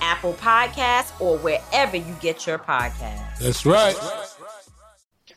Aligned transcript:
Apple 0.00 0.34
Podcasts, 0.34 1.18
or 1.20 1.38
wherever 1.38 1.96
you 1.96 2.16
get 2.20 2.46
your 2.46 2.58
podcasts. 2.58 3.38
That's 3.38 3.64
right. 3.66 3.96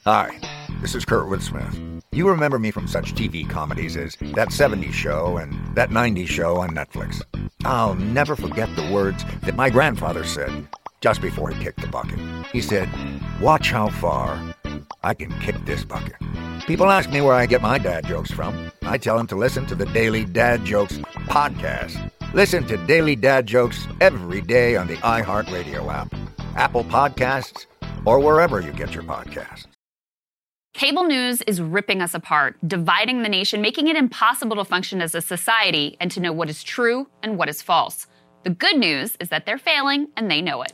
Hi, 0.05 0.37
this 0.81 0.95
is 0.95 1.05
Kurtwood 1.05 1.41
Smith. 1.41 2.03
You 2.11 2.27
remember 2.29 2.59
me 2.59 2.71
from 2.71 2.87
such 2.87 3.15
TV 3.15 3.49
comedies 3.49 3.95
as 3.97 4.15
That 4.35 4.49
70s 4.49 4.91
Show 4.91 5.37
and 5.37 5.75
That 5.75 5.89
90s 5.89 6.27
Show 6.27 6.57
on 6.57 6.71
Netflix. 6.71 7.21
I'll 7.65 7.95
never 7.95 8.35
forget 8.35 8.73
the 8.75 8.91
words 8.91 9.23
that 9.43 9.55
my 9.55 9.69
grandfather 9.69 10.23
said 10.23 10.67
just 11.01 11.21
before 11.21 11.49
he 11.49 11.63
kicked 11.63 11.81
the 11.81 11.87
bucket. 11.87 12.19
He 12.51 12.61
said, 12.61 12.89
Watch 13.41 13.71
how 13.71 13.89
far 13.89 14.53
I 15.03 15.13
can 15.13 15.31
kick 15.39 15.55
this 15.65 15.83
bucket. 15.83 16.15
People 16.67 16.89
ask 16.89 17.09
me 17.09 17.21
where 17.21 17.33
I 17.33 17.45
get 17.45 17.61
my 17.61 17.77
dad 17.77 18.05
jokes 18.05 18.31
from. 18.31 18.71
I 18.83 18.97
tell 18.97 19.17
them 19.17 19.27
to 19.27 19.35
listen 19.35 19.65
to 19.67 19.75
the 19.75 19.85
Daily 19.87 20.25
Dad 20.25 20.63
Jokes 20.63 20.97
podcast. 21.27 22.11
Listen 22.33 22.65
to 22.67 22.77
Daily 22.87 23.15
Dad 23.15 23.45
Jokes 23.45 23.87
every 24.01 24.41
day 24.41 24.75
on 24.75 24.87
the 24.87 24.95
iHeartRadio 24.97 25.91
app, 25.93 26.13
Apple 26.55 26.83
Podcasts, 26.83 27.65
or 28.05 28.19
wherever 28.19 28.59
you 28.59 28.71
get 28.71 28.93
your 28.93 29.03
podcasts. 29.03 29.65
Cable 30.73 31.03
news 31.03 31.41
is 31.43 31.61
ripping 31.61 32.01
us 32.01 32.15
apart, 32.15 32.57
dividing 32.65 33.21
the 33.21 33.29
nation, 33.29 33.61
making 33.61 33.87
it 33.87 33.95
impossible 33.95 34.55
to 34.55 34.65
function 34.65 35.01
as 35.01 35.13
a 35.13 35.21
society 35.21 35.95
and 35.99 36.09
to 36.09 36.19
know 36.19 36.33
what 36.33 36.49
is 36.49 36.63
true 36.63 37.07
and 37.21 37.37
what 37.37 37.47
is 37.47 37.61
false. 37.61 38.07
The 38.43 38.49
good 38.49 38.77
news 38.77 39.15
is 39.19 39.29
that 39.29 39.45
they're 39.45 39.59
failing 39.59 40.07
and 40.17 40.31
they 40.31 40.41
know 40.41 40.63
it. 40.63 40.73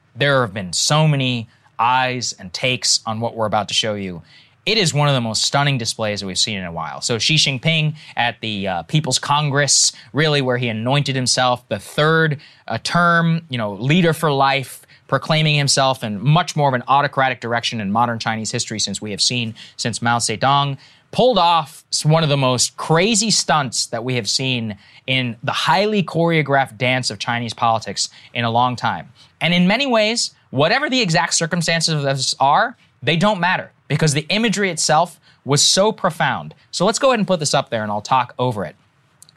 There 0.15 0.41
have 0.41 0.53
been 0.53 0.73
so 0.73 1.07
many 1.07 1.47
eyes 1.79 2.33
and 2.33 2.53
takes 2.53 2.99
on 3.05 3.19
what 3.19 3.35
we're 3.35 3.45
about 3.45 3.67
to 3.69 3.73
show 3.73 3.95
you. 3.95 4.21
It 4.65 4.77
is 4.77 4.93
one 4.93 5.07
of 5.07 5.15
the 5.15 5.21
most 5.21 5.43
stunning 5.43 5.79
displays 5.79 6.19
that 6.19 6.27
we've 6.27 6.37
seen 6.37 6.59
in 6.59 6.65
a 6.65 6.71
while. 6.71 7.01
So 7.01 7.17
Xi 7.17 7.35
Jinping 7.35 7.95
at 8.15 8.39
the 8.41 8.67
uh, 8.67 8.83
People's 8.83 9.17
Congress, 9.17 9.91
really 10.13 10.41
where 10.41 10.57
he 10.57 10.67
anointed 10.67 11.15
himself 11.15 11.67
the 11.67 11.79
third 11.79 12.39
uh, 12.67 12.77
term, 12.83 13.41
you 13.49 13.57
know, 13.57 13.73
leader 13.73 14.13
for 14.13 14.31
life, 14.31 14.85
proclaiming 15.07 15.55
himself 15.55 16.03
in 16.03 16.23
much 16.23 16.55
more 16.55 16.69
of 16.69 16.75
an 16.75 16.83
autocratic 16.87 17.41
direction 17.41 17.81
in 17.81 17.91
modern 17.91 18.19
Chinese 18.19 18.51
history 18.51 18.79
since 18.79 19.01
we 19.01 19.11
have 19.11 19.21
seen 19.21 19.55
since 19.75 20.01
Mao 20.01 20.19
Zedong 20.19 20.77
pulled 21.11 21.37
off 21.37 21.83
one 22.03 22.23
of 22.23 22.29
the 22.29 22.37
most 22.37 22.77
crazy 22.77 23.29
stunts 23.29 23.85
that 23.87 24.03
we 24.03 24.15
have 24.15 24.29
seen 24.29 24.77
in 25.05 25.35
the 25.43 25.51
highly 25.51 26.01
choreographed 26.01 26.77
dance 26.77 27.09
of 27.09 27.19
Chinese 27.19 27.53
politics 27.53 28.09
in 28.33 28.45
a 28.45 28.49
long 28.49 28.75
time. 28.75 29.09
And 29.41 29.53
in 29.53 29.67
many 29.67 29.85
ways, 29.85 30.33
whatever 30.49 30.89
the 30.89 31.01
exact 31.01 31.33
circumstances 31.33 31.93
of 31.93 32.03
this 32.03 32.33
are, 32.39 32.77
they 33.03 33.17
don't 33.17 33.39
matter 33.39 33.71
because 33.87 34.13
the 34.13 34.25
imagery 34.29 34.69
itself 34.69 35.19
was 35.43 35.61
so 35.61 35.91
profound. 35.91 36.53
So 36.71 36.85
let's 36.85 36.99
go 36.99 37.09
ahead 37.09 37.19
and 37.19 37.27
put 37.27 37.39
this 37.39 37.53
up 37.53 37.69
there 37.69 37.83
and 37.83 37.91
I'll 37.91 38.01
talk 38.01 38.33
over 38.39 38.63
it. 38.63 38.75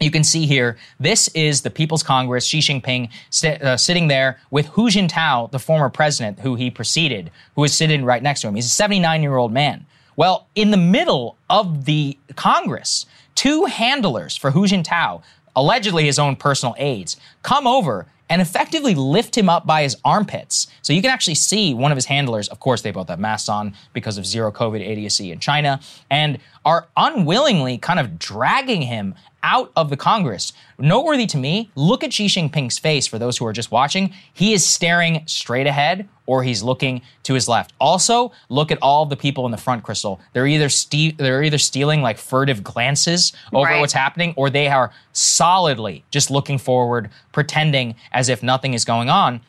You 0.01 0.11
can 0.11 0.25
see 0.25 0.47
here, 0.47 0.77
this 1.01 1.29
is 1.29 1.63
the 1.63 1.71
People's 1.71 2.03
Congress, 2.03 2.45
Xi 2.45 2.59
Jinping 2.59 3.11
st- 3.31 3.63
uh, 3.63 3.77
sitting 3.77 4.09
there 4.09 4.39
with 4.51 4.67
Hu 4.67 4.91
Jintao, 4.91 5.51
the 5.51 5.59
former 5.59 5.89
president 5.89 6.41
who 6.41 6.57
he 6.57 6.71
preceded, 6.71 7.31
who 7.55 7.65
is 7.65 7.73
sitting 7.73 8.05
right 8.05 8.23
next 8.23 8.43
to 8.43 8.49
him. 8.49 8.55
He's 8.55 8.67
a 8.67 8.71
79 8.71 9.23
year 9.23 9.37
old 9.37 9.53
man. 9.53 9.87
Well, 10.17 10.47
in 10.55 10.71
the 10.71 10.77
middle 10.77 11.37
of 11.51 11.85
the 11.85 12.19
Congress, 12.37 13.07
two 13.35 13.65
handlers 13.65 14.37
for 14.37 14.53
Hu 14.53 14.67
Jintao, 14.67 15.23
allegedly 15.57 16.05
his 16.05 16.19
own 16.19 16.37
personal 16.37 16.75
aides, 16.79 17.17
come 17.43 17.67
over 17.67 18.07
and 18.31 18.41
effectively 18.41 18.95
lift 18.95 19.37
him 19.37 19.49
up 19.49 19.67
by 19.67 19.83
his 19.83 19.97
armpits. 20.05 20.67
So 20.83 20.93
you 20.93 21.03
can 21.03 21.11
actually 21.11 21.35
see 21.35 21.75
one 21.75 21.93
of 21.93 21.97
his 21.97 22.07
handlers, 22.07 22.49
of 22.49 22.59
course, 22.59 22.83
they 22.83 22.91
both 22.91 23.09
have 23.09 23.21
masks 23.21 23.49
on 23.49 23.75
because 23.93 24.17
of 24.17 24.25
zero 24.25 24.51
COVID 24.51 24.81
idiocy 24.81 25.31
in 25.31 25.41
China, 25.41 25.81
and 26.11 26.39
are 26.65 26.87
unwillingly 26.97 27.79
kind 27.79 28.01
of 28.01 28.19
dragging 28.19 28.83
him 28.83 29.15
out 29.43 29.71
of 29.77 29.91
the 29.91 29.97
Congress. 29.97 30.55
Noteworthy 30.79 31.27
to 31.27 31.37
me, 31.37 31.71
look 31.75 32.03
at 32.03 32.13
Xi 32.15 32.27
Jinping's 32.27 32.79
face 32.79 33.07
for 33.07 33.19
those 33.19 33.37
who 33.37 33.45
are 33.45 33.53
just 33.53 33.71
watching. 33.71 34.15
He 34.33 34.55
is 34.55 34.65
staring 34.65 35.23
straight 35.27 35.67
ahead 35.67 36.09
or 36.25 36.43
he's 36.43 36.63
looking 36.63 37.03
to 37.25 37.35
his 37.35 37.47
left. 37.47 37.75
Also, 37.79 38.33
look 38.49 38.73
at 38.73 38.79
all 38.81 39.05
the 39.05 39.17
people 39.17 39.45
in 39.45 39.51
the 39.53 39.59
front, 39.59 39.85
Krystal. 39.85 40.19
They're 40.33 40.47
either 40.47 40.71
ste- 40.71 41.19
they're 41.19 41.43
either 41.43 41.59
stealing 41.59 42.01
like 42.01 42.17
furtive 42.17 42.65
glances 42.65 43.35
over 43.53 43.67
Right. 43.69 43.81
what's 43.81 43.93
happening 43.93 44.33
or 44.37 44.49
they 44.49 44.69
are 44.69 44.91
solidly 45.13 46.05
just 46.11 46.31
looking 46.31 46.57
forward, 46.57 47.11
pretending 47.33 47.95
as 48.13 48.31
if 48.31 48.43
nothing 48.43 48.73
is 48.73 48.87
going 48.87 49.11
on. 49.11 49.41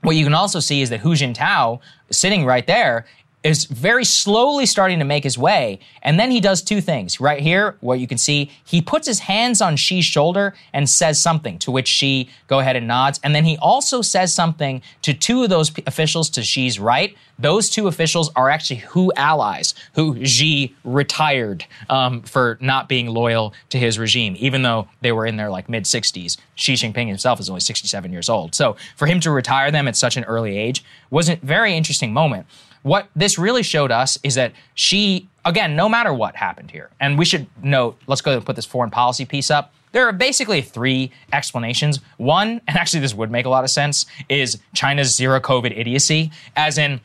What 0.00 0.16
you 0.16 0.24
can 0.24 0.34
also 0.34 0.60
see 0.60 0.80
is 0.80 0.88
that 0.90 1.00
Hu 1.00 1.10
Jintao, 1.14 1.80
sitting 2.10 2.46
right 2.46 2.66
there, 2.66 3.04
is 3.44 3.66
very 3.66 4.06
slowly 4.06 4.64
starting 4.64 4.98
to 4.98 5.04
make 5.04 5.22
his 5.22 5.36
way. 5.36 5.78
And 6.02 6.18
then 6.18 6.30
he 6.30 6.40
does 6.40 6.62
two 6.62 6.80
things. 6.80 7.20
Right 7.20 7.40
here, 7.40 7.76
what 7.80 8.00
you 8.00 8.06
can 8.06 8.16
see, 8.16 8.50
he 8.64 8.80
puts 8.80 9.06
his 9.06 9.20
hands 9.20 9.60
on 9.60 9.76
Xi's 9.76 10.06
shoulder 10.06 10.54
and 10.72 10.88
says 10.88 11.20
something, 11.20 11.58
to 11.58 11.70
which 11.70 11.86
Xi 11.86 12.30
go 12.46 12.60
ahead 12.60 12.74
and 12.74 12.88
nods. 12.88 13.20
And 13.22 13.34
then 13.34 13.44
he 13.44 13.58
also 13.58 14.00
says 14.00 14.34
something 14.34 14.80
to 15.02 15.12
two 15.12 15.42
of 15.42 15.50
those 15.50 15.70
officials 15.86 16.30
to 16.30 16.42
Xi's 16.42 16.80
right. 16.80 17.14
Those 17.38 17.68
two 17.68 17.86
officials 17.86 18.30
are 18.34 18.48
actually 18.48 18.76
Hu 18.76 19.12
allies, 19.14 19.74
who 19.94 20.24
Xi 20.24 20.74
retired 20.82 21.66
um, 21.90 22.22
for 22.22 22.56
not 22.62 22.88
being 22.88 23.08
loyal 23.08 23.52
to 23.68 23.78
his 23.78 23.98
regime, 23.98 24.36
even 24.38 24.62
though 24.62 24.88
they 25.02 25.12
were 25.12 25.26
in 25.26 25.36
their 25.36 25.50
like 25.50 25.68
mid 25.68 25.84
60s. 25.84 26.38
Xi 26.54 26.74
Jinping 26.74 27.08
himself 27.08 27.40
is 27.40 27.50
only 27.50 27.60
67 27.60 28.10
years 28.10 28.30
old. 28.30 28.54
So 28.54 28.76
for 28.96 29.06
him 29.06 29.20
to 29.20 29.30
retire 29.30 29.70
them 29.70 29.86
at 29.86 29.96
such 29.96 30.16
an 30.16 30.24
early 30.24 30.56
age 30.56 30.82
was 31.10 31.28
a 31.28 31.36
very 31.36 31.74
interesting 31.74 32.12
moment. 32.12 32.46
What 32.84 33.08
this 33.16 33.38
really 33.38 33.62
showed 33.62 33.90
us 33.90 34.18
is 34.22 34.34
that 34.36 34.52
Xi, 34.74 35.26
again, 35.44 35.74
no 35.74 35.88
matter 35.88 36.12
what 36.12 36.36
happened 36.36 36.70
here, 36.70 36.90
and 37.00 37.18
we 37.18 37.24
should 37.24 37.46
note, 37.62 37.98
let's 38.06 38.20
go 38.20 38.32
and 38.36 38.44
put 38.44 38.56
this 38.56 38.66
foreign 38.66 38.90
policy 38.90 39.24
piece 39.24 39.50
up. 39.50 39.72
There 39.92 40.06
are 40.06 40.12
basically 40.12 40.60
three 40.60 41.10
explanations. 41.32 42.00
One, 42.18 42.60
and 42.68 42.76
actually 42.76 43.00
this 43.00 43.14
would 43.14 43.30
make 43.30 43.46
a 43.46 43.48
lot 43.48 43.64
of 43.64 43.70
sense, 43.70 44.04
is 44.28 44.58
China's 44.74 45.14
zero 45.16 45.40
COVID 45.40 45.76
idiocy, 45.76 46.30
as 46.56 46.76
in 46.76 47.00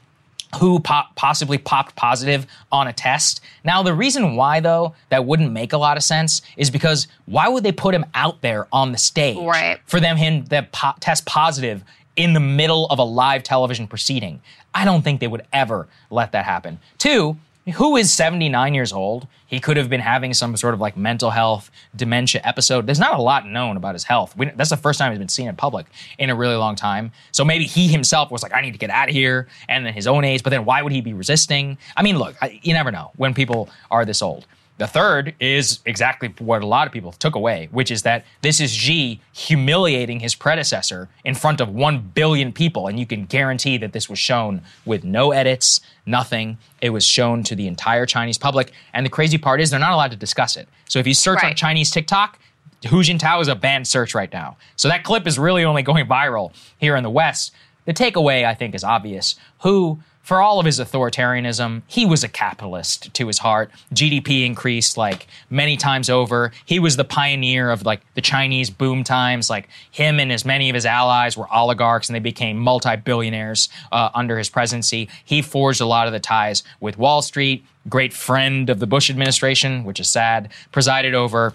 Hu 0.59 0.79
po- 0.79 1.03
possibly 1.15 1.57
popped 1.59 1.95
positive 1.95 2.45
on 2.73 2.87
a 2.87 2.93
test. 2.93 3.39
Now, 3.63 3.81
the 3.81 3.93
reason 3.93 4.35
why, 4.35 4.59
though, 4.59 4.95
that 5.09 5.23
wouldn't 5.25 5.53
make 5.53 5.71
a 5.71 5.77
lot 5.77 5.95
of 5.95 6.03
sense 6.03 6.41
is 6.57 6.69
because 6.69 7.07
why 7.25 7.47
would 7.47 7.63
they 7.63 7.71
put 7.71 7.93
him 7.95 8.03
out 8.15 8.41
there 8.41 8.67
on 8.73 8.91
the 8.91 8.97
stage 8.97 9.37
Right. 9.37 9.79
for 9.85 9.99
them 10.01 10.17
him 10.17 10.43
to 10.47 10.67
po- 10.73 10.93
test 10.99 11.25
positive 11.25 11.83
in 12.15 12.33
the 12.33 12.39
middle 12.41 12.87
of 12.87 12.97
a 12.99 13.03
live 13.03 13.43
television 13.43 13.87
proceeding? 13.87 14.41
I 14.73 14.85
don't 14.85 15.01
think 15.01 15.19
they 15.19 15.27
would 15.27 15.45
ever 15.51 15.87
let 16.09 16.31
that 16.33 16.45
happen. 16.45 16.79
Two, 16.97 17.37
Hu 17.73 17.97
is 17.97 18.11
79 18.13 18.73
years 18.73 18.91
old? 18.91 19.27
He 19.45 19.59
could 19.59 19.77
have 19.77 19.89
been 19.89 19.99
having 19.99 20.33
some 20.33 20.55
sort 20.57 20.73
of 20.73 20.79
like 20.79 20.97
mental 20.97 21.29
health 21.29 21.69
dementia 21.95 22.41
episode. 22.43 22.87
There's 22.87 22.99
not 22.99 23.17
a 23.17 23.21
lot 23.21 23.45
known 23.45 23.77
about 23.77 23.95
his 23.95 24.03
health. 24.03 24.35
We, 24.35 24.49
that's 24.51 24.69
the 24.69 24.77
first 24.77 24.99
time 24.99 25.11
he's 25.11 25.19
been 25.19 25.29
seen 25.29 25.47
in 25.47 25.55
public 25.55 25.87
in 26.17 26.29
a 26.29 26.35
really 26.35 26.55
long 26.55 26.75
time. 26.75 27.11
So 27.31 27.43
maybe 27.45 27.65
he 27.65 27.87
himself 27.87 28.31
was 28.31 28.43
like, 28.43 28.53
I 28.53 28.61
need 28.61 28.71
to 28.71 28.77
get 28.77 28.89
out 28.89 29.09
of 29.09 29.15
here, 29.15 29.47
and 29.67 29.85
then 29.85 29.93
his 29.93 30.07
own 30.07 30.23
age. 30.23 30.43
But 30.43 30.51
then 30.51 30.65
why 30.65 30.81
would 30.81 30.91
he 30.91 31.01
be 31.01 31.13
resisting? 31.13 31.77
I 31.95 32.03
mean, 32.03 32.17
look, 32.17 32.35
I, 32.41 32.59
you 32.63 32.73
never 32.73 32.91
know 32.91 33.11
when 33.17 33.33
people 33.33 33.69
are 33.91 34.05
this 34.05 34.21
old. 34.21 34.45
The 34.79 34.87
third 34.87 35.35
is 35.41 35.79
exactly 35.85 36.33
what 36.39 36.63
a 36.63 36.65
lot 36.65 36.87
of 36.87 36.93
people 36.93 37.11
took 37.11 37.35
away, 37.35 37.67
which 37.71 37.91
is 37.91 38.03
that 38.03 38.25
this 38.41 38.61
is 38.61 38.71
Xi 38.71 39.19
humiliating 39.33 40.21
his 40.21 40.35
predecessor 40.35 41.09
in 41.25 41.35
front 41.35 41.59
of 41.59 41.67
1 41.67 42.11
billion 42.15 42.53
people. 42.53 42.87
And 42.87 42.97
you 42.97 43.05
can 43.05 43.25
guarantee 43.25 43.77
that 43.77 43.91
this 43.91 44.09
was 44.09 44.19
shown 44.19 44.61
with 44.85 45.03
no 45.03 45.33
edits, 45.33 45.81
nothing. 46.05 46.57
It 46.81 46.91
was 46.91 47.05
shown 47.05 47.43
to 47.43 47.55
the 47.55 47.67
entire 47.67 48.05
Chinese 48.05 48.37
public. 48.37 48.71
And 48.93 49.05
the 49.05 49.09
crazy 49.09 49.37
part 49.37 49.59
is 49.59 49.69
they're 49.69 49.81
not 49.81 49.91
allowed 49.91 50.11
to 50.11 50.17
discuss 50.17 50.55
it. 50.55 50.69
So 50.87 50.97
if 50.97 51.05
you 51.05 51.13
search 51.13 51.43
on 51.43 51.55
Chinese 51.55 51.91
TikTok, 51.91 52.39
Hu 52.87 53.03
Jintao 53.03 53.41
is 53.41 53.49
a 53.49 53.55
banned 53.55 53.85
search 53.85 54.15
right 54.15 54.31
now. 54.31 54.55
So 54.77 54.87
that 54.87 55.03
clip 55.03 55.27
is 55.27 55.37
really 55.37 55.65
only 55.65 55.83
going 55.89 56.07
viral 56.07 56.53
here 56.77 56.95
in 56.95 57.03
the 57.03 57.09
West. 57.09 57.53
The 57.83 57.93
takeaway, 57.93 58.45
I 58.45 58.53
think, 58.53 58.75
is 58.75 58.85
obvious. 58.85 59.35
Hu, 59.59 59.99
for 60.29 60.43
all 60.43 60.59
of 60.59 60.65
his 60.67 60.79
authoritarianism, 60.79 61.81
he 61.87 62.05
was 62.05 62.23
a 62.23 62.27
capitalist 62.27 63.11
to 63.15 63.25
his 63.25 63.39
heart. 63.39 63.71
GDP 63.95 64.45
increased 64.45 64.95
like 64.95 65.25
many 65.49 65.75
times 65.75 66.07
over. 66.07 66.51
He 66.65 66.77
was 66.77 66.97
the 66.97 67.03
pioneer 67.03 67.71
of 67.71 67.83
like 67.83 68.01
the 68.13 68.21
Chinese 68.21 68.69
boom 68.69 69.03
times. 69.03 69.49
Like 69.49 69.69
him 69.89 70.19
and 70.19 70.31
as 70.31 70.45
many 70.45 70.69
of 70.69 70.75
his 70.75 70.85
allies 70.85 71.35
were 71.35 71.51
oligarchs 71.51 72.09
and 72.09 72.15
they 72.15 72.19
became 72.19 72.59
multi 72.59 72.95
billionaires 72.95 73.69
uh, 73.91 74.11
under 74.13 74.37
his 74.37 74.51
presidency. 74.51 75.09
He 75.25 75.41
forged 75.41 75.81
a 75.81 75.87
lot 75.87 76.05
of 76.05 76.13
the 76.13 76.19
ties 76.19 76.61
with 76.79 76.99
Wall 76.99 77.23
Street, 77.23 77.65
great 77.89 78.13
friend 78.13 78.69
of 78.69 78.77
the 78.77 78.85
Bush 78.85 79.09
administration, 79.09 79.83
which 79.83 79.99
is 79.99 80.07
sad, 80.07 80.51
presided 80.71 81.15
over 81.15 81.53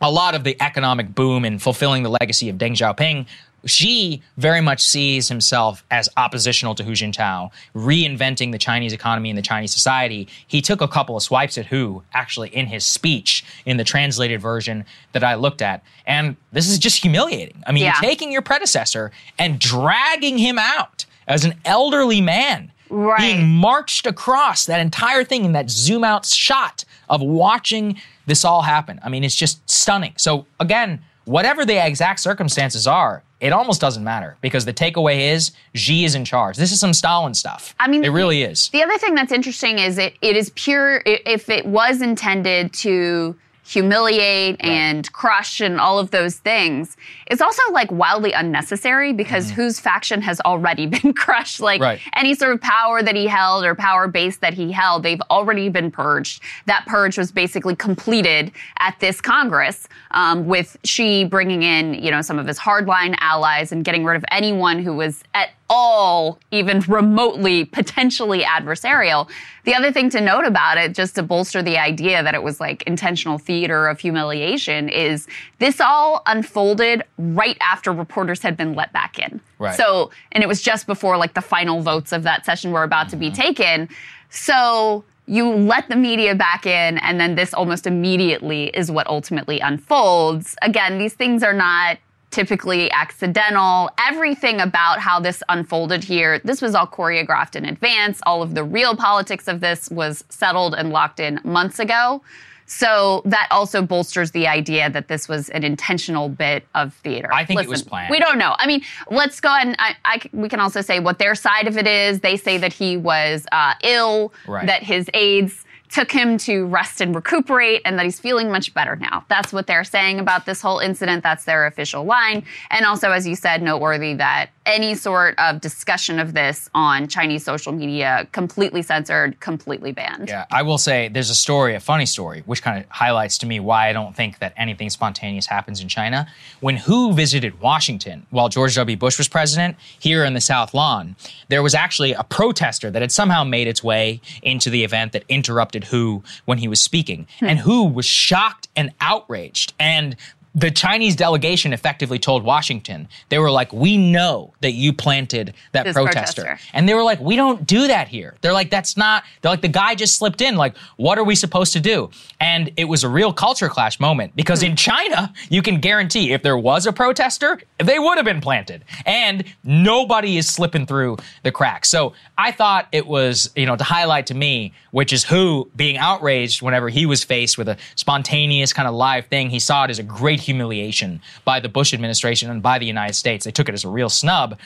a 0.00 0.10
lot 0.12 0.36
of 0.36 0.44
the 0.44 0.56
economic 0.62 1.16
boom 1.16 1.44
and 1.44 1.60
fulfilling 1.60 2.04
the 2.04 2.10
legacy 2.10 2.48
of 2.48 2.58
Deng 2.58 2.76
Xiaoping. 2.76 3.26
Xi 3.66 4.22
very 4.36 4.60
much 4.60 4.82
sees 4.82 5.28
himself 5.28 5.84
as 5.90 6.08
oppositional 6.16 6.74
to 6.76 6.84
Hu 6.84 6.92
Jintao, 6.92 7.50
reinventing 7.74 8.52
the 8.52 8.58
Chinese 8.58 8.92
economy 8.92 9.30
and 9.30 9.38
the 9.38 9.42
Chinese 9.42 9.72
society. 9.72 10.28
He 10.46 10.60
took 10.62 10.80
a 10.80 10.88
couple 10.88 11.16
of 11.16 11.22
swipes 11.22 11.56
at 11.58 11.66
Hu, 11.66 12.02
actually, 12.12 12.48
in 12.54 12.66
his 12.66 12.84
speech 12.84 13.44
in 13.66 13.76
the 13.76 13.84
translated 13.84 14.40
version 14.40 14.84
that 15.12 15.24
I 15.24 15.34
looked 15.34 15.62
at. 15.62 15.82
And 16.06 16.36
this 16.52 16.68
is 16.68 16.78
just 16.78 17.00
humiliating. 17.02 17.62
I 17.66 17.72
mean, 17.72 17.84
Yeah. 17.84 17.94
you're 18.00 18.10
taking 18.10 18.32
your 18.32 18.42
predecessor 18.42 19.12
and 19.38 19.58
dragging 19.58 20.38
him 20.38 20.58
out 20.58 21.04
as 21.26 21.44
an 21.44 21.54
elderly 21.64 22.20
man 22.20 22.70
Right. 22.90 23.18
being 23.18 23.48
marched 23.48 24.06
across 24.06 24.66
that 24.66 24.78
entire 24.80 25.24
thing 25.24 25.44
in 25.44 25.52
that 25.52 25.70
zoom 25.70 26.04
out 26.04 26.26
shot 26.26 26.84
of 27.08 27.22
watching 27.22 28.00
this 28.26 28.44
all 28.44 28.62
happen. 28.62 29.00
I 29.02 29.08
mean, 29.08 29.24
it's 29.24 29.34
just 29.34 29.68
stunning. 29.68 30.12
So, 30.16 30.46
again, 30.60 31.00
whatever 31.24 31.64
the 31.64 31.84
exact 31.84 32.20
circumstances 32.20 32.86
are, 32.86 33.22
it 33.44 33.52
almost 33.52 33.78
doesn't 33.78 34.02
matter 34.02 34.38
because 34.40 34.64
the 34.64 34.72
takeaway 34.72 35.32
is 35.32 35.52
Xi 35.74 36.06
is 36.06 36.14
in 36.14 36.24
charge. 36.24 36.56
This 36.56 36.72
is 36.72 36.80
some 36.80 36.94
Stalin 36.94 37.34
stuff. 37.34 37.74
I 37.78 37.88
mean, 37.88 38.02
it 38.02 38.08
really 38.08 38.42
is. 38.42 38.70
The 38.70 38.82
other 38.82 38.96
thing 38.96 39.14
that's 39.14 39.32
interesting 39.32 39.78
is 39.78 39.98
it 39.98 40.14
it 40.22 40.34
is 40.34 40.48
pure. 40.54 41.02
If 41.04 41.50
it 41.50 41.66
was 41.66 42.00
intended 42.00 42.72
to 42.72 43.36
humiliate 43.66 44.56
and 44.60 45.10
crush 45.12 45.60
and 45.60 45.80
all 45.80 45.98
of 45.98 46.10
those 46.10 46.36
things, 46.36 46.96
is 47.30 47.40
also 47.40 47.62
like 47.72 47.90
wildly 47.90 48.32
unnecessary 48.32 49.12
because 49.12 49.50
Hu's 49.50 49.80
faction 49.80 50.20
has 50.22 50.40
already 50.42 50.86
been 50.96 51.12
crushed. 51.14 51.60
Like 51.60 51.80
Right. 51.80 52.00
any 52.14 52.34
sort 52.34 52.52
of 52.52 52.60
power 52.60 53.02
that 53.02 53.14
he 53.16 53.26
held 53.26 53.64
or 53.64 53.74
power 53.74 54.06
base 54.06 54.36
that 54.38 54.54
he 54.54 54.70
held, 54.70 55.02
they've 55.02 55.20
already 55.30 55.68
been 55.68 55.90
purged. 55.90 56.42
That 56.66 56.84
purge 56.86 57.16
was 57.18 57.32
basically 57.32 57.74
completed 57.76 58.52
at 58.78 58.98
this 59.00 59.20
Congress 59.20 59.88
um, 60.12 60.46
with 60.46 60.76
Xi 60.84 61.24
bringing 61.24 61.62
in, 61.62 61.94
you 61.94 62.10
know, 62.10 62.22
some 62.22 62.38
of 62.38 62.46
his 62.46 62.58
hardline 62.58 63.16
allies 63.20 63.72
and 63.72 63.84
getting 63.84 64.04
rid 64.04 64.16
of 64.16 64.24
anyone 64.30 64.78
who 64.78 64.94
was 64.94 65.22
at 65.34 65.50
all 65.76 66.38
even 66.52 66.78
remotely 66.82 67.64
potentially 67.64 68.42
adversarial. 68.42 69.28
The 69.64 69.74
other 69.74 69.90
thing 69.90 70.08
to 70.10 70.20
note 70.20 70.44
about 70.44 70.78
it, 70.78 70.94
just 70.94 71.16
to 71.16 71.24
bolster 71.24 71.62
the 71.62 71.78
idea 71.78 72.22
that 72.22 72.32
it 72.32 72.44
was 72.44 72.60
like 72.60 72.84
intentional 72.84 73.38
theater 73.38 73.88
of 73.88 73.98
humiliation, 73.98 74.88
is 74.88 75.26
this 75.58 75.80
all 75.80 76.22
unfolded 76.26 77.02
right 77.18 77.58
after 77.60 77.92
reporters 77.92 78.40
had 78.40 78.56
been 78.56 78.74
let 78.74 78.92
back 78.92 79.18
in. 79.18 79.40
Right. 79.58 79.74
So, 79.74 80.12
and 80.30 80.44
it 80.44 80.46
was 80.46 80.62
just 80.62 80.86
before 80.86 81.16
like 81.16 81.34
the 81.34 81.42
final 81.42 81.80
votes 81.80 82.12
of 82.12 82.22
that 82.22 82.46
session 82.46 82.70
were 82.70 82.84
about 82.84 83.08
to 83.08 83.16
be 83.16 83.26
mm-hmm. 83.26 83.42
taken. 83.42 83.88
So, 84.30 85.04
you 85.26 85.50
let 85.50 85.88
the 85.88 85.96
media 85.96 86.34
back 86.34 86.66
in, 86.66 86.98
and 86.98 87.18
then 87.18 87.34
this 87.34 87.54
almost 87.54 87.86
immediately 87.86 88.66
is 88.74 88.90
what 88.90 89.06
ultimately 89.06 89.58
unfolds. 89.58 90.54
Again, 90.60 90.98
these 90.98 91.14
things 91.14 91.42
are 91.42 91.54
not 91.54 91.96
typically 92.34 92.90
accidental. 92.90 93.88
Everything 93.98 94.60
about 94.60 94.98
how 94.98 95.20
this 95.20 95.40
unfolded 95.48 96.02
here, 96.02 96.40
this 96.40 96.60
was 96.60 96.74
all 96.74 96.86
choreographed 96.86 97.54
in 97.54 97.64
advance. 97.64 98.20
All 98.26 98.42
of 98.42 98.54
the 98.54 98.64
real 98.64 98.96
politics 98.96 99.46
of 99.46 99.60
this 99.60 99.88
was 99.90 100.24
settled 100.30 100.74
and 100.74 100.90
locked 100.90 101.20
in 101.20 101.40
months 101.44 101.78
ago. 101.78 102.22
So 102.66 103.22
that 103.26 103.46
also 103.50 103.82
bolsters 103.82 104.30
the 104.32 104.46
idea 104.48 104.88
that 104.90 105.06
this 105.06 105.28
was 105.28 105.48
an 105.50 105.64
intentional 105.64 106.28
bit 106.30 106.66
of 106.74 106.94
theater. 106.94 107.28
I 107.32 107.44
think 107.44 107.62
it 107.62 107.68
was 107.68 107.82
planned. 107.82 108.10
We 108.10 108.18
don't 108.18 108.38
know. 108.38 108.56
I 108.58 108.66
mean, 108.66 108.82
let's 109.10 109.38
go 109.40 109.50
ahead 109.54 109.66
and 109.68 109.76
I, 109.78 109.94
I 110.04 110.20
we 110.32 110.48
can 110.48 110.60
also 110.60 110.80
say 110.80 110.98
what 110.98 111.18
their 111.18 111.34
side 111.34 111.68
of 111.68 111.76
it 111.76 111.86
is. 111.86 112.20
They 112.20 112.36
say 112.36 112.56
that 112.58 112.72
he 112.72 112.96
was 112.96 113.46
uh, 113.52 113.74
ill, 113.82 114.32
Right. 114.48 114.66
that 114.66 114.82
his 114.82 115.08
aides 115.14 115.63
took 115.94 116.10
him 116.10 116.36
to 116.36 116.66
rest 116.66 117.00
and 117.00 117.14
recuperate, 117.14 117.80
and 117.84 117.96
that 117.96 118.04
he's 118.04 118.18
feeling 118.18 118.50
much 118.50 118.74
better 118.74 118.96
now. 118.96 119.24
That's 119.28 119.52
what 119.52 119.68
they're 119.68 119.84
saying 119.84 120.18
about 120.18 120.44
this 120.44 120.60
whole 120.60 120.80
incident. 120.80 121.22
That's 121.22 121.44
their 121.44 121.66
official 121.66 122.02
line. 122.02 122.44
And 122.70 122.84
also, 122.84 123.12
as 123.12 123.28
you 123.28 123.36
said, 123.36 123.62
noteworthy 123.62 124.14
that 124.14 124.50
any 124.66 124.96
sort 124.96 125.38
of 125.38 125.60
discussion 125.60 126.18
of 126.18 126.32
this 126.32 126.68
on 126.74 127.06
Chinese 127.06 127.44
social 127.44 127.70
media 127.70 128.26
completely 128.32 128.82
censored, 128.82 129.38
completely 129.38 129.92
banned. 129.92 130.28
Yeah, 130.28 130.46
I 130.50 130.62
will 130.62 130.78
say 130.78 131.08
there's 131.08 131.30
a 131.30 131.34
story, 131.34 131.76
a 131.76 131.80
funny 131.80 132.06
story, 132.06 132.42
which 132.46 132.62
kind 132.62 132.82
of 132.82 132.90
highlights 132.90 133.38
to 133.38 133.46
me 133.46 133.60
why 133.60 133.88
I 133.88 133.92
don't 133.92 134.16
think 134.16 134.40
that 134.40 134.52
anything 134.56 134.90
spontaneous 134.90 135.46
happens 135.46 135.80
in 135.80 135.88
China. 135.88 136.26
When 136.60 136.78
Hu 136.78 137.12
visited 137.12 137.60
Washington 137.60 138.26
while 138.30 138.48
George 138.48 138.74
W. 138.74 138.96
Bush 138.96 139.16
was 139.16 139.28
president 139.28 139.76
here 140.00 140.24
in 140.24 140.34
the 140.34 140.40
South 140.40 140.74
Lawn, 140.74 141.14
there 141.48 141.62
was 141.62 141.74
actually 141.74 142.14
a 142.14 142.24
protester 142.24 142.90
that 142.90 143.02
had 143.02 143.12
somehow 143.12 143.44
made 143.44 143.68
its 143.68 143.84
way 143.84 144.20
into 144.42 144.70
the 144.70 144.82
event 144.82 145.12
that 145.12 145.24
interrupted 145.28 145.83
Hu 145.84 146.22
when 146.44 146.58
he 146.58 146.68
was 146.68 146.80
speaking. 146.80 147.26
Hmm. 147.40 147.46
And 147.46 147.58
Hu 147.60 147.84
was 147.84 148.06
shocked 148.06 148.68
and 148.76 148.92
outraged. 149.00 149.72
And 149.78 150.16
the 150.54 150.70
Chinese 150.70 151.16
delegation 151.16 151.72
effectively 151.72 152.18
told 152.18 152.44
Washington, 152.44 153.08
they 153.28 153.38
were 153.38 153.50
like, 153.50 153.72
we 153.72 153.96
know 153.96 154.54
that 154.60 154.72
you 154.72 154.92
planted 154.92 155.52
that 155.72 155.84
protester. 155.92 156.42
protester. 156.42 156.58
And 156.72 156.88
they 156.88 156.94
were 156.94 157.02
like, 157.02 157.18
we 157.20 157.34
don't 157.34 157.66
do 157.66 157.88
that 157.88 158.06
here. 158.06 158.36
They're 158.40 158.52
like, 158.52 158.70
that's 158.70 158.96
not, 158.96 159.24
they're 159.42 159.50
like, 159.50 159.62
the 159.62 159.68
guy 159.68 159.96
just 159.96 160.16
slipped 160.16 160.40
in. 160.40 160.56
Like, 160.56 160.76
what 160.96 161.18
are 161.18 161.24
we 161.24 161.34
supposed 161.34 161.72
to 161.72 161.80
do? 161.80 162.10
And 162.38 162.70
it 162.76 162.84
was 162.84 163.02
a 163.02 163.08
real 163.08 163.32
culture 163.32 163.68
clash 163.68 163.98
moment 163.98 164.36
because 164.36 164.62
in 164.62 164.72
hmm. 164.72 164.76
China, 164.76 165.32
you 165.48 165.60
can 165.60 165.80
guarantee 165.80 166.32
if 166.32 166.42
there 166.42 166.58
was 166.58 166.86
a 166.86 166.92
protester, 166.92 167.60
they 167.78 167.98
would 167.98 168.16
have 168.16 168.24
been 168.24 168.40
planted. 168.40 168.84
And 169.06 169.44
nobody 169.64 170.36
is 170.36 170.48
slipping 170.48 170.86
through 170.86 171.16
the 171.42 171.50
cracks. 171.50 171.88
So 171.88 172.12
I 172.38 172.52
thought 172.52 172.86
it 172.92 173.06
was, 173.06 173.50
you 173.56 173.66
know, 173.66 173.74
to 173.74 173.84
highlight 173.84 174.26
to 174.26 174.34
me, 174.34 174.72
which 174.92 175.12
is 175.12 175.24
Hu 175.24 175.68
being 175.74 175.96
outraged 175.96 176.62
whenever 176.62 176.88
he 176.88 177.06
was 177.06 177.24
faced 177.24 177.58
with 177.58 177.68
a 177.68 177.76
spontaneous 177.96 178.72
kind 178.72 178.86
of 178.86 178.94
live 178.94 179.26
thing. 179.26 179.50
He 179.50 179.58
saw 179.58 179.84
it 179.84 179.90
as 179.90 179.98
a 179.98 180.04
great 180.04 180.43
humiliation 180.44 181.20
by 181.44 181.60
the 181.60 181.68
Bush 181.68 181.94
administration 181.94 182.50
and 182.50 182.62
by 182.62 182.78
the 182.78 182.86
United 182.86 183.14
States. 183.14 183.44
They 183.44 183.50
took 183.50 183.68
it 183.68 183.74
as 183.74 183.84
a 183.84 183.88
real 183.88 184.08
snub. 184.08 184.58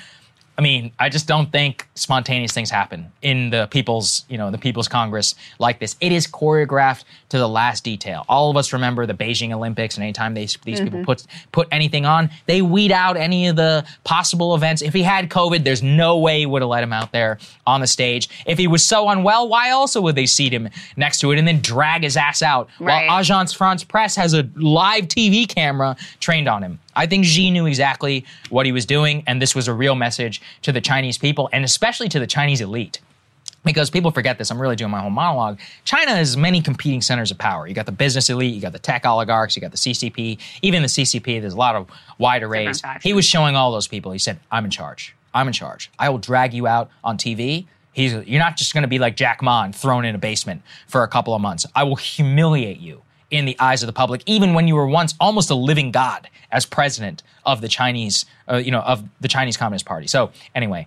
I 0.58 0.60
mean, 0.60 0.90
I 0.98 1.08
just 1.08 1.28
don't 1.28 1.52
think 1.52 1.88
spontaneous 1.94 2.52
things 2.52 2.68
happen 2.68 3.12
in 3.22 3.50
the 3.50 3.68
people's, 3.70 4.24
you 4.28 4.36
know, 4.36 4.50
the 4.50 4.58
People's 4.58 4.88
Congress 4.88 5.36
like 5.60 5.78
this. 5.78 5.94
It 6.00 6.10
is 6.10 6.26
choreographed 6.26 7.04
to 7.30 7.38
the 7.38 7.48
last 7.48 7.84
detail. 7.84 8.24
All 8.28 8.50
of 8.50 8.56
us 8.56 8.72
remember 8.72 9.06
the 9.06 9.14
Beijing 9.14 9.52
Olympics, 9.52 9.96
and 9.96 10.02
anytime 10.04 10.34
they, 10.34 10.46
these 10.64 10.80
people 10.80 11.00
mm-hmm. 11.00 11.04
put 11.04 11.26
put 11.52 11.68
anything 11.70 12.06
on, 12.06 12.30
they 12.46 12.62
weed 12.62 12.92
out 12.92 13.16
any 13.16 13.48
of 13.48 13.56
the 13.56 13.84
possible 14.04 14.54
events. 14.54 14.82
If 14.82 14.94
he 14.94 15.02
had 15.02 15.28
COVID, 15.28 15.64
there's 15.64 15.82
no 15.82 16.18
way 16.18 16.40
he 16.40 16.46
would 16.46 16.62
have 16.62 16.68
let 16.68 16.82
him 16.82 16.92
out 16.92 17.12
there 17.12 17.38
on 17.66 17.80
the 17.80 17.86
stage. 17.86 18.28
If 18.46 18.58
he 18.58 18.66
was 18.66 18.84
so 18.84 19.08
unwell, 19.08 19.48
why 19.48 19.70
also 19.70 20.00
would 20.00 20.14
they 20.14 20.26
seat 20.26 20.52
him 20.52 20.68
next 20.96 21.18
to 21.20 21.30
it 21.32 21.38
and 21.38 21.46
then 21.46 21.60
drag 21.60 22.02
his 22.02 22.16
ass 22.16 22.42
out 22.42 22.68
Right. 22.80 23.06
while 23.06 23.20
Agence 23.20 23.54
France 23.54 23.84
Presse 23.84 24.16
has 24.16 24.34
a 24.34 24.48
live 24.56 25.08
TV 25.08 25.46
camera 25.46 25.96
trained 26.20 26.48
on 26.48 26.62
him? 26.62 26.78
I 26.96 27.06
think 27.06 27.24
Xi 27.24 27.50
knew 27.50 27.66
exactly 27.66 28.24
what 28.50 28.66
he 28.66 28.72
was 28.72 28.84
doing, 28.84 29.22
and 29.26 29.40
this 29.40 29.54
was 29.54 29.68
a 29.68 29.74
real 29.74 29.94
message 29.94 30.40
to 30.62 30.72
the 30.72 30.80
Chinese 30.80 31.16
people 31.18 31.48
and 31.52 31.64
especially 31.64 32.08
to 32.08 32.18
the 32.18 32.26
Chinese 32.26 32.60
elite. 32.60 33.00
Because 33.68 33.90
people 33.90 34.10
forget 34.10 34.38
this, 34.38 34.50
I'm 34.50 34.60
really 34.60 34.76
doing 34.76 34.90
my 34.90 35.00
whole 35.00 35.10
monologue. 35.10 35.60
China 35.84 36.12
has 36.12 36.36
many 36.36 36.62
competing 36.62 37.02
centers 37.02 37.30
of 37.30 37.36
power. 37.36 37.66
You 37.66 37.74
got 37.74 37.84
the 37.86 37.92
business 37.92 38.30
elite, 38.30 38.54
you 38.54 38.62
got 38.62 38.72
the 38.72 38.78
tech 38.78 39.04
oligarchs, 39.04 39.54
you 39.56 39.60
got 39.60 39.72
the 39.72 39.76
CCP, 39.76 40.38
even 40.62 40.80
the 40.80 40.88
CCP. 40.88 41.40
There's 41.40 41.52
a 41.52 41.56
lot 41.56 41.76
of 41.76 41.86
wide 42.16 42.42
arrays. 42.42 42.82
He 43.02 43.12
was 43.12 43.26
showing 43.26 43.56
all 43.56 43.70
those 43.70 43.86
people. 43.86 44.10
He 44.12 44.18
said, 44.18 44.40
"I'm 44.50 44.64
in 44.64 44.70
charge. 44.70 45.14
I'm 45.34 45.46
in 45.48 45.52
charge. 45.52 45.90
I 45.98 46.08
will 46.08 46.18
drag 46.18 46.54
you 46.54 46.66
out 46.66 46.90
on 47.04 47.18
TV." 47.18 47.66
He's, 47.92 48.12
you're 48.12 48.38
not 48.38 48.56
just 48.56 48.72
going 48.74 48.82
to 48.82 48.88
be 48.88 48.98
like 48.98 49.16
Jack 49.16 49.42
Ma 49.42 49.64
and 49.64 49.74
thrown 49.74 50.04
in 50.04 50.14
a 50.14 50.18
basement 50.18 50.62
for 50.86 51.02
a 51.02 51.08
couple 51.08 51.34
of 51.34 51.40
months. 51.40 51.66
I 51.74 51.82
will 51.82 51.96
humiliate 51.96 52.78
you 52.78 53.02
in 53.30 53.44
the 53.44 53.56
eyes 53.58 53.82
of 53.82 53.86
the 53.86 53.92
public, 53.92 54.22
even 54.26 54.54
when 54.54 54.68
you 54.68 54.74
were 54.74 54.86
once 54.86 55.14
almost 55.20 55.50
a 55.50 55.54
living 55.54 55.90
god 55.90 56.28
as 56.50 56.64
president 56.64 57.22
of 57.44 57.60
the 57.60 57.68
Chinese, 57.68 58.24
uh, 58.50 58.56
you 58.56 58.70
know, 58.70 58.80
of 58.80 59.04
the 59.20 59.28
Chinese 59.28 59.56
Communist 59.56 59.84
Party. 59.84 60.06
So 60.06 60.30
anyway, 60.54 60.86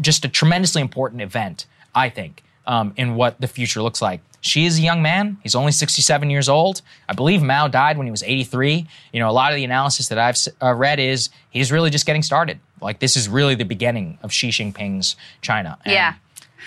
just 0.00 0.24
a 0.24 0.28
tremendously 0.28 0.82
important 0.82 1.22
event, 1.22 1.66
I 1.96 2.10
think, 2.10 2.44
um, 2.66 2.92
in 2.96 3.16
what 3.16 3.40
the 3.40 3.48
future 3.48 3.82
looks 3.82 4.00
like. 4.00 4.20
Xi 4.42 4.66
is 4.66 4.78
a 4.78 4.82
young 4.82 5.02
man. 5.02 5.38
He's 5.42 5.56
only 5.56 5.72
67 5.72 6.30
years 6.30 6.48
old. 6.48 6.82
I 7.08 7.14
believe 7.14 7.42
Mao 7.42 7.66
died 7.66 7.98
when 7.98 8.06
he 8.06 8.12
was 8.12 8.22
83. 8.22 8.86
You 9.12 9.20
know, 9.20 9.28
a 9.28 9.32
lot 9.32 9.50
of 9.50 9.56
the 9.56 9.64
analysis 9.64 10.08
that 10.08 10.18
I've 10.18 10.36
uh, 10.62 10.72
read 10.72 11.00
is 11.00 11.30
he's 11.50 11.72
really 11.72 11.90
just 11.90 12.06
getting 12.06 12.22
started. 12.22 12.60
Like 12.80 13.00
this 13.00 13.16
is 13.16 13.28
really 13.28 13.56
the 13.56 13.64
beginning 13.64 14.18
of 14.22 14.32
Xi 14.32 14.50
Jinping's 14.50 15.16
China. 15.40 15.78
And 15.84 15.92
Yeah. 15.92 16.14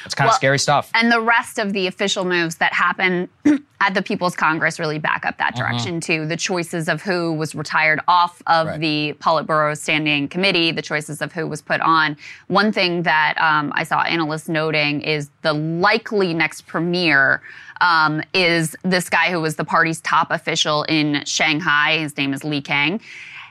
It's 0.06 0.16
kind 0.16 0.30
of 0.30 0.36
scary 0.36 0.60
stuff. 0.60 0.90
And 0.94 1.12
the 1.12 1.22
rest 1.22 1.58
of 1.60 1.74
the 1.74 1.88
official 1.88 2.26
moves 2.26 2.56
that 2.58 2.74
happen 2.74 3.30
at 3.82 3.94
the 3.94 4.02
People's 4.02 4.36
Congress 4.36 4.80
really 4.80 5.00
back 5.00 5.26
up 5.26 5.38
that 5.38 5.56
direction 5.56 6.02
too. 6.02 6.26
The 6.26 6.36
choices 6.38 6.88
of 6.90 7.02
who 7.02 7.34
was 7.34 7.56
retired 7.56 8.00
off 8.08 8.42
of 8.48 8.68
Right. 8.68 8.80
the 8.80 9.16
Politburo 9.20 9.78
Standing 9.78 10.28
Committee, 10.28 10.72
the 10.72 10.82
choices 10.82 11.22
of 11.22 11.32
who 11.32 11.48
was 11.48 11.62
put 11.62 11.80
on. 11.82 12.18
One 12.48 12.72
thing 12.72 13.04
that 13.04 13.36
um, 13.40 13.72
I 13.76 13.84
saw 13.84 14.02
analysts 14.02 14.50
noting 14.50 15.02
is 15.02 15.30
the 15.44 15.54
likely 15.54 16.34
next 16.34 16.68
premier. 16.68 17.42
Um, 17.82 18.22
is 18.34 18.76
this 18.84 19.10
guy 19.10 19.32
who 19.32 19.40
was 19.40 19.56
the 19.56 19.64
party's 19.64 20.02
top 20.02 20.32
official 20.32 20.84
in 20.84 21.24
Shanghai? 21.26 22.00
His 22.00 22.18
name 22.18 22.34
is 22.34 22.44
Li 22.44 22.62
Qiang 22.62 23.00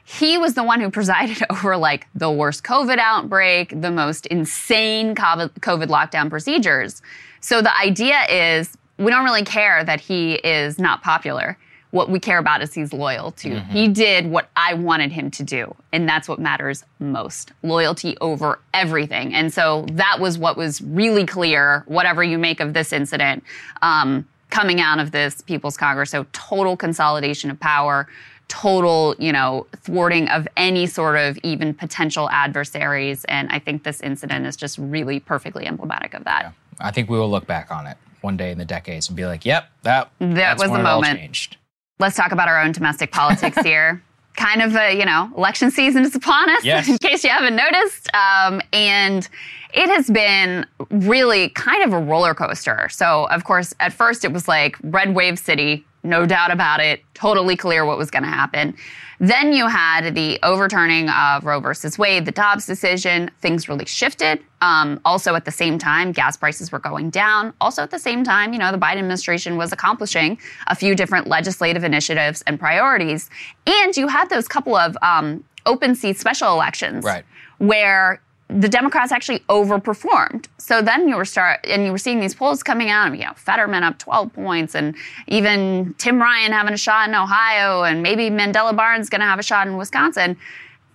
he 0.08 0.38
was 0.38 0.54
the 0.54 0.62
one 0.62 0.80
who 0.80 0.90
presided 0.90 1.42
over 1.50 1.76
like 1.76 2.06
the 2.14 2.30
worst 2.30 2.64
COVID 2.64 2.98
outbreak, 2.98 3.78
the 3.78 3.90
most 3.90 4.26
insane 4.26 5.14
COVID 5.14 5.88
lockdown 5.88 6.30
procedures. 6.30 7.02
So 7.40 7.60
the 7.60 7.76
idea 7.78 8.22
is 8.22 8.74
we 8.96 9.10
don't 9.10 9.24
really 9.24 9.44
care 9.44 9.84
that 9.84 10.00
he 10.00 10.34
is 10.34 10.78
not 10.78 11.02
popular. 11.02 11.58
What 11.90 12.10
we 12.10 12.20
care 12.20 12.38
about 12.38 12.62
is 12.62 12.74
he's 12.74 12.92
loyal 12.92 13.32
to. 13.32 13.60
He 13.60 13.88
did 13.88 14.30
what 14.30 14.50
I 14.56 14.74
wanted 14.74 15.10
him 15.10 15.30
to 15.32 15.42
do. 15.42 15.74
And 15.92 16.06
that's 16.06 16.28
what 16.28 16.38
matters 16.38 16.84
most 16.98 17.52
loyalty 17.62 18.16
over 18.20 18.60
everything. 18.74 19.34
And 19.34 19.52
so 19.52 19.86
that 19.92 20.18
was 20.20 20.36
what 20.36 20.56
was 20.56 20.82
really 20.82 21.24
clear, 21.24 21.84
whatever 21.86 22.22
you 22.22 22.38
make 22.38 22.60
of 22.60 22.74
this 22.74 22.92
incident. 22.92 23.42
Um, 23.80 24.26
coming 24.50 24.80
out 24.80 24.98
of 24.98 25.10
this 25.10 25.42
People's 25.42 25.76
Congress. 25.76 26.10
So 26.10 26.26
total 26.32 26.76
consolidation 26.76 27.50
of 27.50 27.60
power, 27.60 28.08
total, 28.49 29.14
you 29.19 29.33
know, 29.33 29.67
thwarting 29.76 30.28
of 30.28 30.49
any 30.57 30.87
sort 30.87 31.17
of 31.17 31.38
even 31.43 31.75
potential 31.75 32.28
adversaries. 32.31 33.25
And 33.26 33.49
I 33.50 33.59
think 33.59 33.85
this 33.85 34.00
incident 34.00 34.47
is 34.47 34.57
just 34.57 34.78
really 34.78 35.21
perfectly 35.21 35.67
emblematic 35.67 36.14
of 36.14 36.25
that. 36.25 36.52
I 36.81 36.90
think 36.90 37.11
we 37.11 37.19
will 37.19 37.31
look 37.31 37.47
back 37.47 37.71
on 37.71 37.87
it 37.87 37.97
one 38.21 38.37
day 38.37 38.50
in 38.50 38.59
the 38.59 38.64
decades 38.64 39.09
and 39.09 39.17
be 39.17 39.26
like, 39.26 39.45
"Yep, 39.45 39.71
that 39.83 40.11
that's 40.21 40.62
was 40.62 40.71
the 40.73 40.78
moment. 40.78 41.19
changed." 41.19 41.57
Let's 42.00 42.17
talk 42.17 42.33
about 42.33 42.49
our 42.49 42.61
own 42.62 42.73
domestic 42.73 43.11
politics 43.12 43.59
here. 43.64 44.02
Kind 44.37 44.62
of 44.62 44.76
a, 44.76 44.97
you 44.97 45.05
know, 45.05 45.31
election 45.37 45.71
season 45.73 46.05
is 46.05 46.14
upon 46.14 46.49
us, 46.49 46.64
Yes. 46.64 46.88
in 46.90 46.99
case 46.99 47.25
you 47.25 47.31
haven't 47.31 47.57
noticed. 47.57 48.09
Um, 48.14 48.61
and 48.73 49.28
it 49.75 49.88
has 49.88 50.09
been 50.09 50.64
really 50.90 51.49
kind 51.50 51.83
of 51.83 51.93
a 51.93 51.99
roller 51.99 52.35
coaster. 52.35 52.88
So, 52.88 53.26
of 53.31 53.43
course, 53.43 53.75
at 53.81 53.93
first 53.93 54.25
it 54.25 54.33
was 54.33 54.47
like 54.47 54.76
red 54.85 55.12
wave 55.14 55.40
city, 55.40 55.85
no 56.02 56.26
doubt 56.26 56.50
about 56.50 56.81
it, 56.81 57.02
totally 57.14 57.57
clear 57.57 57.85
what 57.85 57.99
was 57.99 58.11
going 58.11 58.23
to 58.23 58.28
happen. 58.28 58.76
Then 59.21 59.52
you 59.52 59.67
had 59.67 60.14
the 60.14 60.38
overturning 60.45 61.09
of 61.11 61.45
Roe 61.45 61.59
versus 61.59 61.99
Wade, 61.99 62.25
the 62.25 62.31
Dobbs 62.31 62.67
decision. 62.67 63.31
Things 63.40 63.69
really 63.69 63.85
shifted. 63.85 64.40
Um, 64.61 65.00
also, 65.05 65.35
at 65.35 65.45
the 65.45 65.50
same 65.50 65.76
time, 65.76 66.12
gas 66.12 66.37
prices 66.37 66.71
were 66.71 66.78
going 66.78 67.11
down. 67.11 67.52
Also, 67.61 67.83
at 67.83 67.90
the 67.90 67.99
same 67.99 68.23
time, 68.23 68.52
you 68.52 68.61
know, 68.61 68.71
the 68.71 68.78
Biden 68.78 68.99
administration 68.99 69.57
was 69.57 69.73
accomplishing 69.73 70.38
a 70.69 70.76
few 70.76 70.95
different 70.95 71.26
legislative 71.26 71.83
initiatives 71.83 72.43
and 72.47 72.61
priorities. 72.61 73.28
And 73.67 73.97
you 73.97 74.07
had 74.07 74.31
those 74.31 74.47
couple 74.47 74.76
of 74.76 74.97
um, 75.02 75.43
open 75.67 75.97
seat 75.97 76.17
special 76.19 76.52
elections 76.52 77.05
Right. 77.05 77.25
where 77.59 78.23
the 78.49 78.69
Democrats 78.69 79.12
actually 79.12 79.40
overperformed. 79.50 80.47
So 80.57 80.81
then 80.81 81.07
you 81.07 81.17
were 81.17 81.26
start 81.26 81.61
and 81.64 81.85
you 81.85 81.93
were 81.93 81.99
seeing 81.99 82.19
these 82.19 82.35
polls 82.35 82.62
coming 82.62 82.88
out, 82.88 83.12
you 83.12 83.25
know, 83.25 83.35
Fetterman 83.37 83.83
up 83.83 83.99
12 83.99 84.33
points 84.33 84.75
and 84.75 84.95
even 85.26 85.95
Tim 85.99 86.21
Ryan 86.21 86.52
having 86.52 86.73
a 86.73 86.78
shot 86.78 87.09
in 87.09 87.14
Ohio 87.14 87.83
and 87.83 88.02
maybe 88.02 88.31
Mandela 88.31 88.75
Barnes 88.75 89.11
going 89.11 89.21
to 89.21 89.26
have 89.26 89.38
a 89.38 89.43
shot 89.43 89.67
in 89.67 89.76
Wisconsin. 89.76 90.37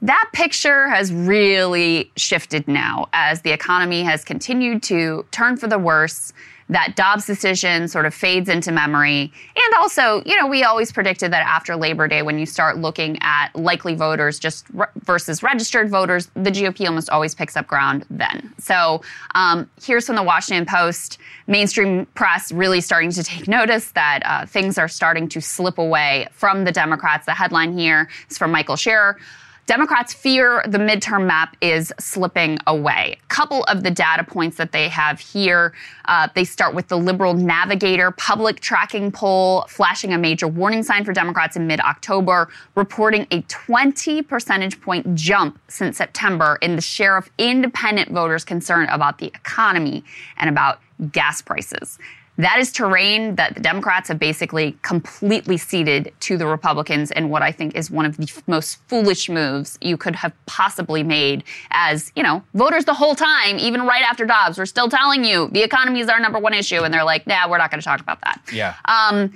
That 0.02 0.30
picture 0.34 0.90
has 0.90 1.14
really 1.14 2.12
shifted 2.18 2.68
now 2.68 3.08
as 3.14 3.44
the 3.44 3.52
economy 3.52 4.04
has 4.04 4.26
continued 4.26 4.82
to 4.84 5.26
turn 5.32 5.56
for 5.56 5.68
the 5.68 5.78
worse. 5.80 6.34
That 6.70 6.96
Dobbs 6.96 7.26
decision 7.26 7.88
sort 7.88 8.06
of 8.06 8.14
fades 8.14 8.50
into 8.50 8.72
memory. 8.72 9.32
And 9.56 9.74
also, 9.76 10.24
you 10.26 10.36
know, 10.40 10.48
we 10.48 10.64
always 10.64 10.92
predicted 10.92 11.32
that 11.34 11.46
after 11.46 11.76
Labor 11.76 12.08
Day, 12.08 12.22
when 12.22 12.40
you 12.40 12.46
start 12.46 12.78
looking 12.78 13.18
at 13.22 13.50
likely 13.56 13.96
voters 13.96 14.40
just 14.40 14.66
re- 14.74 14.88
versus 15.04 15.44
registered 15.44 15.90
voters, 15.90 16.30
the 16.36 16.52
GOP 16.52 16.88
almost 16.88 17.10
always 17.10 17.36
picks 17.36 17.58
up 17.58 17.68
ground 17.68 18.06
then. 18.10 18.54
So 18.60 19.02
um, 19.36 19.70
here's 19.84 20.08
from 20.08 20.16
the 20.16 20.24
Washington 20.24 20.66
Post 20.66 21.18
mainstream 21.48 22.06
press 22.16 22.52
really 22.52 22.82
starting 22.82 23.12
to 23.12 23.24
take 23.24 23.48
notice 23.48 23.92
that 23.92 24.22
uh, 24.26 24.46
things 24.46 24.78
are 24.78 24.88
starting 24.88 25.28
to 25.30 25.42
slip 25.42 25.78
away 25.78 26.28
from 26.32 26.64
the 26.64 26.72
Democrats. 26.72 27.26
The 27.26 27.34
headline 27.34 27.78
here 27.78 28.10
is 28.30 28.38
from 28.38 28.52
Michael 28.52 28.76
Scherer. 28.76 29.18
Democrats 29.66 30.14
fear 30.14 30.62
the 30.68 30.78
midterm 30.78 31.26
map 31.26 31.56
is 31.62 31.94
slipping 31.98 32.58
away. 32.68 33.18
A 33.24 33.28
couple 33.28 33.64
of 33.66 33.84
the 33.84 33.92
data 33.92 34.24
points 34.24 34.58
that 34.58 34.74
they 34.74 34.90
have 34.90 35.22
here 35.22 35.74
uh, 36.06 36.28
they 36.36 36.44
start 36.44 36.76
with 36.76 36.90
the 36.90 36.98
Liberal 36.98 37.34
Navigator 37.34 38.12
public 38.12 38.60
tracking 38.60 39.10
poll, 39.10 39.66
flashing 39.70 40.12
a 40.14 40.18
major 40.18 40.48
warning 40.48 40.84
sign 40.84 41.06
for 41.06 41.14
Democrats 41.14 41.56
in 41.56 41.66
mid 41.66 41.80
October, 41.80 42.50
reporting 42.76 43.26
a 43.32 43.42
20 43.44 44.22
percentage 44.24 44.82
point 44.82 45.16
jump 45.16 45.58
since 45.70 45.98
September 45.98 46.58
in 46.62 46.76
the 46.76 46.82
share 46.82 47.16
of 47.16 47.30
independent 47.38 48.12
voters 48.12 48.44
concerned 48.44 48.90
about 48.92 49.20
the 49.20 49.28
economy 49.28 50.04
and 50.38 50.50
about 50.50 50.80
gas 51.12 51.42
prices. 51.42 51.98
That 52.38 52.58
is 52.58 52.72
terrain 52.72 53.36
that 53.36 53.54
the 53.54 53.62
Democrats 53.62 54.08
have 54.08 54.18
basically 54.18 54.76
completely 54.82 55.58
ceded 55.58 56.12
to 56.22 56.38
the 56.38 56.48
Republicans 56.48 57.12
in 57.12 57.30
what 57.30 57.44
I 57.44 57.52
think 57.52 57.76
is 57.76 57.92
one 57.92 58.06
of 58.06 58.18
the 58.18 58.32
most 58.48 58.80
foolish 58.88 59.30
moves 59.30 59.78
you 59.82 59.98
could 59.98 60.16
have 60.16 60.34
possibly 60.48 61.04
made 61.04 61.44
as, 61.72 62.12
you 62.16 62.24
know, 62.24 62.44
voters 62.56 62.86
the 62.86 62.94
whole 62.94 63.14
time, 63.14 63.60
even 63.60 63.84
right 63.84 64.04
after 64.04 64.26
Dobbs, 64.26 64.58
we're 64.58 64.66
still 64.66 64.90
telling 64.90 65.24
you 65.24 65.50
the 65.52 65.62
economy 65.62 66.00
is 66.00 66.10
our 66.10 66.20
number 66.20 66.40
one 66.40 66.56
issue. 66.56 66.82
And 66.82 66.92
they're 66.94 67.04
like, 67.04 67.28
nah, 67.28 67.48
we're 67.48 67.60
not 67.60 67.70
going 67.70 67.82
to 67.82 67.86
talk 67.86 68.00
about 68.00 68.20
that. 68.22 68.42
Yeah. 68.52 68.76
Um, 68.86 69.34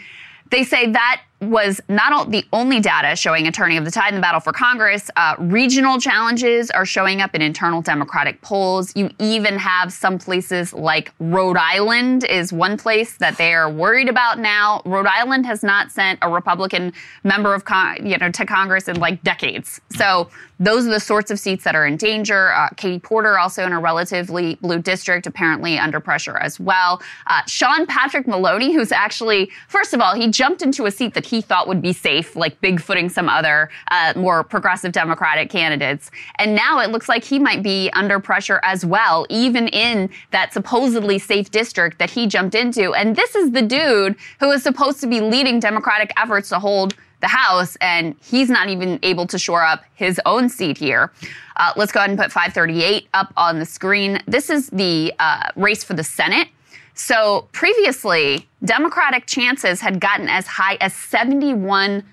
they 0.49 0.63
say 0.63 0.91
that 0.91 1.21
was 1.41 1.79
not 1.87 2.31
the 2.31 2.43
only 2.51 2.79
data 2.79 3.15
showing 3.15 3.47
a 3.47 3.51
turning 3.51 3.77
of 3.77 3.85
the 3.85 3.91
tide 3.91 4.09
in 4.09 4.15
the 4.15 4.21
battle 4.21 4.39
for 4.39 4.51
Congress. 4.51 5.11
Uh, 5.15 5.35
regional 5.37 5.99
challenges 5.99 6.71
are 6.71 6.85
showing 6.85 7.21
up 7.21 7.35
in 7.35 7.41
internal 7.41 7.81
Democratic 7.81 8.41
polls. 8.41 8.91
You 8.95 9.11
even 9.19 9.57
have 9.57 9.93
some 9.93 10.17
places 10.17 10.73
like 10.73 11.11
Rhode 11.19 11.57
Island 11.57 12.23
is 12.23 12.51
one 12.51 12.75
place 12.75 13.17
that 13.17 13.37
they 13.37 13.53
are 13.53 13.69
worried 13.69 14.09
about 14.09 14.39
now. 14.39 14.81
Rhode 14.85 15.05
Island 15.05 15.45
has 15.45 15.63
not 15.63 15.91
sent 15.91 16.17
a 16.23 16.29
Republican 16.29 16.91
member 17.23 17.53
of 17.53 17.65
con- 17.65 18.05
you 18.05 18.17
know 18.17 18.31
to 18.31 18.45
Congress 18.45 18.87
in 18.87 18.99
like 18.99 19.21
decades. 19.21 19.79
So 19.95 20.29
those 20.59 20.87
are 20.87 20.91
the 20.91 20.99
sorts 20.99 21.29
of 21.29 21.39
seats 21.39 21.63
that 21.65 21.75
are 21.75 21.85
in 21.85 21.97
danger. 21.97 22.51
Uh, 22.53 22.69
Katie 22.69 22.99
Porter, 22.99 23.37
also 23.37 23.63
in 23.63 23.73
a 23.73 23.79
relatively 23.79 24.55
blue 24.55 24.79
district, 24.79 25.27
apparently 25.27 25.77
under 25.77 25.99
pressure 25.99 26.37
as 26.37 26.59
well. 26.59 27.01
Uh, 27.27 27.41
Sean 27.45 27.85
Patrick 27.85 28.27
Maloney, 28.27 28.73
who's 28.73 28.91
actually, 28.91 29.51
first 29.67 29.93
of 29.93 30.01
all, 30.01 30.15
he 30.15 30.29
jumped 30.29 30.61
into 30.61 30.85
a 30.85 30.91
seat 30.91 31.13
that 31.13 31.26
he 31.27 31.41
thought 31.41 31.67
would 31.67 31.81
be 31.81 31.93
safe, 31.93 32.35
like 32.35 32.59
bigfooting 32.61 33.11
some 33.11 33.29
other 33.29 33.69
uh, 33.91 34.13
more 34.15 34.43
progressive 34.43 34.91
Democratic 34.91 35.49
candidates. 35.49 36.11
And 36.39 36.55
now 36.55 36.79
it 36.79 36.89
looks 36.89 37.09
like 37.09 37.23
he 37.23 37.39
might 37.39 37.63
be 37.63 37.89
under 37.93 38.19
pressure 38.19 38.59
as 38.63 38.85
well, 38.85 39.25
even 39.29 39.67
in 39.67 40.09
that 40.31 40.53
supposedly 40.53 41.19
safe 41.19 41.51
district 41.51 41.99
that 41.99 42.09
he 42.09 42.27
jumped 42.27 42.55
into. 42.55 42.93
And 42.93 43.15
this 43.15 43.35
is 43.35 43.51
the 43.51 43.61
dude 43.61 44.15
who 44.39 44.51
is 44.51 44.63
supposed 44.63 44.99
to 45.01 45.07
be 45.07 45.21
leading 45.21 45.59
Democratic 45.59 46.11
efforts 46.17 46.49
to 46.49 46.59
hold 46.59 46.95
the 47.19 47.27
House, 47.27 47.75
and 47.81 48.15
he's 48.23 48.49
not 48.49 48.69
even 48.69 48.99
able 49.01 49.25
to 49.27 49.39
shore 49.39 49.63
up 49.63 49.83
his 49.95 50.21
own 50.25 50.49
seat 50.49 50.77
here. 50.77 51.11
Uh, 51.55 51.73
let's 51.75 51.91
go 51.91 51.99
ahead 51.99 52.11
and 52.11 52.19
put 52.19 52.31
538 52.31 53.07
up 53.13 53.33
on 53.35 53.59
the 53.59 53.65
screen. 53.65 54.21
This 54.27 54.49
is 54.49 54.69
the 54.69 55.13
uh, 55.17 55.49
race 55.55 55.83
for 55.83 55.95
the 55.95 56.03
Senate. 56.03 56.49
So 56.97 57.47
previously, 57.51 58.49
Democratic 58.65 59.27
chances 59.27 59.79
had 59.81 59.99
gotten 59.99 60.27
as 60.27 60.47
high 60.47 60.77
as 60.81 60.93
71%. 60.93 62.03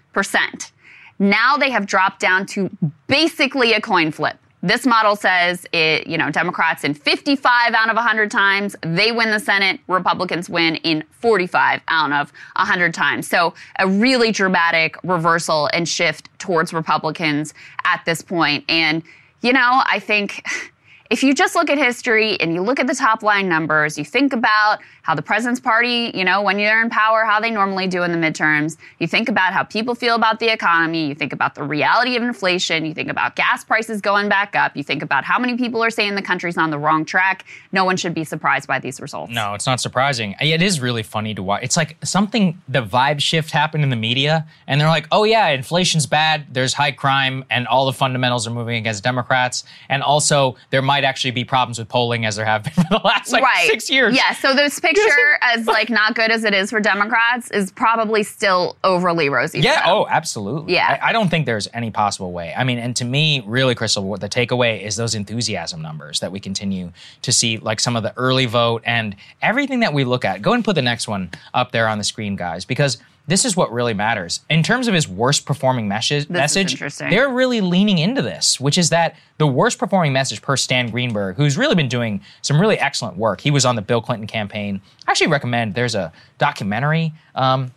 Now 1.19 1.57
they 1.57 1.71
have 1.71 1.87
dropped 1.87 2.21
down 2.21 2.45
to 2.47 2.71
basically 3.07 3.73
a 3.73 3.81
coin 3.81 4.13
flip. 4.13 4.37
This 4.63 4.85
model 4.87 5.17
says 5.17 5.67
it, 5.73 6.07
you 6.07 6.19
know, 6.19 6.31
Democrats 6.31 6.85
in 6.85 6.93
55 6.93 7.73
out 7.73 7.89
of 7.89 7.97
100 7.97 8.31
times, 8.31 8.77
they 8.83 9.11
win 9.11 9.31
the 9.31 9.39
Senate, 9.39 9.81
Republicans 9.89 10.51
win 10.51 10.77
in 10.77 11.03
45 11.13 11.81
out 11.89 12.13
of 12.13 12.31
100 12.57 12.93
times. 12.93 13.27
So 13.27 13.55
a 13.79 13.89
really 13.89 14.33
dramatic 14.33 14.97
reversal 15.03 15.71
and 15.73 15.89
shift 15.89 16.29
towards 16.39 16.75
Republicans 16.75 17.55
at 17.85 18.03
this 18.05 18.21
point. 18.21 18.65
And, 18.69 19.03
you 19.41 19.53
know, 19.53 19.83
I 19.87 19.99
think 19.99 20.45
if 21.11 21.23
you 21.23 21.35
just 21.35 21.55
look 21.55 21.69
at 21.69 21.77
history 21.77 22.41
and 22.41 22.55
you 22.55 22.63
look 22.63 22.81
at 22.81 22.87
the 22.87 22.95
top 22.95 23.23
line 23.23 23.49
numbers, 23.49 23.99
you 23.99 24.05
think 24.05 24.33
about 24.33 24.79
how 25.03 25.15
the 25.15 25.21
president's 25.21 25.61
party, 25.61 26.11
you 26.15 26.25
know, 26.25 26.41
when 26.41 26.59
you're 26.59 26.81
in 26.81 26.89
power, 26.89 27.25
how 27.25 27.39
they 27.39 27.51
normally 27.51 27.87
do 27.87 28.03
in 28.03 28.11
the 28.11 28.17
midterms, 28.17 28.79
you 28.99 29.07
think 29.07 29.29
about 29.29 29.53
how 29.53 29.63
people 29.63 29.95
feel 29.95 30.15
about 30.15 30.41
the 30.41 30.51
economy, 30.51 31.07
you 31.07 31.15
think 31.15 31.35
about 31.35 31.55
the 31.55 31.63
reality 31.63 32.17
of 32.17 32.23
inflation, 32.23 32.87
you 32.87 32.95
think 32.95 33.11
about 33.11 33.37
gas 33.37 33.63
prices 33.65 34.01
going 34.01 34.31
back 34.31 34.57
up, 34.57 34.75
you 34.75 34.83
think 34.83 35.03
about 35.03 35.23
how 35.25 35.39
many 35.39 35.59
people 35.59 35.85
are 35.85 35.91
saying 35.91 36.15
the 36.15 36.23
country's 36.23 36.57
on 36.57 36.71
the 36.71 36.79
wrong 36.79 37.05
track. 37.05 37.45
No 37.71 37.85
one 37.85 37.99
should 37.99 38.15
be 38.15 38.25
surprised 38.25 38.67
by 38.67 38.79
these 38.79 38.99
results. 38.99 39.31
No, 39.31 39.53
it's 39.53 39.67
not 39.67 39.81
surprising. 39.81 40.35
It 40.41 40.63
is 40.63 40.81
really 40.81 41.03
funny 41.03 41.35
to 41.35 41.43
watch. 41.43 41.63
It's 41.63 41.77
like 41.77 41.99
something, 42.03 42.63
the 42.67 42.83
vibe 42.83 43.21
shift 43.21 43.51
happened 43.51 43.85
in 43.85 43.91
the 43.91 43.97
media, 43.97 44.47
and 44.67 44.81
they're 44.81 44.89
like, 44.89 45.07
oh, 45.13 45.25
yeah, 45.25 45.49
inflation's 45.49 46.07
bad, 46.07 46.47
there's 46.51 46.73
high 46.73 46.93
crime, 46.93 47.45
and 47.51 47.67
all 47.67 47.85
the 47.85 47.93
fundamentals 47.93 48.47
are 48.47 48.53
moving 48.53 48.77
against 48.77 49.05
Democrats. 49.05 49.65
And 49.91 50.03
also, 50.03 50.57
there 50.71 50.81
might 50.81 50.94
actually 51.03 51.33
be 51.33 51.45
problems 51.45 51.79
with 51.79 51.89
polling 51.89 52.25
as 52.25 52.37
there 52.37 52.45
have 52.45 52.63
been 52.63 52.73
for 52.75 52.85
the 52.89 53.01
last 53.03 53.33
like 53.33 53.43
right. 53.43 53.67
six 53.67 53.91
years. 53.91 54.15
Yeah, 54.15 54.33
so 54.35 54.55
this 54.55 54.79
picture, 54.85 55.39
as 55.41 55.67
like 55.67 55.91
not 55.91 56.15
good 56.15 56.31
as 56.31 56.45
it 56.45 56.55
is 56.55 56.71
for 56.71 56.79
Democrats, 56.79 57.51
is 57.51 57.73
probably 57.73 58.23
still 58.23 58.77
overly 58.85 59.29
rosy. 59.29 59.61
Yeah. 59.61 59.83
Oh, 59.87 60.07
absolutely. 60.09 60.75
Yeah. 60.75 60.99
I, 61.03 61.09
I 61.09 61.13
don't 61.13 61.29
think 61.29 61.47
there's 61.47 61.67
any 61.75 61.91
possible 61.91 62.31
way. 62.33 62.55
I 62.57 62.63
mean, 62.63 62.79
and 62.79 62.95
to 62.97 63.05
me, 63.05 63.43
really, 63.47 63.75
Krystal, 63.75 64.05
what 64.05 64.21
the 64.21 64.29
takeaway 64.29 64.83
is 64.83 64.95
those 64.95 65.15
enthusiasm 65.15 65.83
numbers 65.83 66.21
that 66.21 66.31
we 66.31 66.39
continue 66.39 66.93
to 67.23 67.33
see, 67.33 67.59
like 67.59 67.81
some 67.81 67.97
of 67.97 68.03
the 68.03 68.17
early 68.17 68.47
vote 68.47 68.83
and 68.85 69.17
everything 69.43 69.81
that 69.81 69.93
we 69.93 70.05
look 70.05 70.25
at. 70.25 70.43
Go 70.43 70.53
and 70.53 70.65
put 70.65 70.75
the 70.75 70.83
next 70.83 71.09
one 71.09 71.31
up 71.55 71.73
there 71.73 71.89
on 71.89 71.99
the 71.99 72.05
screen, 72.05 72.37
guys, 72.37 72.65
because 72.65 72.99
this 73.27 73.45
is 73.45 73.57
what 73.57 73.73
really 73.73 73.95
matters. 73.95 74.41
In 74.51 74.63
terms 74.63 74.87
of 74.87 74.95
his 74.95 75.09
worst 75.09 75.47
performing 75.47 75.89
message, 75.89 76.29
message 76.29 76.79
they're 76.99 77.31
really 77.31 77.61
leaning 77.61 77.99
into 77.99 78.21
this, 78.21 78.61
which 78.61 78.77
is 78.77 78.91
that 78.91 79.17
the 79.39 79.47
worst 79.47 79.79
performing 79.79 80.13
message 80.13 80.43
per 80.43 80.57
Stan 80.57 80.91
Greenberg, 80.91 81.37
who's 81.37 81.57
really 81.57 81.75
been 81.75 81.89
doing 81.89 82.21
some 82.43 82.61
really 82.61 82.79
excellent 82.79 83.17
work. 83.17 83.41
He 83.41 83.51
was 83.51 83.65
on 83.65 83.77
the 83.77 83.83
Bill 83.83 84.03
Clinton 84.03 84.27
campaign. 84.27 84.81
I 85.07 85.11
actually 85.11 85.29
recommend 85.29 85.75
there's 85.75 85.95
a 85.95 86.13
documentary. 86.39 87.15
Um, 87.35 87.73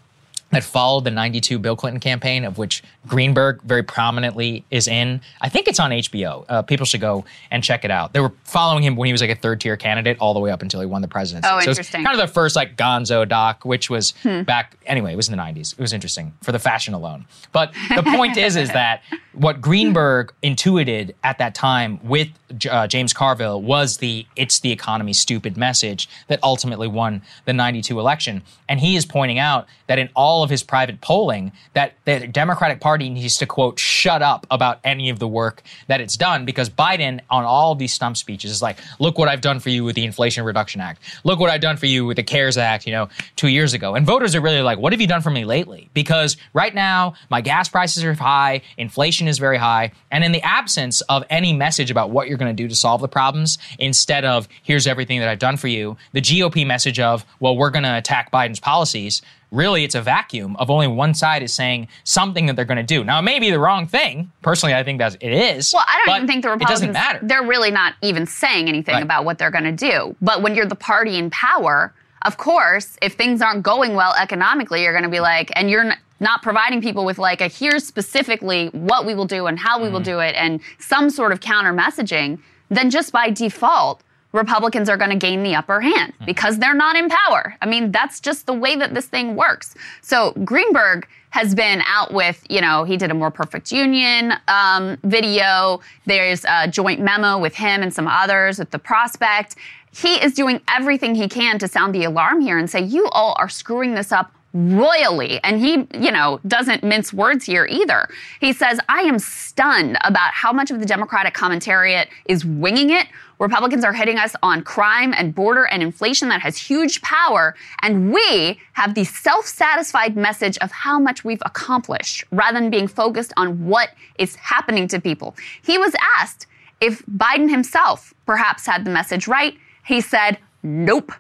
that 0.52 0.64
followed 0.64 1.04
the 1.04 1.12
92 1.12 1.60
Bill 1.60 1.76
Clinton 1.76 2.00
campaign, 2.00 2.46
of 2.46 2.58
which 2.58 2.84
Greenberg 3.06 3.62
very 3.64 3.84
prominently 3.84 4.64
is 4.72 4.88
in. 4.88 5.22
I 5.42 5.50
think 5.50 5.68
it's 5.68 5.80
on 5.80 5.92
HBO. 5.92 6.46
Uh, 6.48 6.62
people 6.62 6.86
should 6.86 7.02
go 7.02 7.26
and 7.52 7.64
check 7.64 7.84
it 7.84 7.92
out. 7.92 8.14
They 8.14 8.20
were 8.20 8.32
following 8.44 8.84
him 8.84 8.96
when 8.96 9.08
he 9.08 9.12
was 9.12 9.22
like 9.22 9.30
a 9.30 9.36
third 9.36 9.60
tier 9.60 9.76
candidate 9.76 10.18
all 10.20 10.34
the 10.34 10.40
way 10.40 10.52
up 10.52 10.62
until 10.62 10.80
he 10.80 10.86
won 10.86 11.02
the 11.02 11.08
presidency. 11.08 11.50
Oh, 11.52 11.60
so 11.60 11.72
interesting. 11.72 12.04
kind 12.04 12.20
of 12.20 12.26
the 12.26 12.34
first 12.34 12.56
like 12.56 12.78
gonzo 12.78 13.28
doc, 13.28 13.66
which 13.66 13.90
was 13.90 14.14
back, 14.46 14.78
anyway, 14.86 15.14
it 15.14 15.16
was 15.16 15.30
in 15.30 15.36
the 15.36 15.42
90s. 15.42 15.74
It 15.74 15.80
was 15.80 15.94
interesting 15.94 16.34
for 16.42 16.52
the 16.52 16.60
fashion 16.60 16.94
alone. 16.94 17.26
But 17.52 17.74
the 17.96 18.04
point 18.04 18.38
is, 18.38 18.56
is 18.56 18.70
that 18.70 19.02
what 19.34 19.62
Greenberg 19.62 20.34
intuited 20.42 21.14
at 21.24 21.38
that 21.40 21.56
time 21.56 22.00
with 22.04 22.30
uh, 22.70 22.88
James 22.88 23.14
Carville 23.14 23.62
was 23.62 23.98
the 23.98 24.26
it's 24.36 24.60
the 24.62 24.72
economy 24.72 25.14
stupid 25.14 25.58
message 25.58 26.10
that 26.28 26.40
ultimately 26.44 26.88
won 26.88 27.22
the 27.46 27.54
92 27.54 28.00
election. 28.00 28.42
And 28.70 28.80
he 28.80 28.96
is 28.96 29.06
pointing 29.06 29.38
out 29.40 29.68
that 29.88 30.00
in 30.00 30.10
all 30.16 30.37
of 30.44 30.50
his 30.50 30.64
private 30.64 31.02
polling, 31.02 31.52
that 31.74 31.94
the 32.06 32.28
Democratic 32.28 32.80
Party 32.80 33.10
needs 33.10 33.38
to 33.38 33.46
quote, 33.46 33.80
shut 33.80 34.22
up 34.22 34.46
about 34.52 34.80
any 34.84 35.10
of 35.10 35.20
the 35.20 35.28
work 35.28 35.64
that 35.88 36.02
it's 36.02 36.18
done 36.18 36.46
because 36.46 36.70
Biden 36.70 37.22
on 37.30 37.44
all 37.44 37.72
of 37.72 37.80
these 37.80 37.94
stump 37.94 38.18
speeches 38.18 38.52
is 38.52 38.62
like, 38.62 38.78
look 39.00 39.18
what 39.18 39.28
I've 39.28 39.42
done 39.42 39.60
for 39.60 39.70
you 39.70 39.84
with 39.84 39.96
the 39.96 40.06
Inflation 40.06 40.44
Reduction 40.44 40.82
Act. 40.82 41.02
Look 41.24 41.40
what 41.40 41.50
I've 41.50 41.62
done 41.62 41.78
for 41.78 41.86
you 41.86 42.06
with 42.06 42.18
the 42.18 42.24
CARES 42.24 42.58
Act, 42.58 42.86
you 42.86 42.92
know, 42.92 43.10
two 43.36 43.48
years 43.48 43.74
ago. 43.74 43.96
And 43.96 44.06
voters 44.06 44.36
are 44.36 44.42
really 44.42 44.62
like, 44.62 44.80
what 44.80 44.94
have 44.94 45.02
you 45.02 45.08
done 45.08 45.22
for 45.22 45.30
me 45.30 45.46
lately? 45.46 45.90
Because 45.94 46.38
right 46.54 46.74
now, 46.74 47.14
my 47.30 47.42
gas 47.42 47.70
prices 47.70 48.04
are 48.04 48.14
high, 48.14 48.62
inflation 48.78 49.28
is 49.28 49.40
very 49.40 49.58
high. 49.58 49.92
And 50.12 50.24
in 50.24 50.32
the 50.32 50.42
absence 50.42 51.02
of 51.02 51.24
any 51.30 51.54
message 51.54 51.92
about 51.92 52.10
what 52.10 52.28
you're 52.28 52.38
going 52.38 52.56
to 52.56 52.64
do 52.64 52.68
to 52.68 52.76
solve 52.76 53.02
the 53.02 53.08
problems, 53.08 53.58
instead 53.80 54.26
of 54.26 54.48
here's 54.64 54.88
everything 54.88 55.20
that 55.20 55.30
I've 55.30 55.40
done 55.40 55.58
for 55.58 55.68
you, 55.68 55.98
the 56.14 56.22
GOP 56.22 56.66
message 56.66 57.00
of, 57.00 57.26
well, 57.40 57.56
we're 57.56 57.70
going 57.70 57.84
to 57.84 57.98
attack 57.98 58.32
Biden's 58.32 58.60
policies, 58.60 59.22
really 59.52 59.84
it's 59.84 59.96
a 59.96 60.02
vacuum 60.02 60.56
of 60.58 60.70
only 60.70 60.88
one 60.88 61.14
side 61.14 61.42
is 61.44 61.54
saying 61.54 61.88
something 62.04 62.46
that 62.48 62.56
they're 62.56 62.66
going 62.66 62.78
to 62.78 62.84
do. 62.84 63.04
Now, 63.04 63.20
it 63.20 63.24
may 63.24 63.40
be 63.40 63.50
the 63.50 63.60
wrong 63.60 63.88
thing. 63.88 64.32
Personally, 64.42 64.74
I 64.76 64.84
think 64.84 65.00
that 65.00 65.16
it 65.22 65.32
is. 65.32 65.74
Well, 65.74 65.86
I 65.88 66.04
don't 66.06 66.16
even 66.18 66.28
think 66.28 66.44
the 66.44 66.50
Republicans, 66.50 66.82
It 66.82 66.88
doesn't 66.88 66.94
matter. 66.94 67.20
They're 67.24 67.44
really 67.44 67.72
not 67.72 67.94
even 68.02 68.26
saying 68.26 68.68
anything 68.68 68.96
Right. 68.96 69.04
about 69.04 69.24
what 69.26 69.38
they're 69.38 69.52
going 69.52 69.64
to 69.64 69.72
do. 69.72 70.16
But 70.22 70.42
when 70.42 70.54
you're 70.56 70.66
the 70.66 70.76
party 70.76 71.18
in 71.18 71.30
power, 71.30 71.94
of 72.24 72.38
course, 72.38 72.98
if 73.02 73.14
things 73.14 73.42
aren't 73.42 73.64
going 73.64 73.96
well 73.96 74.14
economically, 74.20 74.84
you're 74.84 74.92
going 74.94 75.04
to 75.06 75.10
be 75.10 75.20
like, 75.22 75.52
and 75.56 75.70
you're 75.70 75.86
n- 75.92 75.98
not 76.20 76.42
providing 76.42 76.82
people 76.82 77.06
with 77.06 77.18
like 77.20 77.40
a 77.42 77.48
here's 77.48 77.86
specifically 77.86 78.68
what 78.74 79.06
we 79.06 79.14
will 79.16 79.26
do 79.26 79.48
and 79.48 79.58
how 79.60 79.78
we 79.80 79.86
Mm-hmm. 79.86 79.94
will 79.94 80.02
do 80.02 80.20
it 80.20 80.36
and 80.36 80.60
some 80.80 81.10
sort 81.10 81.32
of 81.32 81.40
counter 81.40 81.72
messaging, 81.74 82.40
then 82.70 82.90
just 82.90 83.14
by 83.14 83.30
default, 83.30 84.02
Republicans 84.34 84.90
are 84.90 84.98
going 84.98 85.10
to 85.10 85.16
gain 85.16 85.44
the 85.44 85.56
upper 85.56 85.82
hand 85.82 86.14
Mm-hmm. 86.14 86.26
because 86.26 86.58
they're 86.60 86.74
not 86.76 86.96
in 86.96 87.10
power. 87.10 87.56
I 87.62 87.66
mean, 87.66 87.92
that's 87.92 88.20
just 88.20 88.46
the 88.46 88.54
way 88.54 88.76
that 88.76 88.94
this 88.94 89.06
thing 89.08 89.36
works. 89.36 89.76
So 90.02 90.32
Greenberg 90.44 91.08
has 91.32 91.54
been 91.54 91.82
out 91.86 92.14
with, 92.14 92.44
you 92.50 92.62
know, 92.62 92.84
he 92.84 92.98
did 92.98 93.12
a 93.12 93.14
more 93.14 93.30
perfect 93.32 93.72
union 93.72 94.34
um, 94.48 94.98
video. 95.04 95.82
There's 96.06 96.46
a 96.46 96.68
joint 96.68 97.00
memo 97.02 97.38
with 97.38 97.56
him 97.56 97.82
and 97.84 97.94
some 97.94 98.08
others 98.08 98.60
with 98.60 98.72
the 98.72 98.80
prospect. 98.80 99.56
He 99.94 100.16
is 100.16 100.34
doing 100.34 100.62
everything 100.70 101.16
he 101.16 101.28
can 101.28 101.60
to 101.60 101.68
sound 101.68 101.94
the 101.94 102.04
alarm 102.06 102.42
here 102.42 102.58
and 102.58 102.70
say, 102.70 102.82
you 102.82 103.08
all 103.10 103.36
are 103.40 103.50
screwing 103.50 103.94
this 103.96 104.12
up 104.12 104.32
royally. 104.58 105.40
And 105.44 105.60
he, 105.60 105.88
you 105.94 106.12
know, 106.12 106.40
doesn't 106.48 106.84
mince 106.84 107.14
words 107.14 107.46
here 107.46 107.68
either. 107.70 108.10
He 108.40 108.54
says, 108.54 108.80
I 108.90 109.02
am 109.02 109.20
stunned 109.20 109.98
about 110.02 110.34
how 110.34 110.52
much 110.52 110.72
of 110.72 110.80
the 110.80 110.86
Democratic 110.86 111.36
commentariat 111.36 112.08
is 112.26 112.44
winging 112.44 112.90
it. 112.90 113.08
Republicans 113.38 113.84
are 113.84 113.94
hitting 113.94 114.18
us 114.18 114.36
on 114.42 114.64
crime 114.64 115.14
and 115.16 115.36
border 115.36 115.66
and 115.66 115.84
inflation 115.84 116.30
that 116.30 116.42
has 116.42 116.58
huge 116.58 117.02
power. 117.04 117.56
And 117.84 118.12
we 118.12 118.60
have 118.74 118.96
the 118.96 119.04
self 119.04 119.46
satisfied 119.46 120.18
message 120.18 120.58
of 120.58 120.72
how 120.72 120.98
much 120.98 121.24
we've 121.24 121.44
accomplished 121.46 122.24
rather 122.32 122.60
than 122.60 122.72
being 122.72 122.88
focused 122.88 123.34
on 123.38 123.68
what 123.68 123.90
is 124.18 124.36
happening 124.38 124.88
to 124.88 125.00
people. 125.00 125.36
He 125.62 125.78
was 125.78 125.94
asked 126.18 126.48
if 126.82 127.06
Biden 127.06 127.50
himself 127.50 128.16
perhaps 128.26 128.66
had 128.66 128.86
the 128.86 128.92
message 128.92 129.28
right. 129.28 129.56
He 129.86 130.02
said, 130.02 130.40
nope. 130.64 131.12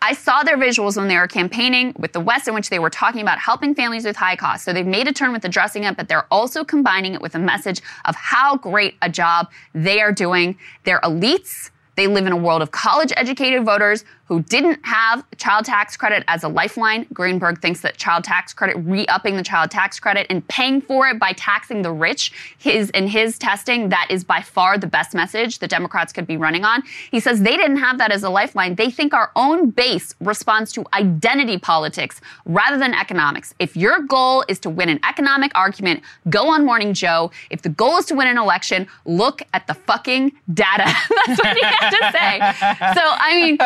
I 0.00 0.12
saw 0.12 0.44
their 0.44 0.56
visuals 0.56 0.96
when 0.96 1.08
they 1.08 1.16
were 1.16 1.26
campaigning 1.26 1.92
with 1.98 2.12
the 2.12 2.20
West, 2.20 2.46
in 2.46 2.54
which 2.54 2.70
they 2.70 2.78
were 2.78 2.90
talking 2.90 3.20
about 3.20 3.38
helping 3.38 3.74
families 3.74 4.04
with 4.04 4.16
high 4.16 4.36
costs. 4.36 4.64
So 4.64 4.72
they've 4.72 4.86
made 4.86 5.08
a 5.08 5.12
turn 5.12 5.32
with 5.32 5.44
addressing 5.44 5.84
it, 5.84 5.96
but 5.96 6.08
they're 6.08 6.26
also 6.30 6.62
combining 6.64 7.14
it 7.14 7.20
with 7.20 7.34
a 7.34 7.38
message 7.38 7.82
of 8.04 8.14
how 8.14 8.56
great 8.56 8.94
a 9.02 9.10
job 9.10 9.50
they 9.74 10.00
are 10.00 10.12
doing. 10.12 10.56
They're 10.84 11.00
elites. 11.00 11.70
They 11.96 12.06
live 12.06 12.26
in 12.26 12.32
a 12.32 12.36
world 12.36 12.62
of 12.62 12.70
college 12.70 13.12
educated 13.16 13.64
voters 13.64 14.04
who 14.28 14.42
didn't 14.42 14.78
have 14.84 15.24
child 15.38 15.64
tax 15.64 15.96
credit 15.96 16.22
as 16.28 16.44
a 16.44 16.48
lifeline. 16.48 17.06
Greenberg 17.12 17.60
thinks 17.60 17.80
that 17.80 17.96
child 17.96 18.24
tax 18.24 18.52
credit, 18.52 18.76
re 18.76 19.06
upping 19.06 19.36
the 19.36 19.42
child 19.42 19.70
tax 19.70 19.98
credit 19.98 20.26
and 20.28 20.46
paying 20.48 20.80
for 20.82 21.08
it 21.08 21.18
by 21.18 21.32
taxing 21.32 21.80
the 21.82 21.90
rich, 21.90 22.32
his 22.58 22.90
in 22.90 23.08
his 23.08 23.38
testing, 23.38 23.88
that 23.88 24.06
is 24.10 24.24
by 24.24 24.42
far 24.42 24.76
the 24.76 24.86
best 24.86 25.14
message 25.14 25.58
the 25.58 25.68
Democrats 25.68 26.12
could 26.12 26.26
be 26.26 26.36
running 26.36 26.64
on. 26.64 26.82
He 27.10 27.20
says 27.20 27.40
they 27.40 27.56
didn't 27.56 27.78
have 27.78 27.96
that 27.98 28.12
as 28.12 28.22
a 28.22 28.28
lifeline. 28.28 28.74
They 28.74 28.90
think 28.90 29.14
our 29.14 29.32
own 29.34 29.70
base 29.70 30.14
responds 30.20 30.72
to 30.72 30.84
identity 30.92 31.58
politics 31.58 32.20
rather 32.44 32.76
than 32.76 32.92
economics. 32.92 33.54
If 33.58 33.76
your 33.76 34.00
goal 34.00 34.44
is 34.46 34.58
to 34.60 34.70
win 34.70 34.90
an 34.90 35.00
economic 35.08 35.52
argument, 35.54 36.02
go 36.28 36.48
on 36.48 36.66
Morning 36.66 36.92
Joe. 36.92 37.30
If 37.48 37.62
the 37.62 37.70
goal 37.70 37.96
is 37.96 38.04
to 38.06 38.14
win 38.14 38.28
an 38.28 38.36
election, 38.36 38.86
look 39.06 39.42
at 39.54 39.66
the 39.66 39.74
fucking 39.74 40.32
data. 40.52 40.84
That's 41.26 41.40
what 41.40 41.56
he 41.56 41.62
had 41.64 41.90
to 41.90 42.12
say. 42.12 42.94
So, 42.94 43.00
I 43.02 43.34
mean, 43.34 43.58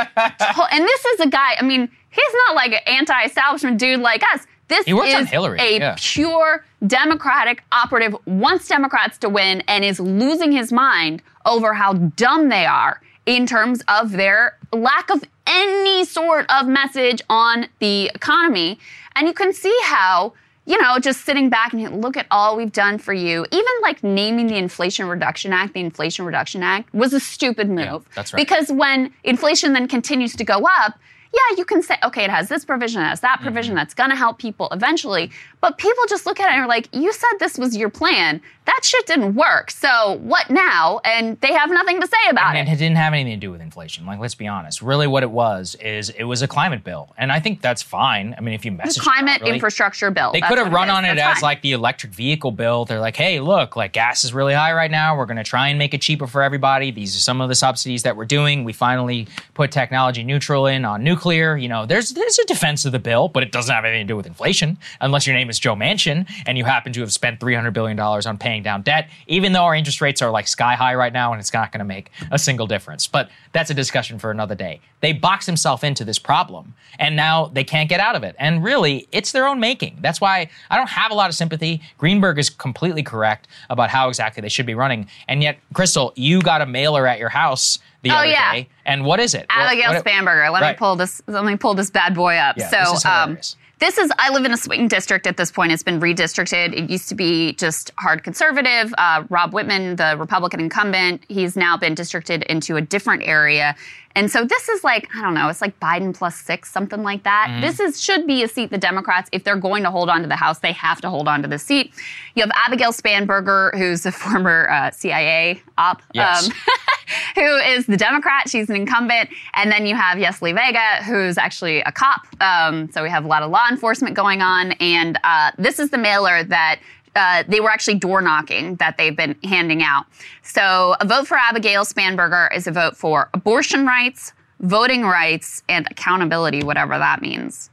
and 0.70 0.84
this 0.84 1.04
is 1.04 1.20
a 1.20 1.28
guy, 1.28 1.56
I 1.58 1.62
mean, 1.62 1.88
he's 2.10 2.34
not 2.46 2.54
like 2.54 2.72
an 2.72 2.80
anti 2.86 3.24
establishment 3.24 3.78
dude 3.78 4.00
like 4.00 4.22
us. 4.34 4.46
This 4.68 4.86
is 4.86 4.94
on 4.94 5.26
Hillary, 5.26 5.58
a 5.60 5.78
yeah. 5.78 5.96
pure 5.98 6.64
Democratic 6.86 7.62
operative, 7.72 8.16
wants 8.26 8.68
Democrats 8.68 9.18
to 9.18 9.28
win, 9.28 9.62
and 9.68 9.84
is 9.84 10.00
losing 10.00 10.50
his 10.50 10.72
mind 10.72 11.22
over 11.44 11.74
how 11.74 11.92
dumb 11.92 12.48
they 12.48 12.64
are 12.64 13.00
in 13.26 13.46
terms 13.46 13.82
of 13.88 14.12
their 14.12 14.58
lack 14.72 15.10
of 15.10 15.22
any 15.46 16.04
sort 16.04 16.46
of 16.50 16.66
message 16.66 17.20
on 17.28 17.66
the 17.80 18.10
economy. 18.14 18.78
And 19.14 19.26
you 19.26 19.34
can 19.34 19.52
see 19.52 19.76
how, 19.84 20.32
you 20.64 20.80
know, 20.80 20.98
just 20.98 21.24
sitting 21.24 21.50
back 21.50 21.72
and 21.72 22.00
look 22.00 22.16
at 22.16 22.26
all 22.30 22.56
we've 22.56 22.72
done 22.72 22.98
for 22.98 23.12
you, 23.12 23.44
even 23.50 23.72
like 23.82 24.02
naming 24.04 24.46
the 24.46 24.56
Inflation 24.56 25.08
Reduction 25.08 25.52
Act, 25.52 25.74
the 25.74 25.80
Inflation 25.80 26.24
Reduction 26.24 26.62
Act 26.62 26.92
was 26.94 27.12
a 27.12 27.20
stupid 27.20 27.68
move. 27.68 28.08
that's 28.14 28.32
right. 28.32 28.40
Because 28.40 28.70
when 28.70 29.12
inflation 29.24 29.72
then 29.72 29.88
continues 29.88 30.36
to 30.36 30.44
go 30.44 30.68
up, 30.78 30.98
yeah, 31.32 31.56
you 31.56 31.64
can 31.64 31.82
say, 31.82 31.96
okay, 32.04 32.24
it 32.24 32.30
has 32.30 32.48
this 32.48 32.64
provision, 32.64 33.00
it 33.00 33.06
has 33.06 33.20
that 33.20 33.36
mm-hmm. 33.36 33.44
provision 33.44 33.74
that's 33.74 33.94
going 33.94 34.10
to 34.10 34.16
help 34.16 34.38
people 34.38 34.68
eventually. 34.70 35.30
But 35.62 35.78
people 35.78 36.04
just 36.08 36.26
look 36.26 36.40
at 36.40 36.50
it 36.50 36.54
and 36.54 36.62
are 36.62 36.68
like, 36.68 36.88
you 36.92 37.12
said 37.12 37.30
this 37.38 37.56
was 37.56 37.76
your 37.76 37.88
plan. 37.88 38.42
That 38.64 38.80
shit 38.82 39.06
didn't 39.06 39.34
work. 39.34 39.70
So 39.70 40.18
what 40.22 40.50
now? 40.50 41.00
And 41.04 41.40
they 41.40 41.52
have 41.52 41.70
nothing 41.70 42.00
to 42.00 42.06
say 42.06 42.30
about 42.30 42.54
it. 42.54 42.58
and 42.58 42.68
it. 42.68 42.72
it 42.72 42.76
didn't 42.76 42.96
have 42.96 43.12
anything 43.12 43.32
to 43.40 43.46
do 43.46 43.50
with 43.50 43.60
inflation. 43.60 44.04
Like, 44.04 44.18
let's 44.18 44.34
be 44.34 44.46
honest. 44.46 44.82
Really, 44.82 45.06
what 45.06 45.22
it 45.22 45.30
was 45.30 45.74
is 45.76 46.10
it 46.10 46.24
was 46.24 46.42
a 46.42 46.48
climate 46.48 46.84
bill, 46.84 47.12
and 47.16 47.32
I 47.32 47.40
think 47.40 47.60
that's 47.60 47.80
fine. 47.82 48.34
I 48.36 48.40
mean, 48.40 48.54
if 48.54 48.64
you 48.64 48.72
message 48.72 49.02
climate 49.02 49.38
properly- 49.38 49.54
infrastructure 49.54 50.10
bill. 50.10 50.32
They 50.32 50.40
could 50.40 50.58
have 50.58 50.72
run 50.72 50.88
is. 50.88 50.94
on 50.94 51.04
it 51.04 51.14
That's 51.14 51.36
as 51.36 51.40
fine. 51.40 51.48
like 51.48 51.62
the 51.62 51.72
electric 51.72 52.12
vehicle 52.12 52.50
bill. 52.50 52.84
They're 52.84 53.00
like, 53.00 53.16
hey, 53.16 53.40
look, 53.40 53.76
like 53.76 53.92
gas 53.92 54.24
is 54.24 54.34
really 54.34 54.54
high 54.54 54.72
right 54.72 54.90
now. 54.90 55.16
We're 55.16 55.26
going 55.26 55.36
to 55.38 55.44
try 55.44 55.68
and 55.68 55.78
make 55.78 55.94
it 55.94 56.02
cheaper 56.02 56.26
for 56.26 56.42
everybody. 56.42 56.90
These 56.90 57.16
are 57.16 57.20
some 57.20 57.40
of 57.40 57.48
the 57.48 57.54
subsidies 57.54 58.02
that 58.02 58.16
we're 58.16 58.24
doing. 58.24 58.64
We 58.64 58.72
finally 58.72 59.28
put 59.54 59.70
technology 59.70 60.24
neutral 60.24 60.66
in 60.66 60.84
on 60.84 61.02
nuclear. 61.04 61.56
You 61.56 61.68
know, 61.68 61.86
there's 61.86 62.10
there's 62.10 62.38
a 62.38 62.44
defense 62.46 62.84
of 62.84 62.92
the 62.92 62.98
bill, 62.98 63.28
but 63.28 63.42
it 63.44 63.52
doesn't 63.52 63.72
have 63.72 63.84
anything 63.84 64.06
to 64.06 64.12
do 64.12 64.16
with 64.16 64.26
inflation 64.26 64.78
unless 65.00 65.26
your 65.26 65.36
name 65.36 65.50
is 65.50 65.51
Joe 65.58 65.74
Manchin 65.74 66.28
and 66.46 66.56
you 66.58 66.64
happen 66.64 66.92
to 66.92 67.00
have 67.00 67.12
spent 67.12 67.40
300 67.40 67.72
billion 67.72 67.96
dollars 67.96 68.26
on 68.26 68.38
paying 68.38 68.62
down 68.62 68.82
debt. 68.82 69.08
Even 69.26 69.52
though 69.52 69.64
our 69.64 69.74
interest 69.74 70.00
rates 70.00 70.22
are 70.22 70.30
like 70.30 70.46
sky 70.48 70.74
high 70.74 70.94
right 70.94 71.12
now, 71.12 71.32
and 71.32 71.40
it's 71.40 71.52
not 71.52 71.72
going 71.72 71.78
to 71.80 71.84
make 71.84 72.10
a 72.30 72.38
single 72.38 72.66
difference. 72.66 73.06
But 73.06 73.30
that's 73.52 73.70
a 73.70 73.74
discussion 73.74 74.18
for 74.18 74.30
another 74.30 74.54
day. 74.54 74.80
They 75.00 75.12
box 75.12 75.46
themselves 75.46 75.82
into 75.82 76.04
this 76.04 76.18
problem, 76.18 76.74
and 76.98 77.16
now 77.16 77.46
they 77.46 77.64
can't 77.64 77.88
get 77.88 78.00
out 78.00 78.14
of 78.14 78.22
it. 78.22 78.36
And 78.38 78.62
really, 78.62 79.08
it's 79.12 79.32
their 79.32 79.46
own 79.46 79.58
making. 79.60 79.98
That's 80.00 80.20
why 80.20 80.48
I 80.70 80.76
don't 80.76 80.88
have 80.90 81.10
a 81.10 81.14
lot 81.14 81.28
of 81.28 81.34
sympathy. 81.34 81.82
Greenberg 81.98 82.38
is 82.38 82.48
completely 82.50 83.02
correct 83.02 83.48
about 83.70 83.90
how 83.90 84.08
exactly 84.08 84.40
they 84.40 84.48
should 84.48 84.66
be 84.66 84.74
running. 84.74 85.08
And 85.28 85.42
yet, 85.42 85.58
Krystal, 85.74 86.12
you 86.14 86.40
got 86.40 86.60
a 86.62 86.66
mailer 86.66 87.06
at 87.06 87.18
your 87.18 87.28
house 87.30 87.78
the 88.02 88.10
Oh, 88.10 88.14
other 88.14 88.26
yeah. 88.26 88.52
day. 88.52 88.68
And 88.84 89.04
what 89.04 89.20
is 89.20 89.34
it? 89.34 89.46
What- 89.54 89.66
Abigail 89.66 89.92
what- 89.92 90.04
Spanberger. 90.04 90.52
Let 90.52 90.62
Right. 90.62 90.72
me 90.72 90.76
pull 90.78 90.96
this. 90.96 91.20
Let 91.26 91.44
me 91.44 91.56
pull 91.56 91.74
this 91.74 91.90
bad 91.90 92.14
boy 92.14 92.36
up. 92.36 92.56
Yeah, 92.58 92.68
so, 92.94 93.08
um. 93.08 93.38
This 93.82 93.98
is. 93.98 94.12
I 94.16 94.30
live 94.30 94.44
in 94.44 94.52
a 94.52 94.56
swing 94.56 94.86
district 94.86 95.26
at 95.26 95.36
this 95.36 95.50
point. 95.50 95.72
It's 95.72 95.82
been 95.82 95.98
redistricted. 95.98 96.72
It 96.72 96.88
used 96.88 97.08
to 97.08 97.16
be 97.16 97.54
just 97.54 97.90
hard 97.98 98.22
conservative. 98.22 98.94
Uh, 98.96 99.24
Rob 99.28 99.50
Wittman, 99.50 99.96
the 99.96 100.16
Republican 100.16 100.60
incumbent, 100.60 101.24
he's 101.26 101.56
now 101.56 101.76
been 101.76 101.96
districted 101.96 102.44
into 102.44 102.76
a 102.76 102.80
different 102.80 103.24
area. 103.24 103.74
And 104.14 104.30
so 104.30 104.44
this 104.44 104.68
is 104.68 104.82
like 104.82 105.08
I 105.14 105.22
don't 105.22 105.34
know. 105.34 105.48
It's 105.48 105.60
like 105.60 105.78
Biden 105.80 106.14
plus 106.14 106.36
six, 106.36 106.70
something 106.70 107.02
like 107.02 107.22
that. 107.22 107.48
Mm-hmm. 107.50 107.60
This 107.60 107.80
is 107.80 108.02
should 108.02 108.26
be 108.26 108.42
a 108.42 108.48
seat 108.48 108.70
the 108.70 108.78
Democrats, 108.78 109.28
if 109.32 109.44
they're 109.44 109.56
going 109.56 109.84
to 109.84 109.90
hold 109.90 110.08
on 110.08 110.22
to 110.22 110.28
the 110.28 110.36
House, 110.36 110.58
they 110.58 110.72
have 110.72 111.00
to 111.02 111.10
hold 111.10 111.28
on 111.28 111.42
to 111.42 111.48
the 111.48 111.58
seat. 111.58 111.92
You 112.34 112.42
have 112.42 112.50
Abigail 112.54 112.92
Spanberger, 112.92 113.76
who's 113.78 114.04
a 114.04 114.12
former 114.12 114.68
uh, 114.70 114.90
CIA 114.90 115.62
op. 115.78 116.02
Yes. 116.12 116.50
who 117.34 117.56
is 117.58 117.86
the 117.86 117.96
Democrat. 117.96 118.48
She's 118.48 118.68
an 118.70 118.76
incumbent. 118.76 119.30
And 119.54 119.70
then 119.70 119.86
you 119.86 119.94
have 119.94 120.18
Yesli 120.18 120.54
Vega, 120.54 121.04
who's 121.04 121.38
actually 121.38 121.80
a 121.80 121.92
cop. 121.92 122.26
Um, 122.40 122.90
so 122.90 123.02
we 123.02 123.10
have 123.10 123.24
a 123.24 123.28
lot 123.28 123.42
of 123.42 123.50
law 123.50 123.68
enforcement 123.70 124.16
going 124.16 124.42
on. 124.42 124.72
And 124.72 125.18
uh, 125.22 125.52
this 125.58 125.78
is 125.78 125.90
the 125.90 125.98
mailer 125.98 126.42
that. 126.44 126.80
Uh, 127.14 127.44
they 127.46 127.60
were 127.60 127.70
actually 127.70 127.96
door 127.96 128.22
knocking 128.22 128.76
that 128.76 128.96
they've 128.96 129.16
been 129.16 129.36
handing 129.44 129.82
out. 129.82 130.06
So, 130.42 130.96
a 131.00 131.06
vote 131.06 131.26
for 131.26 131.36
Abigail 131.36 131.84
Spanberger 131.84 132.54
is 132.54 132.66
a 132.66 132.72
vote 132.72 132.96
for 132.96 133.28
abortion 133.34 133.86
rights, 133.86 134.32
voting 134.60 135.02
rights, 135.02 135.62
and 135.68 135.86
accountability, 135.90 136.62
whatever 136.62 136.98
that 136.98 137.20
means. 137.20 137.70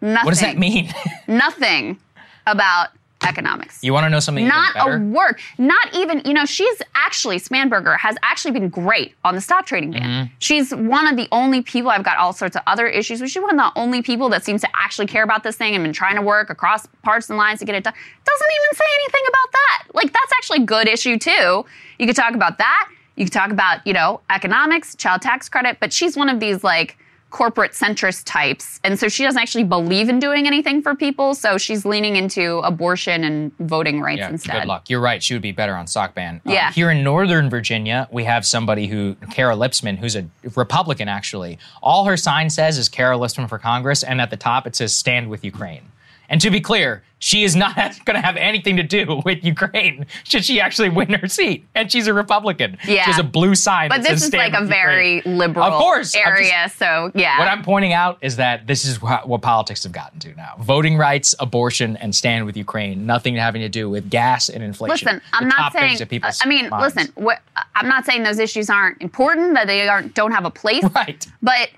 Nothing. 0.00 0.24
What 0.24 0.30
does 0.30 0.40
that 0.40 0.58
mean? 0.58 0.92
Nothing 1.28 1.98
about 2.46 2.88
economics 3.26 3.82
you 3.82 3.92
want 3.92 4.04
to 4.04 4.10
know 4.10 4.20
something 4.20 4.46
not 4.46 4.74
a 4.76 4.98
word. 4.98 5.38
Not 5.58 5.94
even, 5.94 6.22
you 6.24 6.32
know, 6.32 6.44
she's 6.44 6.82
actually, 6.94 7.38
Spanberger 7.38 7.98
has 7.98 8.16
actually 8.22 8.52
been 8.52 8.68
great 8.68 9.14
on 9.24 9.34
the 9.34 9.40
stock 9.40 9.66
trading 9.66 9.92
ban. 9.92 10.02
Mm-hmm. 10.02 10.34
She's 10.38 10.74
one 10.74 11.06
of 11.06 11.16
the 11.16 11.28
only 11.32 11.62
people, 11.62 11.90
I've 11.90 12.04
got 12.04 12.16
all 12.18 12.32
sorts 12.32 12.56
of 12.56 12.62
other 12.66 12.86
issues, 12.86 13.20
but 13.20 13.30
she's 13.30 13.42
one 13.42 13.58
of 13.58 13.74
the 13.74 13.78
only 13.80 14.02
people 14.02 14.28
that 14.30 14.44
seems 14.44 14.60
to 14.62 14.68
actually 14.74 15.06
care 15.06 15.22
about 15.22 15.42
this 15.42 15.56
thing 15.56 15.74
and 15.74 15.84
been 15.84 15.92
trying 15.92 16.16
to 16.16 16.22
work 16.22 16.50
across 16.50 16.86
parts 17.02 17.28
and 17.28 17.38
lines 17.38 17.60
to 17.60 17.64
get 17.64 17.74
it 17.74 17.84
done. 17.84 17.94
Doesn't 18.24 18.50
even 18.60 18.76
say 18.76 18.84
anything 19.00 19.22
about 19.28 19.52
that. 19.52 19.82
Like, 19.94 20.12
that's 20.12 20.32
actually 20.36 20.62
a 20.62 20.66
good 20.66 20.88
issue, 20.88 21.18
too. 21.18 21.64
You 21.98 22.06
could 22.06 22.16
talk 22.16 22.34
about 22.34 22.58
that. 22.58 22.88
You 23.16 23.24
could 23.24 23.32
talk 23.32 23.50
about, 23.50 23.86
you 23.86 23.92
know, 23.92 24.20
economics, 24.30 24.94
child 24.94 25.22
tax 25.22 25.48
credit, 25.48 25.78
but 25.80 25.92
she's 25.92 26.16
one 26.16 26.28
of 26.28 26.40
these, 26.40 26.62
like, 26.62 26.98
corporate 27.30 27.72
centrist 27.72 28.22
types. 28.24 28.80
And 28.84 28.98
so 28.98 29.08
she 29.08 29.24
doesn't 29.24 29.40
actually 29.40 29.64
believe 29.64 30.08
in 30.08 30.18
doing 30.20 30.46
anything 30.46 30.80
for 30.80 30.94
people. 30.94 31.34
So 31.34 31.58
she's 31.58 31.84
leaning 31.84 32.16
into 32.16 32.58
abortion 32.58 33.24
and 33.24 33.52
voting 33.58 34.00
rights 34.00 34.20
Yeah, 34.20 34.28
instead. 34.30 34.60
good 34.60 34.68
luck. 34.68 34.88
You're 34.88 35.00
right. 35.00 35.22
She 35.22 35.34
would 35.34 35.42
be 35.42 35.52
better 35.52 35.74
on 35.74 35.86
sock 35.86 36.14
ban. 36.14 36.40
Um, 36.46 36.52
Yeah. 36.52 36.72
here 36.72 36.90
in 36.90 37.02
Northern 37.02 37.50
Virginia, 37.50 38.08
we 38.10 38.24
have 38.24 38.46
somebody 38.46 38.86
who, 38.86 39.16
Kara 39.32 39.54
Lipsman, 39.56 39.98
who's 39.98 40.16
a 40.16 40.26
Republican 40.54 41.08
actually. 41.08 41.58
All 41.82 42.04
her 42.06 42.16
sign 42.16 42.48
says 42.48 42.78
is 42.78 42.88
Kara 42.88 43.16
Lipsman 43.16 43.48
for 43.48 43.58
Congress, 43.58 44.02
and 44.02 44.20
at 44.20 44.30
the 44.30 44.36
top 44.36 44.66
it 44.66 44.76
says 44.76 44.94
"Stand 44.94 45.28
with 45.28 45.44
Ukraine." 45.44 45.82
And 46.28 46.40
to 46.40 46.50
be 46.50 46.60
clear, 46.60 47.02
she 47.18 47.44
is 47.44 47.56
not 47.56 47.74
going 48.04 48.14
to 48.14 48.20
have 48.20 48.36
anything 48.36 48.76
to 48.76 48.82
do 48.82 49.22
with 49.24 49.42
Ukraine 49.44 50.06
should 50.24 50.44
she 50.44 50.60
actually 50.60 50.88
win 50.90 51.12
her 51.14 51.28
seat. 51.28 51.64
And 51.74 51.90
she's 51.90 52.06
a 52.06 52.14
Republican. 52.14 52.76
Yeah. 52.86 53.04
She 53.04 53.10
has 53.12 53.18
a 53.18 53.24
blue 53.24 53.54
sign. 53.54 53.88
But 53.88 54.02
this 54.02 54.22
is 54.24 54.32
like 54.34 54.52
a 54.52 54.64
very 54.64 55.16
Ukraine." 55.16 55.38
liberal 55.38 55.64
Of 55.66 55.80
course, 55.80 56.14
I'm 56.14 56.36
just- 56.36 56.52
area. 56.52 56.68
so 56.76 57.10
yeah. 57.14 57.38
What 57.38 57.48
I'm 57.48 57.62
pointing 57.62 57.92
out 57.92 58.18
is 58.20 58.36
that 58.36 58.66
this 58.66 58.84
is 58.84 59.00
what, 59.00 59.26
what 59.28 59.40
politics 59.42 59.82
have 59.84 59.92
gotten 59.92 60.18
to 60.20 60.34
now: 60.34 60.54
voting 60.60 60.96
rights, 60.98 61.34
abortion, 61.40 61.96
and 61.96 62.14
stand 62.14 62.44
with 62.44 62.56
Ukraine. 62.56 63.06
Nothing 63.06 63.34
having 63.36 63.62
to 63.62 63.68
do 63.68 63.88
with 63.88 64.10
gas 64.10 64.48
and 64.48 64.62
inflation. 64.62 65.06
Listen, 65.06 65.22
I'm 65.32 65.48
not 65.48 65.72
saying. 65.72 65.98
people 66.08 66.30
I 66.42 66.46
mean, 66.46 66.68
minds. 66.68 66.96
listen. 66.96 67.12
What, 67.14 67.40
I'm 67.74 67.88
not 67.88 68.04
saying 68.04 68.24
those 68.24 68.38
issues 68.38 68.68
aren't 68.68 69.00
important, 69.00 69.54
that 69.54 69.66
they 69.66 69.88
aren't 69.88 70.14
don't 70.14 70.32
have 70.32 70.44
a 70.44 70.50
place. 70.50 70.84
Right. 70.94 71.26
But 71.42 71.70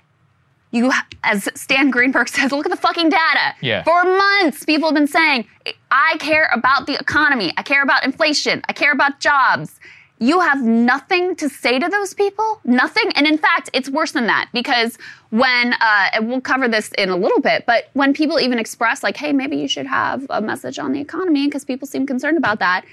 you, 0.71 0.91
as 1.23 1.49
Stan 1.55 1.89
Greenberg 1.89 2.27
says, 2.35 2.51
look 2.51 2.65
at 2.65 2.71
the 2.71 2.77
fucking 2.77 3.09
data. 3.09 3.55
Yeah. 3.61 3.83
For 3.83 4.03
months, 4.03 4.65
people 4.65 4.89
have 4.89 4.95
been 4.95 5.07
saying, 5.07 5.45
"I 5.91 6.17
care 6.19 6.49
about 6.53 6.87
the 6.87 6.95
economy. 6.95 7.53
I 7.57 7.63
care 7.63 7.83
about 7.83 8.03
inflation. 8.03 8.61
I 8.69 8.73
care 8.73 8.91
about 8.91 9.19
jobs." 9.19 9.79
You 10.21 10.41
have 10.41 10.61
nothing 10.61 11.37
to 11.37 11.47
say 11.47 11.79
to 11.79 11.87
those 11.87 12.13
people. 12.13 12.59
Nothing. 12.65 13.09
And 13.15 13.25
in 13.25 13.37
fact, 13.37 13.69
it's 13.71 13.89
worse 13.89 14.11
than 14.11 14.27
that 14.27 14.49
because 14.51 14.97
when, 15.29 15.73
uh, 15.73 16.09
and 16.13 16.27
we'll 16.27 16.41
cover 16.41 16.67
this 16.67 16.91
in 16.97 17.07
a 17.09 17.15
little 17.15 17.39
bit, 17.39 17.65
but 17.65 17.89
when 17.93 18.13
people 18.13 18.37
even 18.37 18.59
express, 18.59 19.01
like, 19.01 19.15
hey, 19.15 19.31
maybe 19.31 19.55
you 19.55 19.69
should 19.69 19.87
have 19.87 20.25
a 20.29 20.41
message 20.41 20.77
on 20.77 20.91
the 20.91 20.99
economy 20.99 21.47
because 21.47 21.63
people 21.63 21.87
seem 21.87 22.05
concerned 22.05 22.37
about 22.37 22.59
that, 22.59 22.83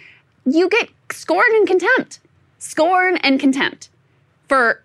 you 0.45 0.69
get 0.69 0.89
scorn 1.11 1.49
and 1.57 1.67
contempt. 1.67 2.21
Scorn 2.61 3.17
and 3.19 3.41
contempt 3.41 3.91
for 4.49 4.83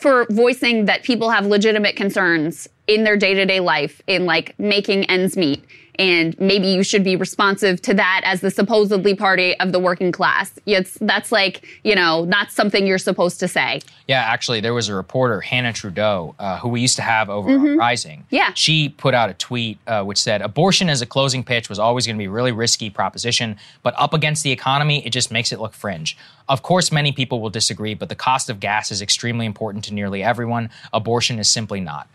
for 0.00 0.26
voicing 0.30 0.86
that 0.86 1.02
people 1.02 1.30
have 1.30 1.46
legitimate 1.46 1.94
concerns 1.94 2.68
in 2.86 3.04
their 3.04 3.16
day-to-day 3.16 3.60
life 3.60 4.00
in 4.06 4.24
like 4.26 4.58
making 4.58 5.04
ends 5.04 5.36
meet 5.36 5.64
and 6.00 6.38
maybe 6.40 6.66
you 6.66 6.82
should 6.82 7.04
be 7.04 7.14
responsive 7.14 7.80
to 7.82 7.94
that 7.94 8.22
as 8.24 8.40
the 8.40 8.50
supposedly 8.50 9.14
party 9.14 9.58
of 9.60 9.70
the 9.72 9.78
working 9.78 10.10
class 10.10 10.58
it's 10.66 10.98
that's 11.02 11.30
like 11.30 11.64
you 11.84 11.94
know 11.94 12.24
not 12.24 12.50
something 12.50 12.86
you're 12.86 12.98
supposed 12.98 13.38
to 13.38 13.46
say 13.46 13.80
Yeah, 14.10 14.22
actually, 14.22 14.60
there 14.60 14.74
was 14.74 14.88
a 14.88 14.94
reporter, 14.96 15.40
Hanna 15.40 15.72
Trudo, 15.72 16.34
uh, 16.40 16.58
who 16.58 16.68
we 16.68 16.80
used 16.80 16.96
to 16.96 17.02
have 17.02 17.30
over 17.30 17.48
on 17.48 17.78
Rising. 17.78 18.22
Mm-hmm. 18.22 18.34
Yeah. 18.34 18.52
She 18.54 18.88
put 18.88 19.14
out 19.14 19.30
a 19.30 19.34
tweet 19.34 19.78
uh, 19.86 20.02
which 20.02 20.18
said, 20.18 20.42
Abortion 20.42 20.88
as 20.88 21.00
a 21.00 21.06
closing 21.06 21.44
pitch 21.44 21.68
was 21.68 21.78
always 21.78 22.06
going 22.06 22.16
to 22.16 22.18
be 22.18 22.24
a 22.24 22.30
really 22.30 22.50
risky 22.50 22.90
proposition, 22.90 23.56
but 23.84 23.94
up 23.96 24.12
against 24.12 24.42
the 24.42 24.50
economy, 24.50 25.06
it 25.06 25.10
just 25.10 25.30
makes 25.30 25.52
it 25.52 25.60
look 25.60 25.74
fringe. 25.74 26.16
Of 26.48 26.62
course, 26.62 26.90
many 26.90 27.12
people 27.12 27.40
will 27.40 27.50
disagree, 27.50 27.94
but 27.94 28.08
the 28.08 28.16
cost 28.16 28.50
of 28.50 28.58
gas 28.58 28.90
is 28.90 29.00
extremely 29.00 29.46
important 29.46 29.84
to 29.84 29.94
nearly 29.94 30.24
everyone. 30.24 30.70
Abortion 30.92 31.38
is 31.38 31.48
simply 31.48 31.78
not. 31.78 32.08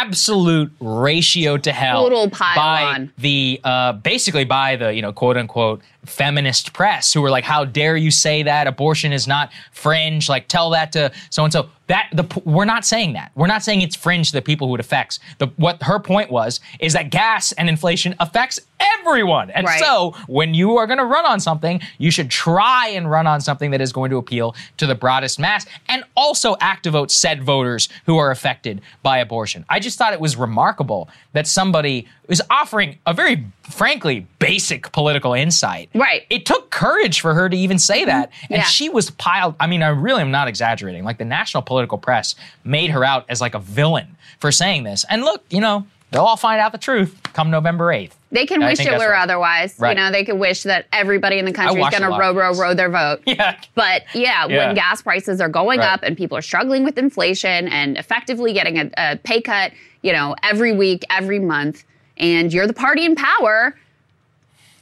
Absolute 0.00 0.72
ratio 0.80 1.56
to 1.58 1.72
hell 1.72 2.04
Total 2.04 2.30
pile 2.30 2.56
by 2.56 2.82
on. 2.94 3.12
the 3.18 3.60
uh, 3.62 3.92
basically 3.92 4.44
by 4.44 4.76
the 4.76 4.94
you 4.94 5.02
know 5.02 5.12
quote 5.12 5.36
unquote 5.36 5.82
feminist 6.04 6.72
press 6.72 7.12
who 7.12 7.20
were 7.20 7.30
like, 7.30 7.44
"How 7.44 7.64
dare 7.64 7.96
you 7.96 8.10
say 8.10 8.42
that 8.42 8.66
abortion 8.66 9.12
is 9.12 9.26
not 9.26 9.50
fringe? 9.72 10.28
Like, 10.28 10.48
tell 10.48 10.70
that 10.70 10.92
to 10.92 11.12
so 11.30 11.44
and 11.44 11.52
so." 11.52 11.68
That 11.88 12.06
the 12.12 12.24
we're 12.44 12.66
not 12.66 12.84
saying 12.84 13.14
that. 13.14 13.32
We're 13.34 13.48
not 13.48 13.64
saying 13.64 13.80
it's 13.82 13.96
fringe 13.96 14.28
to 14.28 14.34
the 14.34 14.42
people 14.42 14.68
who 14.68 14.74
it 14.76 14.80
affects. 14.80 15.18
The 15.38 15.48
what 15.56 15.82
her 15.82 15.98
point 15.98 16.30
was 16.30 16.60
is 16.78 16.92
that 16.92 17.10
gas 17.10 17.50
and 17.50 17.68
inflation 17.68 18.14
affects 18.20 18.60
everyone, 19.00 19.50
and 19.50 19.66
Right. 19.66 19.80
so 19.80 20.14
when 20.28 20.54
you 20.54 20.76
are 20.78 20.86
going 20.86 20.98
to 21.00 21.04
run 21.04 21.26
on 21.26 21.40
something, 21.40 21.80
you 21.98 22.12
should 22.12 22.30
try 22.30 22.88
and 22.94 23.10
run 23.10 23.26
on 23.26 23.40
something 23.40 23.72
that 23.72 23.80
is 23.80 23.92
going 23.92 24.10
to 24.10 24.18
appeal 24.18 24.54
to 24.76 24.86
the 24.86 24.94
broadest 24.94 25.40
mass, 25.40 25.66
and 25.88 26.04
also 26.14 26.56
activate 26.60 27.10
said 27.10 27.42
voters 27.42 27.88
who 28.06 28.16
are 28.18 28.30
affected 28.30 28.80
by 29.02 29.18
abortion. 29.18 29.64
I 29.68 29.80
just 29.80 29.98
thought 29.98 30.12
it 30.12 30.20
was 30.20 30.36
remarkable 30.36 31.08
that 31.32 31.48
somebody 31.48 32.06
is 32.30 32.42
offering 32.48 32.98
a 33.06 33.12
very 33.12 33.44
frankly 33.62 34.26
basic 34.38 34.90
political 34.92 35.34
insight. 35.34 35.90
Right. 35.94 36.24
It 36.30 36.46
took 36.46 36.70
courage 36.70 37.20
for 37.20 37.34
her 37.34 37.48
to 37.48 37.56
even 37.56 37.78
say 37.78 38.00
mm-hmm. 38.00 38.08
that. 38.08 38.30
And 38.42 38.58
Yeah. 38.58 38.62
she 38.62 38.88
was 38.88 39.10
piled. 39.10 39.54
I 39.60 39.66
mean, 39.66 39.82
I 39.82 39.88
really 39.88 40.22
am 40.22 40.30
not 40.30 40.48
exaggerating. 40.48 41.04
Like 41.04 41.18
the 41.18 41.24
national 41.24 41.62
political 41.62 41.98
press 41.98 42.34
made 42.64 42.90
her 42.90 43.04
out 43.04 43.26
as 43.28 43.40
like 43.40 43.54
a 43.54 43.58
villain 43.58 44.16
for 44.38 44.52
saying 44.52 44.84
this. 44.84 45.04
And 45.10 45.22
look, 45.22 45.44
you 45.50 45.60
know, 45.60 45.86
they'll 46.10 46.22
all 46.22 46.36
find 46.36 46.60
out 46.60 46.72
the 46.72 46.78
truth 46.78 47.20
come 47.32 47.50
November 47.50 47.86
8th. 47.92 48.12
They 48.32 48.46
can 48.46 48.62
I 48.62 48.70
wish 48.70 48.80
it 48.80 48.92
were 48.92 49.10
right. 49.10 49.22
otherwise. 49.22 49.74
Right. 49.78 49.90
You 49.96 49.96
know, 50.02 50.12
they 50.12 50.24
could 50.24 50.38
wish 50.38 50.62
that 50.62 50.86
everybody 50.92 51.38
in 51.38 51.44
the 51.44 51.52
country 51.52 51.80
is 51.82 51.90
going 51.90 52.02
to 52.02 52.16
row, 52.16 52.32
row, 52.32 52.54
row 52.54 52.74
their 52.74 52.88
vote. 52.90 53.22
Yeah. 53.26 53.56
But 53.74 54.02
yeah, 54.14 54.46
Yeah. 54.46 54.66
when 54.66 54.74
gas 54.76 55.02
prices 55.02 55.40
are 55.40 55.48
going 55.48 55.80
Right. 55.80 55.88
up 55.92 56.00
and 56.04 56.16
people 56.16 56.38
are 56.38 56.42
struggling 56.42 56.84
with 56.84 56.96
inflation 56.96 57.66
and 57.68 57.96
effectively 57.98 58.52
getting 58.52 58.78
a, 58.78 58.90
a 58.96 59.16
pay 59.16 59.40
cut, 59.40 59.72
you 60.02 60.12
know, 60.12 60.36
every 60.44 60.72
week, 60.72 61.04
every 61.10 61.40
month, 61.40 61.84
and 62.20 62.52
you're 62.52 62.66
the 62.66 62.72
party 62.72 63.04
in 63.04 63.16
power, 63.16 63.76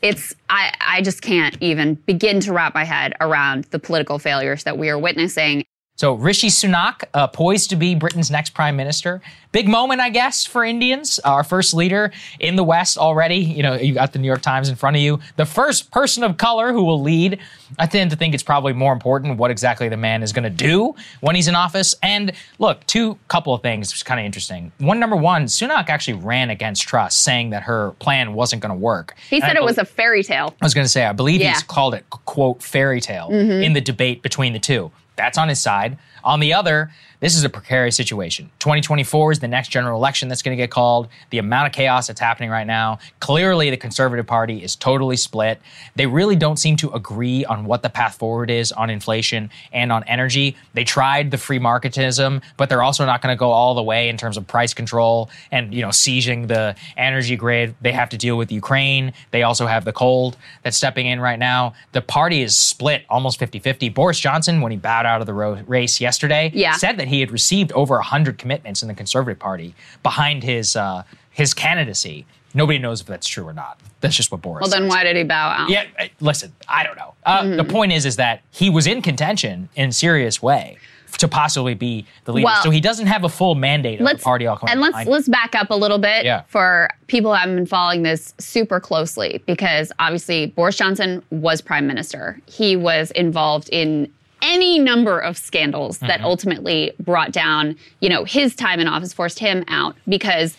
it's 0.03 0.35
I, 0.51 0.75
I 0.81 1.03
just 1.03 1.23
can't 1.23 1.57
even 1.61 1.95
begin 1.95 2.41
to 2.41 2.53
wrap 2.53 2.75
my 2.75 2.85
head 2.85 3.15
around 3.21 3.65
the 3.71 3.79
political 3.79 4.19
failures 4.19 4.65
that 4.65 4.77
we 4.77 4.91
are 4.91 4.99
witnessing. 4.99 5.65
So 5.99 6.15
Rishi 6.15 6.47
Sunak, 6.47 7.03
uh, 7.13 7.27
poised 7.27 7.71
to 7.71 7.77
be 7.77 7.97
Britain's 7.97 8.31
next 8.31 8.51
prime 8.51 8.77
minister. 8.77 9.21
Big 9.51 9.67
moment, 9.67 10.01
I 10.01 10.11
guess, 10.11 10.45
for 10.47 10.65
Indians. 10.65 11.19
Our 11.25 11.43
first 11.43 11.75
leader 11.75 12.13
in 12.39 12.55
the 12.55 12.63
West 12.63 12.97
already. 12.99 13.39
You 13.39 13.65
know, 13.65 13.75
you 13.75 13.95
got 13.95 14.13
the 14.13 14.21
New 14.21 14.29
York 14.29 14.41
Times 14.41 14.69
in 14.69 14.77
front 14.77 14.95
of 14.95 15.03
you. 15.03 15.19
The 15.35 15.45
first 15.45 15.91
person 15.91 16.23
of 16.23 16.37
color 16.37 16.73
who 16.73 16.85
will 16.85 17.03
lead. 17.03 17.41
I 17.81 17.87
tend 17.87 18.13
to 18.13 18.17
think 18.17 18.33
it's 18.33 18.45
probably 18.45 18.75
more 18.75 18.93
important 18.93 19.39
what 19.39 19.51
exactly 19.51 19.89
the 19.89 19.97
man 19.97 20.23
is 20.23 20.33
going 20.33 20.45
to 20.45 20.51
do 20.51 20.95
when 21.21 21.35
he's 21.35 21.49
in 21.49 21.57
office. 21.57 21.97
And 22.01 22.31
look, 22.61 22.87
two 22.87 23.19
couple 23.27 23.53
of 23.53 23.61
things, 23.63 23.89
which 23.91 23.97
is 23.97 24.03
kind 24.05 24.21
of 24.21 24.25
interesting. 24.27 24.71
One, 24.79 25.01
number 25.01 25.17
one, 25.17 25.47
Sunak 25.47 25.89
actually 25.89 26.15
ran 26.15 26.51
against 26.51 26.87
Truss, 26.87 27.17
saying 27.17 27.51
that 27.51 27.65
her 27.65 27.91
plan 27.99 28.35
wasn't 28.35 28.63
going 28.63 28.73
to 28.73 28.79
work. 28.79 29.17
He 29.29 29.39
And 29.39 29.45
I 29.45 29.49
said 29.49 29.57
it 29.57 29.61
bel- 29.61 29.67
was 29.67 29.79
a 29.79 29.85
fairy 29.85 30.23
tale. 30.23 30.55
I 30.63 30.65
was 30.65 30.75
going 30.75 30.85
to 30.85 30.89
say, 30.89 31.05
I 31.07 31.13
believe 31.13 31.41
Yeah. 31.41 31.55
he's 31.55 31.65
called 31.65 31.95
it, 31.95 32.09
quote, 32.11 32.63
fairy 32.63 33.01
tale 33.01 33.31
Mhm. 33.33 33.65
in 33.65 33.73
the 33.73 33.81
debate 33.81 34.23
between 34.23 34.53
the 34.53 34.61
two. 34.61 34.93
That's 35.19 35.37
on 35.37 35.49
his 35.51 35.61
side. 35.61 35.99
On 36.25 36.41
the 36.41 36.55
other, 36.55 36.91
this 37.21 37.35
is 37.37 37.43
a 37.45 37.49
precarious 37.49 37.97
situation. 37.97 38.51
2024 38.61 39.33
is 39.33 39.39
the 39.41 39.49
next 39.49 39.69
general 39.69 39.99
election 39.99 40.29
that's 40.29 40.43
going 40.43 40.57
to 40.57 40.63
get 40.63 40.71
called. 40.71 41.09
The 41.31 41.39
amount 41.39 41.67
of 41.67 41.73
chaos 41.73 42.07
that's 42.07 42.21
happening 42.21 42.49
right 42.51 42.67
now, 42.67 42.99
clearly 43.19 43.71
the 43.71 43.77
Conservative 43.77 44.27
Party 44.27 44.63
is 44.63 44.77
totally 44.77 45.17
split. 45.17 45.61
They 45.97 46.07
really 46.07 46.37
don't 46.37 46.59
seem 46.59 46.77
to 46.77 46.91
agree 46.91 47.45
on 47.45 47.65
what 47.65 47.83
the 47.83 47.89
path 47.91 48.17
forward 48.17 48.51
is 48.51 48.71
on 48.73 48.89
inflation 48.89 49.51
and 49.73 49.91
on 49.91 50.05
energy. 50.05 50.57
They 50.75 50.85
tried 50.85 51.31
the 51.33 51.39
free 51.39 51.59
marketism, 51.59 52.41
but 52.57 52.69
they're 52.69 52.83
also 52.83 53.05
not 53.05 53.21
going 53.21 53.35
to 53.35 53.39
go 53.39 53.51
all 53.51 53.75
the 53.75 53.83
way 53.83 54.09
in 54.09 54.17
terms 54.17 54.37
of 54.37 54.47
price 54.47 54.73
control 54.73 55.29
and, 55.51 55.75
you 55.75 55.83
know, 55.83 55.91
seizing 55.91 56.47
the 56.47 56.77
energy 56.97 57.37
grid. 57.37 57.75
They 57.81 57.93
have 57.93 58.11
to 58.11 58.17
deal 58.17 58.39
with 58.39 58.53
Ukraine. 58.53 59.13
They 59.33 59.43
also 59.43 59.67
have 59.67 59.85
the 59.85 59.93
cold 59.93 60.37
that's 60.63 60.77
stepping 60.77 61.07
in 61.07 61.21
right 61.21 61.39
now. 61.39 61.75
The 61.93 62.03
party 62.03 62.43
is 62.43 62.57
split 62.57 63.05
almost 63.11 63.41
50-50. 63.41 63.93
Boris 63.93 64.21
Johnson, 64.21 64.61
when 64.61 64.71
he 64.71 64.79
bowed 64.79 65.07
out 65.07 65.21
of 65.21 65.27
the 65.27 65.35
race 65.35 66.01
yesterday, 66.01 66.51
Yeah. 66.55 66.75
said 66.77 66.97
that 66.99 67.08
he 67.09 67.21
had 67.21 67.31
received 67.31 67.73
over 67.73 67.95
100 67.97 68.39
commitments 68.39 68.83
in 68.83 68.89
the 68.89 68.95
Conservative 68.95 69.39
Party 69.39 69.75
behind 70.03 70.43
his 70.43 70.77
uh, 70.77 71.03
his 71.31 71.55
candidacy. 71.55 72.27
Nobody 72.55 72.79
knows 72.79 73.01
if 73.03 73.07
that's 73.07 73.27
true 73.27 73.47
or 73.47 73.53
not. 73.53 73.79
That's 74.01 74.17
just 74.17 74.33
what 74.33 74.41
Boris 74.41 74.63
Well, 74.63 74.71
then 74.71 74.83
says. 74.83 74.91
why 74.91 75.05
did 75.05 75.17
he 75.17 75.23
bow 75.25 75.51
out? 75.51 75.69
Yeah, 75.71 75.85
listen, 76.21 76.53
I 76.69 76.83
don't 76.83 76.97
know. 76.97 77.15
Uh, 77.25 77.43
Mm-hmm. 77.43 77.57
The 77.57 77.65
point 77.65 77.93
is, 77.93 78.07
is 78.07 78.17
that 78.17 78.43
he 78.51 78.71
was 78.71 78.87
in 78.87 79.03
contention 79.03 79.69
in 79.77 79.91
a 79.91 79.93
serious 79.93 80.41
way 80.43 80.79
to 81.19 81.29
possibly 81.29 81.75
be 81.75 82.07
the 82.25 82.33
leader. 82.33 82.47
Well, 82.47 82.63
so 82.63 82.71
he 82.71 82.81
doesn't 82.81 83.07
have 83.07 83.25
a 83.25 83.29
full 83.29 83.55
mandate 83.55 84.01
of 84.01 84.07
the 84.09 84.15
party 84.17 84.47
all 84.47 84.59
and 84.69 84.81
let's 84.81 85.07
let's 85.09 85.29
back 85.29 85.55
up 85.55 85.71
a 85.71 85.75
little 85.75 85.99
bit 85.99 86.25
Yeah. 86.25 86.43
for 86.49 86.89
people 87.07 87.31
who 87.33 87.37
haven't 87.39 87.57
been 87.57 87.67
following 87.67 88.03
this 88.03 88.35
super 88.39 88.79
closely 88.79 89.43
because 89.47 89.91
obviously 89.99 90.47
Boris 90.47 90.77
Johnson 90.77 91.23
was 91.31 91.61
prime 91.61 91.87
minister. 91.87 92.39
He 92.47 92.77
was 92.77 93.11
involved 93.13 93.69
in 93.71 94.13
any 94.43 94.79
number 94.79 95.19
of 95.19 95.37
scandals 95.37 95.99
that 95.99 96.21
Mhm. 96.21 96.25
ultimately 96.25 96.93
brought 97.01 97.33
down, 97.33 97.77
you 98.01 98.09
know, 98.09 98.25
his 98.25 98.55
time 98.55 98.81
in 98.81 98.89
office, 98.89 99.13
forced 99.13 99.39
him 99.39 99.65
out 99.69 99.97
because 100.09 100.57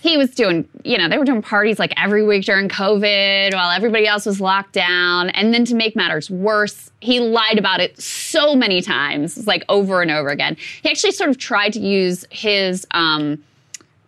he 0.00 0.16
was 0.16 0.30
doing, 0.30 0.66
you 0.82 0.98
know, 0.98 1.08
they 1.08 1.16
were 1.16 1.24
doing 1.24 1.42
parties 1.42 1.78
like 1.78 1.92
every 1.96 2.24
week 2.24 2.44
during 2.44 2.68
COVID 2.68 3.54
while 3.54 3.70
everybody 3.70 4.04
else 4.06 4.26
was 4.26 4.40
locked 4.40 4.72
down. 4.72 5.30
And 5.30 5.54
then 5.54 5.64
to 5.66 5.76
make 5.76 5.94
matters 5.94 6.28
worse, 6.28 6.90
he 7.00 7.20
lied 7.20 7.56
about 7.56 7.80
it 7.80 8.00
so 8.00 8.56
many 8.56 8.82
times, 8.82 9.46
like 9.46 9.64
over 9.68 10.02
and 10.02 10.10
over 10.10 10.30
again. 10.30 10.56
He 10.82 10.90
actually 10.90 11.12
sort 11.12 11.30
of 11.30 11.38
tried 11.38 11.72
to 11.74 11.80
use 11.80 12.24
his 12.30 12.84
um, 12.90 13.38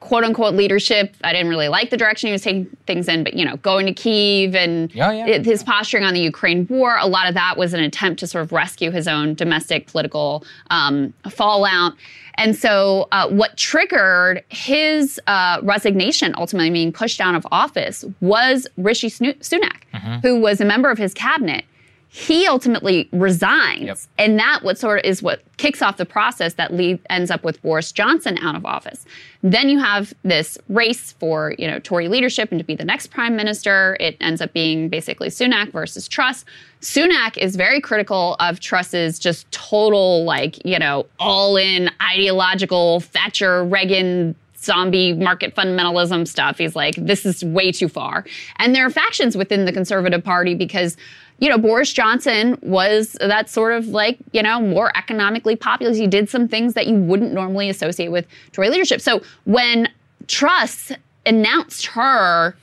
quote 0.05 0.23
unquote 0.23 0.55
leadership. 0.55 1.17
I 1.25 1.33
didn't 1.33 1.49
really 1.49 1.69
like 1.69 1.89
the 1.89 1.97
direction 1.97 2.29
he 2.29 2.33
was 2.33 2.43
taking 2.43 2.67
things 2.87 3.09
in, 3.09 3.25
but 3.25 3.33
you 3.35 3.45
know, 3.45 3.57
going 3.57 3.87
to 3.87 3.93
Kiev 3.95 4.55
and 4.55 4.95
Yeah, 4.95 5.11
yeah. 5.13 5.27
it- 5.27 5.47
his 5.47 5.63
posturing 5.63 6.05
on 6.05 6.13
the 6.13 6.21
Ukraine 6.21 6.67
war, 6.69 6.99
a 7.01 7.07
lot 7.07 7.27
of 7.27 7.33
that 7.35 7.57
was 7.57 7.73
an 7.73 7.81
attempt 7.81 8.21
to 8.21 8.27
sort 8.27 8.45
of 8.45 8.53
rescue 8.53 8.91
his 8.91 9.09
own 9.09 9.33
domestic 9.35 9.87
political 9.87 10.45
um, 10.71 11.15
fallout. 11.31 11.95
And 12.37 12.55
so, 12.55 13.09
uh, 13.13 13.29
what 13.29 13.57
triggered 13.57 14.43
his 14.51 15.21
uh, 15.27 15.61
resignation, 15.63 16.35
ultimately 16.37 16.71
being 16.71 16.93
pushed 16.93 17.21
out 17.21 17.35
of 17.37 17.47
office, 17.53 18.05
was 18.21 18.67
Rishi 18.77 19.09
Sunak, 19.09 19.81
Mm-hmm. 19.95 20.15
who 20.27 20.41
was 20.41 20.61
a 20.61 20.65
member 20.65 20.91
of 20.91 20.99
his 20.99 21.15
cabinet. 21.15 21.65
He 22.17 22.47
ultimately 22.47 23.09
resigns, 23.11 24.07
and 24.19 24.39
that 24.39 24.61
what 24.63 24.79
sort 24.79 25.01
of 25.01 25.05
is 25.05 25.21
what 25.21 25.43
kicks 25.57 25.83
off 25.83 25.97
the 25.97 26.07
process 26.07 26.55
that 26.55 26.73
lead, 26.73 27.01
ends 27.11 27.29
up 27.29 27.43
with 27.43 27.61
Boris 27.61 27.91
Johnson 27.91 28.39
out 28.39 28.55
of 28.55 28.65
office. 28.65 29.05
Then 29.43 29.69
you 29.69 29.81
have 29.81 30.15
this 30.23 30.57
race 30.69 31.11
for 31.11 31.57
you 31.59 31.67
know 31.67 31.81
Tory 31.81 32.07
leadership 32.07 32.53
and 32.53 32.61
to 32.61 32.65
be 32.65 32.77
the 32.77 32.85
next 32.85 33.09
prime 33.09 33.35
minister. 33.35 33.97
It 33.99 34.17
ends 34.21 34.41
up 34.41 34.53
being 34.53 34.89
basically 34.89 35.29
Sunak 35.29 35.73
versus 35.73 36.07
Truss. 36.07 36.45
Sunak 36.81 37.37
is 37.37 37.57
very 37.57 37.81
critical 37.81 38.37
of 38.39 38.61
Truss's 38.61 39.19
just 39.19 39.51
total 39.51 40.23
like 40.23 40.65
you 40.65 40.79
know 40.79 41.07
all 41.19 41.57
in 41.57 41.91
ideological 42.01 43.01
Thatcher 43.01 43.65
Reagan 43.65 44.37
zombie 44.65 45.13
market 45.13 45.55
fundamentalism 45.55 46.27
stuff. 46.27 46.59
He's 46.59 46.75
like, 46.75 46.95
this 46.97 47.25
is 47.27 47.45
way 47.45 47.71
too 47.71 47.89
far. 47.89 48.25
And 48.57 48.75
there 48.75 48.87
are 48.87 48.91
factions 48.91 49.37
within 49.37 49.65
the 49.65 49.73
Conservative 49.73 50.25
Party 50.25 50.55
because, 50.55 50.97
you 51.39 51.49
know, 51.49 51.59
Boris 51.59 51.93
Johnson 51.93 52.59
was 52.63 53.17
that 53.21 53.51
sort 53.51 53.73
of 53.73 53.89
like, 53.89 54.19
you 54.33 54.43
know, 54.43 54.61
more 54.61 54.97
economically 54.97 55.57
populist. 55.57 56.01
He 56.01 56.07
did 56.07 56.29
some 56.29 56.49
things 56.49 56.75
that 56.75 56.87
you 56.87 56.97
wouldn't 56.97 57.33
normally 57.33 57.69
associate 57.69 58.09
with 58.09 58.27
Tory 58.53 58.71
leadership. 58.71 59.01
So 59.01 59.21
when 59.45 59.89
Truss 60.27 60.93
announced 61.27 61.87
her 61.87 62.57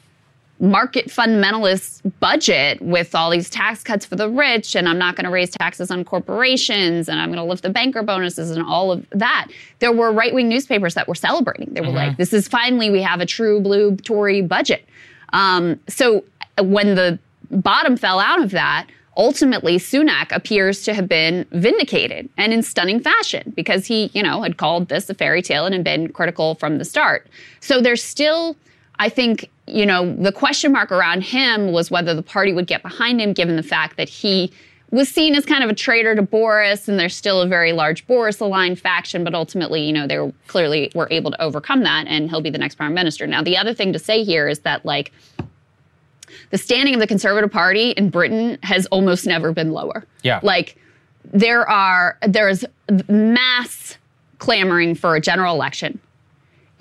market 0.59 1.07
fundamentalist 1.07 2.01
budget 2.19 2.79
with 2.81 3.15
all 3.15 3.31
these 3.31 3.49
tax 3.49 3.83
cuts 3.83 4.05
for 4.05 4.15
the 4.15 4.29
rich 4.29 4.75
and 4.75 4.87
I'm 4.87 4.99
not 4.99 5.15
going 5.15 5.25
to 5.25 5.31
raise 5.31 5.49
taxes 5.49 5.89
on 5.89 6.05
corporations 6.05 7.09
and 7.09 7.19
I'm 7.19 7.29
going 7.29 7.39
to 7.39 7.43
lift 7.43 7.63
the 7.63 7.71
banker 7.71 8.03
bonuses 8.03 8.51
and 8.51 8.63
all 8.63 8.91
of 8.91 9.03
that. 9.09 9.47
There 9.79 9.91
were 9.91 10.11
right-wing 10.11 10.47
newspapers 10.47 10.93
that 10.93 11.07
were 11.07 11.15
celebrating. 11.15 11.73
They 11.73 11.81
were 11.81 11.87
like, 11.87 12.17
this 12.17 12.31
is 12.31 12.47
finally 12.47 12.91
we 12.91 13.01
have 13.01 13.19
a 13.21 13.25
true 13.25 13.59
blue 13.59 13.95
Tory 13.97 14.43
budget. 14.43 14.87
Um, 15.33 15.79
so 15.87 16.23
when 16.59 16.93
the 16.93 17.17
bottom 17.51 17.97
fell 17.97 18.19
out 18.19 18.41
of 18.41 18.51
that, 18.51 18.87
ultimately 19.17 19.77
Sunak 19.77 20.31
appears 20.31 20.83
to 20.83 20.93
have 20.93 21.07
been 21.07 21.45
vindicated 21.51 22.29
and 22.37 22.53
in 22.53 22.63
stunning 22.63 22.99
fashion 22.99 23.51
because 23.55 23.85
he, 23.85 24.09
you 24.13 24.23
know, 24.23 24.41
had 24.41 24.57
called 24.57 24.87
this 24.87 25.09
a 25.09 25.13
fairy 25.13 25.41
tale 25.41 25.65
and 25.65 25.73
had 25.73 25.83
been 25.83 26.11
critical 26.11 26.55
from 26.55 26.77
the 26.77 26.85
start. 26.85 27.27
So 27.59 27.81
there's 27.81 28.03
still 28.03 28.55
I 29.01 29.09
think, 29.09 29.49
you 29.65 29.83
know, 29.83 30.15
the 30.15 30.31
question 30.31 30.71
mark 30.71 30.91
around 30.91 31.23
him 31.23 31.71
was 31.71 31.89
whether 31.89 32.13
the 32.13 32.21
party 32.21 32.53
would 32.53 32.67
get 32.67 32.83
behind 32.83 33.19
him, 33.19 33.33
given 33.33 33.55
the 33.55 33.63
fact 33.63 33.97
that 33.97 34.07
he 34.07 34.51
was 34.91 35.09
seen 35.09 35.33
as 35.33 35.43
kind 35.43 35.63
of 35.63 35.71
a 35.71 35.73
traitor 35.73 36.13
to 36.13 36.21
Boris, 36.21 36.87
and 36.87 36.99
there's 36.99 37.15
still 37.15 37.41
a 37.41 37.47
very 37.47 37.71
large 37.71 38.05
Boris 38.05 38.39
aligned 38.39 38.79
faction, 38.79 39.23
but 39.23 39.33
ultimately, 39.33 39.81
you 39.81 39.91
know, 39.91 40.05
they 40.05 40.19
were 40.19 40.31
clearly 40.45 40.91
were 40.93 41.07
able 41.09 41.31
to 41.31 41.41
overcome 41.41 41.81
that, 41.81 42.05
and 42.07 42.29
he'll 42.29 42.41
be 42.41 42.51
the 42.51 42.59
next 42.59 42.75
prime 42.75 42.93
minister. 42.93 43.25
Now, 43.25 43.41
the 43.41 43.57
other 43.57 43.73
thing 43.73 43.91
to 43.93 43.99
say 43.99 44.23
here 44.23 44.47
is 44.47 44.59
that, 44.59 44.85
like, 44.85 45.11
the 46.51 46.57
standing 46.57 46.93
of 46.93 46.99
the 46.99 47.07
Conservative 47.07 47.51
Party 47.51 47.91
in 47.91 48.09
Britain 48.09 48.57
has 48.63 48.85
almost 48.87 49.25
never 49.25 49.51
been 49.51 49.71
lower. 49.71 50.05
Yeah. 50.23 50.39
Like, 50.43 50.77
there 51.33 51.69
are, 51.69 52.17
there's 52.27 52.65
mass 53.07 53.97
clamoring 54.39 54.95
for 54.95 55.15
a 55.15 55.21
general 55.21 55.53
election 55.53 55.99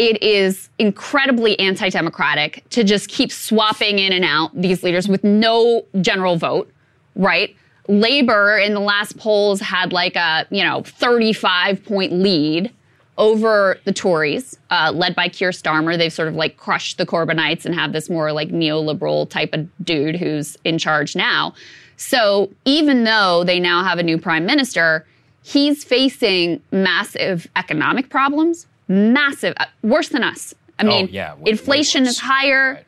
it 0.01 0.23
is 0.23 0.71
incredibly 0.79 1.59
anti-democratic 1.59 2.65
to 2.71 2.83
just 2.83 3.11
keep 3.11 3.31
swapping 3.31 3.99
in 3.99 4.15
and 4.15 4.25
out 4.25 4.51
these 4.59 4.83
leaders 4.83 5.07
with 5.09 5.23
no 5.23 5.85
general 6.01 6.37
vote, 6.37 6.73
right? 7.17 7.55
Labor 7.87 8.57
in 8.57 8.73
the 8.73 8.81
last 8.81 9.19
polls 9.19 9.61
had 9.61 9.93
like 9.93 10.17
a, 10.17 10.47
you 10.51 10.65
know, 10.65 10.83
35 10.85 11.85
point 11.85 12.15
lead 12.15 12.73
over 13.21 13.79
the 13.85 13.93
Tories, 13.93 14.59
uh, 14.71 14.91
led 14.95 15.15
by 15.15 15.29
Keir 15.29 15.51
Starmer. 15.51 15.97
They've 15.97 16.13
sort 16.13 16.27
of 16.27 16.35
like 16.35 16.57
crushed 16.57 16.97
the 16.99 17.05
Corbynites 17.07 17.65
and 17.67 17.75
have 17.75 17.93
this 17.93 18.09
more 18.11 18.33
like 18.33 18.49
neoliberal 18.49 19.29
type 19.29 19.51
of 19.53 19.69
dude 19.85 20.17
who's 20.17 20.57
in 20.65 20.79
charge 20.79 21.15
now. 21.15 21.55
So 21.99 22.51
even 22.65 23.05
though 23.05 23.45
they 23.45 23.61
now 23.61 23.85
have 23.85 23.99
a 23.99 24.03
new 24.03 24.17
prime 24.17 24.47
minister, 24.47 25.07
he's 25.43 25.85
facing 25.85 26.63
massive 26.73 27.47
economic 27.57 28.09
problems, 28.09 28.67
massive, 28.89 29.53
uh, 29.61 29.67
worse 29.83 30.09
than 30.09 30.25
us. 30.25 30.55
I 30.79 30.85
Oh, 30.85 30.87
mean, 30.89 31.09
yeah, 31.13 31.35
way- 31.35 31.41
way 31.43 31.51
inflation 31.51 32.07
is 32.07 32.19
higher. 32.19 32.83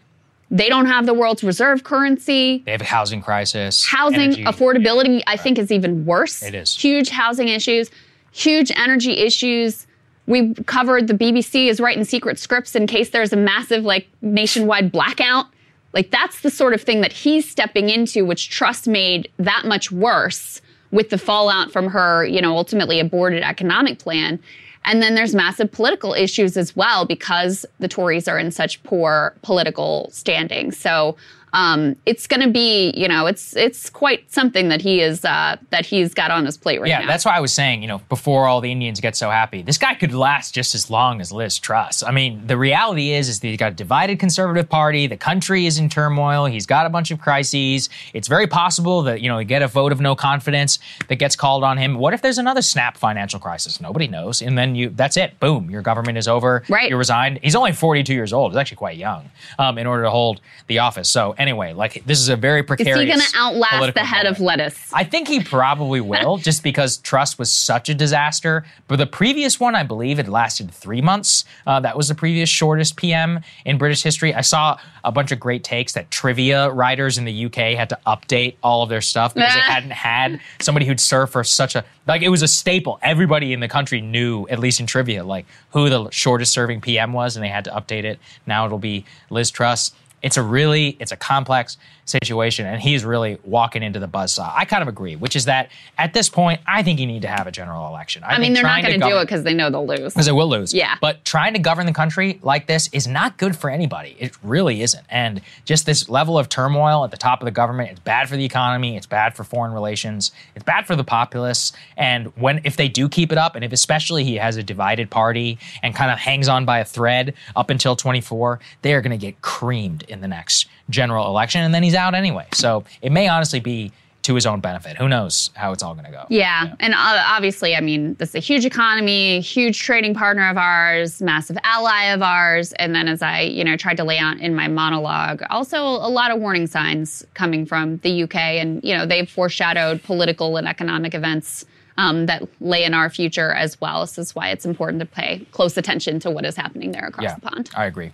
They 0.51 0.71
don't 0.71 0.87
have 0.87 1.05
the 1.05 1.15
world's 1.15 1.45
reserve 1.45 1.85
currency. 1.85 2.63
They 2.65 2.73
have 2.73 2.81
a 2.81 2.85
housing 2.85 3.21
crisis. 3.21 3.85
Housing 3.85 4.21
energy- 4.21 4.45
affordability, 4.45 5.23
I 5.27 5.37
think, 5.37 5.59
is 5.59 5.71
even 5.71 6.07
worse. 6.07 6.43
It 6.43 6.55
is. 6.55 6.75
Huge 6.75 7.11
housing 7.11 7.49
issues, 7.49 7.91
huge 8.33 8.73
energy 8.77 9.13
issues. 9.19 9.87
We 10.27 10.55
covered 10.67 11.09
the 11.09 11.15
BBC 11.15 11.69
is 11.69 11.81
writing 11.81 12.05
secret 12.05 12.39
scripts 12.39 12.75
in 12.75 12.87
case 12.87 13.11
there's 13.11 13.33
a 13.33 13.37
massive 13.37 13.85
like 13.85 14.09
nationwide 14.21 14.93
blackout. 14.93 15.47
Like 15.93 16.11
that's 16.11 16.41
the 16.41 16.51
sort 16.51 16.75
of 16.75 16.83
thing 16.83 17.01
that 17.01 17.13
he's 17.13 17.49
stepping 17.49 17.91
into, 17.91 18.25
which 18.25 18.51
Truss 18.51 18.87
made 18.87 19.29
that 19.39 19.65
much 19.65 19.91
worse 19.91 20.61
with 20.91 21.11
the 21.11 21.19
fallout 21.19 21.73
from 21.73 21.89
her, 21.89 22.25
you 22.25 22.41
know, 22.41 22.57
ultimately 22.57 23.01
aborted 23.01 23.43
economic 23.43 23.99
plan. 23.99 24.39
And 24.85 25.03
then 25.03 25.15
there's 25.15 25.35
massive 25.35 25.71
political 25.71 26.13
issues 26.13 26.57
as 26.57 26.75
well 26.75 27.05
because 27.05 27.65
the 27.79 27.89
Tories 27.89 28.29
are 28.29 28.39
in 28.39 28.51
such 28.51 28.83
poor 28.83 29.35
political 29.43 30.09
standing. 30.13 30.73
So 30.73 31.17
um, 31.53 31.97
it's 32.07 32.27
going 32.27 32.41
to 32.41 32.51
be, 32.51 32.93
you 32.97 33.09
know, 33.09 33.27
it's 33.27 33.55
it's 33.57 33.91
quite 33.91 34.31
something 34.33 34.69
that 34.69 34.81
he 34.81 35.01
is 35.01 35.25
uh, 35.25 35.57
that 35.71 35.85
he's 35.85 36.15
got 36.15 36.31
on 36.31 36.47
his 36.47 36.57
plate 36.57 36.81
right 36.81 36.89
yeah, 36.89 36.99
now. 36.99 37.01
Yeah, 37.03 37.09
that's 37.09 37.25
why 37.25 37.37
I 37.37 37.41
was 37.41 37.53
saying, 37.53 37.83
you 37.83 37.89
know, 37.89 37.99
before 38.09 38.47
all 38.47 38.61
the 38.61 38.73
Indians 38.73 39.01
get 39.01 39.17
so 39.17 39.31
happy, 39.31 39.63
this 39.63 39.79
guy 39.79 39.95
could 39.95 40.15
last 40.15 40.55
just 40.55 40.75
as 40.75 40.89
long 40.89 41.21
as 41.21 41.31
Liz 41.31 41.59
Truss. 41.59 42.03
I 42.03 42.11
mean, 42.11 42.47
the 42.47 42.57
reality 42.57 43.13
is, 43.13 43.29
is 43.29 43.41
that 43.41 43.49
he's 43.49 43.59
got 43.59 43.73
a 43.73 43.75
divided 43.75 44.19
conservative 44.19 44.69
party. 44.69 45.07
The 45.07 45.17
country 45.17 45.67
is 45.67 45.79
in 45.79 45.89
turmoil. 45.89 46.47
He's 46.47 46.67
got 46.67 46.87
a 46.87 46.91
bunch 46.91 47.11
of 47.11 47.21
crises. 47.21 47.91
It's 48.15 48.29
very 48.29 48.47
possible 48.47 49.03
that 49.03 49.21
you 49.21 49.29
know, 49.29 49.39
he 49.39 49.45
get 49.45 49.63
a 49.63 49.69
vote 49.69 49.93
of 49.93 50.01
no 50.01 50.15
confidence 50.15 50.79
that 51.09 51.17
gets 51.17 51.37
called 51.37 51.65
on 51.65 51.77
him. 51.77 51.97
What 51.97 52.15
if 52.15 52.23
there's 52.23 52.39
another 52.39 52.63
snap 52.63 52.97
financial 52.97 53.39
crisis? 53.39 53.81
Nobody 53.81 54.09
knows, 54.09 54.41
and 54.41 54.57
then 54.57 54.75
you, 54.75 54.89
that's 54.89 55.19
it. 55.19 55.39
Boom, 55.39 55.71
your 55.71 55.83
government 55.83 56.17
is 56.17 56.29
over. 56.29 56.63
Right. 56.69 56.89
You 56.89 56.97
resigned. 56.97 57.41
He's 57.43 57.55
only 57.55 57.73
42 57.73 58.15
years 58.15 58.33
old. 58.33 58.53
He's 58.53 58.57
actually 58.57 58.79
quite 58.79 58.97
young 58.97 59.31
um, 59.59 59.77
in 59.77 59.87
order 59.87 60.05
to 60.05 60.11
hold 60.11 60.41
the 60.67 60.79
office. 60.79 61.11
So 61.11 61.35
anyway, 61.43 61.73
like 61.75 62.05
this 62.07 62.21
is 62.21 62.29
a 62.29 62.37
very 62.37 62.63
precarious. 62.63 62.97
is 62.97 63.03
he 63.03 63.07
going 63.07 63.21
to 63.21 63.37
outlast 63.37 63.95
the 63.95 64.01
head 64.01 64.27
of 64.27 64.41
lettuce? 64.41 64.91
I 64.93 65.05
think 65.05 65.29
he 65.29 65.43
probably 65.43 66.01
will, 66.01 66.39
just 66.39 66.63
because 66.63 66.97
Truss 66.99 67.39
was 67.39 67.51
such 67.51 67.89
a 67.89 67.95
disaster. 67.95 68.65
But 68.89 68.97
the 68.97 69.07
previous 69.07 69.61
one, 69.61 69.75
I 69.75 69.83
believe, 69.83 70.19
it 70.19 70.29
lasted 70.29 70.71
three 70.71 71.03
months. 71.03 71.45
Uh, 71.67 71.81
that 71.81 71.97
was 71.97 72.09
the 72.09 72.15
previous 72.15 72.49
shortest 72.49 72.97
PM 72.97 73.41
in 73.65 73.77
British 73.77 74.03
history. 74.03 74.33
I 74.33 74.41
saw 74.41 74.79
a 75.05 75.13
bunch 75.13 75.33
of 75.33 75.41
great 75.41 75.65
takes 75.65 75.93
that 75.95 76.11
trivia 76.11 76.71
writers 76.71 77.19
in 77.19 77.25
the 77.25 77.47
UK 77.47 77.77
had 77.77 77.89
to 77.91 77.99
update 78.07 78.55
all 78.63 78.83
of 78.83 78.89
their 78.89 79.01
stuff 79.01 79.35
because 79.35 79.53
they 79.53 79.61
hadn't 79.75 79.91
had 79.91 80.41
somebody 80.61 80.87
who'd 80.87 81.01
serve 81.01 81.31
for 81.31 81.45
such 81.45 81.75
a 81.75 81.85
like 82.07 82.23
it 82.23 82.29
was 82.29 82.43
a 82.43 82.49
staple. 82.49 82.99
Everybody 83.03 83.53
in 83.53 83.61
the 83.61 83.69
country 83.69 84.01
knew, 84.01 84.47
at 84.49 84.59
least 84.59 84.81
in 84.81 84.87
trivia, 84.87 85.25
like 85.25 85.47
who 85.73 85.89
the 85.89 86.11
shortest 86.11 86.53
serving 86.53 86.81
PM 86.81 87.13
was, 87.13 87.37
and 87.37 87.45
they 87.45 87.49
had 87.49 87.65
to 87.65 87.71
update 87.71 88.05
it. 88.05 88.19
Now 88.47 88.67
it'll 88.67 88.79
be 88.79 89.05
Liz 89.31 89.51
Truss. 89.51 89.93
It's 90.23 90.37
a 90.37 90.43
really, 90.43 90.97
it's 91.01 91.13
a 91.13 91.17
complex 91.17 91.77
situation, 92.05 92.67
and 92.67 92.81
he's 92.81 93.05
really 93.05 93.39
walking 93.45 93.83
into 93.83 94.01
the 94.01 94.09
buzzsaw. 94.09 94.53
I 94.55 94.65
kind 94.65 94.83
of 94.83 94.89
agree, 94.89 95.17
which 95.17 95.37
is 95.37 95.45
that 95.45 95.71
at 95.99 96.13
this 96.13 96.29
point, 96.29 96.61
I 96.67 96.83
think 96.83 96.99
you 96.99 97.07
need 97.07 97.23
to 97.23 97.29
have 97.29 97.47
a 97.47 97.53
general 97.53 97.87
election. 97.87 98.23
I 98.25 98.39
mean, 98.39 98.53
they're 98.53 98.63
not 98.63 98.83
going 98.83 99.01
to 99.01 99.07
do 99.07 99.19
it 99.19 99.25
because 99.25 99.45
they 99.45 99.55
know 99.55 99.71
they'll 99.71 99.87
lose. 99.87 100.13
because 100.13 100.27
they 100.27 100.33
will 100.33 100.49
lose. 100.49 100.75
Yeah. 100.75 100.97
But 101.01 101.25
trying 101.25 101.55
to 101.55 101.59
govern 101.61 101.87
the 101.87 101.93
country 101.93 102.39
like 102.43 102.67
this 102.67 102.89
is 102.93 103.07
not 103.07 103.39
good 103.39 103.57
for 103.57 103.71
anybody. 103.71 104.17
It 104.19 104.37
really 104.43 104.83
isn't. 104.83 105.05
And 105.09 105.41
just 105.65 105.87
this 105.87 106.09
level 106.09 106.39
of 106.39 106.49
turmoil 106.49 107.05
at 107.05 107.11
the 107.11 107.17
top 107.17 107.41
of 107.41 107.45
the 107.45 107.51
government, 107.51 107.91
it's 107.91 108.01
bad 108.01 108.29
for 108.29 108.37
the 108.37 108.45
economy, 108.45 108.97
it's 108.97 109.07
bad 109.07 109.35
for 109.35 109.45
foreign 109.45 109.73
relations, 109.73 110.33
it's 110.55 110.65
bad 110.65 110.87
for 110.87 110.97
the 110.97 111.05
populace. 111.05 111.73
And 111.97 112.27
when 112.37 112.61
if 112.65 112.77
they 112.77 112.89
do 112.89 113.09
keep 113.09 113.33
it 113.33 113.39
up, 113.39 113.55
and 113.55 113.65
if 113.65 113.73
especially 113.73 114.25
he 114.25 114.37
has 114.37 114.57
a 114.57 114.63
divided 114.63 115.11
party 115.11 115.59
and 115.83 115.95
kind 115.95 116.11
of 116.11 116.19
hangs 116.19 116.49
on 116.49 116.65
by 116.65 116.79
a 116.81 116.85
thread 116.85 117.35
up 117.55 117.71
until 117.71 117.97
24, 117.97 118.59
they 118.83 118.95
are 118.95 119.01
going 119.01 119.11
to 119.11 119.17
get 119.17 119.41
creamed 119.43 120.03
in 120.09 120.21
the 120.21 120.29
next 120.29 120.67
general 120.91 121.27
election, 121.27 121.63
and 121.63 121.75
then 121.75 121.83
he's 121.83 121.95
out 121.95 122.15
anyway. 122.15 122.47
So 122.53 122.85
it 123.01 123.13
may 123.13 123.29
honestly 123.29 123.61
be 123.61 123.93
to 124.23 124.35
his 124.37 124.47
own 124.47 124.61
benefit. 124.61 124.97
Who 124.97 125.09
knows 125.09 125.51
how 125.55 125.73
it's 125.73 125.83
all 125.83 125.95
going 125.95 126.07
to 126.07 126.13
go? 126.13 126.25
Yeah. 126.29 126.75
And 126.79 126.95
uh, 126.95 127.25
obviously, 127.27 127.75
I 127.75 127.81
mean, 127.81 128.15
this 128.15 128.31
is 128.31 128.35
a 128.37 128.39
huge 128.39 128.65
economy, 128.65 129.41
huge 129.41 129.81
trading 129.81 130.15
partner 130.15 130.49
of 130.49 130.57
ours, 130.57 131.21
massive 131.21 131.59
ally 131.65 132.05
of 132.05 132.23
ours. 132.23 132.73
And 132.75 132.95
then, 132.95 133.09
as 133.09 133.21
I, 133.21 133.41
you 133.41 133.65
know, 133.65 133.77
tried 133.77 133.97
to 133.97 134.05
lay 134.05 134.19
out 134.19 134.39
in 134.39 134.55
my 134.55 134.69
monologue, 134.69 135.43
also 135.51 135.83
a 135.83 136.09
lot 136.09 136.31
of 136.31 136.39
warning 136.39 136.67
signs 136.69 137.25
coming 137.35 137.67
from 137.67 137.97
the 137.99 138.23
UK. 138.23 138.37
And, 138.37 138.83
you 138.85 138.97
know, 138.97 139.07
they've 139.07 139.29
foreshadowed 139.29 140.03
political 140.05 140.57
and 140.57 140.69
economic 140.69 141.15
events 141.15 141.65
um, 141.97 142.27
that 142.27 142.49
lay 142.61 142.85
in 142.85 142.95
our 142.95 143.11
future 143.11 143.53
as 143.53 143.81
well. 143.81 144.07
So 144.07 144.21
this 144.21 144.29
is 144.29 144.35
why 144.37 144.51
it's 144.51 144.65
important 144.65 145.01
to 145.01 145.07
pay 145.07 145.45
close 145.51 145.77
attention 145.77 146.21
to 146.21 146.31
what 146.31 146.45
is 146.45 146.57
happening 146.57 146.93
there 146.93 147.07
across 147.07 147.25
Yeah, 147.25 147.35
the 147.35 147.41
pond. 147.41 147.71
I 147.75 147.87
agree. 147.87 148.13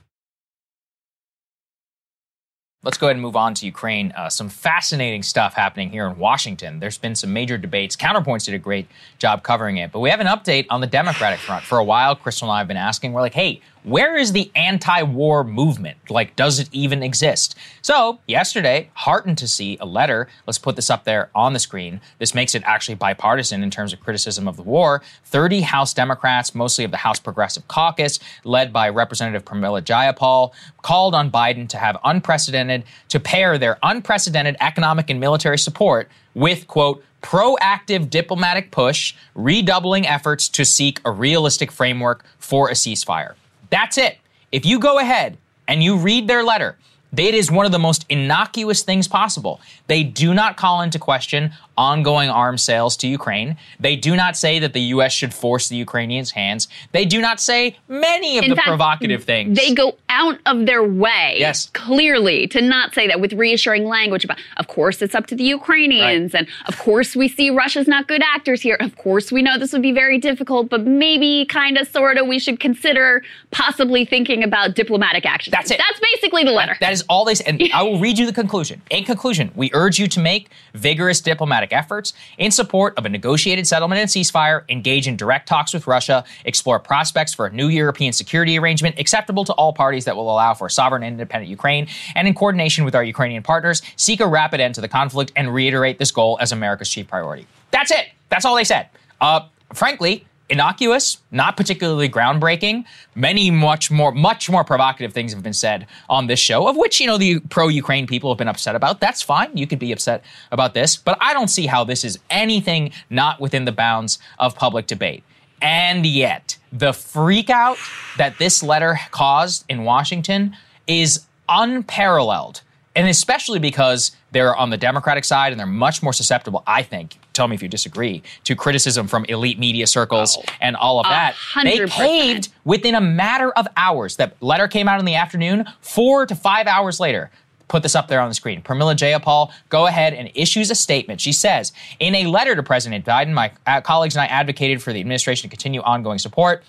Let's 2.85 2.97
go 2.97 3.09
ahead 3.09 3.17
and 3.17 3.23
move 3.23 3.35
on 3.35 3.55
to 3.55 3.67
Ukraine. 3.67 4.13
Uh, 4.17 4.29
some 4.29 4.49
fascinating 4.49 5.25
stuff 5.25 5.53
happening 5.55 5.91
here 5.91 6.07
in 6.07 6.17
Washington. 6.17 6.79
There's 6.79 6.97
been 6.97 7.17
some 7.17 7.33
major 7.33 7.59
debates. 7.59 7.97
Counterpoints 7.97 8.45
did 8.45 8.55
a 8.55 8.59
great 8.59 8.87
job 9.19 9.43
covering 9.43 9.79
it, 9.79 9.91
but 9.91 9.99
we 9.99 10.11
have 10.11 10.21
an 10.21 10.29
update 10.29 10.67
on 10.71 10.81
the 10.81 10.87
Democratic 10.87 11.41
front. 11.41 11.65
For 11.65 11.79
a 11.79 11.85
while, 11.85 12.15
Krystal 12.15 12.43
and 12.43 12.53
I 12.53 12.59
have 12.59 12.69
been 12.69 12.77
asking, 12.77 13.15
we're 13.15 13.21
like, 13.21 13.35
hey, 13.35 13.63
where 13.89 14.17
is 14.17 14.33
the 14.33 14.51
anti 14.55 15.03
war 15.03 15.45
movement? 15.45 15.97
Like, 16.11 16.37
does 16.37 16.59
it 16.59 16.69
even 16.73 17.03
exist? 17.03 17.57
So, 17.81 18.19
yesterday, 18.27 18.91
heartened 18.95 19.39
to 19.39 19.49
see 19.49 19.79
a 19.81 19.87
letter. 19.87 20.29
Let's 20.47 20.59
put 20.59 20.77
this 20.77 20.91
up 20.91 21.05
there 21.05 21.31
on 21.35 21.55
the 21.55 21.59
screen. 21.59 22.01
This 22.19 22.35
makes 22.35 22.55
it 22.55 22.63
actually 22.67 22.97
bipartisan 22.97 23.63
in 23.63 23.71
terms 23.71 23.93
of 23.93 24.01
criticism 24.01 24.47
of 24.47 24.57
the 24.57 24.63
war. 24.63 25.03
30 25.25 25.63
House 25.63 25.95
Democrats, 25.95 26.55
mostly 26.55 26.85
of 26.85 26.91
the 26.91 26.99
House 26.99 27.19
Progressive 27.19 27.67
Caucus, 27.69 28.21
led 28.45 28.73
by 28.73 28.89
Representative 28.89 29.45
Pramila 29.45 29.83
Jayapal, 29.83 30.53
called 30.83 31.15
on 31.15 31.31
Biden 31.31 31.69
to 31.69 31.79
have 31.79 31.97
unprecedented, 32.05 32.85
to 33.09 33.19
pair 33.19 33.57
their 33.57 33.79
unprecedented 33.83 34.57
economic 34.61 35.09
and 35.09 35.19
military 35.19 35.59
support 35.59 36.11
with, 36.35 36.69
quote, 36.69 37.03
proactive 37.23 38.11
diplomatic 38.11 38.71
push, 38.71 39.15
redoubling 39.35 40.07
efforts 40.07 40.49
to 40.49 40.65
seek 40.65 41.01
a 41.05 41.11
realistic 41.11 41.73
framework 41.73 42.25
for 42.39 42.69
a 42.69 42.75
ceasefire. 42.75 43.35
That's 43.71 43.99
it. 43.99 44.19
If 44.53 44.65
you 44.65 44.79
go 44.79 44.99
ahead 44.99 45.37
and 45.67 45.83
you 45.83 45.97
read 45.97 46.29
their 46.29 46.43
letter, 46.43 46.77
it 47.17 47.35
is 47.35 47.51
one 47.51 47.67
of 47.67 47.73
the 47.73 47.79
most 47.79 48.05
innocuous 48.09 48.83
things 48.83 49.09
possible. 49.09 49.61
They 49.87 50.03
do 50.03 50.35
not 50.35 50.57
call 50.57 50.83
into 50.83 50.99
question 50.99 51.53
ongoing 51.77 52.29
arms 52.29 52.63
sales 52.63 52.97
to 52.99 53.07
Ukraine. 53.09 53.57
They 53.79 53.95
do 53.97 54.17
not 54.17 54.37
say 54.37 54.59
that 54.59 54.73
the 54.73 54.81
U.S. 54.97 55.13
should 55.13 55.33
force 55.33 55.69
the 55.69 55.77
Ukrainians' 55.77 56.33
hands. 56.33 56.67
They 56.93 57.05
do 57.05 57.21
not 57.21 57.41
say 57.41 57.77
many 57.89 58.37
of 58.39 58.45
In 58.45 58.51
the 58.51 58.57
fact, 58.57 58.67
provocative 58.67 59.23
things. 59.25 59.57
They 59.57 59.73
go 59.75 59.97
out 60.09 60.39
of 60.45 60.67
their 60.67 60.83
way, 60.83 61.37
Yes. 61.39 61.71
clearly, 61.73 62.49
to 62.49 62.61
not 62.61 62.95
say 62.95 63.07
that 63.07 63.21
with 63.21 63.33
reassuring 63.33 63.85
language 63.87 64.25
about, 64.25 64.39
of 64.57 64.67
course, 64.67 65.01
it's 65.01 65.15
up 65.15 65.27
to 65.29 65.37
the 65.37 65.45
Ukrainians, 65.45 66.35
and 66.35 66.49
of 66.67 66.79
course, 66.79 67.15
we 67.15 67.29
see 67.29 67.49
Russia's 67.51 67.87
not 67.87 68.09
good 68.09 68.23
actors 68.23 68.61
here. 68.61 68.77
Of 68.81 68.97
course, 68.97 69.31
we 69.31 69.41
know 69.41 69.57
this 69.57 69.73
would 69.73 69.83
be 69.83 69.93
very 69.93 70.19
difficult, 70.19 70.69
but 70.69 70.85
maybe, 70.85 71.47
kind 71.47 71.79
of, 71.79 71.87
sort 71.89 72.19
of, 72.19 72.27
we 72.27 72.41
should 72.41 72.59
consider 72.59 73.23
possibly 73.53 74.05
thinking 74.05 74.43
about 74.43 74.75
diplomatic 74.75 75.25
action. 75.25 75.53
That's 75.53 75.71
it. 75.71 75.79
That's 75.79 76.01
basically 76.15 76.43
the 76.43 76.51
letter. 76.53 76.77
That 76.81 76.93
is 76.93 76.98
all 77.03 77.25
they 77.25 77.35
say. 77.35 77.45
And 77.47 77.63
I 77.73 77.83
will 77.83 77.99
read 77.99 78.19
you 78.19 78.27
the 78.27 78.33
conclusion. 78.33 78.83
In 78.91 79.05
conclusion, 79.05 79.51
we 79.55 79.71
urge 79.73 79.99
you 79.99 80.09
to 80.09 80.21
make 80.21 80.51
vigorous 80.75 81.21
diplomatic 81.21 81.73
efforts 81.73 82.13
in 82.39 82.51
support 82.51 82.95
of 82.97 83.07
a 83.07 83.09
negotiated 83.09 83.67
settlement 83.67 84.01
and 84.01 84.11
ceasefire, 84.11 84.65
engage 84.69 85.09
in 85.09 85.17
direct 85.17 85.49
talks 85.49 85.73
with 85.73 85.87
Russia, 85.87 86.25
explore 86.45 86.79
prospects 86.79 87.35
for 87.35 87.47
a 87.47 87.53
new 87.53 87.69
European 87.69 88.13
security 88.13 88.59
arrangement 88.59 88.99
acceptable 88.99 89.45
to 89.45 89.53
all 89.55 89.73
parties 89.73 90.05
that 90.05 90.17
will 90.17 90.31
allow 90.31 90.55
for 90.55 90.67
a 90.67 90.71
sovereign 90.71 91.03
and 91.03 91.13
independent 91.15 91.49
Ukraine, 91.49 91.89
and 92.15 92.29
in 92.29 92.35
coordination 92.35 92.85
with 92.85 92.95
our 92.95 93.05
Ukrainian 93.05 93.43
partners, 93.43 93.83
seek 93.97 94.21
a 94.21 94.27
rapid 94.27 94.61
end 94.61 94.75
to 94.75 94.81
the 94.81 94.89
conflict 94.89 95.33
and 95.37 95.53
reiterate 95.53 95.99
this 95.99 96.11
goal 96.11 96.39
as 96.41 96.53
America's 96.53 96.89
chief 96.89 97.09
priority. 97.09 97.47
That's 97.71 97.91
it. 97.91 98.09
That's 98.29 98.45
all 98.45 98.55
they 98.55 98.65
said. 98.65 98.89
Uh, 99.21 99.41
frankly, 99.73 100.25
innocuous, 100.49 101.19
not 101.31 101.57
particularly 101.57 102.09
groundbreaking. 102.09 102.85
Many 103.15 103.51
much 103.51 103.91
more 103.91 104.13
much 104.13 104.49
more 104.49 104.65
provocative 104.65 105.13
things 105.13 105.33
have 105.33 105.43
been 105.43 105.53
said 105.53 105.87
on 106.09 106.27
this 106.27 106.41
show, 106.41 106.69
of 106.69 106.77
which 106.77 107.01
you 107.01 107.07
know 107.07 107.19
the 107.19 107.41
pro-Ukraine 107.41 108.07
people 108.07 108.31
have 108.31 108.39
been 108.39 108.49
upset 108.49 108.75
about. 108.75 109.01
That's 109.01 109.23
fine. 109.23 109.57
You 109.57 109.67
could 109.67 109.79
be 109.79 109.93
upset 109.93 110.25
about 110.51 110.75
this, 110.75 110.97
but 110.97 111.19
I 111.21 111.33
don't 111.33 111.49
see 111.49 111.67
how 111.67 111.85
this 111.85 112.05
is 112.05 112.19
anything 112.31 112.93
not 113.11 113.41
within 113.41 113.65
the 113.65 113.73
bounds 113.73 114.19
of 114.39 114.55
public 114.55 114.87
debate. 114.87 115.23
And 115.61 116.07
yet, 116.07 116.57
the 116.73 116.93
freakout 116.93 117.79
that 118.17 118.39
this 118.39 118.63
letter 118.63 118.99
caused 119.11 119.65
in 119.69 119.85
Washington 119.85 120.57
is 120.87 121.27
unparalleled. 121.49 122.63
And 122.95 123.09
especially 123.09 123.59
because 123.59 124.13
they're 124.33 124.55
on 124.55 124.71
the 124.71 124.77
Democratic 124.77 125.25
side 125.25 125.53
and 125.53 125.59
they're 125.59 125.67
much 125.67 126.03
more 126.03 126.13
susceptible, 126.13 126.63
I 126.67 126.83
think, 126.83 127.17
tell 127.33 127.49
me 127.49 127.55
if 127.55 127.63
you 127.63 127.69
disagree, 127.69 128.23
to 128.45 128.55
criticism 128.55 129.07
from 129.07 129.25
elite 129.27 129.59
media 129.59 129.87
circles 129.87 130.39
and 130.61 130.77
all 130.77 131.01
of 131.01 131.05
that. 131.05 131.35
They 131.63 131.77
hundred 131.77 131.91
caved 131.91 132.49
within 132.65 132.95
a 132.95 133.01
matter 133.01 133.51
of 133.53 133.67
hours. 133.77 134.17
That 134.17 134.41
letter 134.43 134.69
came 134.69 134.89
out 134.89 134.99
in 134.99 135.07
the 135.07 135.15
afternoon, 135.15 135.67
four 135.81 136.27
to 136.27 136.35
five 136.35 136.67
hours 136.67 137.01
later. 137.01 137.31
Put 137.69 137.83
this 137.83 137.95
up 137.95 138.09
there 138.09 138.21
on 138.21 138.31
the 138.31 138.35
screen. 138.35 138.63
Pramila 138.63 138.97
Jayapal, 138.97 139.53
go 139.69 139.87
ahead 139.87 140.15
and 140.15 140.31
issues 140.35 140.71
a 140.71 140.75
statement. 140.75 141.21
She 141.21 141.33
says, 141.33 141.73
in 142.01 142.15
a 142.15 142.27
letter 142.27 142.57
to 142.57 142.63
President 142.63 143.05
Biden, 143.05 143.35
my 143.35 143.53
uh, 143.67 143.83
colleagues 143.83 144.17
and 144.17 144.23
I 144.23 144.27
advocated 144.27 144.83
for 144.83 144.95
the 144.95 145.01
administration 145.01 145.51
to 145.51 145.55
continue 145.55 145.83
ongoing 145.83 146.19
support 146.19 146.65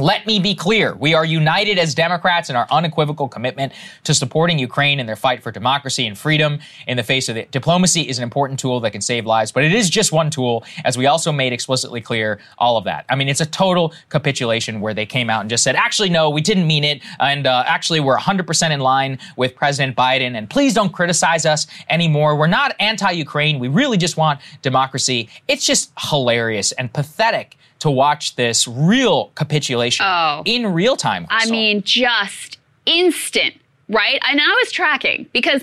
Let 0.00 0.26
me 0.26 0.40
be 0.40 0.54
clear. 0.54 0.94
We 0.94 1.12
are 1.12 1.26
united 1.26 1.78
as 1.78 1.94
Democrats 1.94 2.48
in 2.48 2.56
our 2.56 2.66
unequivocal 2.70 3.28
commitment 3.28 3.74
to 4.04 4.14
supporting 4.14 4.58
Ukraine 4.58 4.98
in 4.98 5.04
their 5.04 5.16
fight 5.16 5.42
for 5.42 5.52
democracy 5.52 6.06
and 6.06 6.16
freedom 6.16 6.58
in 6.86 6.96
the 6.96 7.02
face 7.02 7.28
of 7.28 7.36
it. 7.36 7.50
Diplomacy 7.50 8.08
is 8.08 8.16
an 8.16 8.24
important 8.24 8.58
tool 8.58 8.80
that 8.80 8.92
can 8.92 9.02
save 9.02 9.26
lives, 9.26 9.52
but 9.52 9.62
it 9.62 9.74
is 9.74 9.90
just 9.90 10.10
one 10.10 10.30
tool, 10.30 10.64
as 10.84 10.96
we 10.96 11.04
also 11.06 11.30
made 11.32 11.52
explicitly 11.52 12.00
clear 12.00 12.40
all 12.56 12.78
of 12.78 12.84
that. 12.84 13.04
I 13.10 13.14
mean, 13.14 13.28
it's 13.28 13.42
a 13.42 13.46
total 13.46 13.92
capitulation 14.08 14.80
where 14.80 14.94
they 14.94 15.04
came 15.04 15.28
out 15.28 15.42
and 15.42 15.50
just 15.50 15.62
said, 15.62 15.76
actually, 15.76 16.08
no, 16.08 16.30
we 16.30 16.40
didn't 16.40 16.66
mean 16.66 16.84
it. 16.84 17.02
And 17.18 17.46
uh, 17.46 17.64
actually, 17.66 18.00
we're 18.00 18.16
100% 18.16 18.70
in 18.70 18.80
line 18.80 19.18
with 19.36 19.54
President 19.54 19.96
Biden. 19.96 20.34
And 20.34 20.48
please 20.48 20.72
don't 20.72 20.94
criticize 20.94 21.44
us 21.44 21.66
anymore. 21.90 22.36
We're 22.36 22.46
not 22.46 22.74
anti 22.80 23.10
Ukraine. 23.10 23.58
We 23.58 23.68
really 23.68 23.98
just 23.98 24.16
want 24.16 24.40
democracy. 24.62 25.28
It's 25.46 25.66
just 25.66 25.92
hilarious 25.98 26.72
and 26.72 26.90
pathetic 26.90 27.58
to 27.80 27.90
watch 27.90 28.36
this 28.36 28.66
real 28.68 29.26
capitulation 29.34 30.04
Oh. 30.08 30.42
in 30.44 30.66
real 30.72 30.96
time. 30.96 31.26
I 31.30 31.46
mean, 31.50 31.82
just 31.82 32.58
instant, 32.86 33.54
right? 33.88 34.20
And 34.28 34.40
I 34.40 34.46
was 34.62 34.72
tracking 34.72 35.26
because 35.32 35.62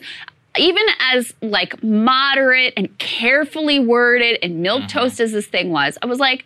even 0.57 0.83
as 0.99 1.33
like 1.41 1.81
moderate 1.83 2.73
and 2.75 2.95
carefully 2.97 3.79
worded 3.79 4.39
and 4.41 4.61
milk 4.61 4.81
Mm-hmm. 4.83 4.99
toast 4.99 5.19
as 5.19 5.31
this 5.31 5.45
thing 5.47 5.71
was, 5.71 5.97
I 6.01 6.05
was 6.07 6.19
like, 6.19 6.45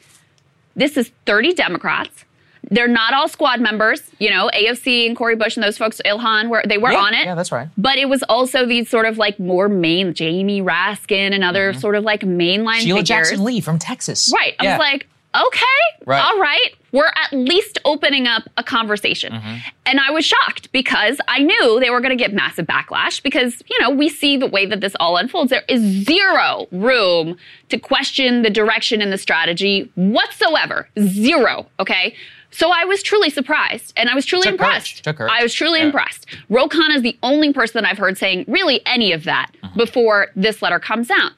this 0.75 0.97
is 0.97 1.11
30 1.25 1.53
Democrats. 1.53 2.25
They're 2.69 2.87
not 2.87 3.13
all 3.13 3.27
squad 3.27 3.59
members, 3.59 4.01
you 4.19 4.29
know, 4.29 4.49
AOC 4.53 5.07
and 5.07 5.17
Cory 5.17 5.35
Bush 5.35 5.57
and 5.57 5.63
those 5.63 5.77
folks, 5.79 5.99
Ilhan, 6.05 6.49
were 6.49 6.61
they 6.65 6.77
were 6.77 6.91
Yeah, 6.91 6.99
on 6.99 7.13
it. 7.13 7.25
yeah, 7.25 7.33
that's 7.35 7.51
right. 7.51 7.67
But 7.77 7.97
it 7.97 8.07
was 8.07 8.21
also 8.29 8.65
these 8.67 8.87
sort 8.87 9.05
of 9.07 9.17
like 9.17 9.39
more 9.39 9.67
main 9.67 10.13
Jamie 10.13 10.61
Raskin 10.61 11.33
and 11.33 11.43
other 11.43 11.73
sort 11.73 11.95
of 11.95 12.03
like 12.03 12.21
mainline 12.21 12.65
Mm-hmm. 12.65 12.79
Sheila 12.81 12.99
figures. 12.99 13.07
Jackson 13.07 13.43
Lee 13.43 13.61
from 13.61 13.79
Texas. 13.79 14.31
Right. 14.33 14.55
I 14.59 14.63
Yeah. 14.63 14.77
was 14.77 14.79
like, 14.79 15.07
okay, 15.35 16.05
Right. 16.05 16.23
all 16.23 16.39
right. 16.39 16.69
We're 16.91 17.05
at 17.23 17.31
least 17.31 17.79
opening 17.85 18.27
up 18.27 18.43
a 18.57 18.63
conversation. 18.63 19.31
Mm-hmm. 19.31 19.55
And 19.85 19.99
I 19.99 20.11
was 20.11 20.25
shocked 20.25 20.71
because 20.73 21.19
I 21.29 21.39
knew 21.41 21.79
they 21.79 21.89
were 21.89 22.01
going 22.01 22.09
to 22.17 22.21
get 22.21 22.33
massive 22.33 22.65
backlash 22.67 23.23
because, 23.23 23.61
you 23.69 23.79
know, 23.79 23.89
we 23.91 24.09
see 24.09 24.35
the 24.35 24.47
way 24.47 24.65
that 24.65 24.81
this 24.81 24.93
all 24.99 25.15
unfolds. 25.15 25.51
There 25.51 25.63
is 25.69 25.81
zero 26.05 26.67
room 26.71 27.37
to 27.69 27.79
question 27.79 28.41
the 28.41 28.49
direction 28.49 29.01
and 29.01 29.13
the 29.13 29.17
strategy 29.17 29.89
whatsoever. 29.95 30.89
Zero. 30.99 31.67
Okay. 31.79 32.13
So 32.53 32.69
I 32.69 32.83
was 32.83 33.01
truly 33.01 33.29
surprised 33.29 33.93
and 33.95 34.09
I 34.09 34.15
was 34.15 34.25
truly 34.25 34.43
Took 34.43 34.53
impressed. 34.59 35.07
I 35.07 35.41
was 35.41 35.53
truly 35.53 35.79
Yeah. 35.79 35.85
impressed. 35.85 36.25
Ro 36.49 36.67
Khanna 36.67 36.95
is 36.97 37.01
the 37.03 37.17
only 37.23 37.53
person 37.53 37.81
that 37.81 37.89
I've 37.89 37.97
heard 37.97 38.17
saying 38.17 38.43
really 38.49 38.81
any 38.85 39.13
of 39.13 39.23
that 39.23 39.51
Mm-hmm. 39.63 39.77
before 39.79 40.27
this 40.35 40.61
letter 40.61 40.79
comes 40.79 41.09
out. 41.09 41.31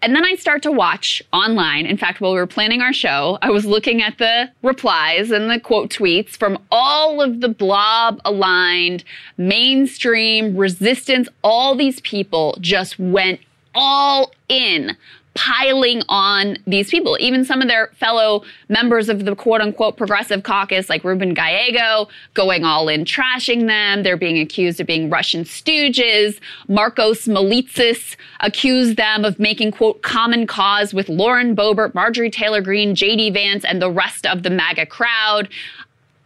And 0.00 0.14
then 0.14 0.24
I 0.24 0.36
start 0.36 0.62
to 0.62 0.70
watch 0.70 1.22
online. 1.32 1.84
In 1.84 1.96
fact, 1.96 2.20
while 2.20 2.32
we 2.32 2.38
were 2.38 2.46
planning 2.46 2.80
our 2.80 2.92
show, 2.92 3.38
I 3.42 3.50
was 3.50 3.66
looking 3.66 4.00
at 4.00 4.18
the 4.18 4.48
replies 4.62 5.32
and 5.32 5.50
the 5.50 5.58
quote 5.58 5.90
tweets 5.90 6.36
from 6.36 6.58
all 6.70 7.20
of 7.20 7.40
the 7.40 7.48
blob 7.48 8.20
aligned, 8.24 9.02
mainstream 9.36 10.56
resistance. 10.56 11.28
All 11.42 11.74
these 11.74 12.00
people 12.02 12.56
just 12.60 12.98
went 12.98 13.40
all 13.74 14.32
in 14.48 14.96
piling 15.38 16.02
on 16.08 16.58
these 16.66 16.90
people, 16.90 17.16
even 17.20 17.44
some 17.44 17.62
of 17.62 17.68
their 17.68 17.92
fellow 17.94 18.42
members 18.68 19.08
of 19.08 19.24
the 19.24 19.36
quote 19.36 19.60
unquote 19.60 19.96
progressive 19.96 20.42
caucus, 20.42 20.90
like 20.90 21.04
Ruben 21.04 21.32
Gallego, 21.32 22.08
going 22.34 22.64
all 22.64 22.88
in, 22.88 23.04
trashing 23.04 23.68
them. 23.68 24.02
They're 24.02 24.16
being 24.16 24.40
accused 24.40 24.80
of 24.80 24.88
being 24.88 25.08
Russian 25.08 25.44
stooges. 25.44 26.40
Markos 26.68 27.28
Moulitsas 27.28 28.16
accused 28.40 28.96
them 28.96 29.24
of 29.24 29.38
making 29.38 29.70
quote 29.70 30.02
common 30.02 30.44
cause 30.44 30.92
with 30.92 31.08
Lauren 31.08 31.54
Boebert, 31.54 31.94
Marjorie 31.94 32.30
Taylor 32.30 32.60
Greene, 32.60 32.96
JD 32.96 33.32
Vance, 33.32 33.64
and 33.64 33.80
the 33.80 33.92
rest 33.92 34.26
of 34.26 34.42
the 34.42 34.50
MAGA 34.50 34.86
crowd 34.86 35.48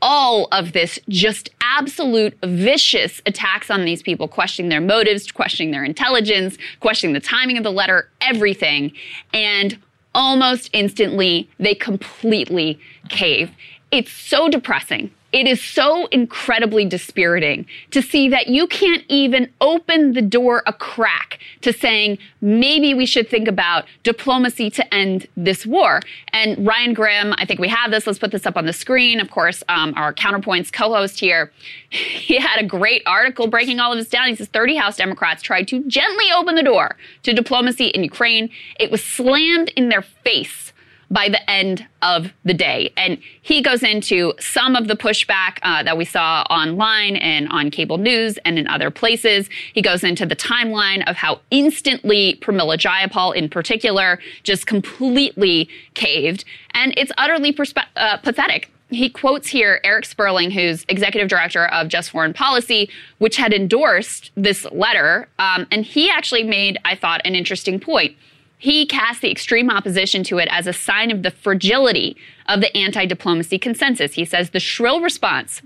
all 0.02 0.48
of 0.50 0.72
this 0.72 0.98
just 1.08 1.48
absolute 1.60 2.36
vicious 2.44 3.22
attacks 3.24 3.70
on 3.70 3.84
these 3.84 4.02
people, 4.02 4.28
questioning 4.28 4.68
their 4.68 4.80
motives, 4.80 5.30
questioning 5.30 5.70
their 5.70 5.84
intelligence, 5.84 6.58
questioning 6.80 7.14
the 7.14 7.20
timing 7.20 7.56
of 7.56 7.62
the 7.62 7.72
letter, 7.72 8.10
everything. 8.20 8.92
And 9.32 9.78
almost 10.14 10.68
instantly, 10.72 11.48
they 11.58 11.74
completely 11.74 12.78
cave. 13.08 13.50
It's 13.92 14.10
so 14.10 14.48
depressing. 14.48 15.10
It 15.32 15.46
is 15.46 15.62
so 15.62 16.06
incredibly 16.06 16.84
dispiriting 16.84 17.66
to 17.90 18.02
see 18.02 18.28
that 18.28 18.48
you 18.48 18.66
can't 18.66 19.02
even 19.08 19.50
open 19.62 20.12
the 20.12 20.20
door 20.20 20.62
a 20.66 20.74
crack 20.74 21.38
to 21.62 21.72
saying 21.72 22.18
maybe 22.42 22.92
we 22.92 23.06
should 23.06 23.30
think 23.30 23.48
about 23.48 23.86
diplomacy 24.02 24.68
to 24.70 24.94
end 24.94 25.26
this 25.36 25.64
war. 25.64 26.00
And 26.34 26.66
Ryan 26.66 26.92
Grim, 26.92 27.34
I 27.38 27.46
think 27.46 27.60
we 27.60 27.68
have 27.68 27.90
this. 27.90 28.06
Let's 28.06 28.18
put 28.18 28.30
this 28.30 28.44
up 28.44 28.58
on 28.58 28.66
the 28.66 28.74
screen. 28.74 29.20
Of 29.20 29.30
course, 29.30 29.64
um, 29.70 29.94
our 29.96 30.12
Counterpoints 30.12 30.70
co 30.70 30.92
host 30.92 31.18
here, 31.18 31.50
he 31.90 32.36
had 32.36 32.60
a 32.60 32.66
great 32.66 33.02
article 33.06 33.46
breaking 33.46 33.80
all 33.80 33.92
of 33.92 33.98
this 33.98 34.08
down. 34.08 34.28
He 34.28 34.36
says 34.36 34.48
30 34.48 34.76
House 34.76 34.98
Democrats 34.98 35.42
tried 35.42 35.66
to 35.68 35.82
gently 35.84 36.26
open 36.34 36.56
the 36.56 36.62
door 36.62 36.96
to 37.22 37.32
diplomacy 37.32 37.86
in 37.86 38.04
Ukraine. 38.04 38.50
It 38.78 38.90
was 38.90 39.02
slammed 39.02 39.70
in 39.76 39.88
their 39.88 40.02
face 40.02 40.71
by 41.12 41.28
the 41.28 41.48
end 41.48 41.86
of 42.00 42.32
the 42.44 42.54
day. 42.54 42.90
And 42.96 43.18
he 43.42 43.60
goes 43.60 43.82
into 43.82 44.32
some 44.40 44.74
of 44.74 44.88
the 44.88 44.96
pushback 44.96 45.58
uh, 45.62 45.82
that 45.82 45.96
we 45.96 46.06
saw 46.06 46.42
online 46.48 47.16
and 47.16 47.48
on 47.50 47.70
cable 47.70 47.98
news 47.98 48.38
and 48.46 48.58
in 48.58 48.66
other 48.66 48.90
places. 48.90 49.48
He 49.74 49.82
goes 49.82 50.02
into 50.02 50.24
the 50.24 50.34
timeline 50.34 51.08
of 51.08 51.16
how 51.16 51.40
instantly 51.50 52.38
Pramila 52.40 52.78
Jayapal 52.78 53.36
in 53.36 53.50
particular 53.50 54.18
just 54.42 54.66
completely 54.66 55.68
caved. 55.94 56.44
And 56.72 56.94
it's 56.96 57.12
utterly 57.18 57.52
perspe- 57.52 57.84
uh, 57.96 58.16
pathetic. 58.16 58.70
He 58.88 59.08
quotes 59.08 59.48
here 59.48 59.80
Erik 59.84 60.04
Sperling, 60.04 60.50
who's 60.50 60.84
executive 60.88 61.28
director 61.28 61.66
of 61.66 61.88
Just 61.88 62.10
Foreign 62.10 62.34
Policy, 62.34 62.90
which 63.18 63.36
had 63.36 63.52
endorsed 63.52 64.30
this 64.34 64.66
letter. 64.70 65.28
Um, 65.38 65.66
and 65.70 65.84
he 65.84 66.10
actually 66.10 66.42
made, 66.42 66.78
I 66.84 66.94
thought, 66.94 67.20
an 67.24 67.34
interesting 67.34 67.80
point. 67.80 68.16
He 68.62 68.86
cast 68.86 69.22
the 69.22 69.30
extreme 69.32 69.70
opposition 69.70 70.22
to 70.22 70.38
it 70.38 70.46
as 70.48 70.68
a 70.68 70.72
sign 70.72 71.10
of 71.10 71.24
the 71.24 71.32
fragility 71.32 72.16
of 72.46 72.60
the 72.60 72.72
anti 72.76 73.06
diplomacy 73.06 73.58
consensus. 73.58 74.12
He 74.12 74.24
says 74.24 74.50
the 74.50 74.60
shrill 74.60 75.00
response 75.00 75.62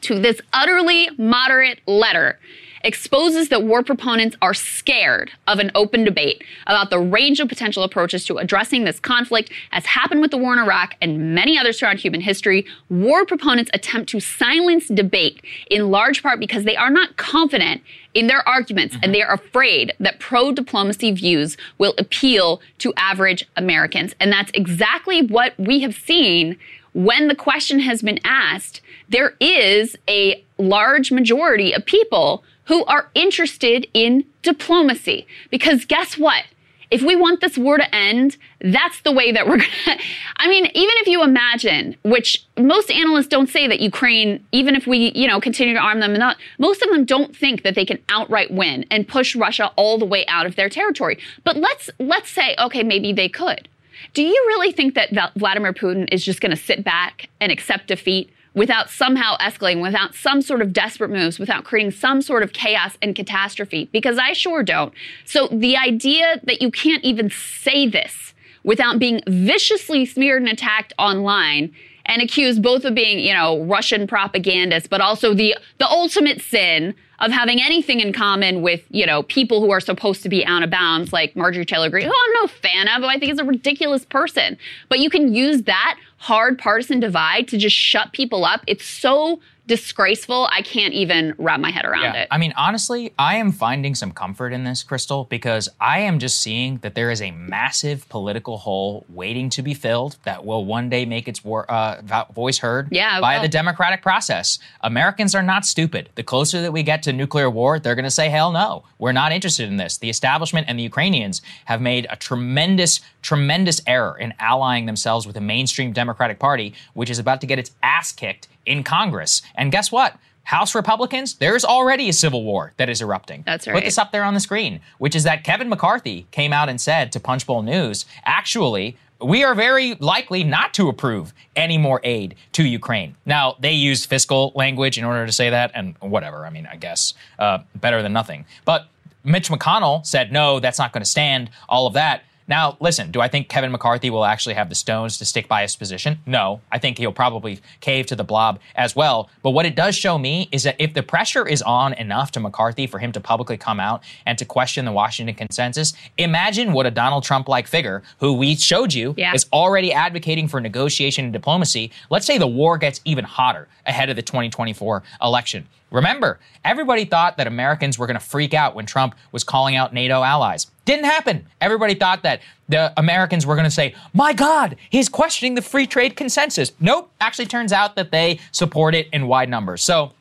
to 0.00 0.18
this 0.18 0.40
utterly 0.52 1.10
moderate 1.16 1.78
letter 1.86 2.40
exposes 2.82 3.48
that 3.48 3.62
war 3.62 3.82
proponents 3.82 4.36
are 4.42 4.54
scared 4.54 5.30
of 5.46 5.58
an 5.58 5.70
open 5.74 6.04
debate 6.04 6.42
about 6.66 6.90
the 6.90 6.98
range 6.98 7.40
of 7.40 7.48
potential 7.48 7.82
approaches 7.82 8.24
to 8.26 8.38
addressing 8.38 8.84
this 8.84 9.00
conflict. 9.00 9.50
As 9.72 9.86
happened 9.86 10.20
with 10.20 10.30
the 10.30 10.38
war 10.38 10.52
in 10.52 10.58
Iraq 10.58 10.96
and 11.00 11.34
many 11.34 11.58
others 11.58 11.78
throughout 11.78 11.98
human 11.98 12.20
history, 12.20 12.66
war 12.88 13.24
proponents 13.24 13.70
attempt 13.74 14.08
to 14.10 14.20
silence 14.20 14.88
debate 14.88 15.42
in 15.70 15.90
large 15.90 16.22
part 16.22 16.40
because 16.40 16.64
they 16.64 16.76
are 16.76 16.90
not 16.90 17.16
confident 17.16 17.82
in 18.14 18.26
their 18.26 18.46
arguments 18.48 18.96
and 19.02 19.14
they 19.14 19.22
are 19.22 19.34
afraid 19.34 19.92
that 20.00 20.18
pro 20.18 20.52
diplomacy 20.52 21.12
views 21.12 21.56
will 21.78 21.94
appeal 21.98 22.60
to 22.78 22.92
average 22.96 23.46
Americans. 23.56 24.14
And 24.18 24.32
that's 24.32 24.50
exactly 24.54 25.22
what 25.22 25.54
we 25.58 25.80
have 25.80 25.94
seen 25.94 26.56
when 26.94 27.28
the 27.28 27.34
question 27.34 27.80
has 27.80 28.02
been 28.02 28.18
asked. 28.24 28.80
There 29.08 29.34
is 29.40 29.96
a 30.08 30.44
large 30.58 31.12
majority 31.12 31.72
of 31.72 31.86
people 31.86 32.42
who 32.68 32.84
are 32.84 33.10
interested 33.14 33.86
in 33.92 34.24
diplomacy. 34.42 35.26
Because 35.50 35.84
guess 35.84 36.16
what? 36.16 36.44
If 36.90 37.02
we 37.02 37.16
want 37.16 37.40
this 37.40 37.58
war 37.58 37.76
to 37.76 37.94
end, 37.94 38.38
that's 38.60 39.00
the 39.02 39.12
way 39.12 39.32
that 39.32 39.46
we're 39.46 39.56
gonna. 39.86 40.00
I 40.36 40.48
mean, 40.48 40.66
even 40.66 40.94
if 40.98 41.06
you 41.06 41.22
imagine, 41.22 41.96
which 42.02 42.46
most 42.56 42.90
analysts 42.90 43.26
don't 43.26 43.48
say 43.48 43.66
that 43.66 43.80
Ukraine, 43.80 44.44
even 44.52 44.74
if 44.74 44.86
we, 44.86 45.12
you 45.14 45.26
know, 45.26 45.40
continue 45.40 45.74
to 45.74 45.80
arm 45.80 46.00
them, 46.00 46.12
and 46.12 46.20
not, 46.20 46.36
most 46.58 46.82
of 46.82 46.90
them 46.90 47.04
don't 47.04 47.36
think 47.36 47.62
that 47.62 47.74
they 47.74 47.84
can 47.84 47.98
outright 48.08 48.50
win 48.50 48.86
and 48.90 49.06
push 49.06 49.36
Russia 49.36 49.70
all 49.76 49.98
the 49.98 50.06
way 50.06 50.24
out 50.26 50.46
of 50.46 50.56
their 50.56 50.68
territory. 50.68 51.18
But 51.44 51.56
let's 51.56 51.90
let's 51.98 52.30
say, 52.30 52.54
okay, 52.58 52.82
maybe 52.82 53.12
they 53.12 53.28
could. 53.28 53.68
Do 54.14 54.22
you 54.22 54.44
really 54.48 54.72
think 54.72 54.94
that 54.94 55.32
Vladimir 55.36 55.72
Putin 55.72 56.08
is 56.12 56.24
just 56.24 56.40
going 56.40 56.50
to 56.50 56.56
sit 56.56 56.84
back 56.84 57.28
and 57.40 57.50
accept 57.50 57.88
defeat 57.88 58.30
without 58.58 58.90
somehow 58.90 59.36
escalating, 59.38 59.80
without 59.80 60.14
some 60.14 60.42
sort 60.42 60.60
of 60.60 60.72
desperate 60.72 61.10
moves, 61.10 61.38
without 61.38 61.64
creating 61.64 61.92
some 61.92 62.20
sort 62.20 62.42
of 62.42 62.52
chaos 62.52 62.98
and 63.00 63.14
catastrophe? 63.16 63.88
Because 63.92 64.18
I 64.18 64.32
sure 64.32 64.62
don't. 64.62 64.92
So 65.24 65.48
the 65.48 65.76
idea 65.76 66.40
that 66.44 66.60
you 66.60 66.70
can't 66.70 67.04
even 67.04 67.30
say 67.30 67.88
this 67.88 68.34
without 68.64 68.98
being 68.98 69.22
viciously 69.26 70.04
smeared 70.04 70.42
and 70.42 70.50
attacked 70.50 70.92
online 70.98 71.74
and 72.06 72.22
accused 72.22 72.62
both 72.62 72.84
of 72.84 72.94
being, 72.94 73.20
you 73.20 73.32
know, 73.32 73.62
Russian 73.64 74.06
propagandists, 74.06 74.88
but 74.88 75.00
also 75.00 75.34
the 75.34 75.56
the 75.78 75.86
ultimate 75.86 76.40
sin 76.40 76.94
of 77.20 77.32
having 77.32 77.60
anything 77.60 78.00
in 78.00 78.12
common 78.12 78.62
with, 78.62 78.82
you 78.90 79.04
know, 79.04 79.22
people 79.24 79.60
who 79.60 79.70
are 79.70 79.80
supposed 79.80 80.22
to 80.22 80.28
be 80.28 80.46
out 80.46 80.62
of 80.62 80.70
bounds, 80.70 81.12
like 81.12 81.34
Marjorie 81.34 81.64
Taylor 81.64 81.90
Greene, 81.90 82.06
who 82.06 82.12
I'm 82.12 82.32
no 82.34 82.46
fan 82.46 82.88
of, 82.88 83.02
I 83.02 83.18
think 83.18 83.32
is 83.32 83.38
a 83.38 83.44
ridiculous 83.44 84.04
person. 84.04 84.56
But 84.88 85.00
you 85.00 85.10
can 85.10 85.34
use 85.34 85.62
that 85.62 85.98
hard 86.18 86.58
partisan 86.58 87.00
divide 87.00 87.48
to 87.48 87.58
just 87.58 87.74
shut 87.74 88.12
people 88.12 88.44
up. 88.44 88.62
It's 88.66 88.84
so 88.84 89.40
disgraceful. 89.68 90.48
I 90.50 90.62
can't 90.62 90.94
even 90.94 91.34
wrap 91.38 91.60
my 91.60 91.70
head 91.70 91.84
around 91.84 92.16
it. 92.16 92.26
I 92.30 92.38
mean, 92.38 92.52
honestly, 92.56 93.12
I 93.18 93.36
am 93.36 93.52
finding 93.52 93.94
some 93.94 94.10
comfort 94.10 94.52
in 94.52 94.64
this, 94.64 94.82
Krystal, 94.82 95.28
because 95.28 95.68
I 95.80 96.00
am 96.00 96.18
just 96.18 96.40
seeing 96.40 96.78
that 96.78 96.94
there 96.96 97.10
is 97.10 97.22
a 97.22 97.30
massive 97.30 98.08
political 98.08 98.58
hole 98.58 99.06
waiting 99.08 99.50
to 99.50 99.62
be 99.62 99.74
filled 99.74 100.16
that 100.24 100.44
will 100.44 100.64
one 100.64 100.88
day 100.88 101.04
make 101.04 101.28
its 101.28 101.44
war, 101.44 101.70
uh, 101.70 102.24
voice 102.34 102.58
heard 102.58 102.88
Yeah, 102.90 103.20
by 103.20 103.36
will. 103.36 103.42
the 103.42 103.48
democratic 103.48 104.02
process. 104.02 104.58
Americans 104.80 105.34
are 105.34 105.42
not 105.42 105.64
stupid. 105.64 106.08
The 106.14 106.22
closer 106.22 106.60
that 106.62 106.72
we 106.72 106.82
get 106.82 107.02
to 107.04 107.12
nuclear 107.12 107.50
war, 107.50 107.78
they're 107.78 107.94
going 107.94 108.04
to 108.04 108.10
say, 108.10 108.30
hell 108.30 108.50
no, 108.50 108.84
we're 108.98 109.12
not 109.12 109.30
interested 109.32 109.68
in 109.68 109.76
this. 109.76 109.98
The 109.98 110.10
establishment 110.10 110.66
and 110.68 110.78
the 110.78 110.82
Ukrainians 110.82 111.42
have 111.66 111.80
made 111.80 112.06
a 112.10 112.16
tremendous, 112.16 113.00
tremendous 113.22 113.80
error 113.86 114.16
in 114.18 114.34
allying 114.38 114.86
themselves 114.86 115.26
with 115.26 115.34
the 115.34 115.40
mainstream 115.40 115.92
Democratic 115.92 116.38
Party, 116.38 116.74
which 116.94 117.10
is 117.10 117.18
about 117.18 117.40
to 117.40 117.46
get 117.46 117.58
its 117.58 117.72
ass 117.82 118.12
kicked 118.12 118.48
in 118.66 118.82
Congress. 118.82 119.42
And 119.54 119.72
guess 119.72 119.90
what? 119.90 120.16
House 120.44 120.74
Republicans, 120.74 121.34
there's 121.34 121.64
already 121.64 122.08
a 122.08 122.12
civil 122.12 122.42
war 122.42 122.72
that 122.78 122.88
is 122.88 123.02
erupting. 123.02 123.42
That's 123.44 123.66
right. 123.66 123.74
Put 123.74 123.84
this 123.84 123.98
up 123.98 124.12
there 124.12 124.24
on 124.24 124.32
the 124.32 124.40
screen, 124.40 124.80
which 124.96 125.14
is 125.14 125.24
that 125.24 125.44
Kevin 125.44 125.68
McCarthy 125.68 126.26
came 126.30 126.54
out 126.54 126.70
and 126.70 126.80
said 126.80 127.12
to 127.12 127.20
Punchbowl 127.20 127.62
News, 127.62 128.06
actually, 128.24 128.96
we 129.20 129.44
are 129.44 129.54
very 129.54 129.94
likely 129.96 130.44
not 130.44 130.72
to 130.74 130.88
approve 130.88 131.34
any 131.54 131.76
more 131.76 132.00
aid 132.02 132.34
to 132.52 132.64
Ukraine. 132.64 133.14
Now, 133.26 133.56
they 133.60 133.72
used 133.72 134.08
fiscal 134.08 134.52
language 134.54 134.96
in 134.96 135.04
order 135.04 135.26
to 135.26 135.32
say 135.32 135.50
that, 135.50 135.72
and 135.74 135.96
whatever. 136.00 136.46
I 136.46 136.50
mean, 136.50 136.66
I 136.70 136.76
guess 136.76 137.14
uh, 137.38 137.58
better 137.74 138.00
than 138.00 138.12
nothing. 138.12 138.46
But 138.64 138.86
Mitch 139.24 139.50
McConnell 139.50 140.06
said, 140.06 140.32
no, 140.32 140.60
that's 140.60 140.78
not 140.78 140.92
going 140.92 141.02
to 141.02 141.10
stand, 141.10 141.50
all 141.68 141.86
of 141.86 141.94
that. 141.94 142.22
Now, 142.48 142.76
listen, 142.80 143.10
do 143.10 143.20
I 143.20 143.28
think 143.28 143.48
Kevin 143.48 143.70
McCarthy 143.70 144.08
will 144.08 144.24
actually 144.24 144.54
have 144.54 144.70
the 144.70 144.74
stones 144.74 145.18
to 145.18 145.24
stick 145.26 145.46
by 145.48 145.62
his 145.62 145.76
position? 145.76 146.18
No. 146.24 146.60
I 146.72 146.78
think 146.78 146.96
he'll 146.96 147.12
probably 147.12 147.60
cave 147.80 148.06
to 148.06 148.16
the 148.16 148.24
blob 148.24 148.58
as 148.74 148.96
well. 148.96 149.28
But 149.42 149.50
what 149.50 149.66
it 149.66 149.76
does 149.76 149.94
show 149.94 150.16
me 150.18 150.48
is 150.50 150.62
that 150.62 150.76
if 150.78 150.94
the 150.94 151.02
pressure 151.02 151.46
is 151.46 151.60
on 151.62 151.92
enough 151.92 152.30
to 152.32 152.40
McCarthy 152.40 152.86
for 152.86 152.98
him 152.98 153.12
to 153.12 153.20
publicly 153.20 153.58
come 153.58 153.78
out 153.78 154.02
and 154.24 154.38
to 154.38 154.46
question 154.46 154.86
the 154.86 154.92
Washington 154.92 155.34
consensus, 155.36 155.92
imagine 156.16 156.72
what 156.72 156.86
a 156.86 156.90
Donald 156.90 157.22
Trump 157.22 157.48
like 157.48 157.66
figure, 157.66 158.02
who 158.20 158.32
we 158.32 158.56
showed 158.56 158.94
you 158.94 159.14
Yeah. 159.18 159.34
is 159.34 159.46
already 159.52 159.92
advocating 159.92 160.48
for 160.48 160.60
negotiation 160.60 161.24
and 161.24 161.32
diplomacy. 161.32 161.90
Let's 162.08 162.24
say 162.26 162.38
the 162.38 162.46
war 162.46 162.78
gets 162.78 163.00
even 163.04 163.24
hotter 163.24 163.68
ahead 163.86 164.08
of 164.08 164.16
the 164.16 164.22
2024 164.22 165.02
election. 165.22 165.66
Remember, 165.90 166.38
everybody 166.64 167.06
thought 167.06 167.38
that 167.38 167.46
Americans 167.46 167.98
were 167.98 168.06
going 168.06 168.18
to 168.18 168.24
freak 168.24 168.52
out 168.52 168.74
when 168.74 168.84
Trump 168.84 169.14
was 169.32 169.42
calling 169.42 169.74
out 169.74 169.94
NATO 169.94 170.22
allies. 170.22 170.66
Didn't 170.88 171.04
happen. 171.04 171.46
Everybody 171.60 171.94
thought 171.94 172.22
that 172.22 172.40
the 172.66 172.94
Americans 172.96 173.44
were 173.44 173.54
going 173.54 173.66
to 173.66 173.70
say, 173.70 173.94
my 174.14 174.32
God, 174.32 174.74
he's 174.88 175.10
questioning 175.10 175.54
the 175.54 175.60
free 175.60 175.86
trade 175.86 176.16
consensus. 176.16 176.72
Nope. 176.80 177.10
Actually, 177.20 177.44
turns 177.44 177.74
out 177.74 177.94
that 177.96 178.10
they 178.10 178.40
support 178.52 178.94
it 178.94 179.06
in 179.12 179.26
wide 179.26 179.50
numbers. 179.50 179.84
So, 179.84 180.12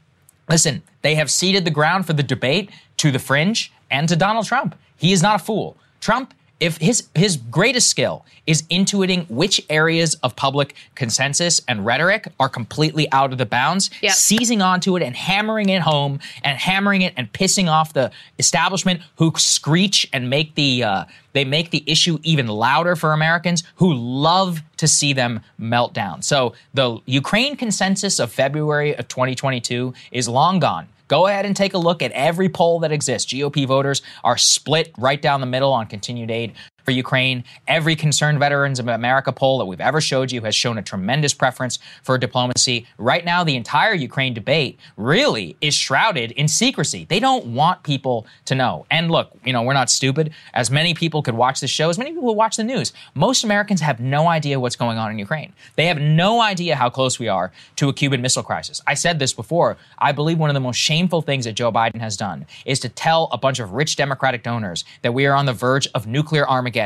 listen, 0.50 0.84
they 1.04 1.16
have 1.16 1.32
ceded 1.32 1.64
the 1.64 1.72
ground 1.72 2.06
for 2.06 2.12
the 2.12 2.22
debate 2.22 2.70
to 2.98 3.14
the 3.14 3.18
fringe 3.18 3.72
and 3.90 4.10
to 4.10 4.18
Donald 4.18 4.46
Trump. 4.46 4.76
He 4.98 5.14
is 5.14 5.22
not 5.22 5.40
a 5.40 5.44
fool. 5.46 5.78
Trump, 6.02 6.34
if 6.60 6.78
his 6.78 7.08
his 7.16 7.38
greatest 7.38 7.90
skill 7.90 8.26
is 8.46 8.64
intuiting 8.64 9.30
which 9.30 9.62
areas 9.70 10.16
of 10.24 10.36
public 10.36 10.74
consensus 10.96 11.62
and 11.68 11.86
rhetoric 11.86 12.28
are 12.40 12.48
completely 12.50 13.12
out 13.12 13.32
of 13.32 13.38
the 13.38 13.46
bounds, 13.46 13.90
Yep. 14.02 14.14
seizing 14.14 14.62
onto 14.62 14.96
it 14.96 15.04
and 15.04 15.16
hammering 15.16 15.70
it 15.70 15.82
home 15.82 16.20
and 16.44 16.58
hammering 16.58 17.02
it 17.02 17.14
and 17.18 17.32
pissing 17.34 17.68
off 17.70 17.94
the 17.94 18.10
establishment 18.40 19.02
who 19.18 19.32
screech 19.36 20.08
and 20.14 20.30
make 20.30 20.56
the 20.56 20.84
uh, 20.84 21.06
they 21.34 21.46
make 21.46 21.70
the 21.70 21.84
issue 21.86 22.18
even 22.24 22.48
louder 22.48 22.96
for 22.96 23.14
Americans 23.14 23.64
who 23.76 23.94
love 23.94 24.62
to 24.78 24.88
see 24.88 25.14
them 25.14 25.42
melt 25.58 25.94
down. 25.94 26.22
So 26.22 26.54
the 26.74 27.00
Ukraine 27.06 27.56
consensus 27.56 28.18
of 28.20 28.32
February 28.32 28.96
of 28.96 29.08
2022 29.08 29.94
is 30.12 30.28
long 30.28 30.60
gone. 30.60 30.88
Go 31.08 31.28
ahead 31.28 31.46
and 31.46 31.56
take 31.56 31.74
a 31.74 31.78
look 31.78 32.02
at 32.02 32.12
every 32.12 32.50
poll 32.50 32.80
that 32.80 32.92
exists. 32.92 33.32
GOP 33.32 33.66
voters 33.66 34.02
are 34.24 34.38
split 34.38 34.92
right 34.98 35.22
down 35.22 35.40
the 35.42 35.48
middle 35.48 35.74
on 35.74 35.88
continued 35.88 36.32
aid 36.32 36.54
for 36.88 36.94
Ukraine. 36.94 37.44
Every 37.68 37.98
concerned 37.98 38.40
Veterans 38.40 38.80
of 38.80 38.88
America 38.88 39.34
poll 39.34 39.58
that 39.58 39.66
we've 39.66 39.82
ever 39.82 40.00
showed 40.00 40.32
you 40.32 40.40
has 40.44 40.56
shown 40.56 40.78
a 40.78 40.82
tremendous 40.82 41.34
preference 41.34 41.80
for 42.02 42.18
diplomacy. 42.18 42.88
Right 42.98 43.26
now, 43.26 43.44
the 43.44 43.58
entire 43.58 43.94
Ukraine 43.94 44.34
debate 44.34 44.80
really 44.96 45.58
is 45.60 45.74
shrouded 45.76 46.32
in 46.32 46.48
secrecy. 46.48 47.04
They 47.04 47.20
don't 47.20 47.48
want 47.48 47.84
people 47.84 48.26
to 48.46 48.56
know. 48.56 48.86
And 48.90 49.12
look, 49.12 49.34
you 49.44 49.52
know, 49.52 49.64
we're 49.64 49.74
not 49.74 49.90
stupid. 49.90 50.32
As 50.54 50.72
many 50.72 50.94
people 50.94 51.22
could 51.22 51.34
watch 51.36 51.60
the 51.60 51.68
show, 51.68 51.90
as 51.90 51.98
many 51.98 52.14
people 52.14 52.34
watch 52.36 52.56
the 52.56 52.64
news, 52.64 52.94
most 53.16 53.44
Americans 53.44 53.82
have 53.82 54.00
no 54.00 54.30
idea 54.30 54.58
what's 54.58 54.78
going 54.78 54.98
on 54.98 55.12
in 55.12 55.20
Ukraine. 55.20 55.52
They 55.76 55.88
have 55.88 56.00
no 56.00 56.40
idea 56.40 56.78
how 56.78 56.90
close 56.90 57.20
we 57.20 57.28
are 57.28 57.52
to 57.76 57.90
a 57.90 57.94
Cuban 57.94 58.22
Missile 58.22 58.44
Crisis. 58.44 58.82
I 58.88 58.94
said 58.94 59.20
this 59.20 59.34
before. 59.34 59.76
I 59.98 60.14
believe 60.14 60.40
one 60.40 60.50
of 60.50 60.54
the 60.54 60.62
most 60.62 60.78
shameful 60.78 61.22
things 61.22 61.44
that 61.44 61.52
Joe 61.52 61.70
Biden 61.70 62.00
has 62.00 62.16
done 62.16 62.46
is 62.66 62.80
to 62.80 62.88
tell 62.88 63.28
a 63.34 63.38
bunch 63.38 63.60
of 63.60 63.74
rich 63.74 63.98
Democratic 63.98 64.42
donors 64.42 64.86
that 65.02 65.14
we 65.14 65.26
are 65.26 65.34
on 65.34 65.46
the 65.46 65.52
verge 65.52 65.90
of 65.94 66.08
nuclear 66.08 66.48
Armageddon. 66.48 66.77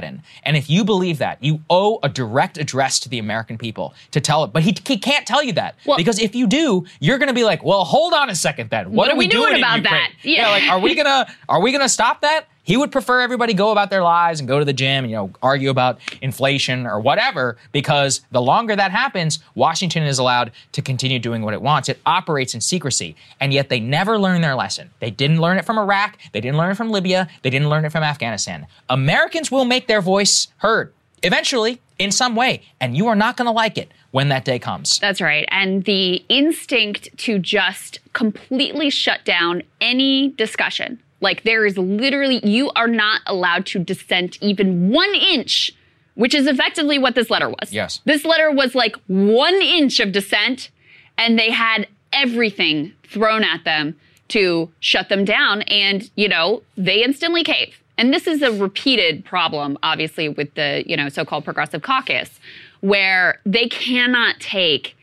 And 0.44 0.58
if 0.58 0.70
you 0.70 0.84
believe 0.84 1.18
that, 1.20 1.44
you 1.44 1.60
owe 1.70 2.00
a 2.04 2.10
direct 2.10 2.58
address 2.58 3.00
to 3.02 3.10
the 3.10 3.20
American 3.20 3.58
people 3.58 3.94
to 4.12 4.22
tell 4.22 4.44
it. 4.44 4.54
But 4.54 4.64
he, 4.64 4.76
he 4.88 4.98
can't 4.98 5.26
tell 5.28 5.44
you 5.44 5.54
that 5.54 5.76
Well- 5.86 5.98
because 5.98 6.20
if 6.20 6.36
you 6.36 6.48
do, 6.48 6.86
you're 7.00 7.18
going 7.18 7.28
to 7.28 7.34
be 7.34 7.44
like, 7.44 7.64
well, 7.64 7.84
hold 7.84 8.14
on 8.14 8.30
a 8.30 8.36
second 8.36 8.70
then. 8.70 8.92
What, 8.92 9.10
are 9.10 9.16
we 9.18 9.28
doing 9.28 9.54
in 9.56 9.60
about 9.60 9.84
that? 9.84 10.12
Yeah. 10.24 10.42
Yeah. 10.42 10.50
like, 10.50 10.64
are 10.70 10.80
we 10.80 10.96
gonna 10.96 11.28
are 11.50 11.62
we 11.62 11.72
gonna 11.72 11.90
stop 11.90 12.22
that? 12.22 12.46
He 12.64 12.78
would 12.78 12.92
prefer 12.92 13.22
everybody 13.22 13.54
go 13.54 13.72
about 13.72 13.90
their 13.90 14.04
lives 14.04 14.40
and 14.40 14.48
go 14.48 14.60
to 14.60 14.66
the 14.66 14.74
gym, 14.74 15.06
you 15.06 15.16
know, 15.16 15.32
argue 15.42 15.70
about 15.70 16.00
inflation 16.22 16.86
or 16.86 17.00
whatever, 17.00 17.58
because 17.72 18.22
the 18.32 18.42
longer 18.42 18.76
that 18.76 18.92
happens, 18.92 19.40
Washington 19.56 20.04
is 20.04 20.20
allowed 20.20 20.52
to 20.74 20.82
continue 20.82 21.20
doing 21.20 21.42
what 21.42 21.54
it 21.54 21.62
wants. 21.62 21.90
It 21.90 22.00
operates 22.06 22.54
in 22.54 22.62
secrecy, 22.62 23.16
and 23.40 23.54
yet 23.54 23.70
they 23.70 23.80
never 23.80 24.20
learn 24.20 24.42
their 24.42 24.56
lesson. 24.56 24.92
They 25.00 25.12
didn't 25.12 25.42
learn 25.42 25.58
it 25.58 25.66
from 25.66 25.80
Iraq, 25.80 26.18
they 26.34 26.42
didn't 26.42 26.58
learn 26.58 26.72
it 26.72 26.76
from 26.76 26.90
Libya, 26.90 27.28
they 27.42 27.50
didn't 27.50 27.70
learn 27.70 27.86
it 27.86 27.92
from 27.92 28.04
Afghanistan. 28.04 28.68
Americans 28.90 29.52
will 29.52 29.66
make 29.66 29.88
their 29.88 30.02
voice 30.02 30.48
heard 30.58 30.94
eventually 31.24 31.82
in 31.98 32.12
some 32.12 32.36
way, 32.36 32.62
and 32.80 32.98
you 32.98 33.08
are 33.08 33.16
not 33.16 33.38
going 33.38 33.46
to 33.46 33.52
like 33.52 33.78
it 33.78 33.92
when 34.12 34.30
that 34.30 34.46
day 34.46 34.60
comes. 34.60 35.00
That's 35.00 35.22
right. 35.22 35.46
And 35.50 35.86
the 35.86 36.24
instinct 36.30 37.10
to 37.20 37.40
just 37.40 38.00
completely 38.14 38.90
shut 38.90 39.24
down 39.24 39.64
any 39.80 40.30
discussion. 40.30 41.00
Like 41.22 41.44
there 41.44 41.66
is 41.66 41.78
literally, 41.78 42.46
you 42.46 42.72
are 42.72 42.88
not 42.88 43.22
allowed 43.26 43.66
to 43.68 43.80
dissent 43.80 44.38
even 44.42 44.90
one 44.90 45.14
inch, 45.14 45.72
which 46.16 46.36
is 46.36 46.48
effectively 46.48 47.00
what 47.00 47.16
this 47.16 47.30
letter 47.30 47.50
was. 47.50 47.72
Yes. 47.72 48.02
This 48.04 48.26
letter 48.26 48.52
was 48.52 48.76
like 48.76 48.96
one 49.08 49.56
inch 49.62 50.00
of 50.00 50.12
dissent, 50.12 50.70
and 51.18 51.40
they 51.40 51.52
had 51.52 51.88
everything 52.12 52.92
thrown 53.04 53.44
at 53.44 53.64
them 53.64 53.96
to 54.30 54.72
shut 54.80 55.10
them 55.10 55.24
down. 55.24 55.62
And, 55.64 56.10
you 56.16 56.28
know, 56.28 56.64
they 56.76 57.04
instantly 57.04 57.44
cave. 57.44 57.78
And 57.98 58.14
this 58.14 58.26
is 58.26 58.42
a 58.42 58.52
repeated 58.52 59.24
problem, 59.24 59.78
obviously, 59.84 60.28
with 60.28 60.54
the, 60.56 60.84
you 60.88 60.98
know, 60.98 61.08
so-called 61.08 61.46
progressive 61.46 61.82
caucus, 61.84 62.40
where 62.80 63.40
they 63.46 63.68
cannot 63.68 64.40
take 64.40 64.96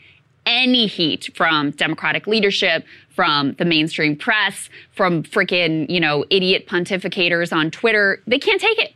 any 0.49 0.87
heat 0.87 1.31
from 1.37 1.71
Democratic 1.73 2.27
leadership, 2.27 2.85
from 3.11 3.53
the 3.55 3.65
mainstream 3.65 4.17
press, 4.17 4.71
from 4.93 5.23
freaking, 5.23 5.89
you 5.89 6.01
know, 6.01 6.25
idiot 6.31 6.67
pontificators 6.67 7.53
on 7.53 7.71
Twitter. 7.71 8.21
They 8.27 8.39
can't 8.39 8.61
take 8.61 8.79
it. 8.79 8.95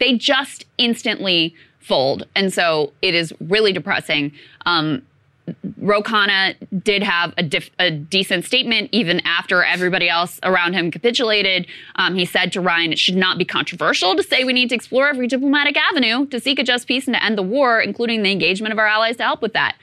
They 0.00 0.16
just 0.16 0.64
instantly 0.78 1.54
fold. 1.78 2.26
And 2.34 2.52
so 2.52 2.92
it 3.02 3.14
is 3.14 3.32
really 3.40 3.72
depressing. 3.72 4.32
Um, 4.64 5.02
Ro 5.76 6.02
Khanna 6.02 6.54
did 6.82 7.02
have 7.02 7.34
a, 7.36 7.42
dif- 7.42 7.70
a 7.78 7.90
decent 7.90 8.46
statement 8.46 8.88
even 8.92 9.20
after 9.26 9.62
everybody 9.62 10.08
else 10.08 10.40
around 10.42 10.72
him 10.72 10.90
capitulated. 10.90 11.66
Um, 11.96 12.14
he 12.14 12.24
said 12.24 12.50
to 12.52 12.62
Ryan, 12.62 12.92
it 12.92 12.98
should 12.98 13.16
not 13.16 13.36
be 13.36 13.44
controversial 13.44 14.16
to 14.16 14.22
say 14.22 14.44
we 14.44 14.54
need 14.54 14.70
to 14.70 14.74
explore 14.74 15.08
every 15.08 15.26
diplomatic 15.26 15.76
avenue 15.76 16.24
to 16.26 16.40
seek 16.40 16.58
a 16.58 16.64
just 16.64 16.88
peace 16.88 17.06
and 17.06 17.14
to 17.14 17.22
end 17.22 17.36
the 17.36 17.42
war, 17.42 17.78
including 17.80 18.22
the 18.22 18.32
engagement 18.32 18.72
of 18.72 18.78
our 18.78 18.86
allies 18.86 19.18
to 19.18 19.22
help 19.22 19.42
with 19.42 19.52
that. 19.52 19.76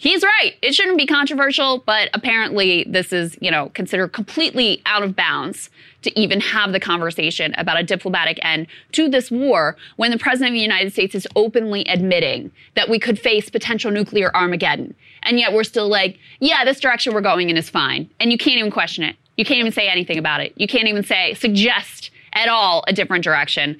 He's 0.00 0.22
right. 0.22 0.54
It 0.62 0.74
shouldn't 0.74 0.96
be 0.96 1.04
controversial, 1.04 1.82
but 1.84 2.08
apparently 2.14 2.86
this 2.88 3.12
is, 3.12 3.36
you 3.42 3.50
know, 3.50 3.68
considered 3.74 4.14
completely 4.14 4.80
out 4.86 5.02
of 5.02 5.14
bounds 5.14 5.68
to 6.00 6.18
even 6.18 6.40
have 6.40 6.72
the 6.72 6.80
conversation 6.80 7.54
about 7.58 7.78
a 7.78 7.82
diplomatic 7.82 8.38
end 8.42 8.66
to 8.92 9.10
this 9.10 9.30
war 9.30 9.76
when 9.96 10.10
the 10.10 10.16
president 10.16 10.52
of 10.52 10.54
the 10.54 10.62
United 10.62 10.94
States 10.94 11.14
is 11.14 11.28
openly 11.36 11.84
admitting 11.86 12.50
that 12.76 12.88
we 12.88 12.98
could 12.98 13.18
face 13.18 13.50
potential 13.50 13.90
nuclear 13.90 14.34
Armageddon. 14.34 14.94
And 15.24 15.38
yet 15.38 15.52
we're 15.52 15.64
still 15.64 15.90
like, 15.90 16.18
yeah, 16.38 16.64
this 16.64 16.80
direction 16.80 17.12
we're 17.12 17.20
going 17.20 17.50
in 17.50 17.58
is 17.58 17.68
fine. 17.68 18.08
And 18.18 18.32
you 18.32 18.38
can't 18.38 18.56
even 18.56 18.70
question 18.70 19.04
it. 19.04 19.16
You 19.36 19.44
can't 19.44 19.60
even 19.60 19.72
say 19.72 19.86
anything 19.86 20.16
about 20.16 20.40
it. 20.40 20.54
You 20.56 20.66
can't 20.66 20.88
even 20.88 21.04
say, 21.04 21.34
suggest 21.34 22.10
at 22.32 22.48
all 22.48 22.84
a 22.88 22.94
different 22.94 23.22
direction. 23.22 23.78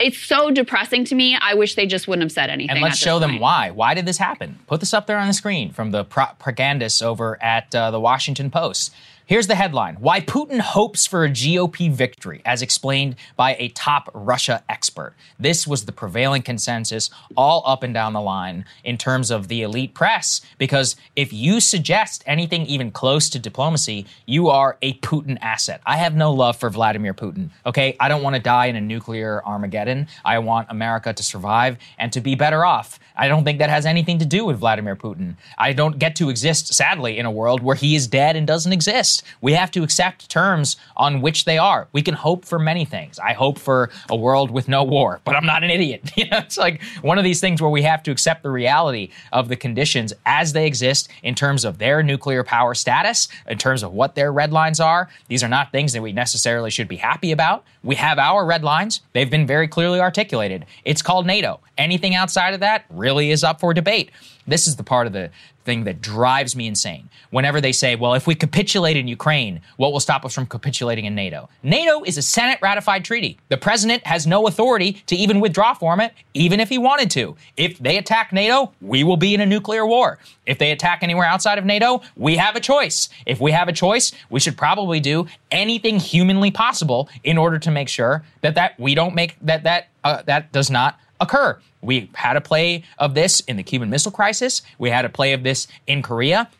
It's 0.00 0.18
so 0.18 0.50
depressing 0.50 1.04
to 1.06 1.14
me. 1.14 1.36
I 1.40 1.54
wish 1.54 1.74
they 1.74 1.86
just 1.86 2.08
wouldn't 2.08 2.22
have 2.22 2.32
said 2.32 2.48
anything. 2.48 2.70
And 2.70 2.80
let's 2.80 2.96
show 2.98 3.18
them 3.18 3.38
why. 3.38 3.70
Why 3.70 3.94
did 3.94 4.06
this 4.06 4.16
happen? 4.16 4.58
Put 4.66 4.80
this 4.80 4.94
up 4.94 5.06
there 5.06 5.18
on 5.18 5.26
the 5.26 5.34
screen 5.34 5.72
from 5.72 5.90
the 5.90 6.04
propagandists 6.04 7.02
over 7.02 7.40
at 7.42 7.74
uh, 7.74 7.90
the 7.90 8.00
Washington 8.00 8.50
Post. 8.50 8.94
Here's 9.30 9.46
the 9.46 9.54
headline 9.54 9.94
Why 10.00 10.18
Putin 10.18 10.58
hopes 10.58 11.06
for 11.06 11.22
a 11.22 11.30
GOP 11.30 11.88
victory, 11.88 12.42
as 12.44 12.62
explained 12.62 13.14
by 13.36 13.54
a 13.60 13.68
top 13.68 14.10
Russia 14.12 14.64
expert. 14.68 15.14
This 15.38 15.68
was 15.68 15.84
the 15.84 15.92
prevailing 15.92 16.42
consensus 16.42 17.10
all 17.36 17.62
up 17.64 17.84
and 17.84 17.94
down 17.94 18.12
the 18.12 18.20
line 18.20 18.64
in 18.82 18.98
terms 18.98 19.30
of 19.30 19.46
the 19.46 19.62
elite 19.62 19.94
press, 19.94 20.40
because 20.58 20.96
if 21.14 21.32
you 21.32 21.60
suggest 21.60 22.24
anything 22.26 22.66
even 22.66 22.90
close 22.90 23.28
to 23.28 23.38
diplomacy, 23.38 24.04
you 24.26 24.48
are 24.48 24.76
a 24.82 24.94
Putin 24.94 25.38
asset. 25.40 25.80
I 25.86 25.98
have 25.98 26.16
no 26.16 26.32
love 26.32 26.56
for 26.56 26.68
Vladimir 26.68 27.14
Putin, 27.14 27.50
okay? 27.64 27.96
I 28.00 28.08
don't 28.08 28.24
want 28.24 28.34
to 28.34 28.42
die 28.42 28.66
in 28.66 28.74
a 28.74 28.80
nuclear 28.80 29.44
Armageddon. 29.46 30.08
I 30.24 30.40
want 30.40 30.66
America 30.70 31.12
to 31.12 31.22
survive 31.22 31.78
and 31.98 32.12
to 32.14 32.20
be 32.20 32.34
better 32.34 32.64
off. 32.64 32.98
I 33.14 33.28
don't 33.28 33.44
think 33.44 33.60
that 33.60 33.70
has 33.70 33.86
anything 33.86 34.18
to 34.18 34.26
do 34.26 34.44
with 34.44 34.58
Vladimir 34.58 34.96
Putin. 34.96 35.36
I 35.56 35.72
don't 35.72 36.00
get 36.00 36.16
to 36.16 36.30
exist, 36.30 36.74
sadly, 36.74 37.16
in 37.16 37.26
a 37.26 37.30
world 37.30 37.62
where 37.62 37.76
he 37.76 37.94
is 37.94 38.08
dead 38.08 38.34
and 38.34 38.44
doesn't 38.44 38.72
exist. 38.72 39.19
We 39.40 39.52
have 39.52 39.70
to 39.72 39.82
accept 39.82 40.28
terms 40.28 40.76
on 40.96 41.20
which 41.20 41.44
they 41.44 41.58
are. 41.58 41.88
We 41.92 42.02
can 42.02 42.14
hope 42.14 42.44
for 42.44 42.58
many 42.58 42.84
things. 42.84 43.18
I 43.18 43.32
hope 43.32 43.58
for 43.58 43.90
a 44.08 44.16
world 44.16 44.50
with 44.50 44.68
no 44.68 44.84
war, 44.84 45.20
but 45.24 45.36
I'm 45.36 45.46
not 45.46 45.64
an 45.64 45.70
idiot. 45.70 46.10
You 46.20 46.28
know, 46.28 46.38
it's 46.38 46.58
like 46.58 46.82
one 47.00 47.16
of 47.16 47.24
these 47.24 47.40
things 47.40 47.62
where 47.62 47.70
we 47.70 47.80
have 47.80 48.02
to 48.02 48.10
accept 48.10 48.42
the 48.42 48.50
reality 48.50 49.08
of 49.32 49.48
the 49.48 49.56
conditions 49.56 50.12
as 50.26 50.52
they 50.52 50.66
exist 50.66 51.08
in 51.22 51.34
terms 51.34 51.64
of 51.64 51.78
their 51.78 52.02
nuclear 52.02 52.44
power 52.44 52.74
status, 52.74 53.28
in 53.48 53.56
terms 53.56 53.82
of 53.82 53.94
what 53.94 54.16
their 54.16 54.32
red 54.32 54.52
lines 54.52 54.80
are. 54.80 55.08
These 55.28 55.42
are 55.42 55.48
not 55.48 55.72
things 55.72 55.94
that 55.94 56.02
we 56.02 56.12
necessarily 56.12 56.70
should 56.70 56.88
be 56.88 56.96
happy 56.96 57.32
about. 57.32 57.64
We 57.82 57.94
have 57.94 58.18
our 58.18 58.44
red 58.44 58.62
lines. 58.62 59.00
They've 59.12 59.30
been 59.30 59.46
very 59.46 59.66
clearly 59.66 60.00
articulated. 60.00 60.66
It's 60.84 61.00
called 61.00 61.26
NATO. 61.26 61.60
Anything 61.78 62.14
outside 62.14 62.52
of 62.52 62.60
that 62.60 62.84
really 62.90 63.30
is 63.30 63.42
up 63.42 63.58
for 63.58 63.72
debate. 63.72 64.10
This 64.46 64.66
is 64.66 64.76
the 64.76 64.82
part 64.82 65.06
of 65.06 65.12
the 65.12 65.30
thing 65.64 65.84
that 65.84 66.00
drives 66.00 66.56
me 66.56 66.66
insane. 66.66 67.08
Whenever 67.30 67.60
they 67.60 67.72
say, 67.72 67.94
well, 67.94 68.14
if 68.14 68.26
we 68.26 68.34
capitulate 68.34 68.96
in 68.96 69.06
Ukraine, 69.06 69.60
what 69.76 69.92
will 69.92 70.00
stop 70.00 70.24
us 70.24 70.34
from 70.34 70.46
capitulating 70.46 71.04
in 71.04 71.14
NATO? 71.14 71.48
NATO 71.62 72.02
is 72.02 72.16
a 72.16 72.22
Senate 72.22 72.58
ratified 72.62 73.04
treaty. 73.04 73.38
The 73.50 73.56
president 73.56 74.06
has 74.06 74.26
no 74.26 74.46
authority 74.46 74.94
to 75.06 75.16
even 75.16 75.40
withdraw 75.40 75.74
from 75.74 76.00
it, 76.00 76.12
even 76.34 76.60
if 76.60 76.68
he 76.68 76.78
wanted 76.78 77.10
to. 77.12 77.36
If 77.56 77.78
they 77.78 77.98
attack 77.98 78.32
NATO, 78.32 78.72
we 78.80 79.04
will 79.04 79.18
be 79.18 79.34
in 79.34 79.40
a 79.40 79.46
nuclear 79.46 79.86
war. 79.86 80.18
If 80.46 80.58
they 80.58 80.72
attack 80.72 81.02
anywhere 81.02 81.26
outside 81.26 81.58
of 81.58 81.64
NATO, 81.64 82.02
we 82.16 82.36
have 82.36 82.56
a 82.56 82.60
choice. 82.60 83.08
If 83.26 83.40
we 83.40 83.52
have 83.52 83.68
a 83.68 83.72
choice, 83.72 84.12
we 84.30 84.40
should 84.40 84.56
probably 84.56 84.98
do 84.98 85.26
anything 85.50 86.00
humanly 86.00 86.50
possible 86.50 87.08
in 87.22 87.38
order 87.38 87.58
to 87.60 87.69
make 87.70 87.88
sure 87.88 88.24
that 88.40 88.54
that 88.54 88.78
we 88.78 88.94
don't 88.94 89.14
make 89.14 89.36
that 89.42 89.64
that 89.64 89.88
uh, 90.04 90.22
that 90.22 90.52
does 90.52 90.70
not 90.70 90.98
occur. 91.20 91.58
We 91.82 92.10
had 92.14 92.36
a 92.36 92.40
play 92.40 92.84
of 92.98 93.14
this 93.14 93.40
in 93.40 93.56
the 93.56 93.62
Cuban 93.62 93.90
Missile 93.90 94.12
Crisis. 94.12 94.62
We 94.78 94.90
had 94.90 95.04
a 95.04 95.08
play 95.08 95.32
of 95.32 95.42
this 95.42 95.66
in 95.86 96.02
Korea. 96.02 96.50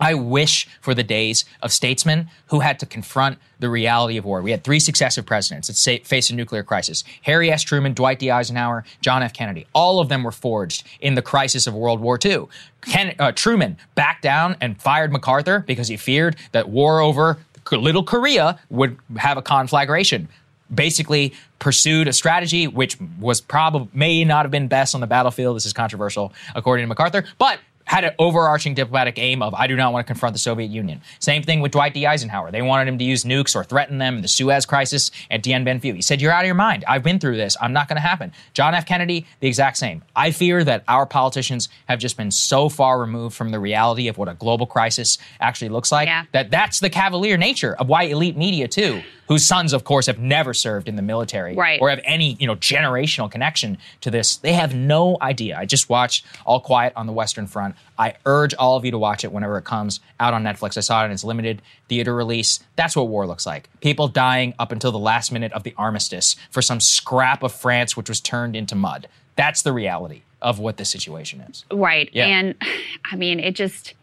I 0.00 0.14
wish 0.14 0.68
for 0.80 0.94
the 0.94 1.02
days 1.02 1.44
of 1.60 1.72
statesmen 1.72 2.28
who 2.48 2.60
had 2.60 2.78
to 2.80 2.86
confront 2.86 3.38
the 3.58 3.68
reality 3.68 4.16
of 4.16 4.24
war. 4.24 4.40
We 4.40 4.52
had 4.52 4.62
three 4.62 4.78
successive 4.78 5.26
presidents 5.26 5.66
that 5.66 6.06
faced 6.06 6.30
a 6.30 6.34
nuclear 6.34 6.62
crisis 6.62 7.02
Harry 7.22 7.50
S. 7.50 7.62
Truman, 7.62 7.94
Dwight 7.94 8.20
D. 8.20 8.30
Eisenhower, 8.30 8.84
John 9.00 9.22
F. 9.22 9.32
Kennedy. 9.32 9.66
All 9.72 9.98
of 9.98 10.08
them 10.08 10.22
were 10.22 10.32
forged 10.32 10.84
in 11.00 11.14
the 11.14 11.22
crisis 11.22 11.66
of 11.66 11.74
World 11.74 12.00
War 12.00 12.18
II. 12.24 12.46
Ken, 12.82 13.14
uh, 13.18 13.32
Truman 13.32 13.76
backed 13.96 14.22
down 14.22 14.56
and 14.60 14.80
fired 14.80 15.10
MacArthur 15.10 15.64
because 15.66 15.88
he 15.88 15.96
feared 15.96 16.36
that 16.52 16.68
war 16.68 17.00
over 17.00 17.38
Little 17.70 18.04
Korea 18.04 18.58
would 18.70 18.96
have 19.18 19.36
a 19.36 19.42
conflagration 19.42 20.28
basically 20.74 21.32
pursued 21.58 22.08
a 22.08 22.12
strategy 22.12 22.66
which 22.66 22.96
was 23.20 23.40
probably 23.40 23.88
may 23.92 24.24
not 24.24 24.44
have 24.44 24.50
been 24.50 24.68
best 24.68 24.94
on 24.94 25.00
the 25.00 25.06
battlefield. 25.06 25.56
This 25.56 25.66
is 25.66 25.72
controversial, 25.72 26.32
according 26.54 26.84
to 26.84 26.88
MacArthur, 26.88 27.24
but 27.38 27.58
had 27.84 28.04
an 28.04 28.12
overarching 28.18 28.74
diplomatic 28.74 29.18
aim 29.18 29.40
of 29.40 29.54
I 29.54 29.66
do 29.66 29.74
not 29.74 29.94
want 29.94 30.06
to 30.06 30.06
confront 30.06 30.34
the 30.34 30.38
Soviet 30.38 30.66
Union. 30.70 31.00
Same 31.20 31.42
thing 31.42 31.60
with 31.60 31.72
Dwight 31.72 31.94
D. 31.94 32.06
Eisenhower. 32.06 32.50
They 32.50 32.60
wanted 32.60 32.86
him 32.86 32.98
to 32.98 33.04
use 33.04 33.24
nukes 33.24 33.56
or 33.56 33.64
threaten 33.64 33.96
them 33.96 34.16
in 34.16 34.20
the 34.20 34.28
Suez 34.28 34.66
crisis 34.66 35.10
at 35.30 35.42
Dien 35.42 35.64
Bien 35.64 35.80
Phu. 35.80 35.94
He 35.94 36.02
said, 36.02 36.20
You're 36.20 36.30
out 36.32 36.42
of 36.42 36.46
your 36.46 36.54
mind. 36.54 36.84
I've 36.86 37.02
been 37.02 37.18
through 37.18 37.38
this. 37.38 37.56
I'm 37.62 37.72
not 37.72 37.88
going 37.88 37.96
to 37.96 38.02
happen. 38.06 38.30
John 38.52 38.74
F. 38.74 38.84
Kennedy, 38.84 39.24
the 39.40 39.48
exact 39.48 39.78
same. 39.78 40.02
I 40.14 40.32
fear 40.32 40.64
that 40.64 40.84
our 40.86 41.06
politicians 41.06 41.70
have 41.86 41.98
just 41.98 42.18
been 42.18 42.30
so 42.30 42.68
far 42.68 43.00
removed 43.00 43.34
from 43.34 43.52
the 43.52 43.58
reality 43.58 44.06
of 44.08 44.18
what 44.18 44.28
a 44.28 44.34
global 44.34 44.66
crisis 44.66 45.16
actually 45.40 45.70
looks 45.70 45.90
like 45.90 46.08
Yeah. 46.08 46.24
that 46.32 46.50
that's 46.50 46.80
the 46.80 46.90
cavalier 46.90 47.38
nature 47.38 47.74
of 47.74 47.88
why 47.88 48.02
elite 48.02 48.36
media, 48.36 48.68
too, 48.68 49.00
whose 49.28 49.46
sons, 49.46 49.72
of 49.72 49.84
course, 49.84 50.06
have 50.06 50.18
never 50.18 50.52
served 50.52 50.88
in 50.88 50.96
the 50.96 51.02
military 51.02 51.54
Right. 51.54 51.80
or 51.80 51.90
have 51.90 52.00
any 52.04 52.34
you 52.40 52.46
know 52.46 52.56
generational 52.56 53.30
connection 53.30 53.78
to 54.00 54.10
this. 54.10 54.36
They 54.36 54.54
have 54.54 54.74
no 54.74 55.16
idea. 55.22 55.56
I 55.58 55.64
just 55.66 55.88
watched 55.88 56.24
All 56.44 56.60
Quiet 56.60 56.92
on 56.96 57.06
the 57.06 57.12
Western 57.12 57.46
Front. 57.46 57.76
I 57.98 58.14
urge 58.26 58.54
all 58.54 58.76
of 58.76 58.84
you 58.84 58.90
to 58.90 58.98
watch 58.98 59.24
it 59.24 59.32
whenever 59.32 59.58
it 59.58 59.64
comes 59.64 60.00
out 60.18 60.34
on 60.34 60.42
Netflix. 60.44 60.76
I 60.76 60.80
saw 60.80 61.02
it 61.02 61.06
in 61.06 61.12
its 61.12 61.24
limited 61.24 61.62
theater 61.88 62.14
release. 62.14 62.60
That's 62.76 62.96
what 62.96 63.08
war 63.08 63.26
looks 63.26 63.46
like. 63.46 63.68
People 63.80 64.08
dying 64.08 64.54
up 64.58 64.72
until 64.72 64.92
the 64.92 64.98
last 64.98 65.30
minute 65.32 65.52
of 65.52 65.62
the 65.62 65.74
armistice 65.76 66.36
for 66.50 66.62
some 66.62 66.80
scrap 66.80 67.42
of 67.42 67.52
France 67.52 67.96
which 67.96 68.08
was 68.08 68.20
turned 68.20 68.56
into 68.56 68.74
mud. 68.74 69.08
That's 69.36 69.62
the 69.62 69.72
reality 69.72 70.22
of 70.40 70.58
what 70.58 70.76
this 70.76 70.88
situation 70.88 71.40
is. 71.42 71.64
Right. 71.70 72.08
Yeah. 72.12 72.26
And 72.26 72.54
I 73.10 73.16
mean, 73.16 73.40
it 73.40 73.54
just, 73.56 73.94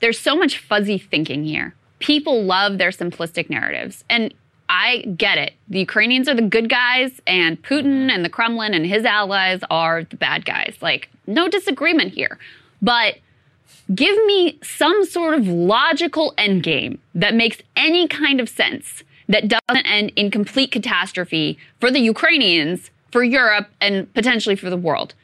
there's 0.00 0.18
so 0.18 0.36
much 0.36 0.58
fuzzy 0.58 0.98
thinking 0.98 1.44
here. 1.44 1.74
People 1.98 2.42
love 2.44 2.78
their 2.78 2.90
simplistic 2.90 3.50
narratives. 3.50 4.04
And 4.08 4.32
I 4.72 4.98
get 5.16 5.36
it. 5.36 5.54
The 5.68 5.80
Ukrainians 5.80 6.28
are 6.28 6.34
the 6.34 6.42
good 6.42 6.70
guys, 6.70 7.20
and 7.26 7.60
Putin 7.60 7.86
mm-hmm. 7.86 8.10
and 8.10 8.24
the 8.24 8.28
Kremlin 8.28 8.72
and 8.72 8.86
his 8.86 9.04
allies 9.04 9.60
are 9.68 10.04
the 10.04 10.16
bad 10.16 10.44
guys. 10.44 10.76
Like, 10.80 11.10
no 11.26 11.48
disagreement 11.48 12.12
here. 12.12 12.38
But 12.80 13.16
give 13.92 14.16
me 14.26 14.60
some 14.62 15.04
sort 15.04 15.34
of 15.34 15.48
logical 15.48 16.34
endgame 16.38 16.98
that 17.16 17.34
makes 17.34 17.58
any 17.74 18.06
kind 18.06 18.40
of 18.40 18.48
sense 18.48 19.02
that 19.28 19.48
doesn't 19.48 19.86
end 19.86 20.12
in 20.14 20.30
complete 20.30 20.70
catastrophe 20.70 21.58
for 21.80 21.90
the 21.90 22.00
Ukrainians, 22.00 22.92
for 23.10 23.24
Europe, 23.24 23.68
and 23.80 24.12
potentially 24.14 24.54
for 24.54 24.70
the 24.70 24.76
world. 24.76 25.14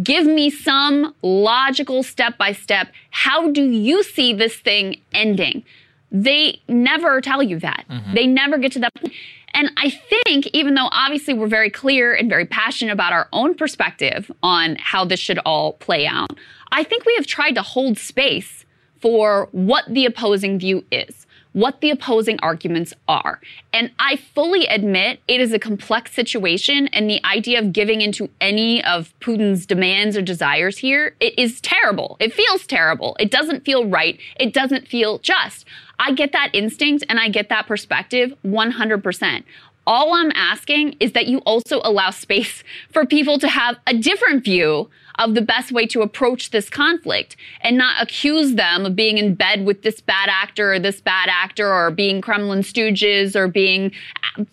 Give 0.00 0.26
me 0.26 0.48
some 0.48 1.12
logical 1.22 2.04
step 2.04 2.38
by 2.38 2.52
step. 2.52 2.92
How 3.10 3.50
do 3.50 3.62
you 3.62 4.04
see 4.04 4.32
this 4.32 4.54
thing 4.54 5.00
ending? 5.12 5.64
They 6.12 6.60
never 6.68 7.20
tell 7.20 7.42
you 7.42 7.58
that. 7.60 7.86
Mm-hmm. 7.88 8.14
They 8.14 8.26
never 8.26 8.58
get 8.58 8.72
to 8.72 8.78
that 8.80 8.94
point. 8.94 9.14
And 9.54 9.70
I 9.76 9.90
think, 9.90 10.46
even 10.52 10.74
though 10.74 10.88
obviously 10.92 11.34
we're 11.34 11.46
very 11.46 11.70
clear 11.70 12.14
and 12.14 12.28
very 12.28 12.46
passionate 12.46 12.92
about 12.92 13.12
our 13.12 13.28
own 13.32 13.54
perspective 13.54 14.30
on 14.42 14.76
how 14.76 15.04
this 15.04 15.20
should 15.20 15.38
all 15.44 15.74
play 15.74 16.06
out, 16.06 16.38
I 16.70 16.84
think 16.84 17.04
we 17.04 17.14
have 17.16 17.26
tried 17.26 17.52
to 17.52 17.62
hold 17.62 17.98
space 17.98 18.64
for 19.00 19.48
what 19.52 19.84
the 19.88 20.06
opposing 20.06 20.58
view 20.58 20.84
is, 20.92 21.26
what 21.52 21.80
the 21.80 21.90
opposing 21.90 22.38
arguments 22.40 22.94
are. 23.08 23.40
And 23.72 23.90
I 23.98 24.16
fully 24.16 24.66
admit 24.66 25.20
it 25.28 25.40
is 25.40 25.52
a 25.52 25.58
complex 25.58 26.12
situation, 26.12 26.88
and 26.88 27.08
the 27.08 27.24
idea 27.24 27.58
of 27.58 27.72
giving 27.72 28.00
into 28.00 28.28
any 28.40 28.82
of 28.84 29.12
Putin's 29.20 29.66
demands 29.66 30.16
or 30.16 30.22
desires 30.22 30.78
here 30.78 31.14
it 31.20 31.38
is 31.38 31.60
terrible. 31.60 32.16
It 32.20 32.32
feels 32.32 32.66
terrible. 32.66 33.16
It 33.20 33.30
doesn't 33.30 33.64
feel 33.64 33.86
right. 33.86 34.18
It 34.36 34.52
doesn't 34.52 34.88
feel 34.88 35.18
just. 35.18 35.66
I 35.98 36.12
get 36.12 36.32
that 36.32 36.50
instinct 36.52 37.04
and 37.08 37.20
I 37.20 37.28
get 37.28 37.48
that 37.48 37.66
perspective 37.66 38.34
100%. 38.44 39.44
All 39.86 40.14
I'm 40.14 40.32
asking 40.34 40.96
is 41.00 41.12
that 41.12 41.26
you 41.26 41.38
also 41.38 41.80
allow 41.84 42.10
space 42.10 42.62
for 42.92 43.04
people 43.06 43.38
to 43.38 43.48
have 43.48 43.76
a 43.86 43.94
different 43.94 44.44
view 44.44 44.90
of 45.22 45.34
the 45.34 45.40
best 45.42 45.72
way 45.72 45.86
to 45.86 46.02
approach 46.02 46.50
this 46.50 46.68
conflict 46.68 47.36
and 47.60 47.78
not 47.78 48.02
accuse 48.02 48.54
them 48.54 48.84
of 48.86 48.96
being 48.96 49.18
in 49.18 49.34
bed 49.34 49.64
with 49.64 49.82
this 49.82 50.00
bad 50.00 50.28
actor 50.28 50.74
or 50.74 50.78
this 50.78 51.00
bad 51.00 51.28
actor 51.30 51.72
or 51.72 51.90
being 51.90 52.20
Kremlin 52.20 52.60
stooges 52.60 53.36
or 53.36 53.46
being 53.48 53.92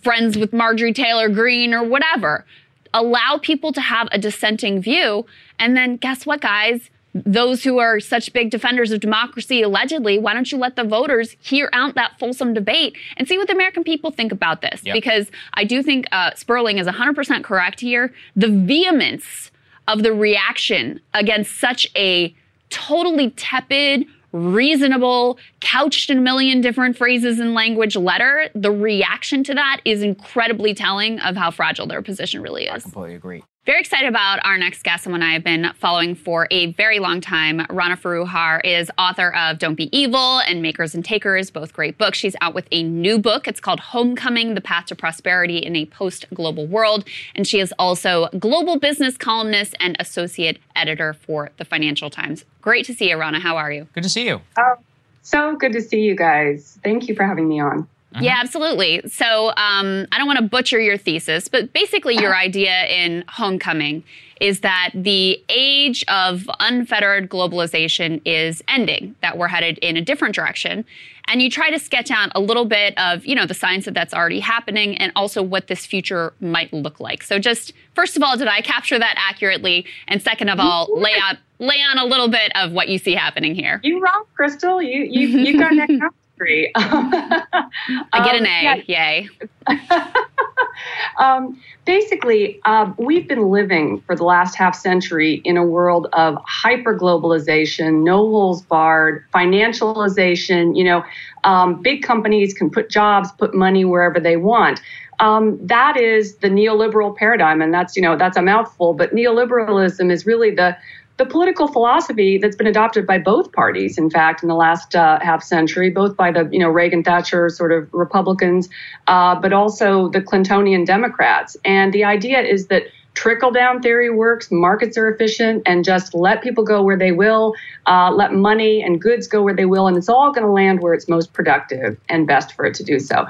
friends 0.01 0.37
with 0.37 0.53
Marjorie 0.53 0.93
Taylor 0.93 1.29
Greene 1.29 1.73
or 1.73 1.83
whatever. 1.83 2.45
Allow 2.93 3.39
people 3.41 3.71
to 3.73 3.81
have 3.81 4.07
a 4.11 4.17
dissenting 4.17 4.81
view. 4.81 5.25
And 5.59 5.75
then 5.75 5.97
guess 5.97 6.25
what, 6.25 6.41
guys? 6.41 6.89
those 7.15 7.63
who 7.63 7.79
are 7.79 7.99
such 7.99 8.31
big 8.33 8.51
defenders 8.51 8.91
of 8.91 8.99
democracy 8.99 9.63
allegedly 9.63 10.19
why 10.19 10.31
don't 10.31 10.51
you 10.51 10.59
let 10.59 10.75
the 10.75 10.83
voters 10.83 11.35
hear 11.41 11.67
out 11.73 11.95
that 11.95 12.17
fulsome 12.19 12.53
debate 12.53 12.95
and 13.17 13.27
see 13.27 13.35
what 13.35 13.47
the 13.47 13.53
american 13.53 13.83
people 13.83 14.11
think 14.11 14.31
about 14.31 14.61
this 14.61 14.81
Yep. 14.83 14.93
because 14.93 15.31
i 15.55 15.63
do 15.63 15.81
think 15.81 16.05
uh, 16.11 16.35
sperling 16.35 16.77
is 16.77 16.85
100% 16.85 17.43
correct 17.43 17.79
here 17.79 18.13
the 18.35 18.47
vehemence 18.47 19.49
of 19.89 20.03
the 20.03 20.13
reaction 20.13 21.01
against 21.13 21.59
such 21.59 21.89
a 21.97 22.33
totally 22.69 23.31
tepid 23.31 24.05
reasonable 24.31 25.39
couched 25.59 26.11
in 26.11 26.19
a 26.19 26.21
million 26.21 26.61
different 26.61 26.95
phrases 26.95 27.39
and 27.39 27.55
language 27.55 27.95
letter 27.95 28.47
the 28.53 28.69
reaction 28.69 29.43
to 29.43 29.55
that 29.55 29.81
is 29.85 30.03
incredibly 30.03 30.71
telling 30.71 31.19
of 31.21 31.35
how 31.35 31.49
fragile 31.49 31.87
their 31.87 32.03
position 32.03 32.39
really 32.39 32.65
is 32.65 32.69
I 32.69 32.79
Completely 32.79 33.15
agree. 33.15 33.43
Very 33.69 33.81
excited 33.81 34.09
about 34.09 34.43
our 34.47 34.57
next 34.57 34.81
guest, 34.81 35.03
someone 35.03 35.21
I 35.21 35.33
have 35.33 35.43
been 35.43 35.71
following 35.77 36.15
for 36.15 36.47
a 36.49 36.71
very 36.71 36.97
long 36.97 37.21
time. 37.21 37.67
Rana 37.69 37.97
Foroohar 37.97 38.61
is 38.63 38.89
author 38.97 39.31
of 39.35 39.59
Don't 39.59 39.75
Be 39.75 39.95
Evil 39.95 40.39
and 40.39 40.63
Makers 40.63 40.95
and 40.95 41.05
Takers, 41.05 41.51
both 41.51 41.71
great 41.71 41.95
books. 41.99 42.17
She's 42.17 42.35
out 42.41 42.55
with 42.55 42.67
a 42.71 42.81
new 42.81 43.19
book. 43.19 43.47
It's 43.47 43.59
called 43.59 43.79
Homecoming 43.79 44.55
The 44.55 44.61
Path 44.61 44.87
to 44.87 44.95
Prosperity 44.95 45.59
in 45.59 45.75
a 45.75 45.85
Post 45.85 46.25
Global 46.33 46.65
World. 46.65 47.07
And 47.35 47.45
she 47.45 47.59
is 47.59 47.71
also 47.77 48.27
global 48.39 48.79
business 48.79 49.17
columnist 49.17 49.75
and 49.79 49.95
associate 49.99 50.57
editor 50.75 51.13
for 51.13 51.51
the 51.57 51.63
Financial 51.63 52.09
Times. 52.09 52.45
Great 52.63 52.85
to 52.85 52.95
see 52.95 53.11
you, 53.11 53.19
Rana. 53.19 53.39
How 53.39 53.55
are 53.55 53.71
you? 53.71 53.87
Good 53.93 54.01
to 54.01 54.09
see 54.09 54.25
you. 54.25 54.41
Oh, 54.57 54.77
So 55.21 55.55
good 55.55 55.73
to 55.73 55.81
see 55.81 56.01
you 56.01 56.15
guys. 56.15 56.79
Thank 56.83 57.07
you 57.07 57.13
for 57.13 57.23
having 57.23 57.47
me 57.47 57.59
on. 57.59 57.87
Uh-huh. 58.13 58.23
Yeah, 58.23 58.37
absolutely. 58.39 59.01
So 59.07 59.49
um, 59.49 60.07
I 60.11 60.17
don't 60.17 60.25
want 60.25 60.39
to 60.39 60.45
butcher 60.45 60.79
your 60.79 60.97
thesis, 60.97 61.47
but 61.47 61.71
basically, 61.73 62.15
your 62.15 62.35
idea 62.47 62.85
in 62.87 63.23
Homecoming 63.27 64.03
is 64.39 64.61
that 64.61 64.91
the 64.93 65.43
age 65.49 66.03
of 66.07 66.49
unfettered 66.59 67.29
globalization 67.29 68.21
is 68.25 68.63
ending, 68.67 69.15
that 69.21 69.37
we're 69.37 69.49
headed 69.49 69.77
in 69.79 69.97
a 69.97 70.01
different 70.01 70.33
direction. 70.33 70.85
And 71.27 71.41
you 71.41 71.49
try 71.49 71.69
to 71.69 71.77
sketch 71.77 72.09
out 72.09 72.31
a 72.33 72.39
little 72.39 72.65
bit 72.65 72.97
of, 72.97 73.25
you 73.25 73.35
know, 73.35 73.45
the 73.45 73.53
signs 73.53 73.85
that 73.85 73.93
that's 73.93 74.13
already 74.13 74.39
happening 74.39 74.97
and 74.97 75.11
also 75.15 75.43
what 75.43 75.67
this 75.67 75.85
future 75.85 76.33
might 76.39 76.71
look 76.73 76.99
like. 76.99 77.21
So 77.21 77.37
just, 77.37 77.73
first 77.93 78.17
of 78.17 78.23
all, 78.23 78.37
did 78.37 78.47
I 78.47 78.61
capture 78.61 78.97
that 78.97 79.15
accurately? 79.17 79.85
And 80.07 80.21
second 80.21 80.49
of 80.49 80.59
all, 80.59 80.87
lay 80.97 81.13
out, 81.21 81.35
lay 81.59 81.83
on 81.83 81.97
a 81.99 82.05
little 82.05 82.29
bit 82.29 82.51
of 82.55 82.71
what 82.71 82.87
you 82.87 82.97
see 82.97 83.13
happening 83.13 83.53
here. 83.53 83.79
You 83.83 83.99
rock, 83.99 84.27
Krystal. 84.39 84.81
You, 84.81 85.03
you, 85.03 85.27
you 85.27 85.59
got 85.59 85.71
that 85.75 86.11
degree. 86.39 86.71
I 86.75 88.23
get 88.23 88.35
an 88.35 88.45
A. 88.45 88.67
Um, 88.67 88.83
yeah. 88.87 89.27
Yay. 89.27 89.29
um, 91.19 91.61
basically, 91.85 92.59
uh, 92.65 92.91
we've 92.97 93.27
been 93.27 93.49
living 93.49 94.01
for 94.01 94.15
the 94.15 94.23
last 94.23 94.55
half 94.55 94.75
century 94.75 95.41
in 95.45 95.57
a 95.57 95.63
world 95.63 96.07
of 96.13 96.37
hyper 96.45 96.97
globalization, 96.97 98.03
no 98.03 98.17
holes 98.17 98.61
barred, 98.63 99.23
financialization. 99.33 100.77
You 100.77 100.85
know, 100.85 101.03
um, 101.43 101.81
big 101.81 102.03
companies 102.03 102.53
can 102.53 102.69
put 102.69 102.89
jobs, 102.89 103.31
put 103.33 103.53
money 103.53 103.85
wherever 103.85 104.19
they 104.19 104.37
want. 104.37 104.81
Um, 105.19 105.59
that 105.67 105.97
is 105.97 106.37
the 106.37 106.47
neoliberal 106.47 107.13
paradigm, 107.15 107.61
and 107.61 107.73
that's 107.73 107.97
you 107.97 108.01
know 108.01 108.15
that's 108.15 108.37
a 108.37 108.41
mouthful. 108.41 108.93
But 108.93 109.13
neoliberalism 109.13 110.09
is 110.11 110.25
really 110.25 110.51
the 110.51 110.77
the 111.19 111.25
political 111.25 111.67
philosophy 111.67 112.37
that's 112.37 112.55
been 112.55 112.65
adopted 112.65 113.05
by 113.05 113.19
both 113.19 113.51
parties, 113.51 113.97
in 113.97 114.09
fact, 114.09 114.41
in 114.41 114.47
the 114.47 114.55
last 114.55 114.95
uh, 114.95 115.19
half 115.21 115.43
century, 115.43 115.89
both 115.89 116.15
by 116.15 116.31
the 116.31 116.47
you 116.49 116.59
know 116.59 116.69
Reagan 116.69 117.03
Thatcher 117.03 117.49
sort 117.49 117.73
of 117.73 117.93
Republicans, 117.93 118.69
uh, 119.07 119.35
but 119.35 119.51
also 119.51 120.09
the 120.09 120.21
Clintonian 120.21 120.85
Democrats. 120.85 121.57
And 121.65 121.93
the 121.93 122.05
idea 122.05 122.39
is 122.39 122.67
that 122.67 122.83
trickle 123.15 123.51
down 123.51 123.81
theory 123.81 124.09
works, 124.09 124.49
markets 124.49 124.97
are 124.97 125.09
efficient, 125.09 125.61
and 125.65 125.83
just 125.83 126.15
let 126.15 126.41
people 126.41 126.63
go 126.63 126.81
where 126.81 126.97
they 126.97 127.11
will, 127.11 127.53
uh, 127.85 128.11
let 128.11 128.33
money 128.33 128.81
and 128.81 129.01
goods 129.01 129.27
go 129.27 129.43
where 129.43 129.53
they 129.53 129.65
will, 129.65 129.87
and 129.87 129.97
it's 129.97 130.07
all 130.07 130.31
going 130.31 130.47
to 130.47 130.53
land 130.53 130.81
where 130.81 130.93
it's 130.93 131.09
most 131.09 131.33
productive 131.33 131.97
and 132.07 132.27
best 132.27 132.53
for 132.53 132.63
it 132.63 132.73
to 132.75 132.83
do 132.83 132.97
so. 132.97 133.27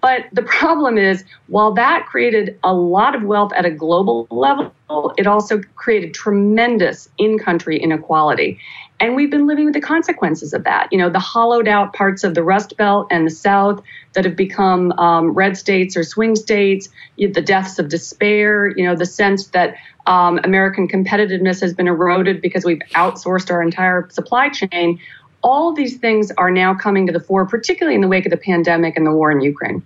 But 0.00 0.26
the 0.32 0.42
problem 0.42 0.96
is, 0.96 1.24
while 1.48 1.72
that 1.74 2.06
created 2.06 2.58
a 2.64 2.72
lot 2.72 3.14
of 3.14 3.22
wealth 3.22 3.52
at 3.54 3.66
a 3.66 3.70
global 3.70 4.26
level, 4.30 4.72
it 5.18 5.26
also 5.26 5.60
created 5.74 6.14
tremendous 6.14 7.08
in 7.18 7.38
country 7.38 7.78
inequality. 7.78 8.58
And 8.98 9.16
we've 9.16 9.30
been 9.30 9.46
living 9.46 9.64
with 9.64 9.74
the 9.74 9.80
consequences 9.80 10.52
of 10.52 10.64
that. 10.64 10.88
You 10.92 10.98
know, 10.98 11.08
the 11.08 11.18
hollowed 11.18 11.68
out 11.68 11.94
parts 11.94 12.22
of 12.22 12.34
the 12.34 12.42
Rust 12.42 12.76
Belt 12.76 13.08
and 13.10 13.26
the 13.26 13.30
South 13.30 13.82
that 14.12 14.24
have 14.24 14.36
become 14.36 14.92
um, 14.92 15.30
red 15.30 15.56
states 15.56 15.96
or 15.96 16.02
swing 16.02 16.36
states, 16.36 16.88
the 17.16 17.28
deaths 17.28 17.78
of 17.78 17.88
despair, 17.88 18.68
you 18.76 18.84
know, 18.84 18.94
the 18.94 19.06
sense 19.06 19.48
that 19.48 19.76
um, 20.06 20.38
American 20.44 20.86
competitiveness 20.88 21.60
has 21.60 21.72
been 21.72 21.88
eroded 21.88 22.42
because 22.42 22.64
we've 22.64 22.82
outsourced 22.94 23.50
our 23.50 23.62
entire 23.62 24.08
supply 24.10 24.48
chain 24.48 24.98
all 25.42 25.72
these 25.72 25.96
things 25.96 26.30
are 26.38 26.50
now 26.50 26.74
coming 26.74 27.06
to 27.06 27.12
the 27.12 27.20
fore, 27.20 27.46
particularly 27.46 27.94
in 27.94 28.00
the 28.00 28.08
wake 28.08 28.26
of 28.26 28.30
the 28.30 28.36
pandemic 28.36 28.96
and 28.96 29.06
the 29.06 29.12
war 29.12 29.30
in 29.30 29.40
Ukraine. 29.40 29.82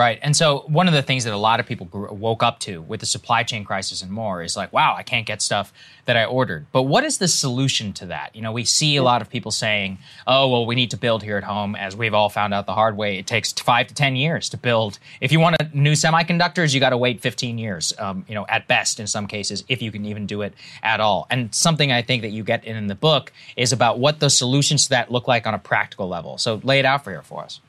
Right. 0.00 0.18
And 0.22 0.34
so, 0.34 0.60
one 0.60 0.88
of 0.88 0.94
the 0.94 1.02
things 1.02 1.24
that 1.24 1.34
a 1.34 1.36
lot 1.36 1.60
of 1.60 1.66
people 1.66 1.86
woke 1.92 2.42
up 2.42 2.58
to 2.60 2.80
with 2.80 3.00
the 3.00 3.06
supply 3.06 3.42
chain 3.42 3.64
crisis 3.64 4.00
and 4.00 4.10
more 4.10 4.42
is 4.42 4.56
like, 4.56 4.72
wow, 4.72 4.94
I 4.96 5.02
can't 5.02 5.26
get 5.26 5.42
stuff 5.42 5.74
that 6.06 6.16
I 6.16 6.24
ordered. 6.24 6.64
But 6.72 6.84
what 6.84 7.04
is 7.04 7.18
the 7.18 7.28
solution 7.28 7.92
to 7.92 8.06
that? 8.06 8.34
You 8.34 8.40
know, 8.40 8.50
we 8.50 8.64
see 8.64 8.96
a 8.96 9.02
lot 9.02 9.20
of 9.20 9.28
people 9.28 9.50
saying, 9.50 9.98
oh, 10.26 10.48
well, 10.48 10.64
we 10.64 10.74
need 10.74 10.90
to 10.92 10.96
build 10.96 11.22
here 11.22 11.36
at 11.36 11.44
home. 11.44 11.76
As 11.76 11.94
we've 11.96 12.14
all 12.14 12.30
found 12.30 12.54
out 12.54 12.64
the 12.64 12.72
hard 12.72 12.96
way, 12.96 13.18
it 13.18 13.26
takes 13.26 13.52
five 13.52 13.88
to 13.88 13.94
10 13.94 14.16
years 14.16 14.48
to 14.48 14.56
build. 14.56 14.98
If 15.20 15.32
you 15.32 15.38
want 15.38 15.56
a 15.60 15.68
new 15.74 15.92
semiconductors, 15.92 16.72
you 16.72 16.80
got 16.80 16.90
to 16.90 16.96
wait 16.96 17.20
15 17.20 17.58
years, 17.58 17.92
um, 17.98 18.24
you 18.26 18.34
know, 18.34 18.46
at 18.48 18.66
best 18.68 19.00
in 19.00 19.06
some 19.06 19.26
cases, 19.26 19.64
if 19.68 19.82
you 19.82 19.92
can 19.92 20.06
even 20.06 20.24
do 20.24 20.40
it 20.40 20.54
at 20.82 21.00
all. 21.00 21.26
And 21.28 21.54
something 21.54 21.92
I 21.92 22.00
think 22.00 22.22
that 22.22 22.30
you 22.30 22.42
get 22.42 22.64
in, 22.64 22.74
in 22.74 22.86
the 22.86 22.94
book 22.94 23.32
is 23.54 23.70
about 23.70 23.98
what 23.98 24.18
the 24.18 24.30
solutions 24.30 24.84
to 24.84 24.88
that 24.88 25.12
look 25.12 25.28
like 25.28 25.46
on 25.46 25.52
a 25.52 25.58
practical 25.58 26.08
level. 26.08 26.38
So, 26.38 26.58
lay 26.64 26.78
it 26.78 26.86
out 26.86 27.04
for 27.04 27.10
here 27.10 27.20
for 27.20 27.44
us. 27.44 27.60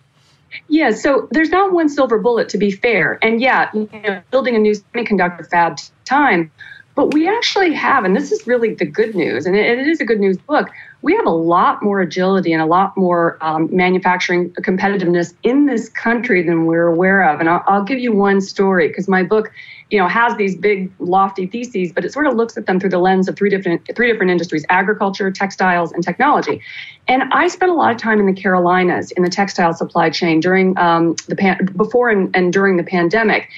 Yeah, 0.68 0.92
so 0.92 1.28
there's 1.32 1.50
not 1.50 1.72
one 1.72 1.90
silver 1.90 2.18
bullet 2.20 2.50
to 2.50 2.58
be 2.58 2.72
fair. 2.72 3.20
And 3.22 3.42
yeah, 3.42 3.70
you 3.74 3.90
know, 3.94 4.22
building 4.32 4.56
a 4.56 4.60
new 4.60 4.74
semiconductor 4.74 5.48
fab 5.50 5.78
time, 6.06 6.52
but 6.96 7.14
we 7.14 7.28
actually 7.28 7.74
have, 7.74 8.04
and 8.04 8.16
this 8.16 8.32
is 8.32 8.46
really 8.46 8.74
the 8.74 8.86
good 8.86 9.16
news, 9.16 9.46
and 9.46 9.56
it, 9.56 9.80
is 9.88 10.02
a 10.02 10.06
good 10.06 10.20
news 10.20 10.38
book. 10.38 10.70
We 11.02 11.16
have 11.16 11.26
a 11.26 11.32
lot 11.32 11.82
more 11.82 12.02
agility 12.02 12.52
and 12.52 12.62
a 12.62 12.66
lot 12.66 12.96
more 12.98 13.38
um, 13.42 13.70
manufacturing 13.72 14.52
competitiveness 14.56 15.34
in 15.44 15.66
this 15.66 15.90
country 15.90 16.44
than 16.44 16.66
we're 16.66 16.88
aware 16.88 17.28
of. 17.28 17.40
And 17.40 17.50
I'll, 17.50 17.64
I'll 17.66 17.84
give 17.84 18.00
you 18.00 18.12
one 18.12 18.42
story 18.42 18.90
because 18.90 19.08
my 19.08 19.24
book 19.24 19.52
you 19.92 20.00
know 20.00 20.08
has 20.08 20.36
these 20.38 20.56
big 20.56 20.92
lofty 21.00 21.46
theses 21.46 21.92
but 21.92 22.04
it 22.04 22.12
sort 22.12 22.26
of 22.26 22.36
looks 22.36 22.58
at 22.58 22.66
them 22.66 22.80
through 22.80 22.90
the 22.90 22.98
lens 22.98 23.28
of 23.28 23.36
three 23.36 23.50
different 23.50 23.88
three 23.96 24.12
different 24.12 24.32
industries 24.32 24.66
agriculture 24.70 25.30
textiles 25.30 25.92
and 25.92 26.04
technology. 26.04 26.62
And 27.08 27.24
i 27.34 27.48
spent 27.48 27.72
a 27.72 27.76
lot 27.76 27.92
of 27.92 27.98
time 27.98 28.20
in 28.20 28.26
the 28.26 28.34
carolinas 28.42 29.12
in 29.12 29.24
the 29.24 29.30
textile 29.30 29.74
supply 29.74 30.10
chain 30.10 30.40
during 30.40 30.78
um, 30.78 31.16
the 31.28 31.36
pan- 31.36 31.70
before 31.76 32.10
and, 32.10 32.36
and 32.36 32.52
during 32.52 32.78
the 32.78 32.84
pandemic. 32.84 33.50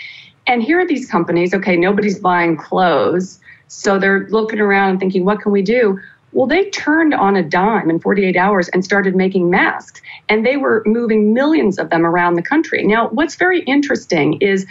And 0.46 0.62
here 0.62 0.82
are 0.82 0.88
these 0.88 1.10
companies 1.10 1.54
okay 1.54 1.78
nobody's 1.78 2.20
buying 2.20 2.58
clothes 2.58 3.40
so 3.68 3.98
they're 3.98 4.28
looking 4.30 4.60
around 4.60 4.92
and 4.92 5.00
thinking 5.00 5.26
what 5.26 5.42
can 5.42 5.52
we 5.52 5.62
do? 5.62 6.00
Well, 6.34 6.48
they 6.48 6.70
turned 6.72 7.14
on 7.14 7.36
a 7.36 7.44
dime 7.44 7.92
in 7.92 8.00
48 8.00 8.36
hours 8.36 8.68
and 8.70 8.84
started 8.84 9.16
making 9.16 9.52
masks, 9.52 10.02
and 10.30 10.44
they 10.46 10.58
were 10.58 10.82
moving 10.86 11.34
millions 11.34 11.78
of 11.78 11.92
them 11.92 12.06
around 12.06 12.34
the 12.34 12.42
country. 12.42 12.84
Now, 12.84 13.10
what's 13.10 13.36
very 13.36 13.62
interesting 13.62 14.40
is 14.42 14.66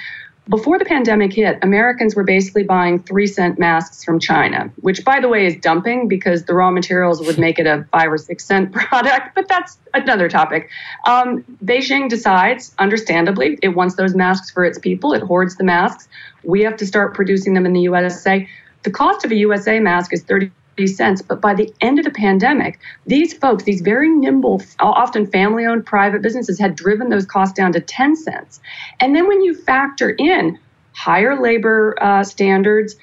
before 0.49 0.77
the 0.79 0.85
pandemic 0.85 1.33
hit, 1.33 1.59
Americans 1.63 2.17
were 2.17 2.25
basically 2.25 2.65
buying 2.65 2.99
three 2.99 3.29
cent 3.29 3.61
masks 3.61 4.03
from 4.03 4.19
China, 4.19 4.73
which, 4.81 5.05
by 5.05 5.21
the 5.21 5.29
way, 5.29 5.47
is 5.47 5.57
dumping 5.57 6.09
because 6.09 6.45
the 6.45 6.55
raw 6.55 6.71
materials 6.71 7.25
would 7.25 7.39
make 7.39 7.61
it 7.61 7.67
a 7.67 7.87
five 7.93 8.11
or 8.11 8.19
six 8.19 8.45
cent 8.45 8.73
product, 8.73 9.37
but 9.37 9.47
that's 9.47 9.79
another 9.95 10.29
topic. 10.29 10.69
Um, 11.07 11.45
Beijing 11.65 12.09
decides, 12.09 12.75
understandably, 12.79 13.57
it 13.63 13.69
wants 13.69 13.95
those 13.95 14.17
masks 14.17 14.51
for 14.51 14.65
its 14.65 14.79
people, 14.79 15.13
it 15.13 15.23
hoards 15.23 15.57
the 15.57 15.65
masks. 15.65 16.09
We 16.43 16.63
have 16.63 16.77
to 16.79 16.87
start 16.87 17.15
producing 17.15 17.55
them 17.55 17.65
in 17.65 17.73
the 17.73 17.83
USA. 17.83 18.49
The 18.83 18.91
cost 18.91 19.25
of 19.25 19.31
a 19.31 19.37
USA 19.37 19.79
mask 19.79 20.13
is 20.13 20.25
30 20.25 20.51
cents. 20.87 21.23
But 21.23 21.41
by 21.41 21.55
the 21.55 21.73
end 21.81 21.99
of 21.99 22.05
the 22.05 22.11
pandemic, 22.11 22.79
these 23.07 23.33
folks, 23.35 23.65
these 23.65 23.81
very 23.81 24.09
nimble, 24.09 24.63
often 24.81 25.27
family 25.27 25.65
owned 25.67 25.87
private 25.87 26.23
businesses, 26.23 26.59
had 26.59 26.75
driven 26.75 27.09
those 27.09 27.27
costs 27.27 27.55
down 27.55 27.73
to 27.73 27.81
10 27.81 28.17
cents. 28.17 28.61
And 29.01 29.15
then 29.15 29.29
when 29.29 29.43
you 29.43 29.55
factor 29.55 30.11
in 30.11 30.59
higher 30.93 31.41
labor 31.41 31.97
uh, 32.01 32.25
standards, 32.25 32.97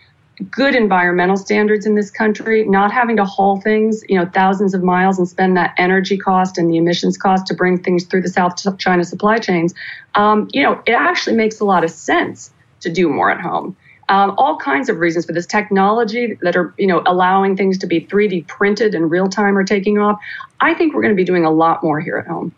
good 0.49 0.73
environmental 0.73 1.35
standards 1.35 1.85
in 1.85 1.95
this 1.95 2.09
country, 2.09 2.65
not 2.65 2.91
having 2.91 3.17
to 3.17 3.25
haul 3.25 3.59
things, 3.59 4.03
you 4.07 4.17
know, 4.17 4.25
thousands 4.33 4.73
of 4.73 4.83
miles 4.83 5.17
and 5.17 5.27
spend 5.27 5.57
that 5.57 5.73
energy 5.77 6.17
cost 6.17 6.57
and 6.57 6.69
the 6.69 6.77
emissions 6.77 7.17
cost 7.17 7.45
to 7.47 7.53
bring 7.53 7.81
things 7.81 8.05
through 8.05 8.21
the 8.21 8.29
South 8.29 8.55
China 8.77 9.03
supply 9.03 9.37
chains, 9.37 9.73
um, 10.15 10.47
you 10.53 10.63
know, 10.63 10.81
it 10.85 10.93
actually 10.93 11.35
makes 11.35 11.59
a 11.59 11.65
lot 11.65 11.83
of 11.83 11.91
sense 11.91 12.51
to 12.79 12.89
do 12.89 13.09
more 13.09 13.29
at 13.29 13.41
home 13.41 13.75
um, 14.09 14.33
all 14.37 14.57
kinds 14.57 14.89
of 14.89 14.97
reasons 14.97 15.25
for 15.25 15.33
this 15.33 15.45
technology 15.45 16.37
that 16.41 16.55
are 16.55 16.73
you 16.77 16.87
know 16.87 17.01
allowing 17.05 17.55
things 17.55 17.77
to 17.77 17.87
be 17.87 18.01
3d 18.01 18.47
printed 18.47 18.93
in 18.93 19.07
real 19.07 19.29
time 19.29 19.57
are 19.57 19.63
taking 19.63 19.97
off 19.97 20.19
i 20.59 20.73
think 20.73 20.93
we're 20.93 21.01
going 21.01 21.13
to 21.13 21.19
be 21.19 21.23
doing 21.23 21.45
a 21.45 21.51
lot 21.51 21.83
more 21.83 21.99
here 21.99 22.17
at 22.17 22.27
home 22.27 22.51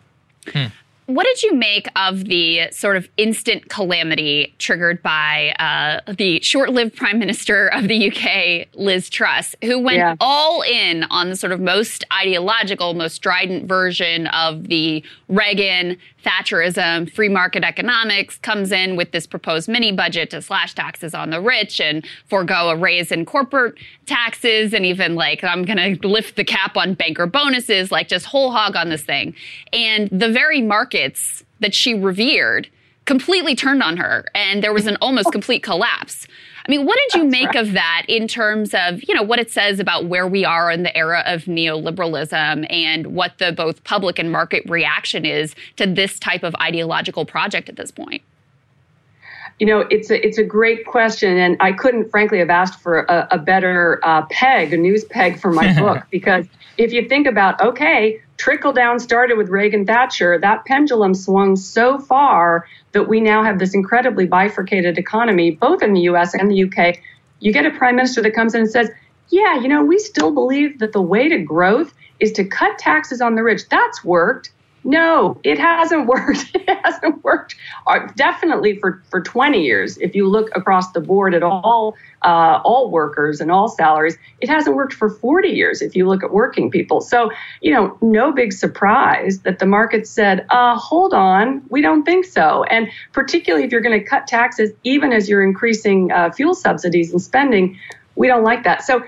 hmm. 0.48 0.66
What 1.14 1.26
did 1.26 1.42
you 1.42 1.54
make 1.54 1.88
of 1.94 2.24
the 2.24 2.70
sort 2.70 2.96
of 2.96 3.08
instant 3.16 3.68
calamity 3.68 4.54
triggered 4.58 5.02
by 5.02 5.54
uh, 5.58 6.12
the 6.12 6.40
short 6.40 6.70
lived 6.70 6.96
Prime 6.96 7.18
Minister 7.18 7.68
of 7.68 7.88
the 7.88 8.10
UK, 8.10 8.68
Liz 8.74 9.10
Truss, 9.10 9.54
who 9.62 9.78
went 9.78 9.98
yeah. 9.98 10.16
all 10.20 10.62
in 10.62 11.04
on 11.04 11.28
the 11.28 11.36
sort 11.36 11.52
of 11.52 11.60
most 11.60 12.04
ideological, 12.12 12.94
most 12.94 13.14
strident 13.14 13.68
version 13.68 14.26
of 14.28 14.68
the 14.68 15.04
Reagan 15.28 15.98
Thatcherism, 16.24 17.12
free 17.12 17.28
market 17.28 17.64
economics, 17.64 18.38
comes 18.38 18.70
in 18.70 18.96
with 18.96 19.10
this 19.10 19.26
proposed 19.26 19.68
mini 19.68 19.92
budget 19.92 20.30
to 20.30 20.40
slash 20.40 20.74
taxes 20.74 21.14
on 21.14 21.30
the 21.30 21.40
rich 21.40 21.80
and 21.80 22.06
forego 22.28 22.70
a 22.70 22.76
raise 22.76 23.10
in 23.10 23.24
corporate 23.24 23.74
taxes 24.06 24.72
and 24.72 24.86
even 24.86 25.14
like, 25.14 25.42
I'm 25.42 25.64
going 25.64 25.98
to 25.98 26.08
lift 26.08 26.36
the 26.36 26.44
cap 26.44 26.76
on 26.76 26.94
banker 26.94 27.26
bonuses, 27.26 27.90
like 27.90 28.08
just 28.08 28.26
whole 28.26 28.52
hog 28.52 28.76
on 28.76 28.88
this 28.88 29.02
thing. 29.02 29.34
And 29.72 30.08
the 30.10 30.30
very 30.30 30.60
that 31.60 31.74
she 31.74 31.94
revered 31.94 32.68
completely 33.04 33.54
turned 33.54 33.82
on 33.82 33.96
her 33.96 34.24
and 34.34 34.62
there 34.62 34.72
was 34.72 34.86
an 34.86 34.96
almost 35.00 35.32
complete 35.32 35.62
collapse. 35.62 36.26
I 36.66 36.70
mean, 36.70 36.86
what 36.86 36.98
did 37.08 37.18
you 37.18 37.28
That's 37.28 37.32
make 37.32 37.54
right. 37.54 37.56
of 37.56 37.72
that 37.72 38.04
in 38.08 38.28
terms 38.28 38.72
of, 38.72 39.02
you 39.08 39.14
know, 39.14 39.22
what 39.22 39.40
it 39.40 39.50
says 39.50 39.80
about 39.80 40.06
where 40.06 40.28
we 40.28 40.44
are 40.44 40.70
in 40.70 40.84
the 40.84 40.96
era 40.96 41.24
of 41.26 41.44
neoliberalism 41.44 42.72
and 42.72 43.06
what 43.08 43.38
the 43.38 43.50
both 43.50 43.82
public 43.82 44.18
and 44.18 44.30
market 44.30 44.62
reaction 44.68 45.24
is 45.24 45.56
to 45.76 45.86
this 45.86 46.20
type 46.20 46.44
of 46.44 46.54
ideological 46.60 47.26
project 47.26 47.68
at 47.68 47.76
this 47.76 47.90
point? 47.90 48.22
You 49.58 49.66
know, 49.66 49.80
it's 49.90 50.10
a 50.10 50.24
it's 50.26 50.38
a 50.38 50.44
great 50.44 50.86
question, 50.86 51.36
and 51.36 51.56
I 51.60 51.72
couldn't, 51.72 52.10
frankly, 52.10 52.38
have 52.38 52.50
asked 52.50 52.80
for 52.80 53.00
a, 53.00 53.28
a 53.32 53.38
better 53.38 54.00
uh, 54.02 54.22
peg, 54.30 54.72
a 54.72 54.76
news 54.76 55.04
peg 55.04 55.38
for 55.38 55.52
my 55.52 55.72
book, 55.78 56.04
because 56.10 56.46
if 56.78 56.92
you 56.92 57.08
think 57.08 57.26
about, 57.28 57.60
okay, 57.60 58.20
trickle 58.42 58.72
down 58.72 58.98
started 58.98 59.38
with 59.38 59.50
Reagan 59.50 59.86
Thatcher. 59.86 60.36
That 60.36 60.64
pendulum 60.64 61.14
swung 61.14 61.54
so 61.54 62.00
far 62.00 62.66
that 62.90 63.06
we 63.08 63.20
now 63.20 63.44
have 63.44 63.60
this 63.60 63.72
incredibly 63.72 64.26
bifurcated 64.26 64.98
economy, 64.98 65.52
both 65.52 65.80
in 65.80 65.92
the 65.92 66.00
US 66.10 66.34
and 66.34 66.50
the 66.50 66.64
UK. 66.64 66.98
You 67.38 67.52
get 67.52 67.66
a 67.66 67.70
prime 67.70 67.94
minister 67.94 68.20
that 68.20 68.34
comes 68.34 68.56
in 68.56 68.62
and 68.62 68.70
says, 68.70 68.90
Yeah, 69.28 69.60
you 69.60 69.68
know, 69.68 69.84
we 69.84 69.96
still 70.00 70.32
believe 70.32 70.80
that 70.80 70.92
the 70.92 71.00
way 71.00 71.28
to 71.28 71.38
growth 71.38 71.94
is 72.18 72.32
to 72.32 72.44
cut 72.44 72.80
taxes 72.80 73.20
on 73.20 73.36
the 73.36 73.44
rich. 73.44 73.68
That's 73.68 74.04
worked. 74.04 74.50
No, 74.84 75.38
it 75.44 75.58
hasn't 75.58 76.06
worked. 76.08 76.50
It 76.54 76.78
hasn't 76.84 77.22
worked. 77.22 77.56
Uh, 77.86 78.08
definitely 78.16 78.78
for, 78.78 79.02
for 79.10 79.20
20 79.20 79.62
years. 79.62 79.98
If 79.98 80.14
you 80.14 80.28
look 80.28 80.50
across 80.54 80.92
the 80.92 81.00
board 81.00 81.34
at 81.34 81.42
all 81.42 81.96
uh, 82.22 82.60
all 82.64 82.90
workers 82.90 83.40
and 83.40 83.50
all 83.50 83.68
salaries, 83.68 84.16
it 84.40 84.48
hasn't 84.48 84.76
worked 84.76 84.92
for 84.92 85.10
40 85.10 85.48
years. 85.48 85.82
If 85.82 85.96
you 85.96 86.06
look 86.06 86.22
at 86.22 86.32
working 86.32 86.70
people, 86.70 87.00
so 87.00 87.30
you 87.60 87.72
know, 87.72 87.96
no 88.00 88.32
big 88.32 88.52
surprise 88.52 89.40
that 89.40 89.58
the 89.58 89.66
market 89.66 90.06
said, 90.06 90.46
uh, 90.50 90.76
"Hold 90.76 91.14
on, 91.14 91.62
we 91.68 91.80
don't 91.80 92.04
think 92.04 92.24
so." 92.24 92.64
And 92.64 92.88
particularly 93.12 93.64
if 93.64 93.72
you're 93.72 93.80
going 93.80 93.98
to 93.98 94.04
cut 94.04 94.26
taxes, 94.26 94.70
even 94.84 95.12
as 95.12 95.28
you're 95.28 95.42
increasing 95.42 96.12
uh, 96.12 96.30
fuel 96.30 96.54
subsidies 96.54 97.12
and 97.12 97.20
spending, 97.20 97.78
we 98.14 98.28
don't 98.28 98.44
like 98.44 98.64
that. 98.64 98.82
So 98.82 99.02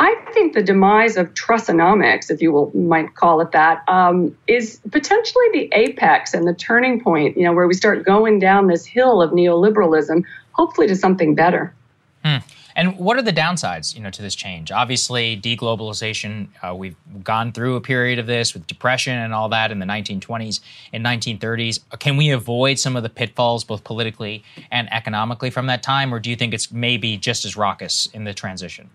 I 0.00 0.14
think 0.32 0.54
the 0.54 0.62
demise 0.62 1.18
of 1.18 1.34
Trussonomics, 1.34 2.30
if 2.30 2.40
you 2.40 2.52
will 2.52 2.74
might 2.74 3.14
call 3.16 3.42
it 3.42 3.52
that, 3.52 3.86
um, 3.86 4.34
is 4.46 4.80
potentially 4.90 5.44
the 5.52 5.68
apex 5.72 6.32
and 6.32 6.48
the 6.48 6.54
turning 6.54 7.02
point. 7.02 7.36
You 7.36 7.44
know, 7.44 7.52
where 7.52 7.68
we 7.68 7.74
start 7.74 8.02
going 8.02 8.38
down 8.38 8.68
this 8.68 8.86
hill 8.86 9.20
of 9.20 9.32
neoliberalism, 9.32 10.24
hopefully 10.52 10.86
to 10.86 10.96
something 10.96 11.34
better. 11.34 11.74
Hmm. 12.24 12.38
And 12.74 12.98
what 12.98 13.18
are 13.18 13.22
the 13.22 13.32
downsides, 13.32 13.94
you 13.94 14.00
know, 14.00 14.08
to 14.08 14.22
this 14.22 14.34
change? 14.34 14.72
Obviously, 14.72 15.38
deglobalization. 15.38 16.48
Uh, 16.62 16.74
we've 16.74 16.96
gone 17.22 17.52
through 17.52 17.76
a 17.76 17.80
period 17.82 18.18
of 18.18 18.26
this 18.26 18.54
with 18.54 18.66
depression 18.66 19.18
and 19.18 19.34
all 19.34 19.50
that 19.50 19.70
in 19.70 19.80
the 19.80 19.86
1920s 19.86 20.60
and 20.94 21.04
1930s. 21.04 21.80
Can 21.98 22.16
we 22.16 22.30
avoid 22.30 22.78
some 22.78 22.96
of 22.96 23.02
the 23.02 23.10
pitfalls, 23.10 23.64
both 23.64 23.84
politically 23.84 24.44
and 24.70 24.90
economically, 24.94 25.50
from 25.50 25.66
that 25.66 25.82
time, 25.82 26.14
or 26.14 26.20
do 26.20 26.30
you 26.30 26.36
think 26.36 26.54
it's 26.54 26.72
maybe 26.72 27.18
just 27.18 27.44
as 27.44 27.54
raucous 27.54 28.06
in 28.14 28.24
the 28.24 28.32
transition? 28.32 28.88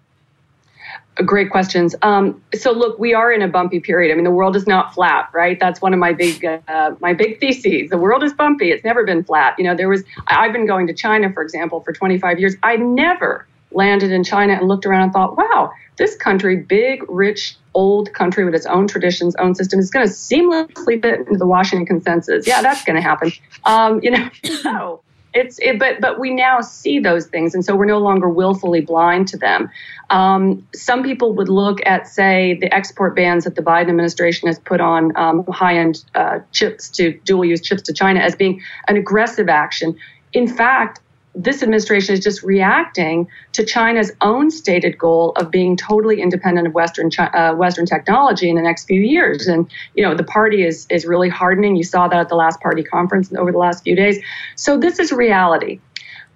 Great 1.23 1.49
questions. 1.49 1.95
Um, 2.01 2.41
so 2.53 2.73
look, 2.73 2.99
we 2.99 3.13
are 3.13 3.31
in 3.31 3.41
a 3.41 3.47
bumpy 3.47 3.79
period. 3.79 4.11
I 4.11 4.15
mean, 4.15 4.25
the 4.25 4.31
world 4.31 4.55
is 4.55 4.67
not 4.67 4.93
flat, 4.93 5.29
right? 5.33 5.57
That's 5.57 5.81
one 5.81 5.93
of 5.93 5.99
my 5.99 6.11
big 6.11 6.43
uh, 6.43 6.95
my 6.99 7.13
big 7.13 7.39
theses. 7.39 7.89
The 7.89 7.97
world 7.97 8.21
is 8.21 8.33
bumpy. 8.33 8.71
It's 8.71 8.83
never 8.83 9.05
been 9.05 9.23
flat. 9.23 9.55
You 9.57 9.63
know, 9.63 9.75
there 9.75 9.87
was 9.87 10.03
I've 10.27 10.51
been 10.51 10.65
going 10.65 10.87
to 10.87 10.93
China, 10.93 11.31
for 11.31 11.41
example, 11.41 11.79
for 11.81 11.93
25 11.93 12.39
years. 12.39 12.55
I 12.63 12.75
never 12.75 13.47
landed 13.71 14.11
in 14.11 14.23
China 14.23 14.53
and 14.53 14.67
looked 14.67 14.85
around 14.85 15.03
and 15.03 15.13
thought, 15.13 15.37
wow, 15.37 15.71
this 15.97 16.15
country, 16.15 16.57
big, 16.57 17.03
rich, 17.09 17.55
old 17.73 18.13
country 18.13 18.43
with 18.43 18.55
its 18.55 18.65
own 18.65 18.87
traditions, 18.87 19.35
own 19.37 19.55
system, 19.55 19.79
is 19.79 19.91
going 19.91 20.05
to 20.05 20.11
seamlessly 20.11 21.01
fit 21.01 21.21
into 21.21 21.37
the 21.37 21.45
Washington 21.45 21.85
consensus. 21.85 22.47
Yeah, 22.47 22.61
that's 22.61 22.83
going 22.83 22.95
to 22.95 23.01
happen. 23.01 23.31
Um, 23.63 24.01
you 24.03 24.11
know, 24.11 24.29
no 24.65 25.01
it's 25.35 25.59
it, 25.59 25.77
but 25.77 25.99
but 25.99 26.19
we 26.19 26.33
now 26.33 26.61
see 26.61 26.97
those 26.97 27.27
things 27.27 27.53
and 27.53 27.63
so 27.63 27.75
we're 27.75 27.85
no 27.85 27.99
longer 27.99 28.29
willfully 28.29 28.81
blind 28.81 29.27
to 29.27 29.37
them. 29.37 29.69
Um, 30.09 30.65
some 30.73 31.03
people 31.03 31.33
would 31.33 31.49
look 31.49 31.79
at 31.85 32.07
say 32.07 32.57
the 32.59 32.73
export 32.73 33.15
bans 33.15 33.43
that 33.43 33.55
the 33.55 33.61
biden 33.61 33.89
administration 33.89 34.47
has 34.47 34.57
put 34.57 34.79
on 34.79 35.15
um, 35.17 35.45
high-end 35.47 36.03
uh, 36.15 36.39
chips 36.51 36.89
to 36.91 37.11
dual 37.25 37.45
use 37.45 37.61
chips 37.61 37.81
to 37.83 37.93
china 37.93 38.21
as 38.21 38.35
being 38.35 38.61
an 38.87 38.95
aggressive 38.95 39.49
action. 39.49 39.95
In 40.33 40.47
fact 40.47 41.01
this 41.35 41.61
administration 41.61 42.13
is 42.13 42.21
just 42.21 42.43
reacting 42.43 43.27
to 43.51 43.65
China's 43.65 44.11
own 44.21 44.49
stated 44.49 44.97
goal 44.97 45.33
of 45.35 45.51
being 45.51 45.75
totally 45.75 46.21
independent 46.21 46.67
of 46.67 46.73
Western 46.73 47.09
uh, 47.19 47.53
Western 47.53 47.85
technology 47.85 48.49
in 48.49 48.55
the 48.55 48.61
next 48.61 48.85
few 48.85 49.01
years. 49.01 49.47
And 49.47 49.69
you 49.93 50.03
know, 50.03 50.15
the 50.15 50.23
party 50.23 50.63
is 50.63 50.87
is 50.89 51.05
really 51.05 51.29
hardening. 51.29 51.75
You 51.75 51.83
saw 51.83 52.07
that 52.07 52.19
at 52.19 52.29
the 52.29 52.35
last 52.35 52.61
party 52.61 52.83
conference 52.83 53.33
over 53.33 53.51
the 53.51 53.57
last 53.57 53.83
few 53.83 53.95
days. 53.95 54.17
So 54.55 54.77
this 54.77 54.99
is 54.99 55.11
reality. 55.11 55.79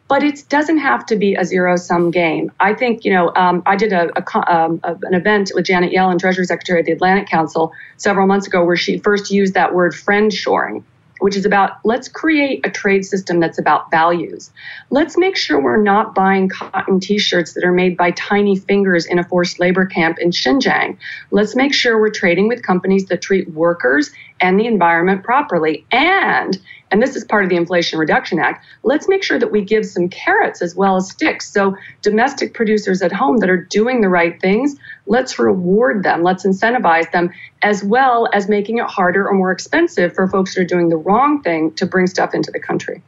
But 0.09 0.23
it 0.23 0.43
doesn't 0.49 0.79
have 0.79 1.05
to 1.05 1.15
be 1.15 1.35
a 1.35 1.45
zero 1.45 1.75
sum 1.75 2.09
game. 2.09 2.51
I 2.59 2.73
think, 2.73 3.05
you 3.05 3.13
know, 3.13 3.31
um, 3.35 3.61
I 3.67 3.75
did 3.75 3.93
a, 3.93 4.09
a, 4.17 4.51
um, 4.51 4.81
an 4.83 5.13
event 5.13 5.51
with 5.53 5.65
Janet 5.65 5.93
Yellen, 5.93 6.17
Treasury 6.17 6.45
Secretary 6.45 6.79
of 6.79 6.87
the 6.87 6.93
Atlantic 6.93 7.27
Council, 7.27 7.73
several 7.97 8.25
months 8.25 8.47
ago, 8.47 8.65
where 8.65 8.75
she 8.75 8.97
first 8.97 9.29
used 9.29 9.53
that 9.53 9.75
word 9.75 9.93
friend 9.93 10.33
shoring 10.33 10.83
which 11.19 11.35
is 11.35 11.45
about 11.45 11.77
let's 11.83 12.07
create 12.07 12.65
a 12.65 12.69
trade 12.69 13.05
system 13.05 13.39
that's 13.39 13.57
about 13.57 13.91
values. 13.91 14.51
Let's 14.89 15.17
make 15.17 15.37
sure 15.37 15.61
we're 15.61 15.81
not 15.81 16.15
buying 16.15 16.49
cotton 16.49 16.99
t 16.99 17.17
shirts 17.17 17.53
that 17.53 17.63
are 17.63 17.71
made 17.71 17.95
by 17.95 18.11
tiny 18.11 18.57
fingers 18.57 19.05
in 19.05 19.19
a 19.19 19.23
forced 19.23 19.59
labor 19.59 19.85
camp 19.85 20.17
in 20.19 20.31
Xinjiang. 20.31 20.97
Let's 21.31 21.55
make 21.55 21.73
sure 21.73 21.99
we're 21.99 22.09
trading 22.09 22.47
with 22.47 22.63
companies 22.63 23.05
that 23.05 23.21
treat 23.21 23.49
workers 23.53 24.11
and 24.39 24.59
the 24.59 24.65
environment 24.65 25.23
properly. 25.23 25.85
And 25.91 26.57
and 26.91 27.01
this 27.01 27.15
is 27.15 27.23
part 27.23 27.43
of 27.43 27.49
the 27.49 27.55
Inflation 27.55 27.99
Reduction 27.99 28.39
Act, 28.39 28.65
let's 28.83 29.07
make 29.07 29.23
sure 29.23 29.39
that 29.39 29.51
we 29.51 29.61
give 29.61 29.85
some 29.85 30.09
carrots 30.09 30.61
as 30.61 30.75
well 30.75 30.95
as 30.95 31.09
sticks. 31.09 31.51
So, 31.51 31.77
domestic 32.01 32.53
producers 32.53 33.01
at 33.01 33.11
home 33.11 33.37
that 33.37 33.49
are 33.49 33.63
doing 33.65 34.01
the 34.01 34.09
right 34.09 34.39
things, 34.39 34.75
let's 35.05 35.37
reward 35.37 36.03
them, 36.03 36.23
let's 36.23 36.45
incentivize 36.45 37.11
them, 37.11 37.31
as 37.61 37.83
well 37.83 38.27
as 38.33 38.49
making 38.49 38.79
it 38.79 38.85
harder 38.85 39.27
or 39.27 39.33
more 39.33 39.51
expensive 39.51 40.13
for 40.13 40.27
folks 40.27 40.55
that 40.55 40.61
are 40.61 40.65
doing 40.65 40.89
the 40.89 40.97
wrong 40.97 41.41
thing 41.41 41.73
to 41.73 41.85
bring 41.85 42.07
stuff 42.07 42.33
into 42.33 42.51
the 42.51 42.59
country. 42.59 43.01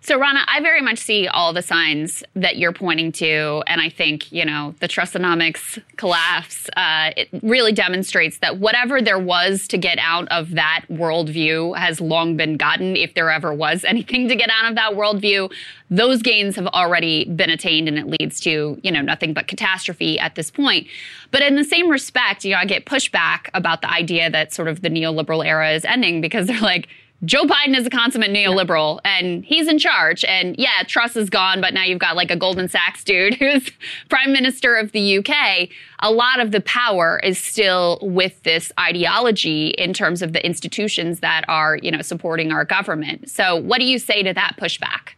So, 0.00 0.18
Rana, 0.18 0.44
I 0.46 0.60
very 0.60 0.82
much 0.82 0.98
see 0.98 1.26
all 1.26 1.54
the 1.54 1.62
signs 1.62 2.22
that 2.34 2.58
you're 2.58 2.72
pointing 2.72 3.12
to. 3.12 3.62
And 3.66 3.80
I 3.80 3.88
think, 3.88 4.30
you 4.30 4.44
know, 4.44 4.74
the 4.80 4.88
Trussonomics 4.88 5.82
collapse, 5.96 6.68
uh, 6.76 7.12
it 7.16 7.28
really 7.42 7.72
demonstrates 7.72 8.38
that 8.38 8.58
whatever 8.58 9.00
there 9.00 9.18
was 9.18 9.66
to 9.68 9.78
get 9.78 9.98
out 9.98 10.28
of 10.28 10.50
that 10.52 10.84
worldview 10.90 11.78
has 11.78 12.00
long 12.00 12.36
been 12.36 12.58
gotten, 12.58 12.96
if 12.96 13.14
there 13.14 13.30
ever 13.30 13.54
was 13.54 13.84
anything 13.88 14.28
to 14.28 14.36
get 14.36 14.50
out 14.50 14.68
of 14.68 14.74
that 14.74 14.92
worldview. 14.92 15.50
Those 15.90 16.22
gains 16.22 16.56
have 16.56 16.66
already 16.68 17.24
been 17.24 17.50
attained, 17.50 17.88
and 17.88 17.98
it 17.98 18.06
leads 18.06 18.40
to, 18.40 18.78
you 18.82 18.90
know, 18.90 19.00
nothing 19.00 19.32
but 19.32 19.46
catastrophe 19.46 20.18
at 20.18 20.34
this 20.34 20.50
point. 20.50 20.86
But 21.30 21.42
in 21.42 21.56
the 21.56 21.64
same 21.64 21.88
respect, 21.88 22.44
you 22.44 22.52
know, 22.52 22.58
I 22.58 22.64
get 22.64 22.84
pushback 22.84 23.48
about 23.54 23.80
the 23.80 23.90
idea 23.90 24.28
that 24.30 24.52
sort 24.52 24.68
of 24.68 24.82
the 24.82 24.90
neoliberal 24.90 25.44
era 25.44 25.72
is 25.72 25.84
ending 25.84 26.20
because 26.20 26.46
they're 26.46 26.60
like, 26.60 26.88
Joe 27.24 27.44
Biden 27.44 27.76
is 27.76 27.86
a 27.86 27.90
consummate 27.90 28.30
neoliberal 28.30 29.00
and 29.04 29.44
he's 29.44 29.68
in 29.68 29.78
charge. 29.78 30.24
And 30.24 30.56
yeah, 30.58 30.82
Truss 30.86 31.16
is 31.16 31.30
gone, 31.30 31.60
but 31.60 31.72
now 31.72 31.84
you've 31.84 31.98
got 31.98 32.16
like 32.16 32.30
a 32.30 32.36
Goldman 32.36 32.68
Sachs 32.68 33.04
dude 33.04 33.34
who's 33.38 33.70
prime 34.08 34.32
minister 34.32 34.76
of 34.76 34.92
the 34.92 35.18
UK. 35.18 35.68
A 36.00 36.10
lot 36.10 36.40
of 36.40 36.50
the 36.50 36.60
power 36.60 37.20
is 37.22 37.38
still 37.38 37.98
with 38.02 38.42
this 38.42 38.72
ideology 38.78 39.68
in 39.68 39.92
terms 39.92 40.22
of 40.22 40.32
the 40.32 40.44
institutions 40.44 41.20
that 41.20 41.44
are, 41.48 41.78
you 41.82 41.90
know, 41.90 42.02
supporting 42.02 42.52
our 42.52 42.64
government. 42.64 43.30
So 43.30 43.56
what 43.56 43.78
do 43.78 43.84
you 43.84 43.98
say 43.98 44.22
to 44.22 44.34
that 44.34 44.56
pushback? 44.58 45.14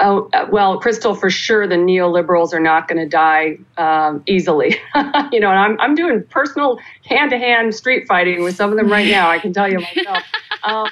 Oh, 0.00 0.28
uh, 0.32 0.46
well, 0.50 0.80
Krystal, 0.80 1.18
for 1.18 1.30
sure, 1.30 1.66
the 1.66 1.76
neoliberals 1.76 2.52
are 2.52 2.60
not 2.60 2.88
going 2.88 2.98
to 2.98 3.08
die 3.08 3.58
um, 3.78 4.22
easily. 4.26 4.76
you 5.32 5.40
know, 5.40 5.50
and 5.50 5.58
I'm, 5.58 5.80
I'm 5.80 5.94
doing 5.94 6.22
personal 6.24 6.78
hand 7.04 7.30
to 7.30 7.38
hand 7.38 7.74
street 7.74 8.06
fighting 8.06 8.42
with 8.42 8.56
some 8.56 8.70
of 8.70 8.76
them 8.76 8.90
right 8.90 9.08
now, 9.08 9.30
I 9.30 9.38
can 9.38 9.52
tell 9.52 9.70
you 9.70 9.80
myself. 9.80 10.22
um, 10.64 10.88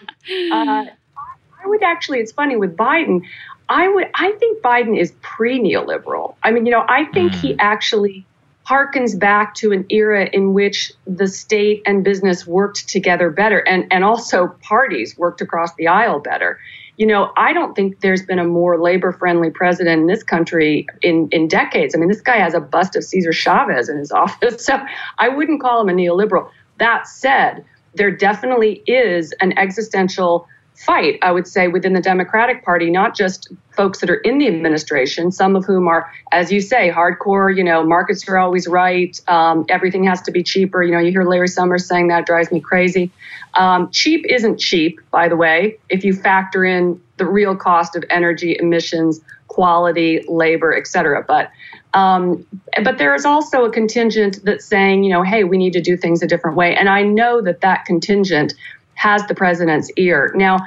uh, 0.53 0.87
I 0.87 1.67
would 1.67 1.83
actually, 1.83 2.21
it's 2.21 2.33
funny 2.33 2.57
with 2.57 2.77
Biden, 2.77 3.23
I 3.69 3.89
would, 3.89 4.11
I 4.15 4.33
think 4.33 4.63
Biden 4.63 4.99
is 4.99 5.13
pre 5.23 5.59
neoliberal. 5.59 6.35
I 6.43 6.51
mean, 6.51 6.67
you 6.67 6.73
know, 6.73 6.85
I 6.89 7.07
think 7.07 7.33
mm. 7.33 7.41
he 7.41 7.59
actually 7.59 8.27
harkens 8.67 9.19
back 9.19 9.55
to 9.55 9.73
an 9.73 9.85
era 9.91 10.29
in 10.33 10.55
which 10.55 10.93
the 11.07 11.27
state 11.27 11.83
and 11.85 12.03
business 12.03 12.47
worked 12.47 12.89
together 12.89 13.31
better 13.31 13.59
and, 13.61 13.87
and 13.91 14.05
also 14.05 14.49
parties 14.63 15.17
worked 15.19 15.41
across 15.43 15.75
the 15.75 15.87
aisle 15.87 16.19
better 16.19 16.59
you 16.97 17.07
know, 17.07 17.33
I 17.37 17.53
don't 17.53 17.75
think 17.75 18.01
there's 18.01 18.23
been 18.23 18.39
a 18.39 18.45
more 18.45 18.81
labor 18.81 19.13
friendly 19.13 19.51
president 19.51 20.03
in 20.03 20.07
this 20.07 20.23
country 20.23 20.87
in, 21.03 21.29
in 21.33 21.49
decades. 21.49 21.95
I 21.95 21.99
mean, 21.99 22.09
this 22.09 22.21
guy 22.21 22.37
has 22.37 22.55
a 22.55 22.61
bust 22.61 22.95
of 22.95 23.05
Cesar 23.05 23.33
Chavez 23.33 23.89
in 23.89 23.99
his 23.99 24.13
office. 24.13 24.65
So 24.65 24.79
I 25.19 25.29
wouldn't 25.29 25.61
call 25.61 25.81
him 25.81 25.89
a 25.89 25.93
neoliberal. 25.93 26.49
That 26.79 27.07
said, 27.07 27.65
there 27.95 28.11
definitely 28.11 28.83
is 28.87 29.33
an 29.41 29.57
existential 29.59 30.49
fight, 30.75 31.19
I 31.23 31.31
would 31.31 31.47
say, 31.47 31.69
within 31.69 31.93
the 31.93 32.01
Democratic 32.01 32.65
Party, 32.65 32.91
not 32.91 33.17
just 33.17 33.49
folks 33.77 34.01
that 34.01 34.11
are 34.11 34.17
in 34.17 34.39
the 34.39 34.49
administration, 34.49 35.31
some 35.31 35.57
of 35.57 35.65
whom 35.65 35.89
are, 35.89 36.13
as 36.33 36.51
you 36.53 36.61
say, 36.61 36.91
hardcore, 36.91 37.57
you 37.57 37.65
know, 37.65 37.85
markets 37.85 38.29
are 38.29 38.39
always 38.39 38.67
right, 38.67 39.21
um, 39.29 39.65
everything 39.69 40.05
has 40.05 40.21
to 40.23 40.33
be 40.33 40.43
cheaper. 40.43 40.83
You 40.83 40.93
know, 40.93 40.99
you 40.99 41.11
hear 41.11 41.25
Larry 41.25 41.49
Summers 41.49 41.87
saying 41.87 42.09
that 42.09 42.27
drives 42.27 42.51
me 42.51 42.61
crazy. 42.61 43.11
Um, 43.55 43.91
cheap 43.91 44.25
isn't 44.29 44.59
cheap, 44.59 45.01
by 45.11 45.29
the 45.29 45.37
way, 45.37 45.79
if 45.89 46.05
you 46.05 46.13
factor 46.13 46.65
in 46.65 47.01
the 47.17 47.27
real 47.27 47.55
cost 47.55 47.95
of 47.95 48.05
energy, 48.11 48.57
emissions, 48.59 49.21
quality, 49.47 50.25
labor, 50.27 50.75
et 50.75 50.89
cetera. 50.89 51.25
But 51.27 51.51
um, 51.93 52.45
but 52.83 52.99
there 52.99 53.15
is 53.15 53.25
also 53.25 53.65
a 53.65 53.71
contingent 53.71 54.41
that's 54.43 54.65
saying, 54.65 55.05
you 55.05 55.11
know, 55.11 55.23
hey, 55.23 55.45
we 55.45 55.57
need 55.57 55.75
to 55.75 55.81
do 55.81 55.97
things 55.97 56.23
a 56.23 56.27
different 56.27 56.57
way. 56.57 56.75
And 56.75 56.89
I 56.89 57.03
know 57.03 57.41
that 57.41 57.61
that 57.61 57.85
contingent 57.85 58.53
has 58.95 59.27
the 59.27 59.35
president's 59.35 59.91
ear. 59.97 60.33
Now, 60.35 60.59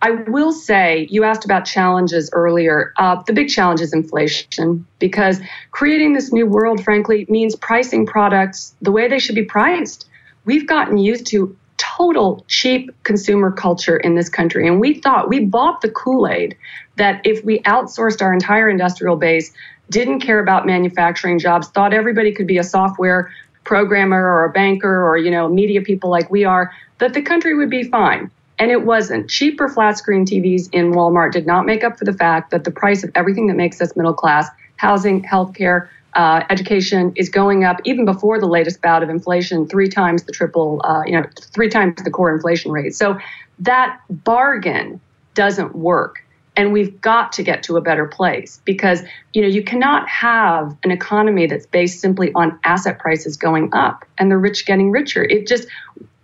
I 0.00 0.10
will 0.10 0.52
say, 0.52 1.08
you 1.10 1.24
asked 1.24 1.44
about 1.44 1.64
challenges 1.64 2.30
earlier. 2.32 2.92
Uh, 2.98 3.20
the 3.26 3.32
big 3.32 3.48
challenge 3.48 3.80
is 3.80 3.92
inflation 3.92 4.86
because 5.00 5.40
creating 5.72 6.12
this 6.12 6.32
new 6.32 6.46
world, 6.46 6.84
frankly, 6.84 7.26
means 7.28 7.56
pricing 7.56 8.06
products 8.06 8.74
the 8.80 8.92
way 8.92 9.08
they 9.08 9.18
should 9.18 9.34
be 9.34 9.44
priced 9.44 10.08
we've 10.48 10.66
gotten 10.66 10.96
used 10.96 11.26
to 11.26 11.54
total 11.76 12.42
cheap 12.48 12.90
consumer 13.04 13.52
culture 13.52 13.98
in 13.98 14.14
this 14.14 14.30
country. 14.30 14.66
And 14.66 14.80
we 14.80 14.94
thought 14.94 15.28
we 15.28 15.44
bought 15.44 15.82
the 15.82 15.90
Kool 15.90 16.26
Aid 16.26 16.56
that 16.96 17.20
if 17.24 17.44
we 17.44 17.60
outsourced 17.60 18.22
our 18.22 18.32
entire 18.32 18.70
industrial 18.70 19.16
base, 19.16 19.52
didn't 19.90 20.20
care 20.20 20.40
about 20.40 20.66
manufacturing 20.66 21.38
jobs, 21.38 21.68
thought 21.68 21.92
everybody 21.92 22.32
could 22.32 22.46
be 22.46 22.56
a 22.56 22.64
software 22.64 23.30
programmer 23.64 24.24
or 24.24 24.44
a 24.44 24.50
banker 24.50 25.06
or, 25.06 25.18
you 25.18 25.30
know, 25.30 25.48
media 25.48 25.82
people 25.82 26.08
like 26.08 26.30
we 26.30 26.44
are, 26.44 26.72
that 26.98 27.14
the 27.14 27.22
country 27.22 27.54
would 27.54 27.70
be 27.70 27.84
fine. 27.84 28.30
And 28.58 28.70
it 28.70 28.84
wasn't. 28.84 29.30
Cheaper 29.30 29.68
flat 29.68 29.98
screen 29.98 30.26
TVs 30.26 30.68
in 30.72 30.92
Walmart 30.92 31.32
did 31.32 31.46
not 31.46 31.64
make 31.64 31.84
up 31.84 31.96
for 31.96 32.04
the 32.04 32.12
fact 32.12 32.50
that 32.50 32.64
the 32.64 32.72
price 32.72 33.04
of 33.04 33.10
everything 33.14 33.46
that 33.46 33.56
makes 33.56 33.80
us 33.80 33.94
middle 33.94 34.14
class, 34.14 34.48
housing, 34.76 35.22
healthcare, 35.22 35.88
uh, 36.14 36.42
education 36.50 37.12
is 37.14 37.28
going 37.28 37.64
up 37.64 37.76
even 37.84 38.04
before 38.04 38.40
the 38.40 38.46
latest 38.46 38.82
bout 38.82 39.02
of 39.02 39.10
inflation, 39.10 39.68
three 39.68 39.88
times 39.88 40.24
the 40.24 40.32
triple, 40.32 40.80
uh, 40.84 41.02
you 41.06 41.12
know, 41.12 41.24
three 41.40 41.68
times 41.68 42.02
the 42.02 42.10
core 42.10 42.34
inflation 42.34 42.72
rate. 42.72 42.94
So 42.94 43.18
that 43.60 44.00
bargain 44.10 45.00
doesn't 45.34 45.76
work. 45.76 46.24
And 46.56 46.72
we've 46.72 47.00
got 47.00 47.30
to 47.34 47.44
get 47.44 47.62
to 47.64 47.76
a 47.76 47.80
better 47.80 48.06
place 48.06 48.60
because, 48.64 49.02
you 49.32 49.42
know, 49.42 49.46
you 49.46 49.62
cannot 49.62 50.08
have 50.08 50.76
an 50.82 50.90
economy 50.90 51.46
that's 51.46 51.66
based 51.66 52.00
simply 52.00 52.32
on 52.32 52.58
asset 52.64 52.98
prices 52.98 53.36
going 53.36 53.72
up 53.72 54.04
and 54.18 54.28
the 54.28 54.36
rich 54.36 54.66
getting 54.66 54.90
richer. 54.90 55.22
It 55.22 55.46
just, 55.46 55.68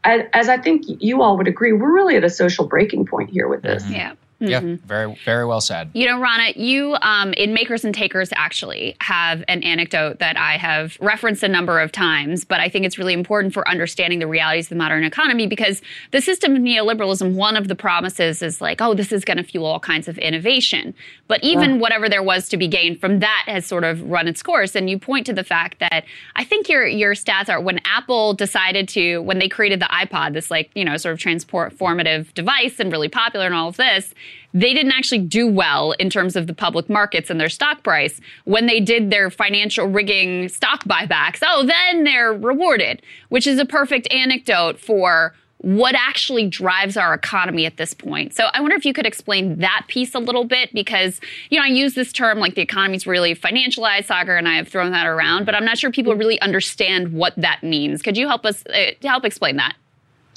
as 0.04 0.48
I 0.48 0.58
think 0.58 0.84
you 0.86 1.22
all 1.22 1.36
would 1.38 1.48
agree, 1.48 1.72
we're 1.72 1.92
really 1.92 2.16
at 2.16 2.24
a 2.24 2.30
social 2.30 2.66
breaking 2.66 3.06
point 3.06 3.30
here 3.30 3.48
with 3.48 3.62
this. 3.62 3.82
Mm-hmm. 3.84 3.92
Yeah. 3.92 4.12
Mm-hmm. 4.40 4.68
Yeah, 4.68 4.76
very, 4.84 5.18
very 5.24 5.46
well 5.46 5.60
said. 5.60 5.90
You 5.92 6.06
know, 6.06 6.20
Rana, 6.20 6.52
you 6.56 6.96
um, 7.02 7.32
in 7.34 7.54
Makers 7.54 7.84
and 7.84 7.94
Takers 7.94 8.30
actually 8.34 8.96
have 9.00 9.44
an 9.46 9.62
anecdote 9.62 10.18
that 10.18 10.36
I 10.36 10.56
have 10.56 10.96
referenced 11.00 11.44
a 11.44 11.48
number 11.48 11.80
of 11.80 11.92
times, 11.92 12.44
but 12.44 12.58
I 12.58 12.68
think 12.68 12.84
it's 12.84 12.98
really 12.98 13.12
important 13.12 13.54
for 13.54 13.66
understanding 13.68 14.18
the 14.18 14.26
realities 14.26 14.66
of 14.66 14.70
the 14.70 14.76
modern 14.76 15.04
economy 15.04 15.46
because 15.46 15.82
the 16.10 16.20
system 16.20 16.56
of 16.56 16.62
neoliberalism, 16.62 17.34
one 17.34 17.56
of 17.56 17.68
the 17.68 17.76
promises 17.76 18.42
is 18.42 18.60
like, 18.60 18.80
oh, 18.80 18.92
this 18.92 19.12
is 19.12 19.24
going 19.24 19.36
to 19.36 19.44
fuel 19.44 19.66
all 19.66 19.80
kinds 19.80 20.08
of 20.08 20.18
innovation. 20.18 20.94
But 21.28 21.42
even 21.44 21.74
yeah. 21.74 21.76
whatever 21.76 22.08
there 22.08 22.22
was 22.22 22.48
to 22.48 22.56
be 22.56 22.66
gained 22.66 23.00
from 23.00 23.20
that 23.20 23.44
has 23.46 23.64
sort 23.64 23.84
of 23.84 24.02
run 24.02 24.26
its 24.26 24.42
course. 24.42 24.74
And 24.74 24.90
you 24.90 24.98
point 24.98 25.26
to 25.26 25.32
the 25.32 25.44
fact 25.44 25.78
that 25.78 26.04
I 26.34 26.44
think 26.44 26.68
your 26.68 26.86
your 26.86 27.14
stats 27.14 27.48
are 27.48 27.60
when 27.60 27.80
Apple 27.84 28.34
decided 28.34 28.88
to 28.90 29.18
when 29.18 29.38
they 29.38 29.48
created 29.48 29.80
the 29.80 29.86
iPod, 29.86 30.32
this 30.32 30.50
like 30.50 30.70
you 30.74 30.84
know 30.84 30.96
sort 30.96 31.12
of 31.12 31.20
transformative 31.20 32.34
device 32.34 32.80
and 32.80 32.90
really 32.90 33.08
popular 33.08 33.46
and 33.46 33.54
all 33.54 33.68
of 33.68 33.76
this 33.76 34.12
they 34.54 34.72
didn't 34.72 34.92
actually 34.92 35.18
do 35.18 35.46
well 35.46 35.92
in 35.92 36.08
terms 36.08 36.36
of 36.36 36.46
the 36.46 36.54
public 36.54 36.88
markets 36.88 37.28
and 37.28 37.40
their 37.40 37.48
stock 37.48 37.82
price. 37.82 38.20
When 38.44 38.66
they 38.66 38.80
did 38.80 39.10
their 39.10 39.28
financial 39.28 39.86
rigging 39.86 40.48
stock 40.48 40.84
buybacks, 40.84 41.40
oh, 41.42 41.66
then 41.66 42.04
they're 42.04 42.32
rewarded, 42.32 43.02
which 43.28 43.46
is 43.46 43.58
a 43.58 43.64
perfect 43.64 44.10
anecdote 44.12 44.78
for 44.78 45.34
what 45.58 45.94
actually 45.94 46.46
drives 46.46 46.96
our 46.96 47.14
economy 47.14 47.64
at 47.64 47.78
this 47.78 47.94
point. 47.94 48.34
So 48.34 48.48
I 48.52 48.60
wonder 48.60 48.76
if 48.76 48.84
you 48.84 48.92
could 48.92 49.06
explain 49.06 49.56
that 49.60 49.86
piece 49.88 50.14
a 50.14 50.18
little 50.18 50.44
bit 50.44 50.72
because, 50.74 51.20
you 51.48 51.58
know, 51.58 51.64
I 51.64 51.68
use 51.68 51.94
this 51.94 52.12
term 52.12 52.38
like 52.38 52.54
the 52.54 52.60
economy's 52.60 53.06
really 53.06 53.34
financialized, 53.34 54.06
Saagar 54.06 54.38
and 54.38 54.46
I 54.46 54.56
have 54.56 54.68
thrown 54.68 54.92
that 54.92 55.06
around, 55.06 55.46
but 55.46 55.54
I'm 55.54 55.64
not 55.64 55.78
sure 55.78 55.90
people 55.90 56.14
really 56.14 56.38
understand 56.42 57.14
what 57.14 57.34
that 57.36 57.62
means. 57.62 58.02
Could 58.02 58.18
you 58.18 58.28
help 58.28 58.44
us 58.44 58.62
uh, 58.66 58.90
help 59.02 59.24
explain 59.24 59.56
that? 59.56 59.74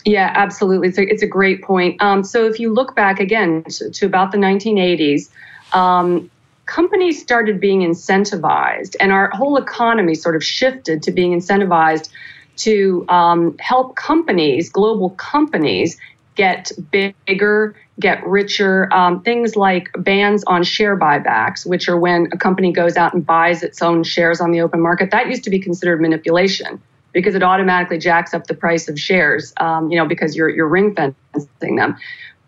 Yeah, 0.08 0.32
absolutely. 0.36 0.88
It's 0.88 0.98
a, 0.98 1.02
it's 1.02 1.22
a 1.22 1.28
great 1.28 1.62
point. 1.62 2.02
Um, 2.02 2.24
so 2.24 2.46
if 2.46 2.62
you 2.62 2.74
look 2.74 2.96
back 2.96 3.20
again 3.20 3.66
to, 3.66 3.90
to 3.90 4.06
about 4.06 4.32
the 4.32 4.38
1980s, 4.38 5.30
um, 5.74 6.32
companies 6.66 7.22
started 7.22 7.60
being 7.60 7.82
incentivized, 7.82 8.96
and 9.02 9.12
our 9.12 9.30
whole 9.32 9.58
economy 9.58 10.16
sort 10.16 10.38
of 10.38 10.44
shifted 10.46 11.04
to 11.04 11.12
being 11.12 11.38
incentivized 11.38 12.08
to 12.56 13.06
um, 13.10 13.58
help 13.60 13.98
companies, 13.98 14.70
global 14.70 15.10
companies, 15.10 15.98
get 16.36 16.72
bigger, 16.90 17.76
get 18.00 18.26
richer. 18.26 18.88
Um, 18.94 19.22
things 19.24 19.58
like 19.58 19.90
bans 19.98 20.42
on 20.48 20.64
share 20.64 20.98
buybacks, 20.98 21.66
which 21.66 21.90
are 21.90 22.00
when 22.00 22.30
a 22.32 22.38
company 22.38 22.72
goes 22.72 22.96
out 22.96 23.14
and 23.14 23.26
buys 23.26 23.62
its 23.62 23.82
own 23.82 24.06
shares 24.06 24.40
on 24.40 24.52
the 24.52 24.62
open 24.62 24.80
market, 24.80 25.12
that 25.12 25.28
used 25.28 25.44
to 25.44 25.50
be 25.50 25.60
considered 25.60 26.00
manipulation 26.00 26.82
because 27.14 27.36
it 27.36 27.44
automatically 27.44 27.98
jacks 27.98 28.34
up 28.34 28.48
the 28.48 28.54
price 28.54 28.88
of 28.88 29.00
shares, 29.00 29.54
um, 29.58 29.90
you 29.92 29.98
know, 29.98 30.08
because 30.08 30.36
you're, 30.36 30.50
you're 30.50 30.68
ring 30.68 30.96
fencing 30.96 31.76
them. 31.76 31.96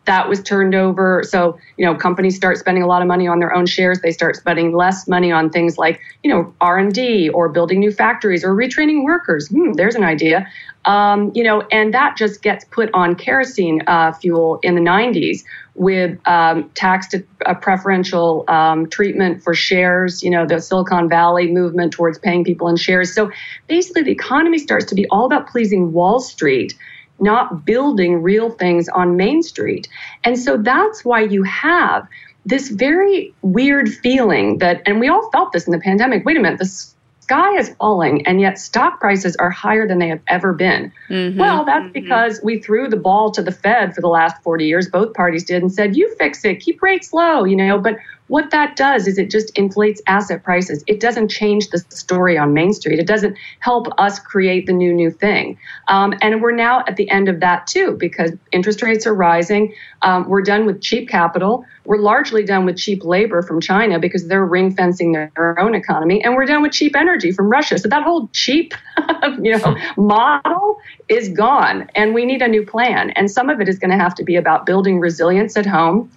That 0.06 0.28
was 0.28 0.42
turned 0.42 0.74
over. 0.74 1.24
So, 1.24 1.60
you 1.78 1.86
know, 1.86 1.94
companies 1.94 2.36
start 2.36 2.58
spending 2.58 2.82
a 2.82 2.88
lot 2.88 3.02
of 3.02 3.08
money 3.08 3.28
on 3.28 3.40
their 3.40 3.54
own 3.54 3.68
shares. 3.68 4.02
They 4.02 4.12
start 4.12 4.36
spending 4.36 4.76
less 4.76 5.08
money 5.08 5.32
on 5.32 5.52
things 5.52 5.78
like, 5.78 6.00
you 6.24 6.34
know, 6.34 6.54
R&D 6.62 7.30
or 7.30 7.50
building 7.50 7.80
new 7.80 7.92
factories 7.92 8.44
or 8.44 8.56
retraining 8.56 9.04
workers. 9.04 9.50
Hmm, 9.50 9.74
there's 9.74 9.96
an 9.96 10.04
idea. 10.04 10.48
Um, 10.86 11.32
you 11.36 11.44
know, 11.44 11.62
and 11.72 11.94
that 11.94 12.18
just 12.18 12.42
gets 12.42 12.66
put 12.66 12.90
on 12.94 13.16
kerosene 13.16 13.84
uh, 13.86 14.14
fuel 14.14 14.60
in 14.64 14.76
the 14.76 14.82
90s 14.82 15.44
with 15.80 16.20
um, 16.28 16.70
tax 16.76 17.08
uh, 17.16 17.54
preferential 17.56 18.44
um, 18.50 18.90
treatment 18.90 19.42
for 19.42 19.54
shares, 19.54 20.22
you 20.22 20.30
know, 20.30 20.46
the 20.46 20.60
Silicon 20.60 21.08
Valley 21.08 21.50
movement 21.50 21.94
towards 21.94 22.20
paying 22.20 22.44
people 22.44 22.68
in 22.68 22.76
shares. 22.76 23.16
So 23.16 23.32
basically, 23.68 24.04
the 24.04 24.12
economy 24.12 24.58
starts 24.58 24.86
to 24.88 24.96
be 24.96 25.08
all 25.10 25.26
about 25.26 25.48
pleasing 25.48 25.94
Wall 25.94 26.20
Street, 26.20 26.76
not 27.22 27.66
building 27.66 28.22
real 28.22 28.52
things 28.52 28.90
on 28.90 29.16
Main 29.16 29.42
Street. 29.42 29.88
And 30.26 30.38
so 30.38 30.58
that's 30.58 31.06
why 31.06 31.22
you 31.22 31.44
have 31.44 32.06
this 32.46 32.68
very 32.68 33.34
weird 33.42 33.88
feeling 33.90 34.58
that, 34.58 34.82
and 34.86 35.00
we 35.00 35.08
all 35.08 35.32
felt 35.32 35.54
this 35.54 35.66
in 35.66 35.72
the 35.72 35.80
pandemic 35.80 36.26
wait 36.26 36.36
a 36.36 36.42
minute, 36.42 36.60
this 36.60 36.94
sky 37.30 37.56
is 37.60 37.70
falling 37.76 38.26
and 38.26 38.42
yet 38.42 38.58
stock 38.58 39.00
prices 39.00 39.36
are 39.36 39.52
higher 39.52 39.88
than 39.88 40.00
they 40.00 40.08
have 40.08 40.22
ever 40.30 40.52
been. 40.52 40.92
Mm-hmm. 41.10 41.40
Well, 41.40 41.64
that's 41.64 41.84
mm-hmm. 41.84 41.92
because 41.92 42.40
we 42.44 42.60
threw 42.60 42.88
the 42.88 42.98
ball 42.98 43.30
to 43.32 43.44
the 43.44 43.52
Fed 43.52 43.94
for 43.94 44.02
the 44.02 44.08
last 44.08 44.42
40 44.42 44.66
years. 44.66 44.90
Both 44.90 45.14
parties 45.14 45.44
did 45.44 45.62
and 45.62 45.72
said, 45.72 45.96
you 45.96 46.14
fix 46.18 46.44
it, 46.44 46.56
keep 46.56 46.82
rates 46.82 47.14
low, 47.14 47.44
you 47.44 47.56
know. 47.56 47.78
But 47.78 47.98
what 48.30 48.52
that 48.52 48.76
does 48.76 49.08
is 49.08 49.18
it 49.18 49.32
just 49.32 49.52
inflates 49.58 50.02
asset 50.08 50.44
prices. 50.44 50.84
It 50.86 51.00
doesn't 51.00 51.30
change 51.30 51.70
the 51.70 51.80
story 51.90 52.38
on 52.38 52.54
Main 52.54 52.74
Street. 52.74 53.00
It 53.00 53.08
doesn't 53.08 53.36
help 53.60 53.88
us 53.98 54.20
create 54.20 54.68
the 54.68 54.74
new, 54.74 54.94
new 54.94 55.10
thing. 55.10 55.58
Um, 55.88 56.14
and 56.22 56.40
we're 56.40 56.56
now 56.56 56.84
at 56.88 56.96
the 56.96 57.10
end 57.10 57.28
of 57.28 57.40
that 57.40 57.66
too 57.66 57.98
because 58.00 58.32
interest 58.52 58.84
rates 58.84 59.08
are 59.08 59.16
rising. 59.16 59.74
Um, 60.04 60.30
we're 60.30 60.44
done 60.44 60.68
with 60.68 60.80
cheap 60.80 61.10
capital. 61.10 61.66
We're 61.86 61.98
largely 61.98 62.46
done 62.46 62.66
with 62.66 62.78
cheap 62.78 63.04
labor 63.04 63.42
from 63.42 63.60
China 63.60 63.98
because 63.98 64.28
they're 64.28 64.46
ring 64.46 64.76
fencing 64.76 65.14
their 65.14 65.60
own 65.60 65.74
economy. 65.74 66.24
And 66.24 66.36
we're 66.36 66.46
done 66.46 66.62
with 66.62 66.72
cheap 66.72 66.96
energy 66.96 67.32
from 67.32 67.50
Russia. 67.50 67.80
So 67.80 67.90
that 67.90 68.04
whole 68.04 68.30
cheap 68.32 68.76
you 69.42 69.58
know, 69.58 69.76
model 69.98 70.78
is 71.08 71.30
gone. 71.30 71.90
And 71.96 72.14
we 72.14 72.26
need 72.26 72.44
a 72.44 72.48
new 72.48 72.64
plan. 72.64 73.10
And 73.12 73.32
some 73.32 73.50
of 73.50 73.60
it 73.60 73.68
is 73.68 73.80
going 73.80 73.90
to 73.90 73.98
have 73.98 74.14
to 74.16 74.24
be 74.24 74.36
about 74.36 74.68
building 74.68 75.00
resilience 75.00 75.58
at 75.58 75.66
home 75.66 76.12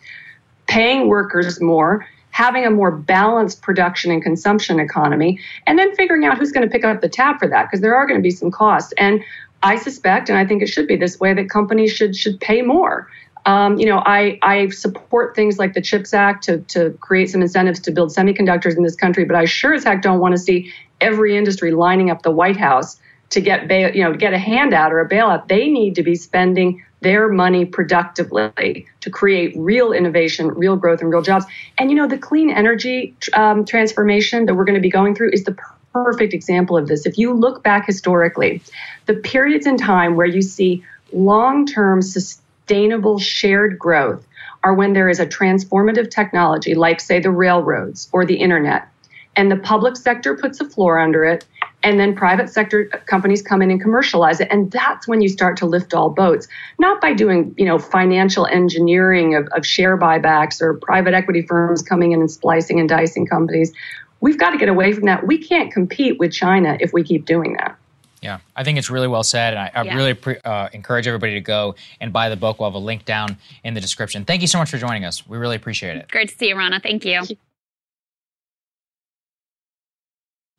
paying 0.72 1.06
workers 1.06 1.60
more, 1.60 2.06
having 2.30 2.64
a 2.64 2.70
more 2.70 2.90
balanced 2.90 3.60
production 3.60 4.10
and 4.10 4.22
consumption 4.22 4.80
economy, 4.80 5.38
and 5.66 5.78
then 5.78 5.94
figuring 5.94 6.24
out 6.24 6.38
who's 6.38 6.50
going 6.50 6.66
to 6.66 6.72
pick 6.72 6.82
up 6.82 7.02
the 7.02 7.08
tab 7.10 7.38
for 7.38 7.46
that 7.46 7.64
because 7.64 7.82
there 7.82 7.94
are 7.94 8.06
going 8.06 8.18
to 8.18 8.22
be 8.22 8.30
some 8.30 8.50
costs. 8.50 8.94
And 8.96 9.22
I 9.62 9.76
suspect, 9.76 10.30
and 10.30 10.38
I 10.38 10.46
think 10.46 10.62
it 10.62 10.68
should 10.68 10.88
be 10.88 10.96
this 10.96 11.20
way, 11.20 11.34
that 11.34 11.50
companies 11.50 11.92
should 11.92 12.16
should 12.16 12.40
pay 12.40 12.62
more. 12.62 13.08
Um, 13.44 13.78
you 13.78 13.86
know, 13.86 13.98
I, 13.98 14.38
I 14.40 14.68
support 14.68 15.36
things 15.36 15.58
like 15.58 15.74
the 15.74 15.82
CHIPS 15.82 16.14
Act 16.14 16.44
to, 16.44 16.58
to 16.74 16.90
create 17.00 17.28
some 17.28 17.42
incentives 17.42 17.80
to 17.80 17.90
build 17.90 18.10
semiconductors 18.10 18.76
in 18.76 18.82
this 18.82 18.94
country, 18.94 19.24
but 19.24 19.36
I 19.36 19.44
sure 19.44 19.74
as 19.74 19.84
heck 19.84 20.00
don't 20.00 20.20
want 20.20 20.32
to 20.32 20.38
see 20.38 20.72
every 21.00 21.36
industry 21.36 21.72
lining 21.72 22.08
up 22.08 22.22
the 22.22 22.30
White 22.30 22.56
House 22.56 22.98
to 23.30 23.40
get 23.40 23.68
bail, 23.68 23.94
you 23.94 24.04
know, 24.04 24.14
get 24.14 24.32
a 24.32 24.38
handout 24.38 24.92
or 24.92 25.00
a 25.00 25.08
bailout. 25.08 25.48
They 25.48 25.68
need 25.68 25.96
to 25.96 26.02
be 26.02 26.14
spending 26.14 26.82
their 27.02 27.28
money 27.28 27.64
productively 27.64 28.86
to 29.00 29.10
create 29.10 29.54
real 29.56 29.92
innovation, 29.92 30.48
real 30.48 30.76
growth, 30.76 31.00
and 31.00 31.10
real 31.10 31.22
jobs. 31.22 31.44
And 31.78 31.90
you 31.90 31.96
know, 31.96 32.06
the 32.06 32.18
clean 32.18 32.50
energy 32.50 33.14
um, 33.34 33.64
transformation 33.64 34.46
that 34.46 34.54
we're 34.54 34.64
going 34.64 34.76
to 34.76 34.80
be 34.80 34.90
going 34.90 35.14
through 35.14 35.30
is 35.32 35.44
the 35.44 35.56
perfect 35.92 36.32
example 36.32 36.76
of 36.76 36.88
this. 36.88 37.04
If 37.04 37.18
you 37.18 37.34
look 37.34 37.62
back 37.62 37.86
historically, 37.86 38.62
the 39.06 39.14
periods 39.14 39.66
in 39.66 39.76
time 39.76 40.16
where 40.16 40.26
you 40.26 40.42
see 40.42 40.84
long-term 41.12 42.02
sustainable 42.02 43.18
shared 43.18 43.78
growth 43.78 44.26
are 44.64 44.74
when 44.74 44.92
there 44.92 45.08
is 45.08 45.20
a 45.20 45.26
transformative 45.26 46.10
technology 46.10 46.74
like 46.74 47.00
say 47.00 47.20
the 47.20 47.30
railroads 47.30 48.08
or 48.12 48.24
the 48.24 48.36
internet 48.36 48.88
and 49.36 49.50
the 49.50 49.56
public 49.56 49.96
sector 49.96 50.36
puts 50.36 50.60
a 50.60 50.68
floor 50.68 50.98
under 50.98 51.24
it 51.24 51.44
and 51.82 51.98
then 51.98 52.14
private 52.14 52.48
sector 52.48 52.86
companies 53.06 53.42
come 53.42 53.62
in 53.62 53.70
and 53.70 53.80
commercialize 53.80 54.40
it 54.40 54.48
and 54.50 54.70
that's 54.70 55.06
when 55.08 55.20
you 55.20 55.28
start 55.28 55.56
to 55.56 55.66
lift 55.66 55.94
all 55.94 56.10
boats 56.10 56.48
not 56.78 57.00
by 57.00 57.12
doing 57.12 57.54
you 57.56 57.64
know 57.64 57.78
financial 57.78 58.46
engineering 58.46 59.34
of, 59.34 59.46
of 59.48 59.66
share 59.66 59.96
buybacks 59.96 60.60
or 60.60 60.74
private 60.74 61.14
equity 61.14 61.42
firms 61.42 61.82
coming 61.82 62.12
in 62.12 62.20
and 62.20 62.30
splicing 62.30 62.80
and 62.80 62.88
dicing 62.88 63.26
companies 63.26 63.72
we've 64.20 64.38
got 64.38 64.50
to 64.50 64.58
get 64.58 64.68
away 64.68 64.92
from 64.92 65.04
that 65.04 65.26
we 65.26 65.38
can't 65.38 65.72
compete 65.72 66.18
with 66.18 66.32
china 66.32 66.76
if 66.80 66.92
we 66.92 67.02
keep 67.02 67.24
doing 67.24 67.54
that 67.54 67.76
yeah, 68.22 68.38
I 68.54 68.62
think 68.62 68.78
it's 68.78 68.88
really 68.88 69.08
well 69.08 69.24
said. 69.24 69.54
And 69.54 69.58
I, 69.58 69.70
I 69.74 69.82
yeah. 69.82 69.96
really 69.96 70.14
pre- 70.14 70.38
uh, 70.44 70.68
encourage 70.72 71.08
everybody 71.08 71.34
to 71.34 71.40
go 71.40 71.74
and 72.00 72.12
buy 72.12 72.28
the 72.28 72.36
book. 72.36 72.60
We'll 72.60 72.70
have 72.70 72.76
a 72.76 72.78
link 72.78 73.04
down 73.04 73.36
in 73.64 73.74
the 73.74 73.80
description. 73.80 74.24
Thank 74.24 74.42
you 74.42 74.48
so 74.48 74.58
much 74.58 74.70
for 74.70 74.78
joining 74.78 75.04
us. 75.04 75.26
We 75.26 75.38
really 75.38 75.56
appreciate 75.56 75.96
it. 75.96 76.08
Great 76.08 76.28
to 76.28 76.36
see 76.36 76.48
you, 76.48 76.56
Rana. 76.56 76.78
Thank 76.78 77.04
you. 77.04 77.22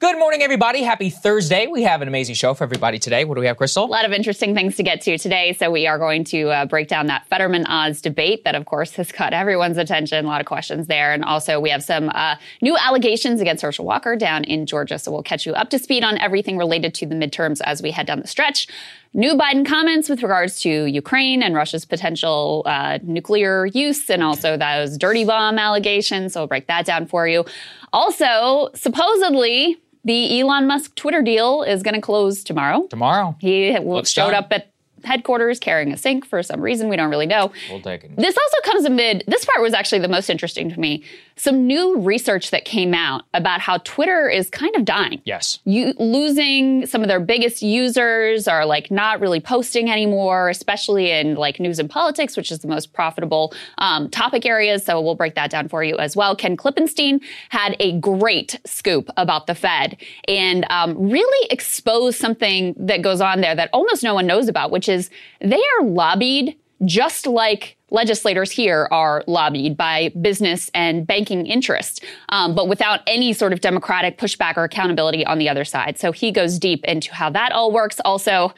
Good 0.04 0.20
morning, 0.20 0.42
everybody. 0.42 0.84
Happy 0.84 1.10
Thursday. 1.10 1.66
We 1.68 1.84
have 1.84 2.02
an 2.02 2.10
amazing 2.10 2.36
show 2.36 2.54
for 2.54 2.66
everybody 2.66 3.00
today. 3.00 3.24
What 3.24 3.36
do 3.36 3.40
we 3.40 3.48
have, 3.48 3.56
Krystal? 3.56 3.88
A 3.88 3.90
lot 3.90 4.04
of 4.04 4.12
interesting 4.12 4.54
things 4.54 4.76
to 4.76 4.84
get 4.84 5.00
to 5.04 5.18
today. 5.18 5.54
So, 5.54 5.72
we 5.72 5.88
are 5.88 5.98
going 5.98 6.26
to 6.26 6.50
uh, 6.50 6.66
break 6.66 6.90
down 6.90 7.08
that 7.08 7.26
Fetterman 7.28 7.66
Oz 7.68 8.02
debate 8.02 8.44
that, 8.44 8.54
of 8.54 8.66
course, 8.66 8.92
has 8.96 9.14
caught 9.14 9.32
everyone's 9.32 9.78
attention. 9.78 10.26
A 10.26 10.28
lot 10.28 10.42
of 10.42 10.46
questions 10.46 10.88
there. 10.88 11.14
And 11.14 11.24
also, 11.24 11.58
we 11.58 11.70
have 11.70 11.86
some 11.86 12.10
uh, 12.10 12.36
new 12.62 12.76
allegations 12.76 13.40
against 13.40 13.62
Herschel 13.64 13.86
Walker 13.86 14.18
down 14.18 14.44
in 14.44 14.66
Georgia. 14.66 15.00
So, 15.00 15.10
we'll 15.10 15.24
catch 15.24 15.46
you 15.46 15.54
up 15.54 15.70
to 15.70 15.80
speed 15.80 16.04
on 16.04 16.18
everything 16.18 16.58
related 16.58 16.94
to 16.96 17.06
the 17.06 17.16
midterms 17.16 17.62
as 17.64 17.82
we 17.82 17.90
head 17.92 18.06
down 18.06 18.20
the 18.20 18.28
stretch. 18.28 18.68
New 19.14 19.36
Biden 19.36 19.66
comments 19.66 20.10
with 20.10 20.22
regards 20.22 20.60
to 20.64 20.86
Ukraine 20.86 21.42
and 21.42 21.56
Russia's 21.56 21.86
potential 21.86 22.64
uh, 22.66 23.00
nuclear 23.04 23.68
use 23.68 24.10
and 24.10 24.22
also 24.22 24.58
those 24.58 24.98
dirty 24.98 25.24
bomb 25.24 25.58
allegations. 25.58 26.34
So, 26.34 26.42
we'll 26.42 26.48
break 26.48 26.68
that 26.68 26.86
down 26.86 27.06
for 27.06 27.26
you. 27.26 27.46
Also, 27.94 28.70
supposedly, 28.76 29.80
the 30.04 30.40
Elon 30.40 30.68
Musk 30.68 30.96
Twitter 30.96 31.22
deal 31.22 31.64
is 31.64 31.84
going 31.84 31.96
to 31.96 32.02
close 32.02 32.44
tomorrow. 32.44 32.88
Tomorrow. 32.88 33.36
He 33.40 33.78
Looks 33.80 34.10
showed 34.10 34.32
done. 34.32 34.44
up 34.44 34.52
at 34.52 34.70
headquarters 35.04 35.60
carrying 35.60 35.92
a 35.92 35.98
sink 35.98 36.26
for 36.26 36.42
some 36.42 36.62
reason. 36.62 36.88
We 36.88 36.96
don't 36.96 37.10
really 37.10 37.26
know. 37.26 37.52
We'll 37.70 37.82
take 37.82 38.04
it. 38.06 38.16
This 38.16 38.38
also 38.38 38.58
comes 38.72 38.86
amid, 38.86 39.24
this 39.28 39.44
part 39.46 39.62
was 39.62 39.74
actually 39.74 40.00
the 40.00 40.08
most 40.08 40.30
interesting 40.30 40.70
to 40.72 40.80
me. 40.80 41.04
Some 41.36 41.66
new 41.68 42.00
research 42.00 42.52
that 42.52 42.66
came 42.66 42.94
out 42.94 43.24
about 43.34 43.62
how 43.62 43.78
Twitter 43.80 44.30
is 44.30 44.50
kind 44.50 44.76
of 44.76 44.86
dying. 44.86 45.22
Yes. 45.26 45.60
You 45.66 45.94
losing 45.98 46.86
some 46.86 47.02
of 47.02 47.08
their 47.08 47.20
biggest 47.20 47.62
users 47.62 48.48
are 48.48 48.66
like 48.66 48.92
not 48.92 49.20
really 49.20 49.40
posting 49.40 49.90
anymore, 49.90 50.50
especially 50.50 51.12
in 51.12 51.36
like 51.36 51.60
news 51.60 51.80
and 51.80 51.90
politics, 51.90 52.38
which 52.38 52.52
is 52.52 52.60
the 52.60 52.68
most 52.68 52.94
profitable 52.94 53.54
um, 53.78 54.10
topic 54.10 54.46
areas. 54.46 54.86
So 54.86 55.02
we'll 55.02 55.16
break 55.16 55.36
that 55.36 55.50
down 55.50 55.68
for 55.70 55.84
you 55.84 55.98
as 55.98 56.16
well. 56.16 56.36
Ken 56.36 56.56
Klippenstein 56.56 57.22
had 57.50 57.76
a 57.80 57.98
great 58.00 58.60
scoop 58.66 59.10
about 59.18 59.48
the 59.48 59.56
Fed 59.56 59.98
and 60.28 60.66
um, 60.70 61.10
really 61.10 61.48
exposed 61.50 62.20
something 62.20 62.76
that 62.78 63.02
goes 63.02 63.22
on 63.22 63.42
there 63.42 63.56
that 63.56 63.70
almost 63.74 64.04
no 64.04 64.14
one 64.14 64.28
knows 64.28 64.48
about, 64.48 64.72
which 64.72 64.88
is 64.88 65.10
they 65.42 65.62
are 65.80 65.86
lobbied 65.86 66.56
just 66.86 67.28
like 67.28 67.78
legislators 67.94 68.52
here 68.52 68.88
are 68.92 69.24
lobbied 69.28 69.78
by 69.78 70.12
business 70.20 70.70
and 70.74 71.08
banking 71.08 71.46
interests, 71.46 72.02
um, 72.30 72.54
but 72.56 72.68
without 72.68 73.00
any 73.08 73.32
sort 73.32 73.54
of 73.54 73.62
democratic 73.62 74.18
pushback 74.18 74.58
or 74.58 74.66
accountability 74.66 75.26
on 75.26 75.38
the 75.38 75.48
other 75.48 75.64
side. 75.64 75.98
So 75.98 76.12
he 76.12 76.32
goes 76.32 76.60
deep 76.60 76.84
into 76.86 77.14
how 77.14 77.30
that 77.30 77.54
all 77.54 77.72
works. 77.72 78.02
Also, 78.04 78.54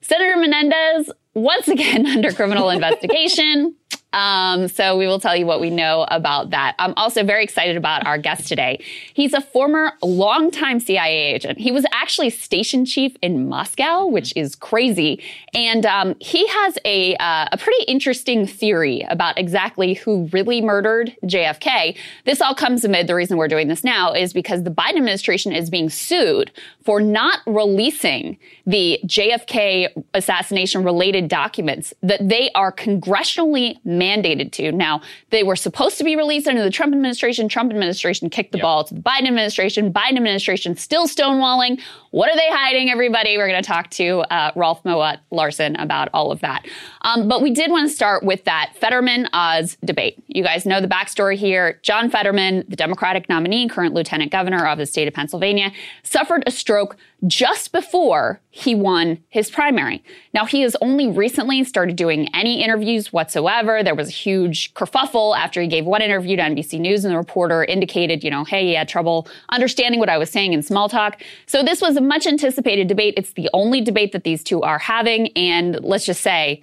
Senator 0.00 0.36
Menendez, 0.36 1.10
once 1.34 1.68
again 1.68 2.06
under 2.16 2.32
criminal 2.32 2.70
investigation. 2.78 3.74
Um, 4.12 4.68
so 4.68 4.96
we 4.96 5.06
will 5.06 5.20
tell 5.20 5.36
you 5.36 5.44
what 5.44 5.60
we 5.60 5.68
know 5.68 6.06
about 6.10 6.50
that. 6.50 6.74
I'm 6.78 6.94
also 6.96 7.24
very 7.24 7.44
excited 7.44 7.76
about 7.76 8.06
our 8.06 8.16
guest 8.16 8.48
today. 8.48 8.82
He's 9.12 9.34
a 9.34 9.40
former 9.40 9.92
longtime 10.02 10.80
CIA 10.80 11.34
agent. 11.34 11.58
He 11.58 11.70
was 11.70 11.84
actually 11.92 12.30
station 12.30 12.86
chief 12.86 13.14
in 13.20 13.48
Moscow, 13.48 14.06
which 14.06 14.34
is 14.34 14.54
crazy. 14.54 15.22
And 15.52 15.84
um, 15.84 16.14
he 16.20 16.46
has 16.46 16.78
a, 16.86 17.16
uh, 17.16 17.48
a 17.52 17.58
pretty 17.58 17.84
interesting 17.84 18.46
theory 18.46 19.02
about 19.10 19.38
exactly 19.38 19.94
who 19.94 20.30
really 20.32 20.62
murdered 20.62 21.14
JFK. 21.24 21.96
This 22.24 22.40
all 22.40 22.54
comes 22.54 22.84
amid 22.84 23.08
the 23.08 23.14
reason 23.14 23.36
we're 23.36 23.48
doing 23.48 23.68
this 23.68 23.84
now 23.84 24.14
is 24.14 24.32
because 24.32 24.62
the 24.62 24.70
Biden 24.70 24.96
administration 24.96 25.52
is 25.52 25.68
being 25.68 25.90
sued 25.90 26.50
for 26.82 26.98
not 26.98 27.40
releasing 27.46 28.38
the 28.66 28.98
JFK 29.04 29.88
assassination 30.14 30.82
related 30.82 31.17
documents 31.26 31.92
that 32.02 32.28
they 32.28 32.50
are 32.54 32.72
congressionally 32.72 33.82
mandated 33.84 34.52
to. 34.52 34.70
Now, 34.72 35.00
they 35.30 35.42
were 35.42 35.56
supposed 35.56 35.98
to 35.98 36.04
be 36.04 36.16
released 36.16 36.46
under 36.46 36.62
the 36.62 36.70
Trump 36.70 36.94
administration. 36.94 37.48
Trump 37.48 37.70
administration 37.70 38.30
kicked 38.30 38.52
the 38.52 38.58
ball 38.58 38.84
to 38.84 38.94
the 38.94 39.00
Biden 39.00 39.26
administration. 39.26 39.92
Biden 39.92 40.16
administration 40.16 40.76
still 40.76 41.08
stonewalling. 41.08 41.80
What 42.10 42.30
are 42.30 42.36
they 42.36 42.48
hiding, 42.48 42.90
everybody? 42.90 43.36
We're 43.36 43.48
going 43.48 43.62
to 43.62 43.66
talk 43.66 43.90
to 43.90 44.20
uh, 44.30 44.52
Rolf 44.54 44.84
Mowat 44.84 45.18
Larson 45.30 45.76
about 45.76 46.08
all 46.14 46.30
of 46.30 46.40
that. 46.40 46.66
Um, 47.02 47.28
but 47.28 47.42
we 47.42 47.50
did 47.50 47.70
want 47.70 47.88
to 47.88 47.94
start 47.94 48.22
with 48.22 48.44
that 48.44 48.72
Fetterman 48.76 49.28
Oz 49.32 49.76
debate. 49.84 50.22
You 50.26 50.42
guys 50.42 50.66
know 50.66 50.80
the 50.80 50.88
backstory 50.88 51.36
here. 51.36 51.78
John 51.82 52.10
Fetterman, 52.10 52.64
the 52.68 52.76
Democratic 52.76 53.28
nominee, 53.28 53.68
current 53.68 53.94
lieutenant 53.94 54.32
governor 54.32 54.66
of 54.66 54.78
the 54.78 54.86
state 54.86 55.08
of 55.08 55.14
Pennsylvania, 55.14 55.72
suffered 56.02 56.44
a 56.46 56.50
stroke 56.50 56.96
just 57.26 57.72
before 57.72 58.40
he 58.50 58.74
won 58.74 59.18
his 59.28 59.50
primary. 59.50 60.04
Now, 60.32 60.44
he 60.44 60.60
has 60.60 60.76
only 60.80 61.08
recently 61.08 61.64
started 61.64 61.96
doing 61.96 62.28
any 62.32 62.62
interviews 62.62 63.12
whatsoever. 63.12 63.82
There 63.82 63.94
was 63.94 64.08
a 64.08 64.12
huge 64.12 64.72
kerfuffle 64.74 65.36
after 65.36 65.60
he 65.60 65.66
gave 65.66 65.84
one 65.84 66.00
interview 66.00 66.36
to 66.36 66.42
NBC 66.42 66.78
News, 66.78 67.04
and 67.04 67.12
the 67.12 67.18
reporter 67.18 67.64
indicated, 67.64 68.22
you 68.22 68.30
know, 68.30 68.44
hey, 68.44 68.66
he 68.66 68.74
had 68.74 68.88
trouble 68.88 69.26
understanding 69.48 69.98
what 69.98 70.08
I 70.08 70.18
was 70.18 70.30
saying 70.30 70.52
in 70.52 70.62
small 70.62 70.88
talk. 70.88 71.20
So 71.46 71.62
this 71.62 71.80
was 71.80 71.96
a 71.96 72.00
much 72.00 72.26
anticipated 72.26 72.86
debate. 72.86 73.14
It's 73.16 73.32
the 73.32 73.50
only 73.52 73.80
debate 73.80 74.12
that 74.12 74.22
these 74.22 74.44
two 74.44 74.62
are 74.62 74.78
having. 74.78 75.28
And 75.36 75.80
let's 75.82 76.06
just 76.06 76.20
say, 76.20 76.62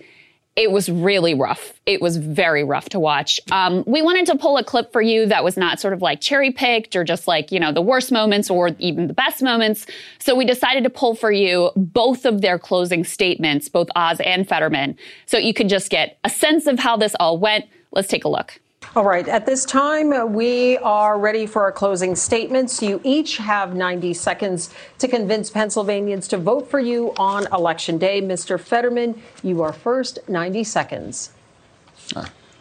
it 0.56 0.72
was 0.72 0.88
really 0.88 1.34
rough. 1.34 1.74
It 1.86 2.01
was 2.01 2.16
very 2.16 2.64
rough 2.64 2.88
to 2.89 2.99
watch. 2.99 3.41
Um, 3.51 3.84
we 3.86 4.01
wanted 4.01 4.26
to 4.28 4.38
pull 4.38 4.58
a 4.58 4.64
clip 4.64 4.93
for 4.93 5.01
you 5.01 5.26
that 5.26 5.43
was 5.43 5.58
not 5.58 5.82
sort 5.82 5.93
of 5.93 6.01
like 6.01 6.22
cherry 6.22 6.51
picked 6.51 6.95
or 6.95 7.03
just 7.03 7.28
like, 7.28 7.51
you 7.51 7.60
know, 7.60 7.74
the 7.74 7.82
worst 7.82 8.12
moments 8.12 8.49
or 8.49 8.72
even 8.80 9.08
the 9.08 9.14
best 9.14 9.41
moments. 9.41 9.86
So 10.20 10.34
we 10.34 10.45
decided 10.45 10.84
to 10.86 10.89
pull 10.89 11.14
for 11.14 11.32
you 11.32 11.72
both 11.76 12.26
of 12.26 12.41
their 12.41 12.58
closing 12.58 13.03
statements, 13.03 13.68
both 13.68 13.89
Oz 13.97 14.22
and 14.22 14.47
Fetterman, 14.47 14.97
so 15.26 15.38
you 15.38 15.53
could 15.53 15.68
just 15.68 15.89
get 15.89 16.18
a 16.24 16.30
sense 16.30 16.68
of 16.68 16.80
how 16.80 16.95
this 16.95 17.16
all 17.20 17.38
went. 17.38 17.66
Let's 17.91 18.08
take 18.08 18.24
a 18.24 18.30
look. 18.30 18.60
All 18.94 19.04
right. 19.04 19.28
At 19.28 19.46
this 19.46 19.66
time, 19.66 20.14
uh, 20.14 20.26
we 20.26 20.78
are 20.78 21.20
ready 21.20 21.46
for 21.46 21.64
our 21.64 21.72
closing 21.72 22.16
statements. 22.16 22.82
You 22.82 23.02
each 23.04 23.38
have 23.38 23.76
90 23.76 24.14
seconds 24.14 24.70
to 25.00 25.08
convince 25.08 25.50
Pennsylvanians 25.50 26.28
to 26.30 26.38
vote 26.38 26.70
for 26.70 26.80
you 26.80 27.14
on 27.18 27.48
Election 27.54 27.98
Day. 27.98 28.22
Mr. 28.22 28.60
Fetterman, 28.60 29.22
you 29.44 29.62
are 29.62 29.74
first. 29.74 30.20
90 30.30 30.64
seconds. 30.64 31.32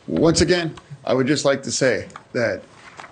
Once 0.07 0.41
again, 0.41 0.75
I 1.05 1.15
would 1.15 1.27
just 1.27 1.45
like 1.45 1.63
to 1.65 1.73
say 1.73 2.09
that 2.33 2.63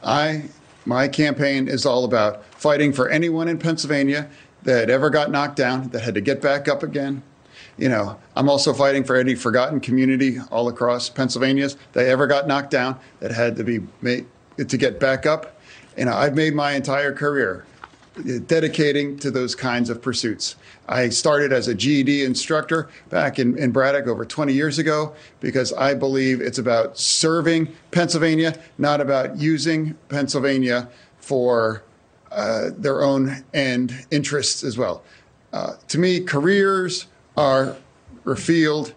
I, 0.03 0.45
my 0.85 1.09
campaign 1.09 1.69
is 1.69 1.87
all 1.87 2.05
about 2.05 2.45
fighting 2.45 2.93
for 2.93 3.09
anyone 3.09 3.49
in 3.49 3.59
Pennsylvania 3.59 4.29
that 4.63 4.91
ever 4.91 5.11
got 5.11 5.31
knocked 5.31 5.57
down, 5.57 5.89
that 5.89 6.01
had 6.01 6.15
to 6.15 6.21
get 6.21 6.41
back 6.41 6.69
up 6.69 6.83
again. 6.83 7.23
You 7.79 7.89
know, 7.89 8.19
I'm 8.37 8.49
also 8.49 8.73
fighting 8.73 9.03
for 9.03 9.17
any 9.17 9.35
forgotten 9.35 9.81
community 9.81 10.39
all 10.51 10.69
across 10.69 11.09
Pennsylvania 11.09 11.71
that 11.93 12.07
ever 12.07 12.27
got 12.27 12.47
knocked 12.47 12.71
down, 12.71 12.99
that 13.21 13.31
had 13.31 13.57
to 13.57 13.65
be 13.65 13.81
made 14.03 14.27
to 14.57 14.77
get 14.77 15.01
back 15.01 15.27
up. 15.27 15.59
You 15.97 16.05
know, 16.05 16.15
I've 16.15 16.35
made 16.35 16.55
my 16.55 16.73
entire 16.73 17.13
career 17.13 17.65
dedicating 18.47 19.19
to 19.19 19.31
those 19.31 19.55
kinds 19.55 19.89
of 19.89 20.03
pursuits. 20.03 20.57
I 20.89 21.09
started 21.09 21.53
as 21.53 21.69
a 21.69 21.75
GED 21.75 22.25
instructor 22.25 22.91
back 23.09 23.39
in, 23.39 23.57
in 23.57 23.71
Braddock 23.71 24.07
over 24.07 24.25
20 24.25 24.53
years 24.53 24.79
ago 24.79 25.15
because 25.41 25.73
I 25.73 25.95
believe 25.95 26.41
it's 26.41 26.59
about 26.59 26.99
serving 26.99 27.75
Pennsylvania, 27.91 28.59
not 28.79 29.01
about 29.01 29.39
using 29.39 29.95
Pennsylvania 30.09 30.89
for 31.19 31.85
uh, 32.31 32.71
their 32.77 33.03
own 33.03 33.45
end 33.55 34.07
interests 34.11 34.63
as 34.63 34.77
well. 34.77 35.03
Uh, 35.53 35.75
to 35.89 35.99
me, 35.99 36.21
careers 36.21 37.07
are 37.37 37.77
revealed 38.25 38.95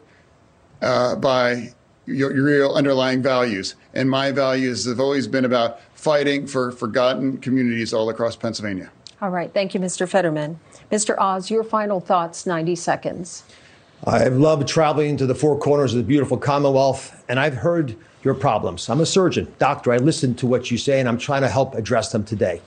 uh, 0.82 1.16
by 1.16 1.74
your, 2.06 2.36
your 2.36 2.46
real 2.46 2.74
underlying 2.74 3.22
values. 3.22 3.76
And 3.94 4.10
my 4.10 4.32
values 4.32 4.86
have 4.86 5.00
always 5.00 5.28
been 5.28 5.46
about 5.46 5.80
fighting 5.94 6.46
for 6.46 6.72
forgotten 6.72 7.38
communities 7.38 7.94
all 7.94 8.10
across 8.10 8.36
Pennsylvania. 8.36 8.92
All 9.22 9.30
right. 9.30 9.52
Thank 9.54 9.74
you, 9.74 9.80
Mr. 9.80 10.08
Fetterman. 10.08 10.60
Mr. 10.92 11.18
Oz, 11.18 11.50
your 11.50 11.64
final 11.64 12.00
thoughts, 12.00 12.46
90 12.46 12.76
seconds. 12.76 13.44
I've 14.06 14.36
loved 14.36 14.68
traveling 14.68 15.18
to 15.18 15.26
the 15.26 15.34
four 15.34 15.58
corners 15.58 15.94
of 15.94 15.98
the 15.98 16.04
beautiful 16.04 16.38
Commonwealth, 16.38 17.24
and 17.28 17.40
I've 17.40 17.56
heard 17.56 17.96
your 18.24 18.34
problems. 18.34 18.90
I'm 18.90 19.02
a 19.02 19.06
surgeon, 19.06 19.52
doctor. 19.58 19.94
I 19.94 19.98
listen 19.98 20.36
to 20.36 20.48
what 20.48 20.70
you 20.70 20.78
say, 20.78 21.00
and 21.00 21.08
I'm 21.08 21.18
trying 21.18 21.42
to 21.42 21.48
help 21.48 21.74
address 21.76 22.12
them 22.12 22.24
today. 22.24 22.62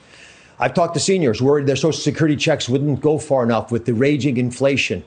I've 0.59 0.73
talked 0.73 0.95
to 0.95 0.99
seniors 0.99 1.41
worried 1.41 1.67
their 1.67 1.77
Social 1.77 2.01
Security 2.01 2.35
checks 2.35 2.67
wouldn't 2.67 2.99
go 2.99 3.17
far 3.17 3.43
enough 3.43 3.71
with 3.71 3.85
the 3.85 3.93
raging 3.93 4.37
inflation. 4.37 5.03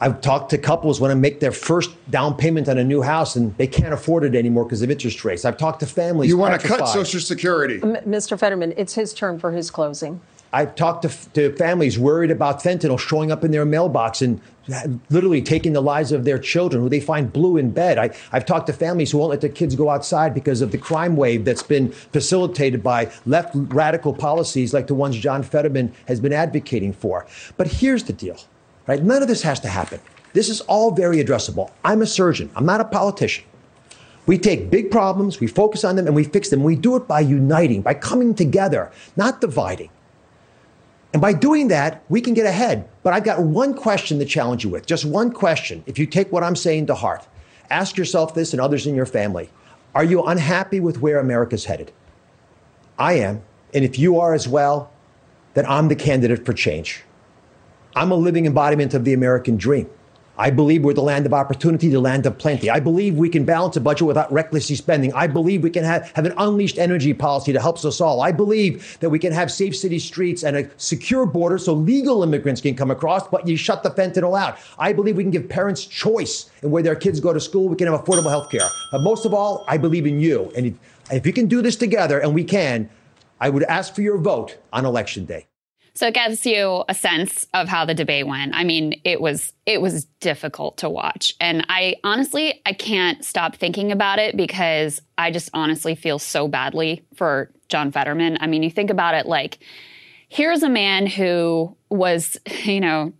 I've 0.00 0.20
talked 0.20 0.50
to 0.50 0.58
couples 0.58 1.00
when 1.00 1.08
to 1.08 1.14
make 1.14 1.40
their 1.40 1.52
first 1.52 1.90
down 2.10 2.36
payment 2.36 2.68
on 2.68 2.76
a 2.76 2.84
new 2.84 3.02
house 3.02 3.34
and 3.34 3.56
they 3.56 3.66
can't 3.66 3.94
afford 3.94 4.24
it 4.24 4.34
anymore 4.34 4.64
because 4.64 4.82
of 4.82 4.90
interest 4.90 5.24
rates. 5.24 5.44
I've 5.44 5.56
talked 5.56 5.80
to 5.80 5.86
families. 5.86 6.28
You 6.28 6.36
want 6.36 6.60
to 6.60 6.66
cut. 6.66 6.86
Social 6.86 7.20
Security. 7.20 7.80
M- 7.82 7.96
Mr. 8.06 8.38
Fetterman, 8.38 8.74
it's 8.76 8.94
his 8.94 9.14
turn 9.14 9.38
for 9.38 9.52
his 9.52 9.70
closing. 9.70 10.20
I've 10.52 10.74
talked 10.74 11.02
to, 11.02 11.32
to 11.32 11.54
families 11.56 11.98
worried 11.98 12.30
about 12.30 12.62
fentanyl 12.62 12.98
showing 12.98 13.30
up 13.32 13.44
in 13.44 13.50
their 13.50 13.64
mailbox 13.64 14.22
and 14.22 14.40
uh, 14.72 14.88
literally 15.10 15.42
taking 15.42 15.72
the 15.72 15.82
lives 15.82 16.12
of 16.12 16.24
their 16.24 16.38
children 16.38 16.82
who 16.82 16.88
they 16.88 17.00
find 17.00 17.32
blue 17.32 17.56
in 17.56 17.70
bed. 17.70 17.98
I, 17.98 18.10
I've 18.32 18.46
talked 18.46 18.66
to 18.68 18.72
families 18.72 19.10
who 19.10 19.18
won't 19.18 19.30
let 19.30 19.40
their 19.40 19.50
kids 19.50 19.74
go 19.74 19.90
outside 19.90 20.34
because 20.34 20.60
of 20.60 20.72
the 20.72 20.78
crime 20.78 21.16
wave 21.16 21.44
that's 21.44 21.62
been 21.62 21.90
facilitated 21.90 22.82
by 22.82 23.12
left 23.26 23.50
radical 23.54 24.14
policies 24.14 24.72
like 24.72 24.86
the 24.86 24.94
ones 24.94 25.16
John 25.16 25.42
Fetterman 25.42 25.92
has 26.06 26.20
been 26.20 26.32
advocating 26.32 26.92
for. 26.92 27.26
But 27.56 27.66
here's 27.66 28.04
the 28.04 28.12
deal, 28.12 28.38
right? 28.86 29.02
None 29.02 29.22
of 29.22 29.28
this 29.28 29.42
has 29.42 29.60
to 29.60 29.68
happen. 29.68 30.00
This 30.32 30.48
is 30.48 30.60
all 30.62 30.90
very 30.90 31.22
addressable. 31.22 31.70
I'm 31.84 32.02
a 32.02 32.06
surgeon. 32.06 32.50
I'm 32.54 32.66
not 32.66 32.80
a 32.80 32.84
politician. 32.84 33.44
We 34.26 34.38
take 34.38 34.70
big 34.70 34.90
problems, 34.90 35.38
we 35.38 35.46
focus 35.46 35.84
on 35.84 35.94
them, 35.94 36.06
and 36.06 36.14
we 36.14 36.24
fix 36.24 36.48
them. 36.48 36.64
We 36.64 36.74
do 36.74 36.96
it 36.96 37.06
by 37.06 37.20
uniting, 37.20 37.82
by 37.82 37.94
coming 37.94 38.34
together, 38.34 38.90
not 39.16 39.40
dividing. 39.40 39.90
And 41.12 41.22
by 41.22 41.32
doing 41.32 41.68
that, 41.68 42.02
we 42.08 42.20
can 42.20 42.34
get 42.34 42.44
ahead. 42.44 42.88
But 43.04 43.14
I've 43.14 43.24
got 43.24 43.40
one 43.40 43.72
question 43.72 44.18
to 44.18 44.24
challenge 44.24 44.64
you 44.64 44.70
with, 44.70 44.84
just 44.84 45.04
one 45.04 45.30
question. 45.30 45.84
If 45.86 45.98
you 45.98 46.06
take 46.06 46.30
what 46.32 46.42
I'm 46.42 46.56
saying 46.56 46.88
to 46.88 46.94
heart, 46.94 47.26
ask 47.70 47.96
yourself 47.96 48.34
this 48.34 48.52
and 48.52 48.60
others 48.60 48.86
in 48.86 48.94
your 48.94 49.06
family 49.06 49.48
Are 49.94 50.04
you 50.04 50.22
unhappy 50.24 50.80
with 50.80 51.00
where 51.00 51.20
America's 51.20 51.64
headed? 51.64 51.92
I 52.98 53.14
am. 53.14 53.42
And 53.72 53.84
if 53.84 53.98
you 53.98 54.18
are 54.18 54.34
as 54.34 54.48
well, 54.48 54.90
then 55.54 55.66
I'm 55.66 55.88
the 55.88 55.96
candidate 55.96 56.44
for 56.44 56.52
change. 56.52 57.02
I'm 57.96 58.10
a 58.10 58.14
living 58.14 58.44
embodiment 58.44 58.92
of 58.92 59.06
the 59.06 59.14
American 59.14 59.56
dream. 59.56 59.88
I 60.36 60.50
believe 60.50 60.84
we're 60.84 60.92
the 60.92 61.00
land 61.00 61.24
of 61.24 61.32
opportunity, 61.32 61.88
the 61.88 61.98
land 61.98 62.26
of 62.26 62.36
plenty. 62.36 62.68
I 62.68 62.78
believe 62.78 63.16
we 63.16 63.30
can 63.30 63.46
balance 63.46 63.74
a 63.78 63.80
budget 63.80 64.06
without 64.06 64.30
recklessly 64.30 64.76
spending. 64.76 65.14
I 65.14 65.26
believe 65.26 65.62
we 65.62 65.70
can 65.70 65.82
have, 65.82 66.10
have 66.10 66.26
an 66.26 66.34
unleashed 66.36 66.76
energy 66.76 67.14
policy 67.14 67.52
that 67.52 67.62
helps 67.62 67.86
us 67.86 68.02
all. 68.02 68.20
I 68.20 68.32
believe 68.32 68.98
that 69.00 69.08
we 69.08 69.18
can 69.18 69.32
have 69.32 69.50
safe 69.50 69.74
city 69.74 69.98
streets 69.98 70.44
and 70.44 70.58
a 70.58 70.70
secure 70.76 71.24
border 71.24 71.56
so 71.56 71.72
legal 71.72 72.22
immigrants 72.22 72.60
can 72.60 72.74
come 72.74 72.90
across, 72.90 73.26
but 73.28 73.48
you 73.48 73.56
shut 73.56 73.82
the 73.82 73.90
fentanyl 73.90 74.38
out. 74.38 74.58
I 74.78 74.92
believe 74.92 75.16
we 75.16 75.24
can 75.24 75.30
give 75.30 75.48
parents 75.48 75.86
choice 75.86 76.50
in 76.62 76.70
where 76.70 76.82
their 76.82 76.96
kids 76.96 77.18
go 77.18 77.32
to 77.32 77.40
school. 77.40 77.66
We 77.66 77.76
can 77.76 77.86
have 77.86 78.04
affordable 78.04 78.28
health 78.28 78.50
care. 78.50 78.68
But 78.92 79.00
most 79.00 79.24
of 79.24 79.32
all, 79.32 79.64
I 79.68 79.78
believe 79.78 80.04
in 80.04 80.20
you. 80.20 80.52
And 80.54 80.66
if, 80.66 80.74
if 81.10 81.26
you 81.26 81.32
can 81.32 81.46
do 81.46 81.62
this 81.62 81.76
together, 81.76 82.18
and 82.18 82.34
we 82.34 82.44
can, 82.44 82.90
I 83.40 83.48
would 83.48 83.62
ask 83.62 83.94
for 83.94 84.02
your 84.02 84.18
vote 84.18 84.58
on 84.70 84.84
election 84.84 85.24
day. 85.24 85.46
So 85.96 86.08
it 86.08 86.14
gives 86.14 86.44
you 86.44 86.84
a 86.90 86.94
sense 86.94 87.46
of 87.54 87.68
how 87.68 87.86
the 87.86 87.94
debate 87.94 88.26
went. 88.26 88.54
I 88.54 88.64
mean, 88.64 89.00
it 89.04 89.18
was 89.18 89.54
it 89.64 89.80
was 89.80 90.04
difficult 90.20 90.76
to 90.78 90.90
watch. 90.90 91.32
And 91.40 91.64
I 91.70 91.96
honestly 92.04 92.60
I 92.66 92.74
can't 92.74 93.24
stop 93.24 93.56
thinking 93.56 93.90
about 93.90 94.18
it 94.18 94.36
because 94.36 95.00
I 95.16 95.30
just 95.30 95.48
honestly 95.54 95.94
feel 95.94 96.18
so 96.18 96.48
badly 96.48 97.02
for 97.14 97.50
John 97.68 97.92
Fetterman. 97.92 98.36
I 98.42 98.46
mean, 98.46 98.62
you 98.62 98.70
think 98.70 98.90
about 98.90 99.14
it 99.14 99.24
like 99.24 99.58
here's 100.28 100.62
a 100.62 100.68
man 100.68 101.06
who 101.06 101.74
was, 101.88 102.36
you 102.64 102.80
know, 102.80 103.14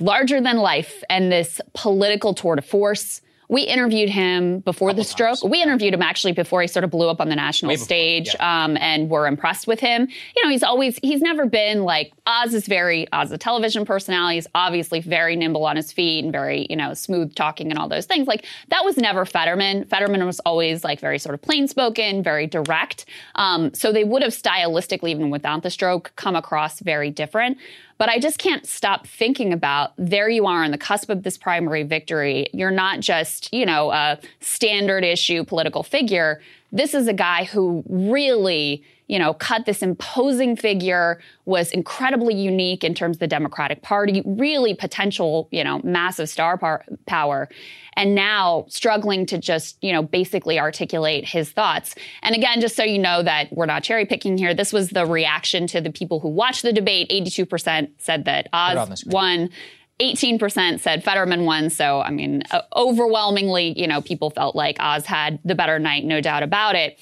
larger 0.00 0.40
than 0.40 0.56
life 0.56 1.02
and 1.10 1.30
this 1.30 1.60
political 1.74 2.32
tour 2.32 2.56
de 2.56 2.62
force 2.62 3.20
we 3.48 3.62
interviewed 3.62 4.10
him 4.10 4.60
before 4.60 4.92
the 4.92 5.04
stroke. 5.04 5.40
Times. 5.40 5.44
We 5.44 5.62
interviewed 5.62 5.94
him 5.94 6.02
actually 6.02 6.32
before 6.32 6.60
he 6.60 6.68
sort 6.68 6.84
of 6.84 6.90
blew 6.90 7.08
up 7.08 7.20
on 7.20 7.28
the 7.28 7.36
national 7.36 7.72
before, 7.72 7.84
stage, 7.84 8.34
yeah. 8.34 8.64
um, 8.64 8.76
and 8.76 9.08
were 9.08 9.26
impressed 9.26 9.66
with 9.66 9.80
him. 9.80 10.08
You 10.36 10.44
know, 10.44 10.50
he's 10.50 10.62
always 10.62 10.98
he's 11.02 11.22
never 11.22 11.46
been 11.46 11.84
like 11.84 12.12
Oz 12.26 12.52
is 12.52 12.66
very 12.66 13.10
Oz, 13.12 13.32
a 13.32 13.38
television 13.38 13.84
personality. 13.84 14.36
He's 14.36 14.46
obviously 14.54 15.00
very 15.00 15.34
nimble 15.34 15.64
on 15.64 15.76
his 15.76 15.92
feet 15.92 16.24
and 16.24 16.32
very 16.32 16.66
you 16.68 16.76
know 16.76 16.92
smooth 16.94 17.34
talking 17.34 17.70
and 17.70 17.78
all 17.78 17.88
those 17.88 18.06
things. 18.06 18.28
Like 18.28 18.44
that 18.68 18.84
was 18.84 18.96
never 18.96 19.24
Fetterman. 19.24 19.86
Fetterman 19.86 20.24
was 20.26 20.40
always 20.40 20.84
like 20.84 21.00
very 21.00 21.18
sort 21.18 21.34
of 21.34 21.40
plain 21.40 21.68
spoken, 21.68 22.22
very 22.22 22.46
direct. 22.46 23.06
Um, 23.34 23.72
so 23.72 23.92
they 23.92 24.04
would 24.04 24.22
have 24.22 24.32
stylistically, 24.32 25.10
even 25.10 25.30
without 25.30 25.62
the 25.62 25.70
stroke, 25.70 26.12
come 26.16 26.36
across 26.36 26.80
very 26.80 27.10
different. 27.10 27.58
But 27.98 28.08
I 28.08 28.20
just 28.20 28.38
can't 28.38 28.64
stop 28.64 29.06
thinking 29.06 29.52
about 29.52 29.92
there 29.98 30.28
you 30.28 30.46
are 30.46 30.64
on 30.64 30.70
the 30.70 30.78
cusp 30.78 31.10
of 31.10 31.24
this 31.24 31.36
primary 31.36 31.82
victory. 31.82 32.48
You're 32.52 32.70
not 32.70 33.00
just, 33.00 33.52
you 33.52 33.66
know, 33.66 33.90
a 33.90 34.18
standard 34.40 35.04
issue 35.04 35.44
political 35.44 35.82
figure. 35.82 36.40
This 36.72 36.94
is 36.94 37.08
a 37.08 37.12
guy 37.12 37.44
who 37.44 37.82
really 37.88 38.84
you 39.08 39.18
know, 39.18 39.32
cut 39.32 39.64
this 39.64 39.82
imposing 39.82 40.54
figure, 40.54 41.18
was 41.46 41.72
incredibly 41.72 42.34
unique 42.34 42.84
in 42.84 42.94
terms 42.94 43.16
of 43.16 43.20
the 43.20 43.26
Democratic 43.26 43.82
Party, 43.82 44.22
really 44.24 44.74
potential, 44.74 45.48
you 45.50 45.64
know, 45.64 45.80
massive 45.82 46.28
star 46.28 46.58
par- 46.58 46.84
power. 47.06 47.48
And 47.96 48.14
now 48.14 48.66
struggling 48.68 49.24
to 49.26 49.38
just, 49.38 49.82
you 49.82 49.92
know, 49.92 50.02
basically 50.02 50.60
articulate 50.60 51.24
his 51.24 51.50
thoughts. 51.50 51.94
And 52.22 52.36
again, 52.36 52.60
just 52.60 52.76
so 52.76 52.84
you 52.84 52.98
know 52.98 53.22
that 53.22 53.50
we're 53.50 53.66
not 53.66 53.82
cherry 53.82 54.04
picking 54.04 54.36
here, 54.36 54.54
this 54.54 54.72
was 54.72 54.90
the 54.90 55.06
reaction 55.06 55.66
to 55.68 55.80
the 55.80 55.90
people 55.90 56.20
who 56.20 56.28
watched 56.28 56.62
the 56.62 56.72
debate. 56.72 57.08
82% 57.08 57.88
said 57.98 58.26
that 58.26 58.48
Oz 58.52 59.04
won. 59.06 59.50
18% 60.00 60.80
said 60.80 61.02
Fetterman 61.02 61.44
won. 61.44 61.70
So, 61.70 62.00
I 62.00 62.10
mean, 62.10 62.42
uh, 62.50 62.62
overwhelmingly, 62.76 63.78
you 63.78 63.86
know, 63.86 64.00
people 64.00 64.30
felt 64.30 64.54
like 64.54 64.76
Oz 64.78 65.06
had 65.06 65.40
the 65.44 65.54
better 65.54 65.78
night, 65.78 66.04
no 66.04 66.20
doubt 66.20 66.42
about 66.42 66.76
it. 66.76 66.98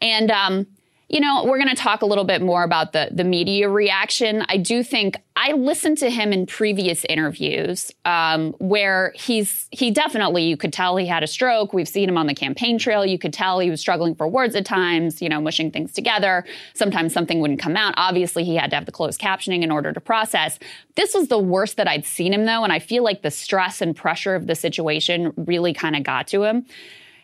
And, 0.00 0.30
um, 0.30 0.66
you 1.12 1.20
know, 1.20 1.44
we're 1.44 1.58
going 1.58 1.68
to 1.68 1.76
talk 1.76 2.00
a 2.00 2.06
little 2.06 2.24
bit 2.24 2.40
more 2.40 2.64
about 2.64 2.92
the 2.92 3.10
the 3.12 3.22
media 3.22 3.68
reaction. 3.68 4.44
I 4.48 4.56
do 4.56 4.82
think 4.82 5.18
I 5.36 5.52
listened 5.52 5.98
to 5.98 6.08
him 6.08 6.32
in 6.32 6.46
previous 6.46 7.04
interviews 7.04 7.92
um, 8.06 8.52
where 8.52 9.12
he's 9.14 9.68
he 9.72 9.90
definitely 9.90 10.44
you 10.44 10.56
could 10.56 10.72
tell 10.72 10.96
he 10.96 11.06
had 11.06 11.22
a 11.22 11.26
stroke. 11.26 11.74
We've 11.74 11.88
seen 11.88 12.08
him 12.08 12.16
on 12.16 12.26
the 12.26 12.34
campaign 12.34 12.78
trail. 12.78 13.04
You 13.04 13.18
could 13.18 13.34
tell 13.34 13.60
he 13.60 13.68
was 13.68 13.78
struggling 13.78 14.14
for 14.14 14.26
words 14.26 14.56
at 14.56 14.64
times. 14.64 15.20
You 15.20 15.28
know, 15.28 15.38
mushing 15.38 15.70
things 15.70 15.92
together. 15.92 16.46
Sometimes 16.72 17.12
something 17.12 17.40
wouldn't 17.40 17.60
come 17.60 17.76
out. 17.76 17.92
Obviously, 17.98 18.42
he 18.42 18.56
had 18.56 18.70
to 18.70 18.76
have 18.76 18.86
the 18.86 18.92
closed 18.92 19.20
captioning 19.20 19.62
in 19.62 19.70
order 19.70 19.92
to 19.92 20.00
process. 20.00 20.58
This 20.96 21.12
was 21.12 21.28
the 21.28 21.38
worst 21.38 21.76
that 21.76 21.86
I'd 21.86 22.06
seen 22.06 22.32
him 22.32 22.46
though, 22.46 22.64
and 22.64 22.72
I 22.72 22.78
feel 22.78 23.04
like 23.04 23.20
the 23.20 23.30
stress 23.30 23.82
and 23.82 23.94
pressure 23.94 24.34
of 24.34 24.46
the 24.46 24.54
situation 24.54 25.34
really 25.36 25.74
kind 25.74 25.94
of 25.94 26.04
got 26.04 26.26
to 26.28 26.42
him 26.42 26.64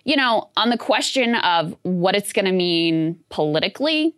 you 0.08 0.16
know, 0.16 0.48
on 0.56 0.70
the 0.70 0.78
question 0.78 1.34
of 1.34 1.76
what 1.82 2.16
it's 2.16 2.32
going 2.32 2.46
to 2.46 2.52
mean 2.52 3.20
politically, 3.28 4.16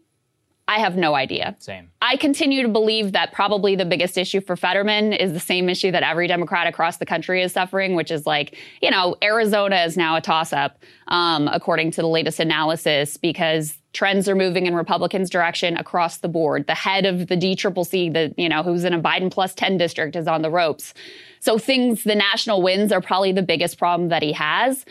I 0.69 0.79
have 0.79 0.97
no 0.97 1.17
idea. 1.17 1.57
Same. 1.59 1.91
I 2.01 2.17
continue 2.17 2.63
to 2.63 2.69
believe 2.69 3.11
that 3.11 3.33
probably 3.33 3.75
the 3.75 3.85
biggest 3.85 4.17
issue 4.17 4.41
for 4.41 4.55
Fetterman 4.55 5.13
is 5.13 5.33
the 5.33 5.41
same 5.41 5.69
issue 5.69 5.91
that 5.91 6.05
every 6.05 6.29
Democrat 6.29 6.69
across 6.69 6.99
the 6.99 7.07
country 7.07 7.43
is 7.43 7.53
suffering, 7.53 7.97
which 7.97 8.13
is 8.13 8.25
like, 8.25 8.57
you 8.81 8.89
know, 8.89 9.17
Arizona 9.21 9.83
is 9.83 9.97
now 9.97 10.15
a 10.15 10.21
toss 10.21 10.53
up, 10.53 10.79
um, 11.09 11.49
according 11.49 11.91
to 11.91 12.03
the 12.03 12.07
latest 12.07 12.39
analysis, 12.39 13.17
because 13.17 13.77
trends 13.93 14.29
are 14.29 14.37
moving 14.37 14.67
in 14.67 14.77
Republicans' 14.77 15.29
direction 15.29 15.77
across 15.77 16.19
the 16.19 16.29
board. 16.29 16.69
The 16.69 16.75
head 16.77 17.05
of 17.05 17.27
the 17.27 17.37
DCCC, 17.37 18.13
the, 18.13 18.33
you 18.41 18.49
know, 18.49 18.63
who's 18.63 18.85
in 18.85 18.95
a 18.95 19.01
Biden 19.01 19.29
plus 19.29 19.55
10 19.55 19.77
district, 19.77 20.15
is 20.15 20.29
on 20.29 20.43
the 20.43 20.51
ropes. 20.51 20.95
So 21.41 21.59
things, 21.59 22.05
the 22.05 22.15
national 22.15 22.63
wins 22.63 22.93
are 22.93 23.01
probably 23.01 23.33
the 23.33 23.43
biggest 23.43 23.77
problem 23.77 24.11
that 24.11 24.23
he 24.23 24.33
has. 24.35 24.85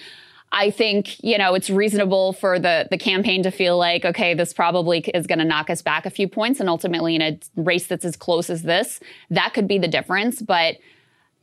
I 0.51 0.71
think, 0.71 1.23
you 1.23 1.37
know, 1.37 1.53
it's 1.53 1.69
reasonable 1.69 2.33
for 2.33 2.57
the, 2.57 2.87
the 2.89 2.97
campaign 2.97 3.43
to 3.43 3.51
feel 3.51 3.77
like, 3.77 4.03
okay, 4.03 4.33
this 4.33 4.51
probably 4.51 4.99
is 5.13 5.27
going 5.27 5.39
to 5.39 5.45
knock 5.45 5.69
us 5.69 5.81
back 5.81 6.07
a 6.07 6.09
few 6.09 6.27
points. 6.27 6.59
And 6.59 6.67
ultimately, 6.67 7.15
in 7.15 7.21
a 7.21 7.39
race 7.55 7.85
that's 7.85 8.03
as 8.03 8.15
close 8.15 8.49
as 8.49 8.63
this, 8.63 8.99
that 9.29 9.53
could 9.53 9.67
be 9.67 9.77
the 9.77 9.87
difference. 9.87 10.41
But, 10.41 10.77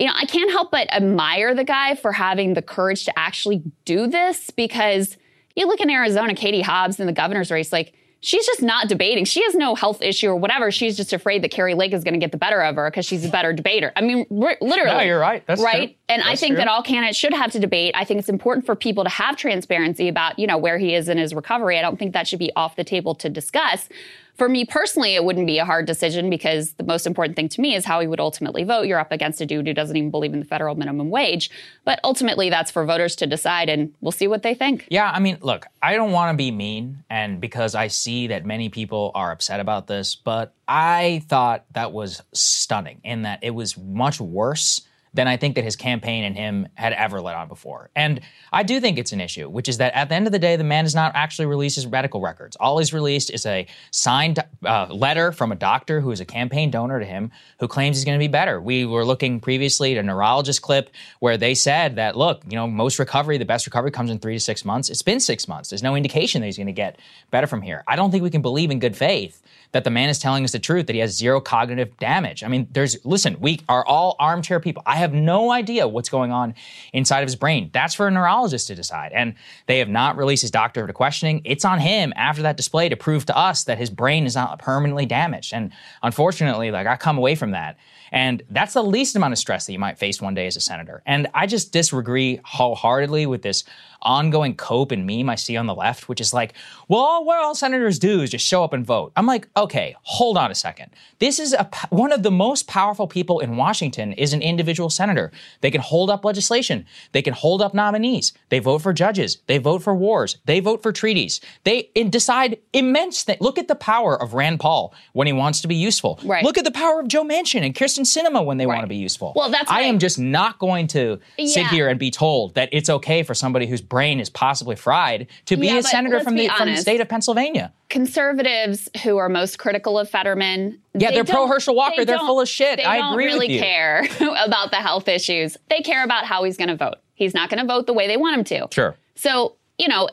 you 0.01 0.07
know, 0.07 0.13
I 0.17 0.25
can't 0.25 0.51
help 0.51 0.73
but 0.73 0.93
admire 0.93 1.55
the 1.55 1.63
guy 1.65 1.95
for 1.95 2.13
having 2.13 2.55
the 2.55 2.63
courage 2.63 3.05
to 3.05 3.17
actually 3.17 3.63
do 3.85 4.09
this 4.09 4.51
because 4.51 5.17
you 5.55 5.69
look 5.69 5.81
in 5.81 5.89
Arizona, 5.89 6.35
Katie 6.35 6.63
Hobbs 6.63 6.99
in 6.99 7.07
the 7.07 7.13
governor's 7.13 7.53
race, 7.53 7.73
like, 7.73 7.95
she's 8.27 8.45
just 8.45 8.61
not 8.61 8.89
debating. 8.89 9.25
She 9.25 9.41
has 9.45 9.55
no 9.55 9.77
health 9.77 10.03
issue 10.03 10.27
or 10.27 10.35
whatever. 10.35 10.73
She's 10.73 10.97
just 10.97 11.13
afraid 11.13 11.45
that 11.45 11.53
Kari 11.53 11.75
Lake 11.75 11.93
is 11.93 12.03
going 12.03 12.15
to 12.15 12.19
get 12.19 12.33
the 12.33 12.39
better 12.39 12.61
of 12.61 12.75
her 12.75 12.91
because 12.91 13.07
she's 13.07 13.25
a 13.25 13.29
better 13.29 13.53
debater. 13.53 13.93
I 13.95 14.01
mean, 14.01 14.27
literally. 14.29 14.85
No, 14.85 15.01
you're 15.01 15.21
right. 15.21 15.47
That's 15.47 15.63
right. 15.63 15.91
True. 15.91 15.97
And 16.09 16.23
That's 16.23 16.31
I 16.31 16.35
think 16.35 16.51
true. 16.51 16.57
that 16.57 16.69
all 16.69 16.83
candidates 16.83 17.17
should 17.17 17.33
have 17.33 17.53
to 17.53 17.61
debate. 17.61 17.95
I 17.97 18.05
think 18.05 18.19
it's 18.19 18.29
important 18.29 18.67
for 18.67 18.75
people 18.75 19.05
to 19.05 19.11
have 19.11 19.37
transparency 19.37 20.09
about, 20.09 20.41
you 20.41 20.49
know, 20.49 20.59
where 20.59 20.77
he 20.77 20.93
is 20.93 21.09
in 21.09 21.19
his 21.19 21.35
recovery. 21.35 21.79
I 21.79 21.83
don't 21.83 22.01
think 22.01 22.15
that 22.15 22.27
should 22.27 22.41
be 22.41 22.51
off 22.57 22.75
the 22.75 22.85
table 22.85 23.15
to 23.15 23.29
discuss. 23.29 23.89
For 24.37 24.49
me 24.49 24.65
personally, 24.65 25.15
it 25.15 25.25
wouldn't 25.25 25.47
be 25.47 25.59
a 25.59 25.65
hard 25.65 25.87
decision 25.87 26.29
because 26.29 26.73
the 26.75 26.85
most 26.85 27.07
important 27.07 27.37
thing 27.37 27.49
to 27.49 27.61
me 27.61 27.75
is 27.75 27.85
how 27.85 28.01
he 28.01 28.07
would 28.07 28.21
ultimately 28.21 28.65
vote. 28.65 28.83
You're 28.83 28.99
up 28.99 29.13
against 29.13 29.41
a 29.41 29.47
dude 29.47 29.67
who 29.67 29.73
doesn't 29.73 29.97
even 29.97 30.11
believe 30.11 30.35
in 30.35 30.41
the 30.41 30.47
federal 30.47 30.75
minimum 30.75 31.09
wage. 31.09 31.51
But 31.85 32.01
ultimately, 32.05 32.51
that's 32.51 32.71
for 32.71 32.85
voters 32.85 33.17
to 33.17 33.27
decide, 33.27 33.69
and 33.71 33.95
we'll 34.01 34.13
see 34.13 34.29
what 34.29 34.43
they 34.43 34.55
think. 34.55 34.87
Yeah, 34.91 35.11
I 35.11 35.21
mean, 35.21 35.39
look, 35.41 35.67
I 35.83 35.97
don't 35.97 36.13
want 36.13 36.35
to 36.35 36.37
be 36.37 36.51
mean, 36.51 37.05
and 37.09 37.41
because 37.41 37.75
I 37.75 37.89
see 37.89 38.27
that 38.27 38.45
many 38.45 38.69
people 38.69 39.11
are 39.15 39.33
upset 39.33 39.61
about 39.61 39.87
this, 39.87 40.15
but 40.15 40.53
I 40.69 41.23
thought 41.29 41.65
that 41.73 41.93
was 41.93 42.23
stunning 42.33 43.01
in 43.05 43.23
that 43.23 43.39
it 43.43 43.51
was 43.51 43.79
much 43.79 44.21
worse 44.21 44.83
than 45.17 45.27
I 45.27 45.37
think 45.37 45.55
that 45.57 45.65
his 45.65 45.77
campaign 45.77 46.25
and 46.25 46.37
him 46.37 46.69
had 46.75 46.93
ever 46.93 47.21
let 47.21 47.35
on 47.35 47.49
before. 47.49 47.91
And 47.97 48.21
I 48.53 48.63
do 48.63 48.81
think 48.81 48.99
it's 48.99 49.13
an 49.13 49.21
issue, 49.21 49.49
which 49.49 49.69
is 49.69 49.79
that 49.79 49.95
at 49.95 50.09
the 50.09 50.15
end 50.15 50.27
of 50.27 50.33
the 50.33 50.39
day, 50.39 50.57
the 50.57 50.65
man 50.65 50.85
does 50.85 50.95
not 50.95 51.13
actually 51.15 51.47
release 51.47 51.75
his 51.75 51.87
medical 51.87 52.21
records. 52.21 52.55
All 52.57 52.79
he's 52.79 52.93
released 52.93 53.31
is 53.31 53.45
a 53.47 53.67
signed 53.91 54.45
uh, 54.65 54.87
letter 54.91 55.33
from 55.33 55.53
a 55.53 55.57
doctor 55.57 56.01
who 56.01 56.11
is 56.11 56.21
a 56.21 56.25
campaign 56.25 56.71
donor 56.71 57.01
to 57.01 57.07
him 57.07 57.33
who 57.59 57.67
claims 57.67 57.97
he's 57.97 58.05
going 58.05 58.19
to 58.19 58.23
be 58.23 58.29
better. 58.29 58.61
We 58.61 58.85
were 58.85 59.05
looking 59.05 59.41
previously 59.41 59.97
at 59.97 59.99
a 59.99 60.03
neurologist 60.03 60.63
clip 60.63 60.91
where 61.21 61.37
they 61.37 61.55
said 61.55 61.97
that, 61.97 62.17
look, 62.17 62.43
you 62.47 62.57
know, 62.57 62.67
most 62.67 62.99
recovery, 62.99 63.39
the 63.39 63.45
best 63.45 63.67
recovery 63.67 63.91
comes 63.91 64.11
in 64.11 64.19
three 64.19 64.35
to 64.35 64.41
six 64.41 64.65
months. 64.65 64.91
It's 64.91 65.03
been 65.03 65.21
six 65.21 65.49
months. 65.49 65.71
There's 65.71 65.83
no 65.83 65.97
indication 65.97 66.43
that 66.43 66.47
he's 66.47 66.59
going 66.59 66.67
to 66.67 66.73
get 66.73 66.99
better 67.31 67.47
from 67.47 67.63
here. 67.63 67.83
I 67.89 67.97
don't 67.97 68.11
think 68.11 68.23
we 68.23 68.31
can 68.31 68.43
believe 68.43 68.71
in 68.71 68.79
good 68.79 68.97
faith 68.97 69.43
that 69.73 69.85
the 69.85 69.91
man 69.91 70.09
is 70.09 70.19
telling 70.19 70.45
us 70.45 70.53
the 70.53 70.59
truth, 70.59 70.87
that 70.87 70.95
he 70.95 71.01
has 71.01 71.17
zero 71.17 71.41
cognitive 71.41 71.97
damage. 71.99 72.43
I 72.43 72.49
mean, 72.49 72.69
there's, 72.71 72.97
listen, 73.05 73.37
we 73.41 73.61
are 73.69 73.85
all 73.85 74.17
armchair 74.19 74.61
people. 74.61 74.83
I 74.87 74.97
have 74.97 75.13
no 75.13 75.51
idea 75.51 75.87
what's 75.89 76.09
going 76.09 76.33
on 76.33 76.55
inside 76.93 77.21
of 77.21 77.27
his 77.27 77.37
brain. 77.37 77.71
That's 77.73 77.95
for 77.95 78.07
a 78.07 78.11
neurologist 78.11 78.69
to 78.69 78.75
decide. 78.75 79.13
And 79.13 79.35
they 79.67 79.79
have 79.79 79.89
not 79.89 80.17
released 80.17 80.43
his 80.43 80.51
doctor 80.51 80.87
to 80.87 80.93
questioning. 80.93 81.43
It's 81.45 81.65
on 81.65 81.79
him 81.81 82.13
after 82.17 82.43
that 82.43 82.57
display 82.57 82.89
to 82.89 82.97
prove 82.97 83.27
to 83.27 83.37
us 83.37 83.65
that 83.65 83.79
his 83.79 83.91
brain 83.91 84.27
is 84.27 84.35
not 84.35 84.59
permanently 84.59 85.07
damaged. 85.07 85.53
And 85.53 85.73
unfortunately, 86.03 86.71
like 86.71 86.87
I 86.87 86.97
come 86.97 87.19
away 87.19 87.35
from 87.35 87.51
that. 87.53 87.77
And 88.13 88.43
that's 88.51 88.75
the 88.75 88.85
least 88.85 89.17
amount 89.17 89.33
of 89.33 89.39
stress 89.39 89.67
that 89.67 89.73
you 89.73 89.79
might 89.79 89.99
face 89.99 90.23
one 90.23 90.35
day 90.35 90.47
as 90.47 90.57
a 90.57 90.61
senator. 90.61 91.03
And 91.07 91.27
I 91.35 91.47
just 91.47 91.73
disagree 91.73 92.41
wholeheartedly 92.45 93.27
with 93.27 93.43
this 93.43 93.65
ongoing 94.03 94.55
cope 94.55 94.93
and 94.93 95.07
meme 95.07 95.29
I 95.29 95.35
see 95.35 95.57
on 95.57 95.67
the 95.67 95.75
left, 95.75 96.09
which 96.09 96.21
is 96.21 96.33
like, 96.33 96.55
well, 96.89 97.25
what 97.25 97.39
all 97.39 97.55
senators 97.55 97.99
do 97.99 98.21
is 98.21 98.31
just 98.31 98.47
show 98.47 98.63
up 98.63 98.73
and 98.73 98.87
vote. 98.87 99.13
I'm 99.17 99.27
like, 99.27 99.49
okay, 99.57 99.97
hold 100.03 100.37
on 100.37 100.51
a 100.51 100.55
second. 100.55 100.91
This 101.19 101.39
is 101.39 101.55
a, 101.55 101.69
one 101.91 102.13
of 102.13 102.23
the 102.23 102.31
most 102.31 102.67
powerful 102.67 103.07
people 103.07 103.41
in 103.41 103.57
Washington 103.57 104.13
is 104.13 104.33
an 104.33 104.43
individual 104.43 104.91
senator. 104.91 105.33
They 105.63 105.71
can 105.71 105.81
hold 105.81 106.11
up 106.11 106.25
legislation. 106.25 106.85
They 107.13 107.23
can 107.23 107.33
hold 107.33 107.63
up 107.63 107.73
nominees. 107.73 108.33
They 108.51 108.59
vote 108.59 108.79
for 108.83 108.93
judges. 108.93 109.39
They 109.47 109.59
vote 109.59 109.83
for 109.83 109.95
wars. 109.95 110.37
They 110.45 110.61
vote 110.61 110.83
for 110.83 110.93
treaties. 110.93 111.41
They 111.65 111.91
decide 112.09 112.59
immense 112.73 113.23
things. 113.23 113.41
Look 113.41 113.59
at 113.59 113.69
the 113.69 113.75
power 113.75 114.21
of 114.21 114.35
Rand 114.35 114.61
Paul 114.61 114.95
when 115.13 115.27
he 115.27 115.33
wants 115.33 115.63
to 115.63 115.69
be 115.69 115.75
useful. 115.75 116.21
Right. 116.25 116.45
Look 116.45 116.59
at 116.59 116.65
the 116.65 116.71
power 116.71 117.01
of 117.01 117.09
Joe 117.09 117.25
Manchin 117.25 117.63
and 117.65 117.75
Kyrsten 117.75 118.05
Sinema 118.05 118.45
when 118.45 118.59
they 118.59 118.67
want 118.67 118.83
to 118.83 118.87
be 118.87 118.97
useful. 118.97 119.33
Well, 119.35 119.51
that's 119.51 119.71
I 119.71 119.83
am 119.83 119.99
just 119.99 120.19
not 120.19 120.59
going 120.59 120.87
to 120.89 121.19
sit 121.39 121.67
here 121.69 121.89
and 121.89 121.99
be 121.99 122.11
told 122.11 122.55
that 122.55 122.69
it's 122.73 122.91
okay 122.91 123.23
for 123.23 123.35
somebody 123.35 123.67
whose 123.67 123.81
brain 123.81 124.21
is 124.21 124.29
possibly 124.29 124.77
fried 124.77 125.29
to 125.47 125.57
be 125.57 125.69
Yeah, 125.69 125.79
a 125.79 125.83
senator 125.83 126.21
from 126.21 126.37
the 126.37 126.49
from 126.49 126.69
the 126.69 126.77
state 126.77 127.01
of 127.01 127.09
Pennsylvania. 127.09 127.73
Conservatives 127.89 128.89
who 129.05 129.17
are 129.17 129.29
most 129.29 129.46
critical 129.55 129.99
of 129.99 130.09
Fetterman, 130.09 130.81
Yeah, 130.95 131.11
they 131.11 131.17
they're 131.17 131.25
pro 131.25 131.47
Herschel 131.47 131.77
Walker. 131.77 131.97
they 131.99 132.05
They're 132.07 132.19
full 132.19 132.41
of 132.41 132.49
shit. 132.49 132.79
They 132.79 132.85
I 132.85 132.97
don't 132.99 133.13
agree 133.13 133.27
with 133.27 133.35
really 133.35 133.55
you. 133.55 133.61
care 133.61 134.09
about 134.45 134.71
the 134.71 134.79
health 134.79 135.07
issues. 135.09 135.57
They 135.69 135.83
care 135.83 136.03
about 136.03 136.25
how 136.25 136.43
he's 136.45 136.57
going 136.57 136.69
to 136.69 136.77
vote. 136.77 136.97
He's 137.15 137.35
not 137.35 137.51
going 137.51 137.61
to 137.61 137.67
vote 137.67 137.87
the 137.87 137.93
way 137.93 138.07
they 138.09 138.17
want 138.17 138.37
him 138.39 138.45
to. 138.45 138.69
Sure. 138.73 138.97
So, 139.15 139.55
you 139.79 139.89
know, 139.89 140.09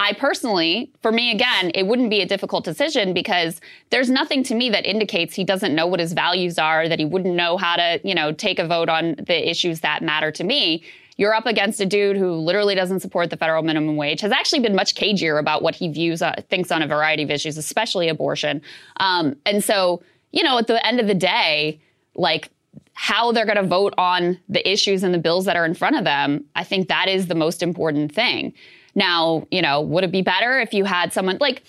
I 0.00 0.12
personally, 0.12 0.90
for 1.02 1.12
me, 1.12 1.30
again, 1.30 1.70
it 1.74 1.86
wouldn't 1.86 2.10
be 2.10 2.20
a 2.20 2.26
difficult 2.26 2.64
decision 2.64 3.14
because 3.14 3.60
there's 3.90 4.10
nothing 4.10 4.42
to 4.44 4.54
me 4.54 4.68
that 4.70 4.84
indicates 4.84 5.34
he 5.34 5.44
doesn't 5.44 5.72
know 5.74 5.86
what 5.86 6.00
his 6.00 6.12
values 6.12 6.58
are, 6.58 6.88
that 6.88 6.98
he 6.98 7.04
wouldn't 7.04 7.34
know 7.36 7.56
how 7.56 7.76
to, 7.76 8.00
you 8.02 8.14
know, 8.14 8.32
take 8.32 8.58
a 8.58 8.66
vote 8.66 8.88
on 8.88 9.14
the 9.18 9.48
issues 9.48 9.80
that 9.80 10.02
matter 10.02 10.32
to 10.32 10.42
me. 10.44 10.82
You're 11.16 11.34
up 11.34 11.46
against 11.46 11.80
a 11.80 11.86
dude 11.86 12.16
who 12.16 12.32
literally 12.32 12.74
doesn't 12.74 13.00
support 13.00 13.30
the 13.30 13.36
federal 13.36 13.62
minimum 13.62 13.96
wage, 13.96 14.20
has 14.20 14.32
actually 14.32 14.60
been 14.60 14.74
much 14.74 14.94
cagier 14.94 15.38
about 15.38 15.62
what 15.62 15.74
he 15.74 15.88
views, 15.88 16.22
uh, 16.22 16.34
thinks 16.48 16.72
on 16.72 16.82
a 16.82 16.86
variety 16.86 17.22
of 17.22 17.30
issues, 17.30 17.56
especially 17.56 18.08
abortion. 18.08 18.60
Um, 18.98 19.36
and 19.46 19.62
so, 19.62 20.02
you 20.32 20.42
know, 20.42 20.58
at 20.58 20.66
the 20.66 20.84
end 20.84 20.98
of 20.98 21.06
the 21.06 21.14
day, 21.14 21.80
like 22.16 22.50
how 22.94 23.32
they're 23.32 23.46
going 23.46 23.56
to 23.56 23.66
vote 23.66 23.94
on 23.98 24.38
the 24.48 24.68
issues 24.68 25.02
and 25.02 25.12
the 25.12 25.18
bills 25.18 25.44
that 25.44 25.56
are 25.56 25.64
in 25.64 25.74
front 25.74 25.96
of 25.96 26.04
them, 26.04 26.44
I 26.56 26.64
think 26.64 26.88
that 26.88 27.08
is 27.08 27.26
the 27.26 27.34
most 27.34 27.62
important 27.62 28.12
thing. 28.12 28.52
Now, 28.94 29.46
you 29.50 29.62
know, 29.62 29.80
would 29.80 30.04
it 30.04 30.12
be 30.12 30.22
better 30.22 30.60
if 30.60 30.72
you 30.72 30.84
had 30.84 31.12
someone 31.12 31.38
like 31.40 31.62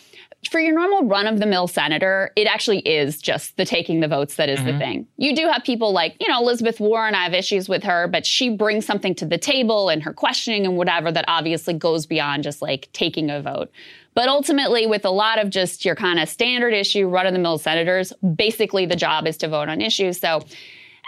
for 0.49 0.59
your 0.59 0.73
normal 0.73 1.03
run 1.03 1.27
of 1.27 1.39
the 1.39 1.45
mill 1.45 1.67
senator, 1.67 2.31
it 2.35 2.47
actually 2.47 2.79
is 2.79 3.21
just 3.21 3.57
the 3.57 3.65
taking 3.65 3.99
the 3.99 4.07
votes 4.07 4.35
that 4.35 4.49
is 4.49 4.59
the 4.59 4.71
mm-hmm. 4.71 4.79
thing. 4.79 5.07
You 5.17 5.35
do 5.35 5.47
have 5.47 5.63
people 5.63 5.91
like, 5.91 6.15
you 6.19 6.27
know, 6.27 6.39
Elizabeth 6.39 6.79
Warren, 6.79 7.15
I 7.15 7.23
have 7.23 7.33
issues 7.33 7.69
with 7.69 7.83
her, 7.83 8.07
but 8.07 8.25
she 8.25 8.49
brings 8.49 8.85
something 8.85 9.15
to 9.15 9.25
the 9.25 9.37
table 9.37 9.89
and 9.89 10.03
her 10.03 10.13
questioning 10.13 10.65
and 10.65 10.77
whatever 10.77 11.11
that 11.11 11.25
obviously 11.27 11.73
goes 11.73 12.05
beyond 12.05 12.43
just 12.43 12.61
like 12.61 12.89
taking 12.93 13.29
a 13.29 13.41
vote. 13.41 13.71
But 14.13 14.29
ultimately, 14.29 14.87
with 14.87 15.03
a 15.03 15.09
lot 15.09 15.39
of 15.39 15.49
just 15.49 15.83
your 15.83 15.95
kind 15.95 16.19
of 16.19 16.29
standard 16.29 16.73
issue 16.73 17.07
run 17.07 17.27
of 17.27 17.33
the 17.33 17.39
mill 17.39 17.57
senators, 17.57 18.13
basically 18.35 18.85
the 18.85 18.95
job 18.95 19.27
is 19.27 19.37
to 19.37 19.47
vote 19.47 19.67
on 19.67 19.81
issues. 19.81 20.19
So, 20.19 20.41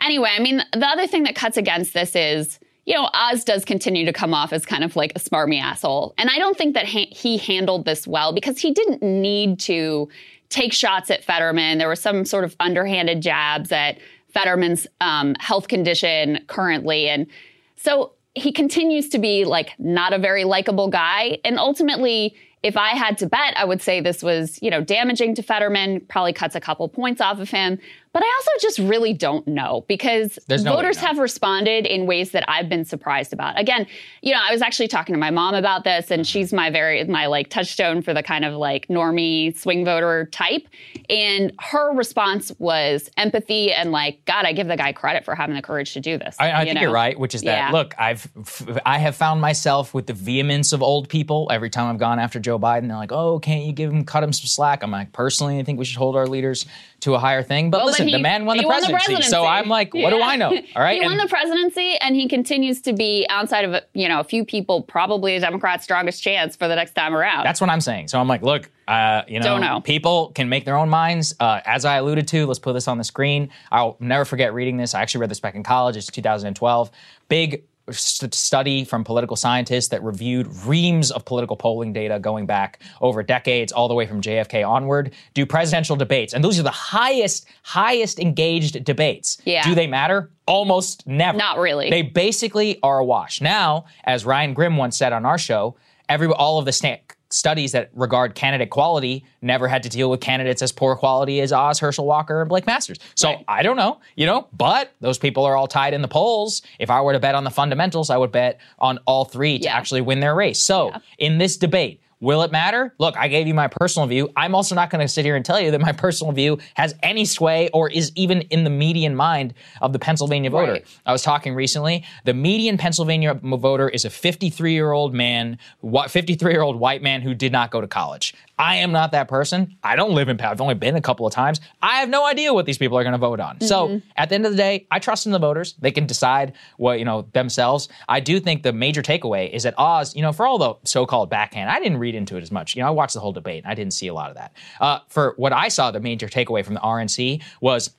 anyway, 0.03 0.31
I 0.35 0.41
mean, 0.41 0.61
the 0.73 0.85
other 0.85 1.07
thing 1.07 1.23
that 1.23 1.35
cuts 1.35 1.55
against 1.55 1.93
this 1.93 2.15
is, 2.15 2.59
you 2.87 2.93
know, 2.93 3.09
Oz 3.13 3.43
does 3.43 3.65
continue 3.65 4.05
to 4.05 4.13
come 4.13 4.33
off 4.33 4.53
as 4.53 4.65
kind 4.65 4.81
of 4.81 4.95
like 4.95 5.11
a 5.13 5.19
smarmy 5.19 5.61
asshole. 5.61 6.13
And 6.17 6.29
I 6.29 6.39
don't 6.39 6.57
think 6.57 6.73
that 6.73 6.87
ha- 6.87 7.11
he 7.11 7.37
handled 7.37 7.83
this 7.83 8.07
well 8.07 8.33
because 8.33 8.57
he 8.57 8.71
didn't 8.71 9.03
need 9.03 9.59
to 9.61 10.07
take 10.47 10.71
shots 10.71 11.11
at 11.11 11.21
Fetterman. 11.21 11.79
There 11.79 11.89
were 11.89 11.97
some 11.97 12.23
sort 12.23 12.45
of 12.45 12.55
underhanded 12.61 13.21
jabs 13.21 13.73
at 13.73 13.97
Fetterman's 14.29 14.87
um, 15.01 15.35
health 15.37 15.67
condition 15.67 16.39
currently. 16.47 17.09
And 17.09 17.27
so 17.75 18.13
he 18.35 18.53
continues 18.53 19.09
to 19.09 19.19
be 19.19 19.43
like 19.43 19.77
not 19.77 20.13
a 20.13 20.17
very 20.17 20.45
likable 20.45 20.87
guy. 20.87 21.39
And 21.43 21.59
ultimately, 21.59 22.37
if 22.63 22.77
I 22.77 22.89
had 22.91 23.17
to 23.17 23.27
bet, 23.27 23.57
I 23.57 23.65
would 23.65 23.81
say 23.81 23.99
this 23.99 24.23
was, 24.23 24.59
you 24.61 24.71
know, 24.71 24.81
damaging 24.81 25.35
to 25.35 25.43
Fetterman, 25.43 26.01
probably 26.07 26.31
cuts 26.31 26.55
a 26.55 26.61
couple 26.61 26.87
points 26.87 27.19
off 27.19 27.39
of 27.39 27.49
him. 27.49 27.79
But 28.13 28.23
I 28.23 28.35
also 28.39 28.51
just 28.61 28.79
really 28.79 29.13
don't 29.13 29.47
know 29.47 29.85
because 29.87 30.39
There's 30.47 30.63
no 30.63 30.75
voters 30.75 30.99
know. 31.01 31.07
have 31.07 31.17
responded 31.19 31.85
in 31.85 32.05
ways 32.07 32.31
that 32.31 32.43
I've 32.49 32.67
been 32.69 32.83
surprised 32.85 33.31
about. 33.33 33.59
Again, 33.59 33.85
you 34.21 34.33
know, 34.33 34.39
I 34.41 34.51
was 34.51 34.61
actually 34.61 34.87
talking 34.87 35.13
to 35.13 35.19
my 35.19 35.29
mom 35.29 35.53
about 35.53 35.83
this, 35.83 36.09
and 36.09 36.25
she's 36.25 36.51
my 36.51 36.69
very 36.69 37.03
my 37.03 37.27
like 37.27 37.49
touchstone 37.49 38.01
for 38.01 38.13
the 38.13 38.23
kind 38.23 38.43
of 38.45 38.53
like 38.55 38.87
normie 38.87 39.55
swing 39.57 39.85
voter 39.85 40.25
type. 40.31 40.67
And 41.09 41.51
her 41.59 41.93
response 41.93 42.51
was 42.59 43.09
empathy 43.17 43.71
and 43.71 43.91
like, 43.91 44.23
God, 44.25 44.45
I 44.45 44.53
give 44.53 44.67
the 44.67 44.77
guy 44.77 44.93
credit 44.93 45.23
for 45.23 45.35
having 45.35 45.55
the 45.55 45.61
courage 45.61 45.93
to 45.93 45.99
do 45.99 46.17
this. 46.17 46.35
I, 46.39 46.49
I 46.51 46.59
you 46.61 46.65
think 46.65 46.75
know? 46.75 46.81
you're 46.81 46.91
right, 46.91 47.17
which 47.19 47.35
is 47.35 47.41
that 47.43 47.57
Yeah. 47.57 47.71
look, 47.71 47.93
I've 47.99 48.27
f- 48.39 48.79
I 48.85 48.97
have 48.97 49.15
found 49.15 49.41
myself 49.41 49.93
with 49.93 50.07
the 50.07 50.13
vehemence 50.13 50.73
of 50.73 50.81
old 50.81 51.07
people 51.09 51.47
every 51.51 51.69
time 51.69 51.87
I've 51.93 51.99
gone 51.99 52.19
after 52.19 52.39
Joe 52.39 52.57
Biden. 52.57 52.87
They're 52.87 52.97
like, 52.97 53.11
"Oh, 53.11 53.39
can't 53.39 53.63
you 53.65 53.73
give 53.73 53.91
him 53.91 54.03
cut 54.05 54.23
him 54.23 54.33
some 54.33 54.47
slack?" 54.47 54.81
I'm 54.83 54.91
like, 54.91 55.11
personally, 55.13 55.59
I 55.59 55.63
think 55.63 55.77
we 55.79 55.85
should 55.85 55.97
hold 55.97 56.15
our 56.15 56.27
leaders 56.27 56.65
to 57.01 57.13
a 57.13 57.19
higher 57.19 57.43
thing. 57.43 57.69
But 57.69 57.79
Well, 57.85 57.87
listen, 57.97 58.07
he- 58.07 58.13
the 58.13 58.19
man 58.19 58.45
won 58.45 58.57
the, 58.57 58.63
he 58.63 58.67
won 58.67 58.83
presidency, 58.83 59.29
so 59.29 59.45
I'm 59.45 59.67
like, 59.67 59.93
what 59.93 60.09
do 60.09 60.21
I 60.21 60.35
know? 60.35 60.49
All 60.49 60.81
right, 60.81 60.99
he 60.99 61.05
won 61.05 61.17
the 61.17 61.27
presidency, 61.27 61.95
and 62.01 62.15
he 62.15 62.27
continues 62.27 62.81
to 62.81 62.93
be 62.93 63.25
outside 63.29 63.65
of 63.65 63.83
you 63.93 64.07
know 64.07 64.19
a 64.19 64.23
few 64.23 64.45
people, 64.45 64.81
probably 64.81 65.35
a 65.35 65.39
Democrat's 65.39 65.83
strongest 65.83 66.23
chance 66.23 66.55
for 66.55 66.67
the 66.67 66.75
next 66.75 66.93
time 66.93 67.15
around. 67.15 67.43
That's 67.43 67.61
what 67.61 67.69
I'm 67.69 67.81
saying. 67.81 68.07
So 68.09 68.19
I'm 68.19 68.27
like, 68.27 68.41
look, 68.41 68.69
uh, 68.87 69.23
you 69.27 69.39
know, 69.39 69.57
know. 69.57 69.81
people 69.81 70.31
can 70.33 70.49
make 70.49 70.65
their 70.65 70.77
own 70.77 70.89
minds. 70.89 71.35
Uh, 71.39 71.59
as 71.65 71.83
I 71.85 71.97
alluded 71.97 72.27
to, 72.29 72.45
let's 72.45 72.59
put 72.59 72.73
this 72.73 72.87
on 72.87 72.97
the 72.97 73.03
screen. 73.03 73.49
I'll 73.71 73.97
never 73.99 74.25
forget 74.25 74.53
reading 74.53 74.77
this. 74.77 74.93
I 74.93 75.01
actually 75.01 75.21
read 75.21 75.31
this 75.31 75.39
back 75.39 75.55
in 75.55 75.63
college. 75.63 75.97
It's 75.97 76.07
2012. 76.07 76.91
Big 77.27 77.63
study 77.91 78.83
from 78.83 79.03
political 79.03 79.35
scientists 79.35 79.87
that 79.89 80.03
reviewed 80.03 80.47
reams 80.65 81.11
of 81.11 81.25
political 81.25 81.55
polling 81.55 81.93
data 81.93 82.19
going 82.19 82.45
back 82.45 82.79
over 83.01 83.23
decades, 83.23 83.71
all 83.71 83.87
the 83.87 83.93
way 83.93 84.05
from 84.05 84.21
JFK 84.21 84.67
onward. 84.67 85.13
Do 85.33 85.45
presidential 85.45 85.95
debates, 85.95 86.33
and 86.33 86.43
those 86.43 86.59
are 86.59 86.63
the 86.63 86.69
highest, 86.69 87.47
highest 87.63 88.19
engaged 88.19 88.83
debates. 88.83 89.37
Yeah. 89.45 89.63
Do 89.63 89.75
they 89.75 89.87
matter? 89.87 90.31
Almost 90.47 91.07
never. 91.07 91.37
Not 91.37 91.59
really. 91.59 91.89
They 91.89 92.01
basically 92.01 92.79
are 92.83 92.99
a 92.99 93.05
wash. 93.05 93.41
Now, 93.41 93.85
as 94.03 94.25
Ryan 94.25 94.53
Grim 94.53 94.77
once 94.77 94.97
said 94.97 95.13
on 95.13 95.25
our 95.25 95.37
show, 95.37 95.75
every 96.09 96.27
all 96.27 96.59
of 96.59 96.65
the 96.65 96.71
sta- 96.71 96.97
studies 97.29 97.71
that 97.73 97.89
regard 97.93 98.35
candidate 98.35 98.69
quality 98.69 99.25
never 99.41 99.67
had 99.67 99.83
to 99.83 99.89
deal 99.89 100.09
with 100.09 100.21
candidates 100.21 100.61
as 100.61 100.71
poor 100.71 100.95
quality 100.95 101.41
as 101.41 101.51
Oz, 101.51 101.79
Herschel 101.79 102.05
Walker, 102.05 102.41
and 102.41 102.49
Blake 102.49 102.65
Masters. 102.65 102.97
So 103.15 103.43
I 103.47 103.63
don't 103.63 103.77
know, 103.77 103.99
you 104.15 104.25
know, 104.25 104.47
but 104.53 104.93
those 105.01 105.17
people 105.17 105.45
are 105.45 105.55
all 105.55 105.67
tied 105.67 105.93
in 105.93 106.01
the 106.01 106.07
polls. 106.07 106.61
If 106.79 106.89
I 106.89 107.01
were 107.01 107.13
to 107.13 107.19
bet 107.19 107.35
on 107.35 107.43
the 107.43 107.51
fundamentals, 107.51 108.09
I 108.09 108.17
would 108.17 108.31
bet 108.31 108.59
on 108.79 108.99
all 109.05 109.25
three 109.25 109.59
to 109.59 109.69
actually 109.69 110.01
win 110.01 110.19
their 110.19 110.35
race. 110.35 110.59
So 110.59 110.93
in 111.17 111.37
this 111.37 111.57
debate, 111.57 112.01
Will 112.19 112.41
it 112.41 112.51
matter? 112.51 112.93
Look, 112.97 113.15
I 113.15 113.27
gave 113.27 113.47
you 113.47 113.53
my 113.53 113.67
personal 113.67 114.07
view. 114.07 114.29
I'm 114.35 114.55
also 114.55 114.73
not 114.73 114.89
going 114.89 115.05
to 115.05 115.07
sit 115.07 115.23
here 115.23 115.35
and 115.35 115.45
tell 115.45 115.59
you 115.59 115.69
that 115.71 115.81
my 115.81 115.91
personal 115.91 116.33
view 116.33 116.57
has 116.73 116.95
any 117.03 117.25
sway 117.25 117.69
or 117.73 117.89
is 117.89 118.11
even 118.15 118.41
in 118.41 118.63
the 118.63 118.71
median 118.71 119.15
mind 119.15 119.53
of 119.81 119.93
the 119.93 119.99
Pennsylvania 119.99 120.49
voter. 120.49 120.73
Right. 120.73 120.87
I 121.05 121.11
was 121.11 121.21
talking 121.21 121.53
recently. 121.53 122.03
The 122.25 122.33
median 122.33 122.77
Pennsylvania 122.77 123.35
voter 123.35 123.87
is 123.87 124.03
a 124.03 124.09
53 124.09 124.73
year 124.73 124.91
old 124.91 125.13
man, 125.13 125.59
53 125.83 126.51
year 126.51 126.61
old 126.63 126.79
white 126.79 127.03
man 127.03 127.21
who 127.21 127.35
did 127.35 127.51
not 127.51 127.69
go 127.69 127.81
to 127.81 127.87
college. 127.87 128.33
I 128.59 128.77
am 128.77 128.91
not 128.91 129.11
that 129.11 129.27
person. 129.27 129.77
I 129.83 129.95
don't 129.95 130.13
live 130.13 130.29
in. 130.29 130.37
Power. 130.37 130.51
I've 130.51 130.61
only 130.61 130.73
been 130.73 130.95
a 130.95 131.01
couple 131.01 131.25
of 131.27 131.33
times. 131.33 131.59
I 131.81 131.99
have 131.99 132.09
no 132.09 132.25
idea 132.25 132.53
what 132.53 132.65
these 132.65 132.77
people 132.77 132.97
are 132.97 133.03
going 133.03 133.13
to 133.13 133.17
vote 133.17 133.39
on. 133.39 133.61
So 133.61 134.01
at 134.15 134.29
the 134.29 134.35
end 134.35 134.45
of 134.45 134.51
the 134.51 134.57
day, 134.57 134.87
I 134.91 134.99
trust 134.99 135.25
in 135.25 135.31
the 135.31 135.39
voters. 135.39 135.75
They 135.79 135.91
can 135.91 136.05
decide 136.05 136.53
what 136.77 136.99
you 136.99 137.05
know 137.05 137.27
themselves. 137.33 137.89
I 138.07 138.19
do 138.19 138.39
think 138.39 138.63
the 138.63 138.73
major 138.73 139.01
takeaway 139.01 139.49
is 139.51 139.63
that 139.63 139.73
Oz, 139.77 140.15
you 140.15 140.21
know, 140.21 140.31
for 140.33 140.45
all 140.47 140.57
the 140.57 140.75
so-called 140.85 141.29
backhand, 141.29 141.69
I 141.69 141.79
didn't 141.79 141.97
read 141.99 142.15
into 142.15 142.37
it 142.37 142.41
as 142.41 142.51
much. 142.51 142.75
You 142.75 142.81
know, 142.81 142.87
I 142.87 142.91
watched 142.91 143.13
the 143.13 143.19
whole 143.19 143.33
debate. 143.33 143.63
and 143.63 143.71
I 143.71 143.75
didn't 143.75 143.93
see 143.93 144.07
a 144.07 144.13
lot 144.13 144.29
of 144.29 144.35
that. 144.35 144.53
Uh, 144.79 144.99
for 145.07 145.33
what 145.37 145.53
I 145.53 145.67
saw, 145.67 145.91
the 145.91 145.99
major 145.99 146.27
takeaway 146.27 146.63
from 146.63 146.73
the 146.73 146.79
RNC 146.81 147.43
was 147.61 147.91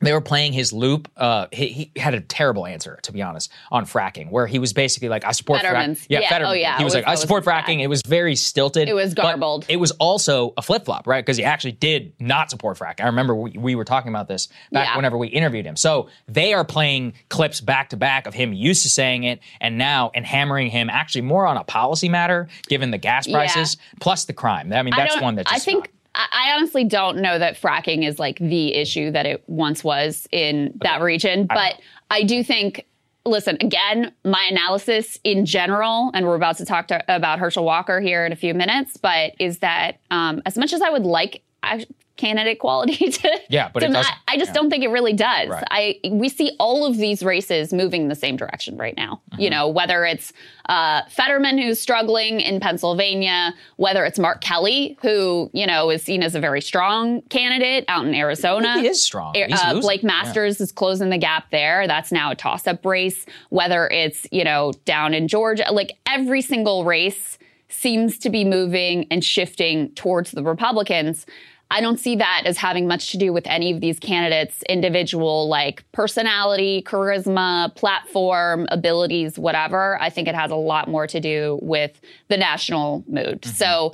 they 0.00 0.12
were 0.12 0.20
playing 0.20 0.52
his 0.52 0.72
loop. 0.72 1.10
Uh, 1.16 1.46
he, 1.52 1.90
he 1.94 2.00
had 2.00 2.14
a 2.14 2.20
terrible 2.20 2.66
answer, 2.66 2.98
to 3.02 3.12
be 3.12 3.20
honest, 3.22 3.50
on 3.70 3.84
fracking, 3.84 4.30
where 4.30 4.46
he 4.46 4.58
was 4.58 4.72
basically 4.72 5.08
like, 5.08 5.24
"I 5.24 5.32
support 5.32 5.60
fracking." 5.60 6.04
Yeah, 6.08 6.20
Yeah, 6.20 6.38
oh, 6.48 6.52
yeah, 6.52 6.78
He 6.78 6.84
was 6.84 6.94
it 6.94 6.98
like, 6.98 7.08
"I 7.08 7.14
support 7.16 7.44
was 7.44 7.52
fracking." 7.54 7.80
It 7.80 7.86
was 7.88 8.02
very 8.06 8.34
stilted. 8.34 8.88
It 8.88 8.94
was 8.94 9.14
garbled. 9.14 9.66
It 9.68 9.76
was 9.76 9.90
also 9.92 10.54
a 10.56 10.62
flip 10.62 10.84
flop, 10.86 11.06
right? 11.06 11.24
Because 11.24 11.36
he 11.36 11.44
actually 11.44 11.72
did 11.72 12.12
not 12.18 12.50
support 12.50 12.78
fracking. 12.78 13.02
I 13.02 13.06
remember 13.06 13.34
we, 13.34 13.50
we 13.52 13.74
were 13.74 13.84
talking 13.84 14.08
about 14.08 14.26
this 14.28 14.48
back 14.72 14.88
Yeah. 14.88 14.96
whenever 14.96 15.18
we 15.18 15.28
interviewed 15.28 15.66
him. 15.66 15.76
So 15.76 16.08
they 16.28 16.54
are 16.54 16.64
playing 16.64 17.12
clips 17.28 17.60
back 17.60 17.90
to 17.90 17.96
back 17.96 18.26
of 18.26 18.34
him 18.34 18.52
used 18.52 18.82
to 18.84 18.88
saying 18.88 19.24
it, 19.24 19.40
and 19.60 19.76
now 19.78 20.10
and 20.14 20.24
hammering 20.24 20.70
him 20.70 20.88
actually 20.90 21.22
more 21.22 21.46
on 21.46 21.56
a 21.56 21.64
policy 21.64 22.08
matter, 22.08 22.48
given 22.68 22.90
the 22.90 22.98
gas 22.98 23.26
Yeah. 23.26 23.36
prices 23.36 23.76
plus 24.00 24.24
the 24.24 24.32
crime. 24.32 24.72
I 24.72 24.82
mean, 24.82 24.94
that's 24.96 25.14
don't- 25.14 25.22
one 25.22 25.34
that 25.36 25.46
I 25.52 25.58
think. 25.58 25.88
I 25.88 25.90
I 26.14 26.52
honestly 26.56 26.84
don't 26.84 27.18
know 27.18 27.38
that 27.38 27.60
fracking 27.60 28.06
is 28.06 28.18
like 28.18 28.38
the 28.38 28.74
issue 28.74 29.10
that 29.12 29.26
it 29.26 29.44
once 29.46 29.84
was 29.84 30.26
in 30.32 30.76
that 30.82 31.00
region, 31.00 31.46
but 31.46 31.80
I 32.10 32.24
do 32.24 32.42
think 32.42 32.86
listen, 33.26 33.58
again, 33.60 34.12
my 34.24 34.46
analysis 34.50 35.18
in 35.24 35.44
general, 35.44 36.10
and 36.14 36.26
we're 36.26 36.36
about 36.36 36.56
to 36.56 36.64
talk 36.64 36.88
to, 36.88 37.04
about 37.14 37.38
Herschel 37.38 37.64
Walker 37.64 38.00
here 38.00 38.24
in 38.24 38.32
a 38.32 38.36
few 38.36 38.54
minutes, 38.54 38.96
but 38.96 39.34
is 39.38 39.58
that 39.58 40.00
um, 40.10 40.40
as 40.46 40.56
much 40.56 40.72
as 40.72 40.80
I 40.80 40.90
would 40.90 41.04
like 41.04 41.42
I, 41.62 41.86
candidate 42.20 42.58
quality 42.58 43.10
to, 43.10 43.40
Yeah, 43.48 43.70
but 43.72 43.80
to 43.80 43.86
it 43.86 43.90
not-. 43.90 44.06
I 44.28 44.36
just 44.36 44.50
Yeah. 44.50 44.54
don't 44.54 44.70
think 44.70 44.84
it 44.84 44.88
really 44.90 45.12
does. 45.14 45.48
Right. 45.48 45.64
I 45.70 46.00
we 46.10 46.28
see 46.28 46.54
all 46.60 46.84
of 46.84 46.96
these 46.98 47.22
races 47.22 47.72
moving 47.72 48.02
in 48.02 48.08
the 48.08 48.14
same 48.14 48.36
direction 48.36 48.76
right 48.76 48.96
now. 48.96 49.20
Mm-hmm. 49.32 49.40
You 49.40 49.50
know, 49.50 49.68
whether 49.68 50.04
it's 50.04 50.32
uh, 50.68 51.02
Fetterman 51.08 51.58
who's 51.58 51.80
struggling 51.80 52.40
in 52.40 52.60
Pennsylvania, 52.60 53.54
whether 53.76 54.04
it's 54.04 54.18
Mark 54.18 54.40
Kelly 54.40 54.98
who 55.02 55.50
you 55.52 55.66
know 55.66 55.90
is 55.90 56.02
seen 56.02 56.22
as 56.22 56.34
a 56.34 56.40
very 56.40 56.60
strong 56.60 57.22
candidate 57.22 57.84
out 57.88 58.06
in 58.06 58.14
Arizona. 58.14 58.78
He 58.80 58.86
is 58.86 59.02
strong. 59.02 59.34
Uh. 59.52 59.80
Blake 59.80 60.04
Masters 60.04 60.60
is 60.60 60.70
closing 60.72 61.10
the 61.10 61.18
gap 61.18 61.50
there. 61.50 61.86
That's 61.86 62.12
now 62.12 62.30
a 62.30 62.34
toss-up 62.34 62.84
race. 62.84 63.24
Whether 63.48 63.88
it's 63.88 64.26
you 64.30 64.44
know 64.44 64.72
down 64.84 65.14
in 65.14 65.26
Georgia, 65.26 65.64
like 65.72 65.92
every 66.06 66.42
single 66.42 66.84
race 66.84 67.38
seems 67.68 68.18
to 68.18 68.30
be 68.30 68.44
moving 68.44 69.06
and 69.10 69.24
shifting 69.24 69.90
towards 69.94 70.32
the 70.32 70.42
Republicans. 70.42 71.24
I 71.72 71.80
don't 71.80 72.00
see 72.00 72.16
that 72.16 72.42
as 72.46 72.56
having 72.56 72.88
much 72.88 73.12
to 73.12 73.16
do 73.16 73.32
with 73.32 73.46
any 73.46 73.70
of 73.70 73.80
these 73.80 73.98
candidates' 74.00 74.62
individual 74.68 75.48
like 75.48 75.84
personality, 75.92 76.82
charisma, 76.84 77.74
platform, 77.76 78.66
abilities, 78.70 79.38
whatever. 79.38 80.00
I 80.00 80.10
think 80.10 80.26
it 80.26 80.34
has 80.34 80.50
a 80.50 80.56
lot 80.56 80.88
more 80.88 81.06
to 81.06 81.20
do 81.20 81.58
with 81.62 82.00
the 82.28 82.36
national 82.36 83.04
mood. 83.06 83.42
Mm-hmm. 83.42 83.52
So 83.52 83.92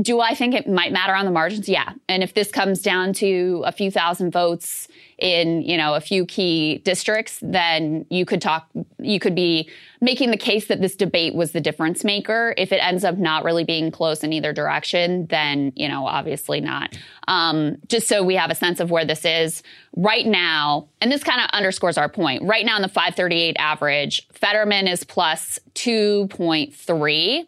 do 0.00 0.20
I 0.20 0.34
think 0.34 0.54
it 0.54 0.68
might 0.68 0.92
matter 0.92 1.14
on 1.14 1.24
the 1.24 1.30
margins? 1.30 1.68
Yeah. 1.68 1.92
And 2.08 2.22
if 2.22 2.34
this 2.34 2.50
comes 2.50 2.80
down 2.80 3.12
to 3.14 3.62
a 3.66 3.72
few 3.72 3.90
thousand 3.90 4.30
votes 4.30 4.88
in, 5.18 5.62
you 5.62 5.76
know, 5.76 5.94
a 5.94 6.00
few 6.00 6.24
key 6.24 6.78
districts, 6.78 7.38
then 7.42 8.06
you 8.08 8.24
could 8.24 8.40
talk, 8.40 8.68
you 9.00 9.18
could 9.18 9.34
be 9.34 9.68
making 10.00 10.30
the 10.30 10.36
case 10.36 10.68
that 10.68 10.80
this 10.80 10.94
debate 10.94 11.34
was 11.34 11.52
the 11.52 11.60
difference 11.60 12.04
maker. 12.04 12.54
If 12.56 12.72
it 12.72 12.76
ends 12.76 13.04
up 13.04 13.18
not 13.18 13.44
really 13.44 13.64
being 13.64 13.90
close 13.90 14.22
in 14.22 14.32
either 14.32 14.52
direction, 14.52 15.26
then, 15.26 15.72
you 15.74 15.88
know, 15.88 16.06
obviously 16.06 16.60
not. 16.60 16.96
Um, 17.28 17.76
just 17.88 18.08
so 18.08 18.22
we 18.22 18.36
have 18.36 18.50
a 18.50 18.54
sense 18.54 18.80
of 18.80 18.90
where 18.90 19.04
this 19.04 19.24
is 19.24 19.62
right 19.96 20.26
now, 20.26 20.88
and 21.00 21.10
this 21.10 21.24
kind 21.24 21.40
of 21.40 21.50
underscores 21.50 21.98
our 21.98 22.08
point. 22.08 22.44
Right 22.44 22.64
now 22.64 22.76
in 22.76 22.82
the 22.82 22.88
538 22.88 23.56
average, 23.58 24.26
Fetterman 24.32 24.86
is 24.86 25.04
plus 25.04 25.58
2.3. 25.74 27.46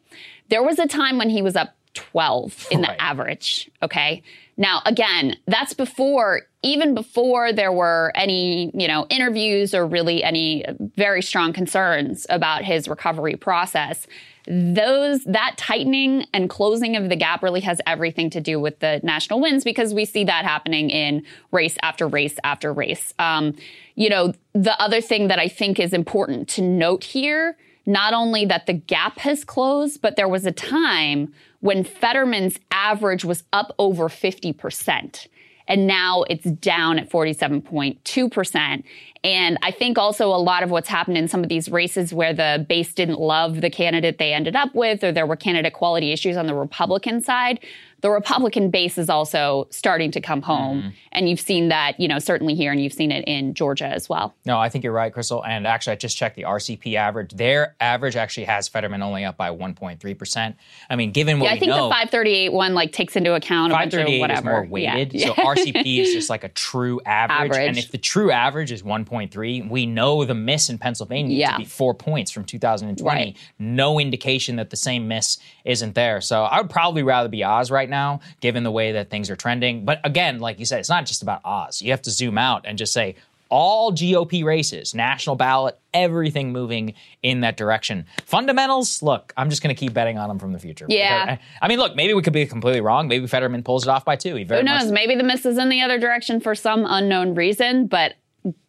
There 0.48 0.62
was 0.62 0.78
a 0.78 0.86
time 0.86 1.16
when 1.16 1.30
he 1.30 1.40
was 1.40 1.56
up 1.56 1.74
12 1.94 2.68
in 2.70 2.80
the 2.80 3.02
average. 3.02 3.70
Okay. 3.82 4.22
Now, 4.56 4.82
again, 4.84 5.36
that's 5.46 5.74
before, 5.74 6.42
even 6.62 6.94
before 6.94 7.52
there 7.52 7.72
were 7.72 8.12
any, 8.14 8.70
you 8.74 8.86
know, 8.86 9.06
interviews 9.08 9.74
or 9.74 9.86
really 9.86 10.22
any 10.22 10.64
very 10.96 11.22
strong 11.22 11.52
concerns 11.52 12.26
about 12.30 12.64
his 12.64 12.86
recovery 12.88 13.36
process. 13.36 14.06
Those, 14.46 15.24
that 15.24 15.54
tightening 15.56 16.26
and 16.34 16.50
closing 16.50 16.96
of 16.96 17.08
the 17.08 17.16
gap 17.16 17.42
really 17.42 17.60
has 17.60 17.80
everything 17.86 18.28
to 18.30 18.40
do 18.40 18.60
with 18.60 18.80
the 18.80 19.00
national 19.02 19.40
wins 19.40 19.64
because 19.64 19.94
we 19.94 20.04
see 20.04 20.24
that 20.24 20.44
happening 20.44 20.90
in 20.90 21.24
race 21.50 21.76
after 21.82 22.08
race 22.08 22.36
after 22.44 22.72
race. 22.72 23.14
Um, 23.18 23.54
you 23.94 24.08
know, 24.08 24.34
the 24.52 24.80
other 24.80 25.00
thing 25.00 25.28
that 25.28 25.38
I 25.38 25.48
think 25.48 25.78
is 25.78 25.92
important 25.92 26.48
to 26.50 26.62
note 26.62 27.04
here 27.04 27.56
not 27.86 28.14
only 28.14 28.44
that 28.46 28.66
the 28.66 28.72
gap 28.72 29.18
has 29.18 29.44
closed, 29.44 30.00
but 30.02 30.16
there 30.16 30.28
was 30.28 30.46
a 30.46 30.52
time 30.52 31.32
when 31.62 31.84
Fetterman's 31.84 32.58
average 32.72 33.24
was 33.24 33.44
up 33.52 33.72
over 33.78 34.08
50%. 34.08 35.28
And 35.68 35.86
now 35.86 36.24
it's 36.28 36.44
down 36.44 36.98
at 36.98 37.08
47.2%. 37.08 38.82
And 39.22 39.58
I 39.62 39.70
think 39.70 39.96
also 39.96 40.26
a 40.26 40.36
lot 40.42 40.64
of 40.64 40.70
what's 40.70 40.88
happened 40.88 41.16
in 41.16 41.28
some 41.28 41.44
of 41.44 41.48
these 41.48 41.68
races 41.70 42.12
where 42.12 42.34
the 42.34 42.66
base 42.68 42.92
didn't 42.92 43.20
love 43.20 43.60
the 43.60 43.70
candidate 43.70 44.18
they 44.18 44.32
ended 44.34 44.56
up 44.56 44.74
with, 44.74 45.04
or 45.04 45.12
there 45.12 45.24
were 45.24 45.36
candidate 45.36 45.72
quality 45.72 46.10
issues 46.10 46.36
on 46.36 46.46
the 46.46 46.54
Republican 46.54 47.20
side, 47.20 47.60
the 48.02 48.10
Republican 48.10 48.70
base 48.70 48.98
is 48.98 49.08
also 49.08 49.66
starting 49.70 50.10
to 50.10 50.20
come 50.20 50.42
home. 50.42 50.80
Mm-hmm. 50.80 50.88
And 51.12 51.28
you've 51.28 51.40
seen 51.40 51.68
that, 51.68 51.98
you 52.00 52.08
know, 52.08 52.18
certainly 52.18 52.54
here, 52.54 52.72
and 52.72 52.82
you've 52.82 52.92
seen 52.92 53.12
it 53.12 53.24
in 53.26 53.54
Georgia 53.54 53.86
as 53.86 54.08
well. 54.08 54.34
No, 54.44 54.58
I 54.58 54.68
think 54.68 54.82
you're 54.84 54.92
right, 54.92 55.14
Krystal. 55.14 55.42
And 55.46 55.66
actually, 55.66 55.92
I 55.92 55.96
just 55.96 56.16
checked 56.16 56.36
the 56.36 56.42
RCP 56.42 56.94
average. 56.96 57.32
Their 57.32 57.76
average 57.80 58.16
actually 58.16 58.44
has 58.44 58.66
Fetterman 58.68 59.02
only 59.02 59.24
up 59.24 59.36
by 59.36 59.50
1.3%. 59.50 60.54
I 60.90 60.96
mean, 60.96 61.12
given 61.12 61.38
what 61.38 61.46
yeah, 61.46 61.52
I 61.52 61.58
think 61.58 61.70
know, 61.70 61.84
the 61.84 61.90
538 61.94 62.52
one 62.52 62.74
like 62.74 62.92
takes 62.92 63.14
into 63.14 63.34
account 63.34 63.72
a 63.72 63.76
bunch 63.76 63.94
of 63.94 64.00
538 64.00 64.20
whatever. 64.20 64.38
is 64.38 64.44
more 64.44 64.66
weighted. 64.66 65.12
Yeah. 65.14 65.26
So 65.28 65.34
RCP 65.34 65.98
is 66.00 66.12
just 66.12 66.28
like 66.28 66.42
a 66.42 66.48
true 66.48 67.00
average. 67.06 67.52
Average. 67.52 67.68
And 67.68 67.78
if 67.78 67.92
the 67.92 67.98
true 67.98 68.32
average 68.32 68.72
is 68.72 68.82
1.3, 68.82 69.70
we 69.70 69.86
know 69.86 70.24
the 70.24 70.34
miss 70.34 70.68
in 70.68 70.78
Pennsylvania 70.78 71.36
Yeah. 71.36 71.52
to 71.52 71.58
be 71.58 71.64
four 71.64 71.94
points 71.94 72.32
from 72.32 72.44
2020. 72.44 73.04
Right. 73.04 73.36
No 73.60 74.00
indication 74.00 74.56
that 74.56 74.70
the 74.70 74.76
same 74.76 75.06
miss 75.06 75.38
isn't 75.64 75.94
there. 75.94 76.20
So 76.20 76.42
I 76.42 76.60
would 76.60 76.70
probably 76.70 77.02
rather 77.04 77.28
be 77.28 77.44
Oz 77.44 77.70
right 77.70 77.88
now, 77.88 77.91
given 78.40 78.64
the 78.64 78.70
way 78.70 78.92
that 78.92 79.10
things 79.10 79.30
are 79.30 79.36
trending. 79.36 79.84
But 79.84 80.00
again, 80.04 80.38
like 80.40 80.58
you 80.58 80.64
said, 80.66 80.80
it's 80.80 80.88
not 80.88 81.06
just 81.06 81.22
about 81.22 81.40
Oz. 81.44 81.80
You 81.82 81.90
have 81.92 82.02
to 82.02 82.10
zoom 82.10 82.38
out 82.38 82.64
and 82.66 82.76
just 82.78 82.92
say, 82.92 83.16
all 83.48 83.92
GOP 83.92 84.42
races, 84.44 84.94
national 84.94 85.36
ballot, 85.36 85.78
everything 85.92 86.52
moving 86.52 86.94
in 87.22 87.42
that 87.42 87.58
direction. 87.58 88.06
Fundamentals, 88.24 89.02
look, 89.02 89.34
I'm 89.36 89.50
just 89.50 89.62
going 89.62 89.74
to 89.76 89.78
keep 89.78 89.92
betting 89.92 90.16
on 90.16 90.28
them 90.28 90.38
from 90.38 90.52
the 90.52 90.58
future. 90.58 90.86
Yeah. 90.88 91.26
Because- 91.26 91.44
I 91.60 91.68
mean, 91.68 91.78
look, 91.78 91.94
maybe 91.94 92.14
we 92.14 92.22
could 92.22 92.32
be 92.32 92.46
completely 92.46 92.80
wrong. 92.80 93.08
Maybe 93.08 93.26
Fetterman 93.26 93.62
pulls 93.62 93.86
it 93.86 93.90
off 93.90 94.06
by 94.06 94.16
two. 94.16 94.36
He 94.36 94.44
very 94.44 94.60
Who 94.62 94.64
knows? 94.66 94.90
Maybe 94.90 95.16
the 95.16 95.22
miss 95.22 95.44
is 95.44 95.58
in 95.58 95.68
the 95.68 95.82
other 95.82 95.98
direction 95.98 96.40
for 96.40 96.54
some 96.54 96.86
unknown 96.88 97.34
reason, 97.34 97.88
but 97.88 98.14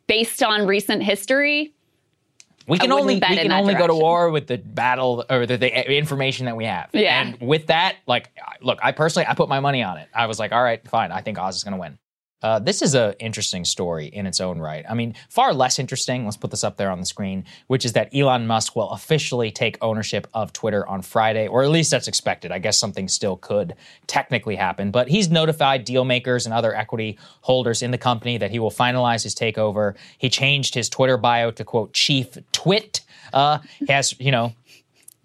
based 0.08 0.44
on 0.44 0.68
recent 0.68 1.02
history, 1.02 1.74
We 2.68 2.80
can 2.80 2.92
only 2.92 3.16
we 3.16 3.20
can 3.20 3.52
only 3.52 3.76
go 3.76 3.88
to 3.88 3.96
war 3.96 4.30
with 4.30 4.48
the 4.48 4.58
battle 4.58 5.26
or 5.30 5.46
the, 5.46 5.58
the 5.58 5.98
information 5.98 6.46
that 6.46 6.56
we 6.56 6.66
have. 6.66 6.90
Yeah. 6.94 7.22
And 7.22 7.40
with 7.42 7.68
that, 7.68 7.98
like, 8.08 8.30
look, 8.62 8.80
I 8.82 8.92
personally 8.92 9.28
I 9.28 9.34
put 9.34 9.50
my 9.50 9.60
money 9.60 9.84
on 9.84 9.98
it. 9.98 10.08
I 10.14 10.28
was 10.28 10.40
like, 10.40 10.52
all 10.52 10.64
right, 10.64 10.86
fine. 10.88 11.12
I 11.12 11.22
think 11.22 11.38
Oz 11.38 11.56
is 11.56 11.64
going 11.64 11.74
to 11.74 11.80
win. 11.80 11.98
Uh, 12.44 12.60
this 12.60 12.82
is 12.82 12.94
an 12.94 13.14
interesting 13.20 13.64
story 13.64 14.08
in 14.08 14.28
its 14.28 14.42
own 14.42 14.60
right. 14.60 14.86
I 14.88 14.94
mean, 14.94 15.16
far 15.30 15.54
less 15.54 15.80
interesting. 15.80 16.26
Let's 16.26 16.38
put 16.38 16.52
this 16.52 16.64
up 16.64 16.76
there 16.76 16.92
on 16.92 17.00
the 17.00 17.06
screen, 17.06 17.46
which 17.68 17.86
is 17.86 17.94
that 17.94 18.14
Elon 18.14 18.46
Musk 18.46 18.76
will 18.76 18.92
officially 18.92 19.50
take 19.50 19.78
ownership 19.82 20.28
of 20.34 20.52
Twitter 20.52 20.86
on 20.86 21.02
Friday, 21.02 21.48
or 21.48 21.64
at 21.64 21.70
least 21.70 21.90
that's 21.90 22.10
expected. 22.10 22.52
I 22.52 22.60
guess 22.60 22.78
something 22.78 23.08
still 23.08 23.38
could 23.38 23.76
technically 24.08 24.58
happen, 24.58 24.92
but 24.92 25.08
he's 25.08 25.32
notified 25.32 25.86
deal 25.86 26.04
makers 26.04 26.46
and 26.46 26.54
other 26.54 26.76
equity 26.76 27.18
holders 27.42 27.82
in 27.82 27.92
the 27.92 27.98
company 27.98 28.38
that 28.38 28.52
he 28.52 28.60
will 28.60 28.72
finalize 28.72 29.24
his 29.24 29.34
takeover. 29.34 29.96
He 30.18 30.30
changed 30.30 30.76
his 30.76 30.90
Twitter 30.90 31.18
bio 31.18 31.52
to 31.52 31.64
quote 31.64 31.94
Chief 31.94 32.38
Twit. 32.52 33.02
Uh, 33.32 33.60
has, 33.88 34.20
you 34.20 34.32
know, 34.32 34.54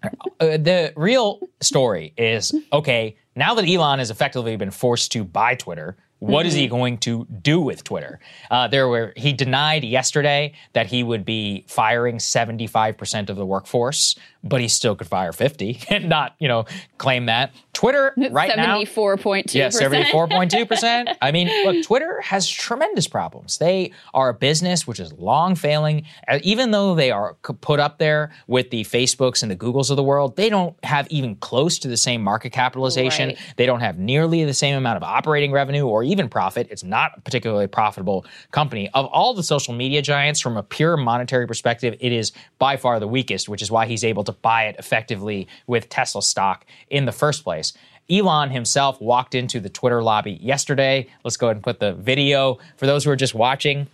uh, 0.03 0.09
the 0.39 0.93
real 0.95 1.39
story 1.59 2.13
is 2.17 2.55
okay, 2.71 3.17
now 3.35 3.53
that 3.53 3.67
Elon 3.67 3.99
has 3.99 4.09
effectively 4.09 4.55
been 4.55 4.71
forced 4.71 5.11
to 5.11 5.23
buy 5.23 5.55
Twitter, 5.55 5.97
what 6.19 6.45
is 6.45 6.53
he 6.53 6.67
going 6.67 6.97
to 6.99 7.25
do 7.25 7.59
with 7.59 7.83
Twitter? 7.83 8.19
Uh, 8.51 8.67
there 8.67 8.87
were 8.87 9.13
he 9.15 9.33
denied 9.33 9.83
yesterday 9.83 10.53
that 10.73 10.87
he 10.87 11.03
would 11.03 11.25
be 11.25 11.65
firing 11.67 12.17
75% 12.17 13.29
of 13.29 13.37
the 13.37 13.45
workforce, 13.45 14.15
but 14.43 14.61
he 14.61 14.67
still 14.67 14.95
could 14.95 15.07
fire 15.07 15.31
50 15.33 15.81
and 15.89 16.09
not, 16.09 16.35
you 16.39 16.47
know, 16.47 16.65
claim 16.97 17.25
that. 17.27 17.51
Twitter 17.73 18.13
right 18.31 18.51
now 18.57 18.81
74.2%. 18.81 19.53
yeah, 19.53 19.69
seventy-four 19.69 20.27
point 20.27 20.51
two 20.51 20.65
percent. 20.65 21.09
I 21.21 21.31
mean, 21.31 21.47
look, 21.65 21.85
Twitter 21.85 22.19
has 22.21 22.49
tremendous 22.49 23.07
problems. 23.07 23.57
They 23.57 23.93
are 24.13 24.29
a 24.29 24.33
business 24.33 24.85
which 24.85 24.99
is 24.99 25.13
long 25.13 25.55
failing. 25.55 26.05
Uh, 26.27 26.39
Even 26.43 26.71
though 26.71 26.93
they 26.93 27.09
are 27.09 27.35
put 27.35 27.79
up 27.79 27.97
there 27.97 28.31
with 28.47 28.69
the 28.71 28.83
Facebooks 28.83 29.43
and 29.43 29.49
the 29.49 29.55
Googles 29.55 29.89
of 29.89 29.95
the 29.95 30.03
world, 30.03 30.35
they 30.35 30.49
don't 30.49 30.75
have 30.83 31.07
even 31.09 31.35
close 31.37 31.79
to 31.79 31.87
the 31.87 31.95
same 31.95 32.21
market 32.21 32.49
capitalization. 32.51 33.29
Right. 33.29 33.39
They 33.55 33.65
don't 33.65 33.79
have 33.79 33.97
nearly 33.97 34.43
the 34.43 34.53
same 34.53 34.75
amount 34.75 34.97
of 34.97 35.03
operating 35.03 35.53
revenue 35.53 35.85
or 35.87 36.03
even 36.03 36.27
profit. 36.27 36.67
It's 36.69 36.83
not 36.83 37.11
a 37.17 37.21
particularly 37.21 37.67
profitable 37.67 38.25
company. 38.51 38.89
Of 38.93 39.05
all 39.05 39.33
the 39.33 39.43
social 39.43 39.73
media 39.73 40.01
giants, 40.01 40.41
from 40.41 40.57
a 40.57 40.63
pure 40.63 40.97
monetary 40.97 41.47
perspective, 41.47 41.95
it 42.01 42.11
is 42.11 42.33
by 42.57 42.75
far 42.75 42.99
the 42.99 43.07
weakest, 43.07 43.47
which 43.47 43.61
is 43.61 43.71
why 43.71 43.85
he's 43.85 44.03
able 44.03 44.25
to 44.25 44.28
buy 44.31 44.65
it 44.65 44.75
effectively 44.79 45.47
with 45.67 45.89
Tesla 45.89 46.21
stock 46.21 46.65
in 46.89 47.05
the 47.05 47.11
first 47.11 47.43
place. 47.43 47.73
Elon 48.09 48.49
himself 48.49 48.99
walked 48.99 49.35
into 49.35 49.59
the 49.59 49.69
Twitter 49.69 50.01
lobby 50.01 50.39
yesterday. 50.41 51.07
Let's 51.23 51.37
go 51.37 51.47
ahead 51.47 51.57
and 51.57 51.63
put 51.63 51.79
the 51.79 51.93
video 51.93 52.57
for 52.77 52.87
those 52.87 53.03
who 53.03 53.11
are 53.11 53.15
just 53.15 53.35
watching. 53.35 53.87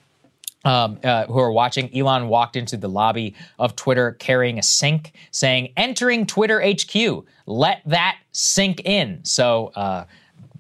Um, 0.64 0.98
uh, 1.03 1.28
who 1.28 1.38
are 1.38 1.52
watching, 1.52 1.95
Elon 1.95 2.28
walked 2.28 2.56
into 2.56 2.76
the 2.76 2.90
lobby 2.90 3.36
of 3.60 3.76
Twitter 3.76 4.14
carrying 4.14 4.57
a 4.57 4.64
sink 4.64 5.12
saying, 5.30 5.72
entering 5.78 6.26
Twitter 6.26 6.60
HQ. 6.60 7.24
Let 7.45 7.84
that 7.86 8.18
sink 8.32 8.82
in. 8.84 9.20
So, 9.24 9.72
uh, 9.76 10.06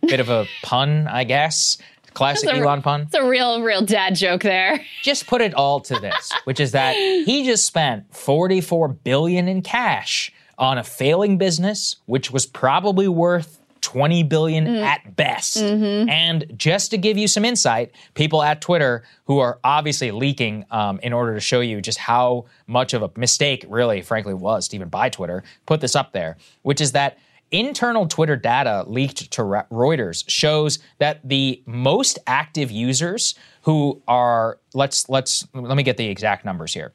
bit 0.01 0.19
of 0.19 0.29
a 0.29 0.45
pun, 0.61 1.07
I 1.07 1.23
guess. 1.23 1.79
Classic 2.15 2.49
a- 2.49 2.55
Elon 2.55 2.81
pun. 2.81 3.01
It's 3.01 3.13
a 3.15 3.27
real, 3.27 3.61
real 3.61 3.81
dad 3.81 4.15
joke 4.15 4.41
there. 4.41 4.83
Just 5.03 5.27
put 5.27 5.41
it 5.41 5.53
all 5.53 5.79
to 5.81 5.99
this, 5.99 6.31
which 6.45 6.59
is 6.59 6.71
that 6.71 6.95
he 6.95 7.45
just 7.45 7.65
spent 7.65 8.15
44 8.15 8.87
billion 8.87 9.47
in 9.47 9.61
cash 9.61 10.31
on 10.57 10.77
a 10.77 10.83
failing 10.83 11.37
business, 11.37 11.97
which 12.05 12.31
was 12.31 12.45
probably 12.45 13.07
worth 13.07 13.59
20 13.81 14.23
billion 14.23 14.65
at 14.67 15.15
best. 15.15 15.57
And 15.57 16.45
just 16.57 16.89
to 16.91 16.97
give 16.97 17.17
you 17.19 17.27
some 17.27 17.45
insight, 17.45 17.91
people 18.15 18.41
at 18.41 18.59
Twitter 18.59 19.03
who 19.25 19.37
are 19.37 19.59
obviously 19.63 20.09
leaking 20.09 20.65
um, 20.71 20.99
in 21.03 21.13
order 21.13 21.35
to 21.35 21.39
show 21.39 21.59
you 21.61 21.81
just 21.81 21.99
how 21.99 22.45
much 22.65 22.95
of 22.95 23.03
a 23.03 23.11
mistake, 23.15 23.63
really, 23.69 24.01
frankly, 24.01 24.33
was 24.33 24.67
to 24.69 24.75
even 24.75 24.89
buy 24.89 25.09
Twitter, 25.09 25.43
put 25.67 25.81
this 25.81 25.95
up 25.95 26.13
there, 26.13 26.35
which 26.63 26.81
is 26.81 26.93
that 26.93 27.19
internal 27.51 28.07
Twitter 28.07 28.35
data 28.35 28.83
leaked 28.87 29.31
to 29.31 29.41
Reuters 29.41 30.23
shows 30.27 30.79
that 30.99 31.27
the 31.27 31.61
most 31.65 32.19
active 32.27 32.71
users 32.71 33.35
who 33.63 34.01
are 34.07 34.59
let's 34.73 35.07
let's 35.09 35.47
let 35.53 35.77
me 35.77 35.83
get 35.83 35.97
the 35.97 36.07
exact 36.07 36.45
numbers 36.45 36.73
here 36.73 36.93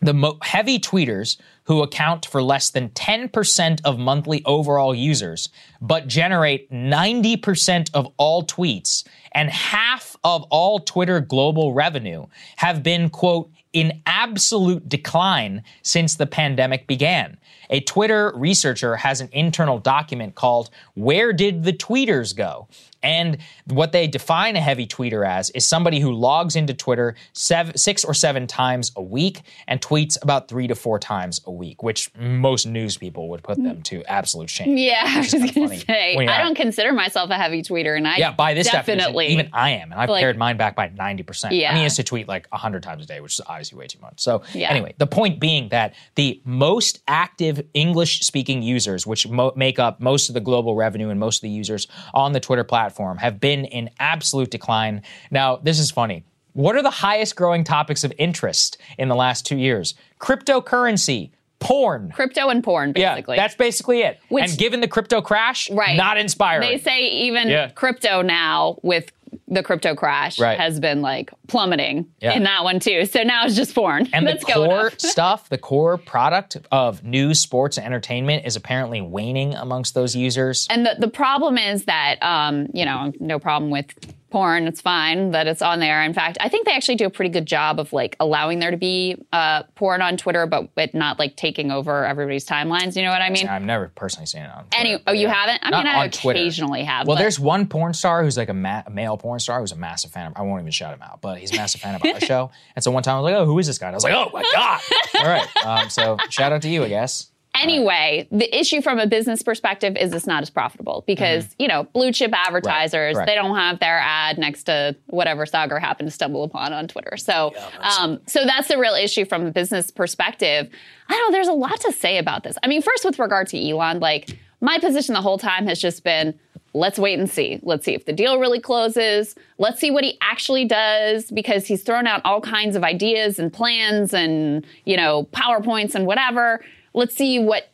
the 0.00 0.14
mo- 0.14 0.38
heavy 0.42 0.78
tweeters 0.78 1.36
who 1.64 1.82
account 1.82 2.26
for 2.26 2.42
less 2.42 2.70
than 2.70 2.90
10% 2.90 3.80
of 3.84 3.98
monthly 3.98 4.42
overall 4.44 4.94
users, 4.94 5.48
but 5.80 6.06
generate 6.06 6.70
90% 6.70 7.90
of 7.92 8.06
all 8.16 8.44
tweets 8.44 9.04
and 9.32 9.50
half 9.50 10.16
of 10.22 10.44
all 10.44 10.78
Twitter 10.80 11.20
global 11.20 11.72
revenue, 11.72 12.26
have 12.56 12.82
been, 12.82 13.10
quote, 13.10 13.50
in 13.72 14.00
absolute 14.06 14.88
decline 14.88 15.62
since 15.82 16.14
the 16.14 16.26
pandemic 16.26 16.86
began. 16.86 17.36
A 17.70 17.80
Twitter 17.80 18.32
researcher 18.34 18.96
has 18.96 19.20
an 19.20 19.28
internal 19.32 19.78
document 19.78 20.34
called 20.34 20.70
Where 20.94 21.32
Did 21.32 21.64
the 21.64 21.72
Tweeters 21.72 22.34
Go? 22.36 22.68
And 23.06 23.38
what 23.66 23.92
they 23.92 24.06
define 24.08 24.56
a 24.56 24.60
heavy 24.60 24.86
tweeter 24.86 25.26
as 25.26 25.50
is 25.50 25.66
somebody 25.66 26.00
who 26.00 26.12
logs 26.12 26.56
into 26.56 26.74
Twitter 26.74 27.14
seven, 27.32 27.76
six 27.78 28.04
or 28.04 28.14
seven 28.14 28.46
times 28.46 28.90
a 28.96 29.02
week 29.02 29.42
and 29.68 29.80
tweets 29.80 30.18
about 30.22 30.48
three 30.48 30.66
to 30.66 30.74
four 30.74 30.98
times 30.98 31.40
a 31.46 31.52
week, 31.52 31.82
which 31.82 32.10
most 32.18 32.66
news 32.66 32.96
people 32.96 33.28
would 33.30 33.42
put 33.44 33.62
them 33.62 33.82
to 33.82 34.02
absolute 34.04 34.50
shame. 34.50 34.76
Yeah, 34.76 35.04
I 35.06 35.18
was 35.20 35.32
going 35.32 35.48
to 35.70 35.78
say, 35.78 36.16
I 36.16 36.42
don't 36.42 36.56
consider 36.56 36.92
myself 36.92 37.30
a 37.30 37.34
heavy 37.34 37.62
tweeter, 37.62 37.96
and 37.96 38.08
I 38.08 38.16
yeah, 38.16 38.32
by 38.32 38.54
this 38.54 38.68
definitely 38.70 39.26
definition, 39.28 39.32
even 39.46 39.50
I 39.52 39.70
am, 39.70 39.92
and 39.92 40.00
I've 40.00 40.08
like- 40.10 40.20
pared 40.22 40.36
mine 40.36 40.56
back 40.56 40.74
by 40.74 40.88
ninety 40.88 41.22
percent. 41.22 41.54
Yeah. 41.54 41.70
I 41.70 41.74
mean, 41.74 41.82
I 41.82 41.84
used 41.84 41.96
to 41.96 42.02
tweet 42.04 42.26
like 42.26 42.48
hundred 42.50 42.82
times 42.82 43.04
a 43.04 43.06
day, 43.06 43.20
which 43.20 43.34
is 43.34 43.40
obviously 43.46 43.78
way 43.78 43.86
too 43.86 44.00
much. 44.00 44.18
So 44.20 44.42
Yeah. 44.52 44.70
anyway, 44.70 44.94
the 44.98 45.06
point 45.06 45.38
being 45.38 45.68
that 45.68 45.94
the 46.16 46.40
most 46.44 47.02
active 47.06 47.64
English-speaking 47.74 48.62
users, 48.62 49.06
which 49.06 49.28
mo- 49.28 49.52
make 49.54 49.78
up 49.78 50.00
most 50.00 50.28
of 50.28 50.34
the 50.34 50.40
global 50.40 50.74
revenue 50.74 51.10
and 51.10 51.20
most 51.20 51.38
of 51.38 51.42
the 51.42 51.50
users 51.50 51.86
on 52.12 52.32
the 52.32 52.40
Twitter 52.40 52.64
platform, 52.64 52.95
have 53.18 53.40
been 53.40 53.64
in 53.64 53.90
absolute 53.98 54.50
decline. 54.50 55.02
Now, 55.30 55.56
this 55.56 55.78
is 55.78 55.90
funny. 55.90 56.24
What 56.54 56.74
are 56.76 56.82
the 56.82 56.90
highest 56.90 57.36
growing 57.36 57.64
topics 57.64 58.02
of 58.02 58.12
interest 58.18 58.78
in 58.98 59.08
the 59.08 59.14
last 59.14 59.44
two 59.44 59.56
years? 59.58 59.94
Cryptocurrency, 60.20 61.30
porn. 61.58 62.10
crypto 62.14 62.48
and 62.48 62.62
porn, 62.62 62.92
basically. 62.92 63.36
Yeah, 63.36 63.42
that's 63.42 63.54
basically 63.54 64.00
it. 64.02 64.18
Which- 64.28 64.48
and 64.50 64.58
given 64.58 64.80
the 64.80 64.88
crypto 64.88 65.20
crash, 65.20 65.70
right. 65.70 65.96
not 65.96 66.16
inspiring. 66.16 66.68
They 66.68 66.78
say 66.78 67.08
even 67.08 67.48
Yeah. 67.48 67.68
crypto 67.68 68.22
now 68.22 68.78
with 68.82 69.10
the 69.48 69.62
crypto 69.62 69.94
crash 69.94 70.38
Right. 70.38 70.58
has 70.58 70.80
been 70.80 71.02
like 71.02 71.30
plummeting 71.46 72.06
Yeah. 72.20 72.32
in 72.34 72.44
that 72.44 72.64
one 72.64 72.80
too. 72.80 73.04
So 73.06 73.22
now 73.22 73.46
it's 73.46 73.56
just 73.56 73.74
porn. 73.74 74.08
And 74.12 74.26
That's 74.26 74.44
the 74.44 74.52
core 74.52 74.92
stuff, 74.98 75.48
the 75.48 75.58
core 75.58 75.96
product 75.98 76.56
of 76.70 77.04
news, 77.04 77.40
sports, 77.40 77.76
and 77.76 77.86
entertainment 77.86 78.46
is 78.46 78.56
apparently 78.56 79.00
waning 79.00 79.54
amongst 79.54 79.94
those 79.94 80.14
users. 80.16 80.66
And 80.70 80.84
the, 80.86 80.96
the 80.98 81.08
problem 81.08 81.58
is 81.58 81.84
that, 81.84 82.22
um, 82.22 82.68
you 82.74 82.84
know, 82.84 83.12
no 83.20 83.38
problem 83.38 83.70
with 83.70 83.86
porn. 84.30 84.66
It's 84.66 84.80
fine 84.80 85.30
that 85.30 85.46
it's 85.46 85.62
on 85.62 85.80
there. 85.80 86.02
In 86.02 86.12
fact, 86.12 86.36
I 86.40 86.48
think 86.48 86.66
they 86.66 86.72
actually 86.72 86.96
do 86.96 87.06
a 87.06 87.10
pretty 87.10 87.30
good 87.30 87.46
job 87.46 87.78
of 87.80 87.92
like 87.92 88.16
allowing 88.20 88.58
there 88.58 88.70
to 88.70 88.76
be 88.76 89.16
uh, 89.32 89.62
porn 89.74 90.02
on 90.02 90.16
Twitter, 90.16 90.46
but 90.46 90.68
it 90.76 90.94
not 90.94 91.18
like 91.18 91.36
taking 91.36 91.70
over 91.70 92.04
everybody's 92.04 92.44
timelines. 92.44 92.96
You 92.96 93.02
know 93.02 93.10
what 93.10 93.22
I 93.22 93.30
mean? 93.30 93.46
I've 93.48 93.62
never 93.62 93.88
personally 93.94 94.26
seen 94.26 94.42
it 94.42 94.50
on. 94.50 94.64
Any, 94.76 94.98
oh, 95.06 95.12
you 95.12 95.28
haven't? 95.28 95.60
I 95.62 95.70
Not 95.70 95.84
mean, 95.84 95.94
I 95.94 96.02
on 96.04 96.10
Twitter. 96.10 96.38
occasionally 96.40 96.82
have. 96.84 97.06
Well, 97.06 97.16
there's 97.16 97.38
one 97.40 97.66
porn 97.66 97.94
star 97.94 98.22
who's 98.24 98.36
like 98.36 98.48
a, 98.48 98.54
ma- 98.54 98.82
a 98.86 98.90
male 98.90 99.16
porn 99.16 99.38
star 99.40 99.60
who's 99.60 99.72
a 99.72 99.76
massive 99.76 100.10
fan 100.10 100.26
of. 100.26 100.32
I 100.36 100.42
won't 100.42 100.60
even 100.60 100.72
shout 100.72 100.92
him 100.94 101.02
out, 101.02 101.20
but 101.20 101.38
he's 101.38 101.52
a 101.52 101.56
massive 101.56 101.80
fan 101.80 101.94
of 101.94 102.02
our 102.04 102.20
show. 102.26 102.50
And 102.74 102.82
so 102.82 102.90
one 102.90 103.02
time 103.02 103.16
I 103.16 103.20
was 103.20 103.24
like, 103.32 103.40
"Oh, 103.40 103.44
who 103.46 103.58
is 103.58 103.66
this 103.66 103.78
guy?" 103.78 103.86
And 103.88 103.94
I 103.94 103.96
was 103.96 104.04
like, 104.04 104.14
"Oh 104.14 104.30
my 104.32 104.42
god!" 104.54 104.80
All 105.20 105.26
right, 105.26 105.64
um, 105.64 105.88
so 105.88 106.18
shout 106.30 106.52
out 106.52 106.62
to 106.62 106.68
you, 106.68 106.84
I 106.84 106.88
guess. 106.88 107.30
Anyway, 107.60 108.28
the 108.30 108.58
issue 108.58 108.80
from 108.80 108.98
a 108.98 109.06
business 109.06 109.42
perspective 109.42 109.96
is 109.96 110.12
it's 110.12 110.26
not 110.26 110.42
as 110.42 110.50
profitable 110.50 111.04
because, 111.06 111.54
you 111.58 111.68
know, 111.68 111.84
blue 111.84 112.12
chip 112.12 112.32
advertisers, 112.34 113.14
correct. 113.14 113.26
they 113.26 113.34
don't 113.34 113.56
have 113.56 113.78
their 113.80 113.98
ad 113.98 114.38
next 114.38 114.64
to 114.64 114.96
whatever 115.06 115.46
saga 115.46 115.78
happened 115.80 116.08
to 116.08 116.10
stumble 116.10 116.44
upon 116.44 116.72
on 116.72 116.88
Twitter. 116.88 117.16
So, 117.16 117.54
um, 117.80 118.20
so 118.26 118.44
that's 118.44 118.68
the 118.68 118.78
real 118.78 118.94
issue 118.94 119.24
from 119.24 119.46
a 119.46 119.50
business 119.50 119.90
perspective. 119.90 120.70
I 121.08 121.12
don't 121.12 121.30
know, 121.30 121.36
there's 121.36 121.48
a 121.48 121.52
lot 121.52 121.80
to 121.80 121.92
say 121.92 122.18
about 122.18 122.42
this. 122.44 122.56
I 122.62 122.68
mean, 122.68 122.82
first 122.82 123.04
with 123.04 123.18
regard 123.18 123.48
to 123.48 123.68
Elon, 123.70 124.00
like 124.00 124.38
my 124.60 124.78
position 124.78 125.14
the 125.14 125.22
whole 125.22 125.38
time 125.38 125.66
has 125.66 125.80
just 125.80 126.04
been 126.04 126.38
let's 126.76 126.98
wait 126.98 127.18
and 127.18 127.28
see. 127.28 127.58
Let's 127.62 127.84
see 127.86 127.94
if 127.94 128.04
the 128.04 128.12
deal 128.12 128.38
really 128.38 128.60
closes. 128.60 129.34
Let's 129.58 129.80
see 129.80 129.90
what 129.90 130.04
he 130.04 130.18
actually 130.20 130.66
does 130.66 131.30
because 131.30 131.66
he's 131.66 131.82
thrown 131.82 132.06
out 132.06 132.20
all 132.24 132.40
kinds 132.40 132.76
of 132.76 132.84
ideas 132.84 133.38
and 133.38 133.50
plans 133.52 134.12
and, 134.12 134.64
you 134.84 134.96
know, 134.96 135.24
PowerPoints 135.32 135.94
and 135.94 136.06
whatever. 136.06 136.62
Let's 136.96 137.14
see 137.14 137.38
what 137.38 137.68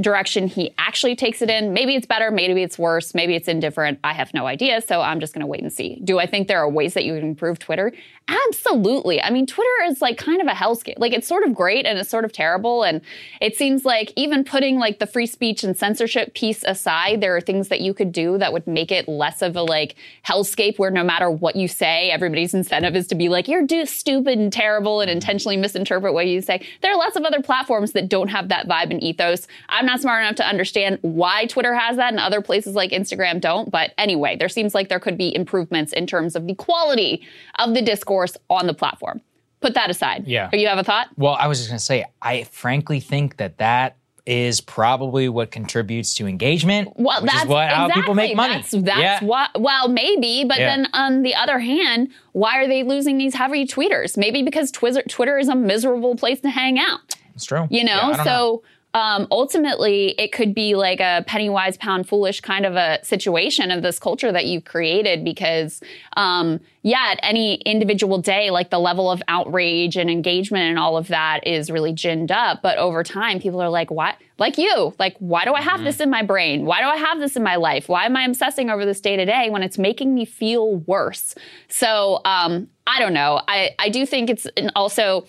direction 0.00 0.48
he 0.48 0.74
actually 0.76 1.14
takes 1.14 1.40
it 1.40 1.48
in. 1.48 1.72
Maybe 1.72 1.94
it's 1.94 2.06
better, 2.06 2.32
maybe 2.32 2.64
it's 2.64 2.76
worse, 2.76 3.14
maybe 3.14 3.36
it's 3.36 3.46
indifferent. 3.46 4.00
I 4.02 4.12
have 4.12 4.34
no 4.34 4.46
idea, 4.46 4.80
so 4.80 5.00
I'm 5.00 5.20
just 5.20 5.32
going 5.32 5.42
to 5.42 5.46
wait 5.46 5.62
and 5.62 5.72
see. 5.72 6.00
Do 6.02 6.18
I 6.18 6.26
think 6.26 6.48
there 6.48 6.58
are 6.58 6.68
ways 6.68 6.94
that 6.94 7.04
you 7.04 7.14
can 7.14 7.28
improve 7.28 7.60
Twitter? 7.60 7.92
Absolutely. 8.26 9.20
I 9.20 9.28
mean, 9.28 9.44
Twitter 9.44 9.68
is 9.84 10.00
like 10.00 10.16
kind 10.16 10.40
of 10.40 10.46
a 10.46 10.52
hellscape. 10.52 10.98
Like 10.98 11.12
it's 11.12 11.28
sort 11.28 11.44
of 11.44 11.54
great 11.54 11.84
and 11.84 11.98
it's 11.98 12.08
sort 12.08 12.24
of 12.24 12.32
terrible 12.32 12.82
and 12.82 13.02
it 13.42 13.54
seems 13.54 13.84
like 13.84 14.14
even 14.16 14.44
putting 14.44 14.78
like 14.78 14.98
the 14.98 15.06
free 15.06 15.26
speech 15.26 15.62
and 15.62 15.76
censorship 15.76 16.32
piece 16.32 16.64
aside, 16.64 17.20
there 17.20 17.36
are 17.36 17.40
things 17.42 17.68
that 17.68 17.82
you 17.82 17.92
could 17.92 18.12
do 18.12 18.38
that 18.38 18.50
would 18.50 18.66
make 18.66 18.90
it 18.90 19.08
less 19.08 19.42
of 19.42 19.56
a 19.56 19.62
like 19.62 19.96
hellscape 20.26 20.78
where 20.78 20.90
no 20.90 21.04
matter 21.04 21.30
what 21.30 21.54
you 21.54 21.68
say, 21.68 22.10
everybody's 22.10 22.54
incentive 22.54 22.96
is 22.96 23.06
to 23.08 23.14
be 23.14 23.28
like 23.28 23.46
you're 23.46 23.66
do- 23.66 23.84
stupid 23.84 24.38
and 24.38 24.50
terrible 24.50 25.02
and 25.02 25.10
intentionally 25.10 25.58
misinterpret 25.58 26.14
what 26.14 26.26
you 26.26 26.40
say. 26.40 26.66
There 26.80 26.90
are 26.92 26.96
lots 26.96 27.16
of 27.16 27.24
other 27.24 27.42
platforms 27.42 27.92
that 27.92 28.08
don't 28.08 28.28
have 28.28 28.48
that 28.48 28.66
vibe 28.66 28.90
and 28.90 29.02
ethos. 29.02 29.46
I'm 29.68 29.84
not 29.84 30.00
smart 30.00 30.22
enough 30.22 30.36
to 30.36 30.48
understand 30.48 30.98
why 31.02 31.44
Twitter 31.44 31.74
has 31.74 31.98
that 31.98 32.12
and 32.12 32.20
other 32.20 32.40
places 32.40 32.74
like 32.74 32.90
Instagram 32.90 33.38
don't. 33.38 33.70
But 33.70 33.92
anyway, 33.98 34.36
there 34.36 34.48
seems 34.48 34.74
like 34.74 34.88
there 34.88 35.00
could 35.00 35.18
be 35.18 35.34
improvements 35.36 35.92
in 35.92 36.06
terms 36.06 36.34
of 36.34 36.46
the 36.46 36.54
quality 36.54 37.22
of 37.58 37.74
the 37.74 37.82
discourse 37.82 38.13
on 38.50 38.66
the 38.66 38.74
platform. 38.74 39.20
Put 39.60 39.74
that 39.74 39.90
aside. 39.90 40.26
Yeah. 40.26 40.50
Or 40.52 40.56
you 40.56 40.68
have 40.68 40.78
a 40.78 40.84
thought? 40.84 41.08
Well, 41.16 41.36
I 41.40 41.46
was 41.46 41.58
just 41.58 41.70
going 41.70 41.78
to 41.78 41.84
say, 41.84 42.04
I 42.20 42.44
frankly 42.44 43.00
think 43.00 43.38
that 43.38 43.58
that 43.58 43.96
is 44.26 44.60
probably 44.60 45.28
what 45.28 45.50
contributes 45.50 46.14
to 46.14 46.26
engagement, 46.26 46.88
Well, 46.96 47.22
which 47.22 47.30
that's 47.30 47.44
is 47.44 47.48
what 47.48 47.68
how 47.70 47.88
people 47.90 48.14
make 48.14 48.34
money. 48.36 48.54
That's, 48.54 48.70
that's 48.70 48.98
yeah. 49.00 49.24
what. 49.24 49.50
Well, 49.58 49.88
maybe, 49.88 50.44
but 50.44 50.58
Yeah. 50.58 50.76
then 50.76 50.88
on 50.94 51.22
the 51.22 51.34
other 51.34 51.58
hand, 51.58 52.08
why 52.32 52.58
are 52.58 52.66
they 52.66 52.82
losing 52.82 53.18
these 53.18 53.34
heavy 53.34 53.66
tweeters? 53.66 54.16
Maybe 54.16 54.42
because 54.42 54.70
Twitter, 54.70 55.02
Twitter 55.08 55.38
is 55.38 55.48
a 55.48 55.54
miserable 55.54 56.16
place 56.16 56.40
to 56.40 56.50
hang 56.50 56.78
out. 56.78 57.16
It's 57.34 57.44
true. 57.44 57.66
You 57.70 57.84
know, 57.84 58.10
Yeah, 58.12 58.24
so 58.24 58.62
um, 58.94 59.26
ultimately 59.30 60.14
it 60.18 60.32
could 60.32 60.54
be 60.54 60.74
like 60.74 61.00
a 61.00 61.24
penny 61.26 61.50
wise, 61.50 61.76
pound 61.76 62.08
foolish 62.08 62.40
kind 62.40 62.64
of 62.64 62.76
a 62.76 63.00
situation 63.04 63.70
of 63.70 63.82
this 63.82 63.98
culture 63.98 64.32
that 64.32 64.46
you've 64.46 64.64
created 64.64 65.24
because, 65.24 65.80
um, 66.16 66.60
yeah, 66.82 67.08
at 67.12 67.20
any 67.22 67.56
individual 67.56 68.18
day, 68.18 68.50
like 68.50 68.70
the 68.70 68.78
level 68.78 69.10
of 69.10 69.22
outrage 69.28 69.96
and 69.96 70.08
engagement 70.08 70.64
and 70.64 70.78
all 70.78 70.96
of 70.96 71.08
that 71.08 71.46
is 71.46 71.70
really 71.70 71.92
ginned 71.92 72.30
up. 72.30 72.62
But 72.62 72.78
over 72.78 73.02
time, 73.02 73.40
people 73.40 73.60
are 73.60 73.70
like, 73.70 73.90
what 73.90 74.16
Like 74.38 74.58
you, 74.58 74.94
like, 74.98 75.16
why 75.18 75.44
do 75.44 75.54
I 75.54 75.62
have 75.62 75.84
this 75.84 76.00
in 76.00 76.10
my 76.10 76.22
brain? 76.22 76.64
Why 76.64 76.80
do 76.80 76.86
I 76.86 76.96
have 76.96 77.20
this 77.20 77.36
in 77.36 77.42
my 77.42 77.56
life? 77.56 77.88
Why 77.88 78.04
am 78.04 78.16
I 78.16 78.24
obsessing 78.24 78.68
over 78.68 78.84
this 78.84 79.00
day 79.00 79.16
to 79.16 79.24
day 79.24 79.48
when 79.50 79.62
it's 79.62 79.78
making 79.78 80.14
me 80.14 80.24
feel 80.24 80.76
worse? 80.76 81.34
So, 81.68 82.20
um, 82.24 82.68
I 82.86 83.00
don't 83.00 83.14
know. 83.14 83.40
I, 83.48 83.74
I 83.78 83.88
do 83.88 84.04
think 84.04 84.28
it's 84.30 84.46
also, 84.74 85.26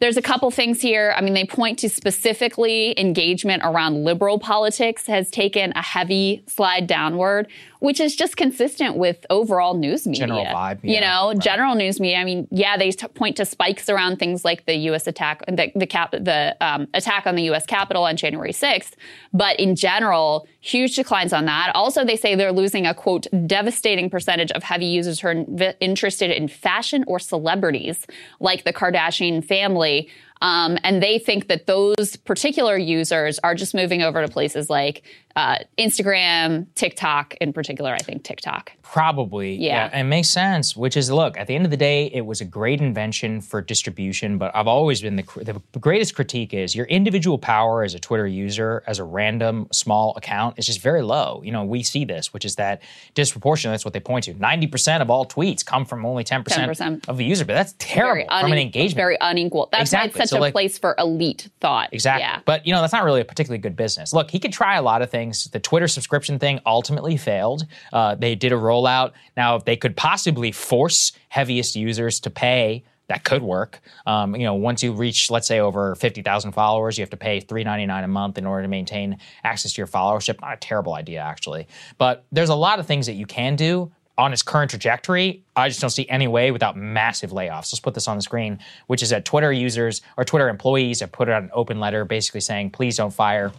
there's 0.00 0.16
a 0.16 0.22
couple 0.22 0.50
things 0.50 0.80
here. 0.80 1.14
I 1.16 1.20
mean, 1.20 1.34
they 1.34 1.44
point 1.44 1.78
to 1.80 1.88
specifically 1.88 2.98
engagement 2.98 3.62
around 3.64 4.04
liberal 4.04 4.38
politics 4.38 5.06
has 5.06 5.30
taken 5.30 5.72
a 5.76 5.82
heavy 5.82 6.42
slide 6.46 6.86
downward, 6.86 7.48
which 7.80 8.00
is 8.00 8.16
just 8.16 8.36
consistent 8.36 8.96
with 8.96 9.24
overall 9.30 9.74
news 9.74 10.06
media. 10.06 10.26
General 10.26 10.44
vibe, 10.46 10.80
You 10.82 10.94
yeah, 10.94 11.00
know, 11.00 11.34
general 11.34 11.74
news 11.74 12.00
media. 12.00 12.18
I 12.18 12.24
mean, 12.24 12.48
yeah, 12.50 12.76
they 12.76 12.90
t- 12.90 13.06
point 13.08 13.36
to 13.36 13.44
spikes 13.44 13.88
around 13.88 14.18
things 14.18 14.44
like 14.44 14.66
the 14.66 14.74
U.S. 14.90 15.06
attack, 15.06 15.44
the 15.46 15.70
the, 15.74 15.86
cap, 15.86 16.12
the 16.12 16.56
um, 16.60 16.88
attack 16.94 17.26
on 17.26 17.34
the 17.34 17.42
U.S. 17.44 17.66
Capitol 17.66 18.04
on 18.04 18.16
January 18.16 18.52
6th, 18.52 18.92
but 19.32 19.58
in 19.58 19.76
general, 19.76 20.46
huge 20.60 20.96
declines 20.96 21.32
on 21.32 21.44
that. 21.46 21.72
Also, 21.74 22.04
they 22.04 22.16
say 22.16 22.34
they're 22.34 22.52
losing 22.52 22.86
a 22.86 22.94
quote 22.94 23.26
devastating 23.46 24.08
percentage 24.10 24.50
of 24.52 24.62
heavy 24.62 24.86
users 24.86 25.20
who 25.20 25.28
are 25.28 25.34
inv- 25.34 25.74
interested 25.80 26.30
in 26.30 26.48
fashion 26.48 27.04
or 27.06 27.18
celebrities, 27.18 28.06
like 28.40 28.64
the 28.64 28.72
Kardashian 28.72 29.44
family. 29.44 30.08
Um, 30.42 30.76
and 30.82 31.02
they 31.02 31.18
think 31.18 31.48
that 31.48 31.66
those 31.66 32.16
particular 32.16 32.76
users 32.76 33.38
are 33.38 33.54
just 33.54 33.74
moving 33.74 34.02
over 34.02 34.20
to 34.20 34.28
places 34.28 34.68
like 34.68 35.02
uh, 35.36 35.56
Instagram, 35.78 36.66
TikTok, 36.74 37.34
in 37.40 37.52
particular, 37.52 37.92
I 37.92 37.98
think 37.98 38.22
TikTok. 38.24 38.72
Probably. 38.82 39.56
Yeah. 39.56 39.96
It 39.98 40.04
makes 40.04 40.28
sense, 40.28 40.76
which 40.76 40.96
is 40.96 41.10
look, 41.10 41.36
at 41.36 41.46
the 41.48 41.54
end 41.56 41.64
of 41.64 41.70
the 41.70 41.76
day, 41.76 42.06
it 42.12 42.20
was 42.24 42.40
a 42.40 42.44
great 42.44 42.80
invention 42.80 43.40
for 43.40 43.60
distribution, 43.60 44.38
but 44.38 44.54
I've 44.54 44.68
always 44.68 45.02
been 45.02 45.16
the, 45.16 45.60
the 45.72 45.78
greatest 45.80 46.14
critique 46.14 46.54
is 46.54 46.76
your 46.76 46.86
individual 46.86 47.38
power 47.38 47.82
as 47.82 47.94
a 47.94 47.98
Twitter 47.98 48.26
user, 48.26 48.84
as 48.86 48.98
a 49.00 49.04
random 49.04 49.66
small 49.72 50.14
account, 50.16 50.58
is 50.58 50.66
just 50.66 50.80
very 50.80 51.02
low. 51.02 51.40
You 51.44 51.50
know, 51.52 51.64
we 51.64 51.82
see 51.82 52.04
this, 52.04 52.32
which 52.32 52.44
is 52.44 52.54
that 52.56 52.82
disproportionate, 53.14 53.72
that's 53.72 53.84
what 53.84 53.94
they 53.94 54.00
point 54.00 54.24
to. 54.26 54.34
90% 54.34 55.00
of 55.00 55.10
all 55.10 55.26
tweets 55.26 55.64
come 55.64 55.84
from 55.84 56.06
only 56.06 56.22
10%, 56.22 56.44
10%. 56.44 57.08
of 57.08 57.16
the 57.16 57.24
user, 57.24 57.44
but 57.44 57.54
that's 57.54 57.74
terrible 57.78 58.26
Very 58.28 58.40
from 58.42 58.52
an 58.52 58.58
engagement. 58.58 58.96
Very 58.96 59.16
unequal. 59.20 59.68
That's 59.72 59.82
Exactly. 59.82 60.18
why 60.18 60.22
it's 60.22 60.30
such 60.30 60.36
So, 60.36 60.38
a 60.38 60.40
like- 60.40 60.52
place 60.52 60.78
for 60.78 60.94
elite 60.98 61.48
thought. 61.60 61.88
Exactly. 61.92 62.22
Yeah. 62.22 62.40
But, 62.44 62.66
you 62.66 62.72
know, 62.72 62.80
that's 62.80 62.92
not 62.92 63.04
really 63.04 63.20
a 63.22 63.24
particularly 63.24 63.58
good 63.60 63.76
business. 63.76 64.12
Look, 64.12 64.30
he 64.30 64.38
could 64.38 64.52
try 64.52 64.76
a 64.76 64.82
lot 64.82 65.02
of 65.02 65.10
things. 65.10 65.23
The 65.30 65.60
Twitter 65.60 65.88
subscription 65.88 66.38
thing 66.38 66.60
ultimately 66.66 67.16
failed. 67.16 67.66
Uh, 67.92 68.14
they 68.14 68.34
did 68.34 68.52
a 68.52 68.56
rollout. 68.56 69.12
Now, 69.36 69.56
if 69.56 69.64
they 69.64 69.76
could 69.76 69.96
possibly 69.96 70.52
force 70.52 71.12
heaviest 71.28 71.76
users 71.76 72.20
to 72.20 72.30
pay, 72.30 72.84
that 73.08 73.24
could 73.24 73.42
work. 73.42 73.80
Um, 74.06 74.34
you 74.34 74.44
know, 74.44 74.54
once 74.54 74.82
you 74.82 74.92
reach, 74.92 75.30
let's 75.30 75.46
say, 75.46 75.60
over 75.60 75.94
50,000 75.94 76.52
followers, 76.52 76.96
you 76.96 77.02
have 77.02 77.10
to 77.10 77.16
pay 77.16 77.40
$3.99 77.40 78.04
a 78.04 78.08
month 78.08 78.38
in 78.38 78.46
order 78.46 78.62
to 78.62 78.68
maintain 78.68 79.18
access 79.42 79.74
to 79.74 79.80
your 79.80 79.86
followership. 79.86 80.40
Not 80.40 80.54
a 80.54 80.56
terrible 80.56 80.94
idea, 80.94 81.20
actually. 81.20 81.66
But 81.98 82.24
there's 82.32 82.48
a 82.48 82.54
lot 82.54 82.78
of 82.78 82.86
things 82.86 83.06
that 83.06 83.14
you 83.14 83.26
can 83.26 83.56
do 83.56 83.92
on 84.16 84.32
its 84.32 84.42
current 84.42 84.70
trajectory, 84.70 85.42
I 85.56 85.68
just 85.68 85.80
don't 85.80 85.90
see 85.90 86.08
any 86.08 86.28
way 86.28 86.50
without 86.52 86.76
massive 86.76 87.30
layoffs. 87.32 87.72
Let's 87.72 87.80
put 87.80 87.94
this 87.94 88.06
on 88.06 88.16
the 88.16 88.22
screen, 88.22 88.60
which 88.86 89.02
is 89.02 89.10
that 89.10 89.24
Twitter 89.24 89.52
users 89.52 90.02
or 90.16 90.24
Twitter 90.24 90.48
employees 90.48 91.00
have 91.00 91.10
put 91.10 91.28
out 91.28 91.42
an 91.42 91.50
open 91.52 91.80
letter 91.80 92.04
basically 92.04 92.40
saying, 92.40 92.70
please 92.70 92.96
don't 92.96 93.12
fire 93.12 93.52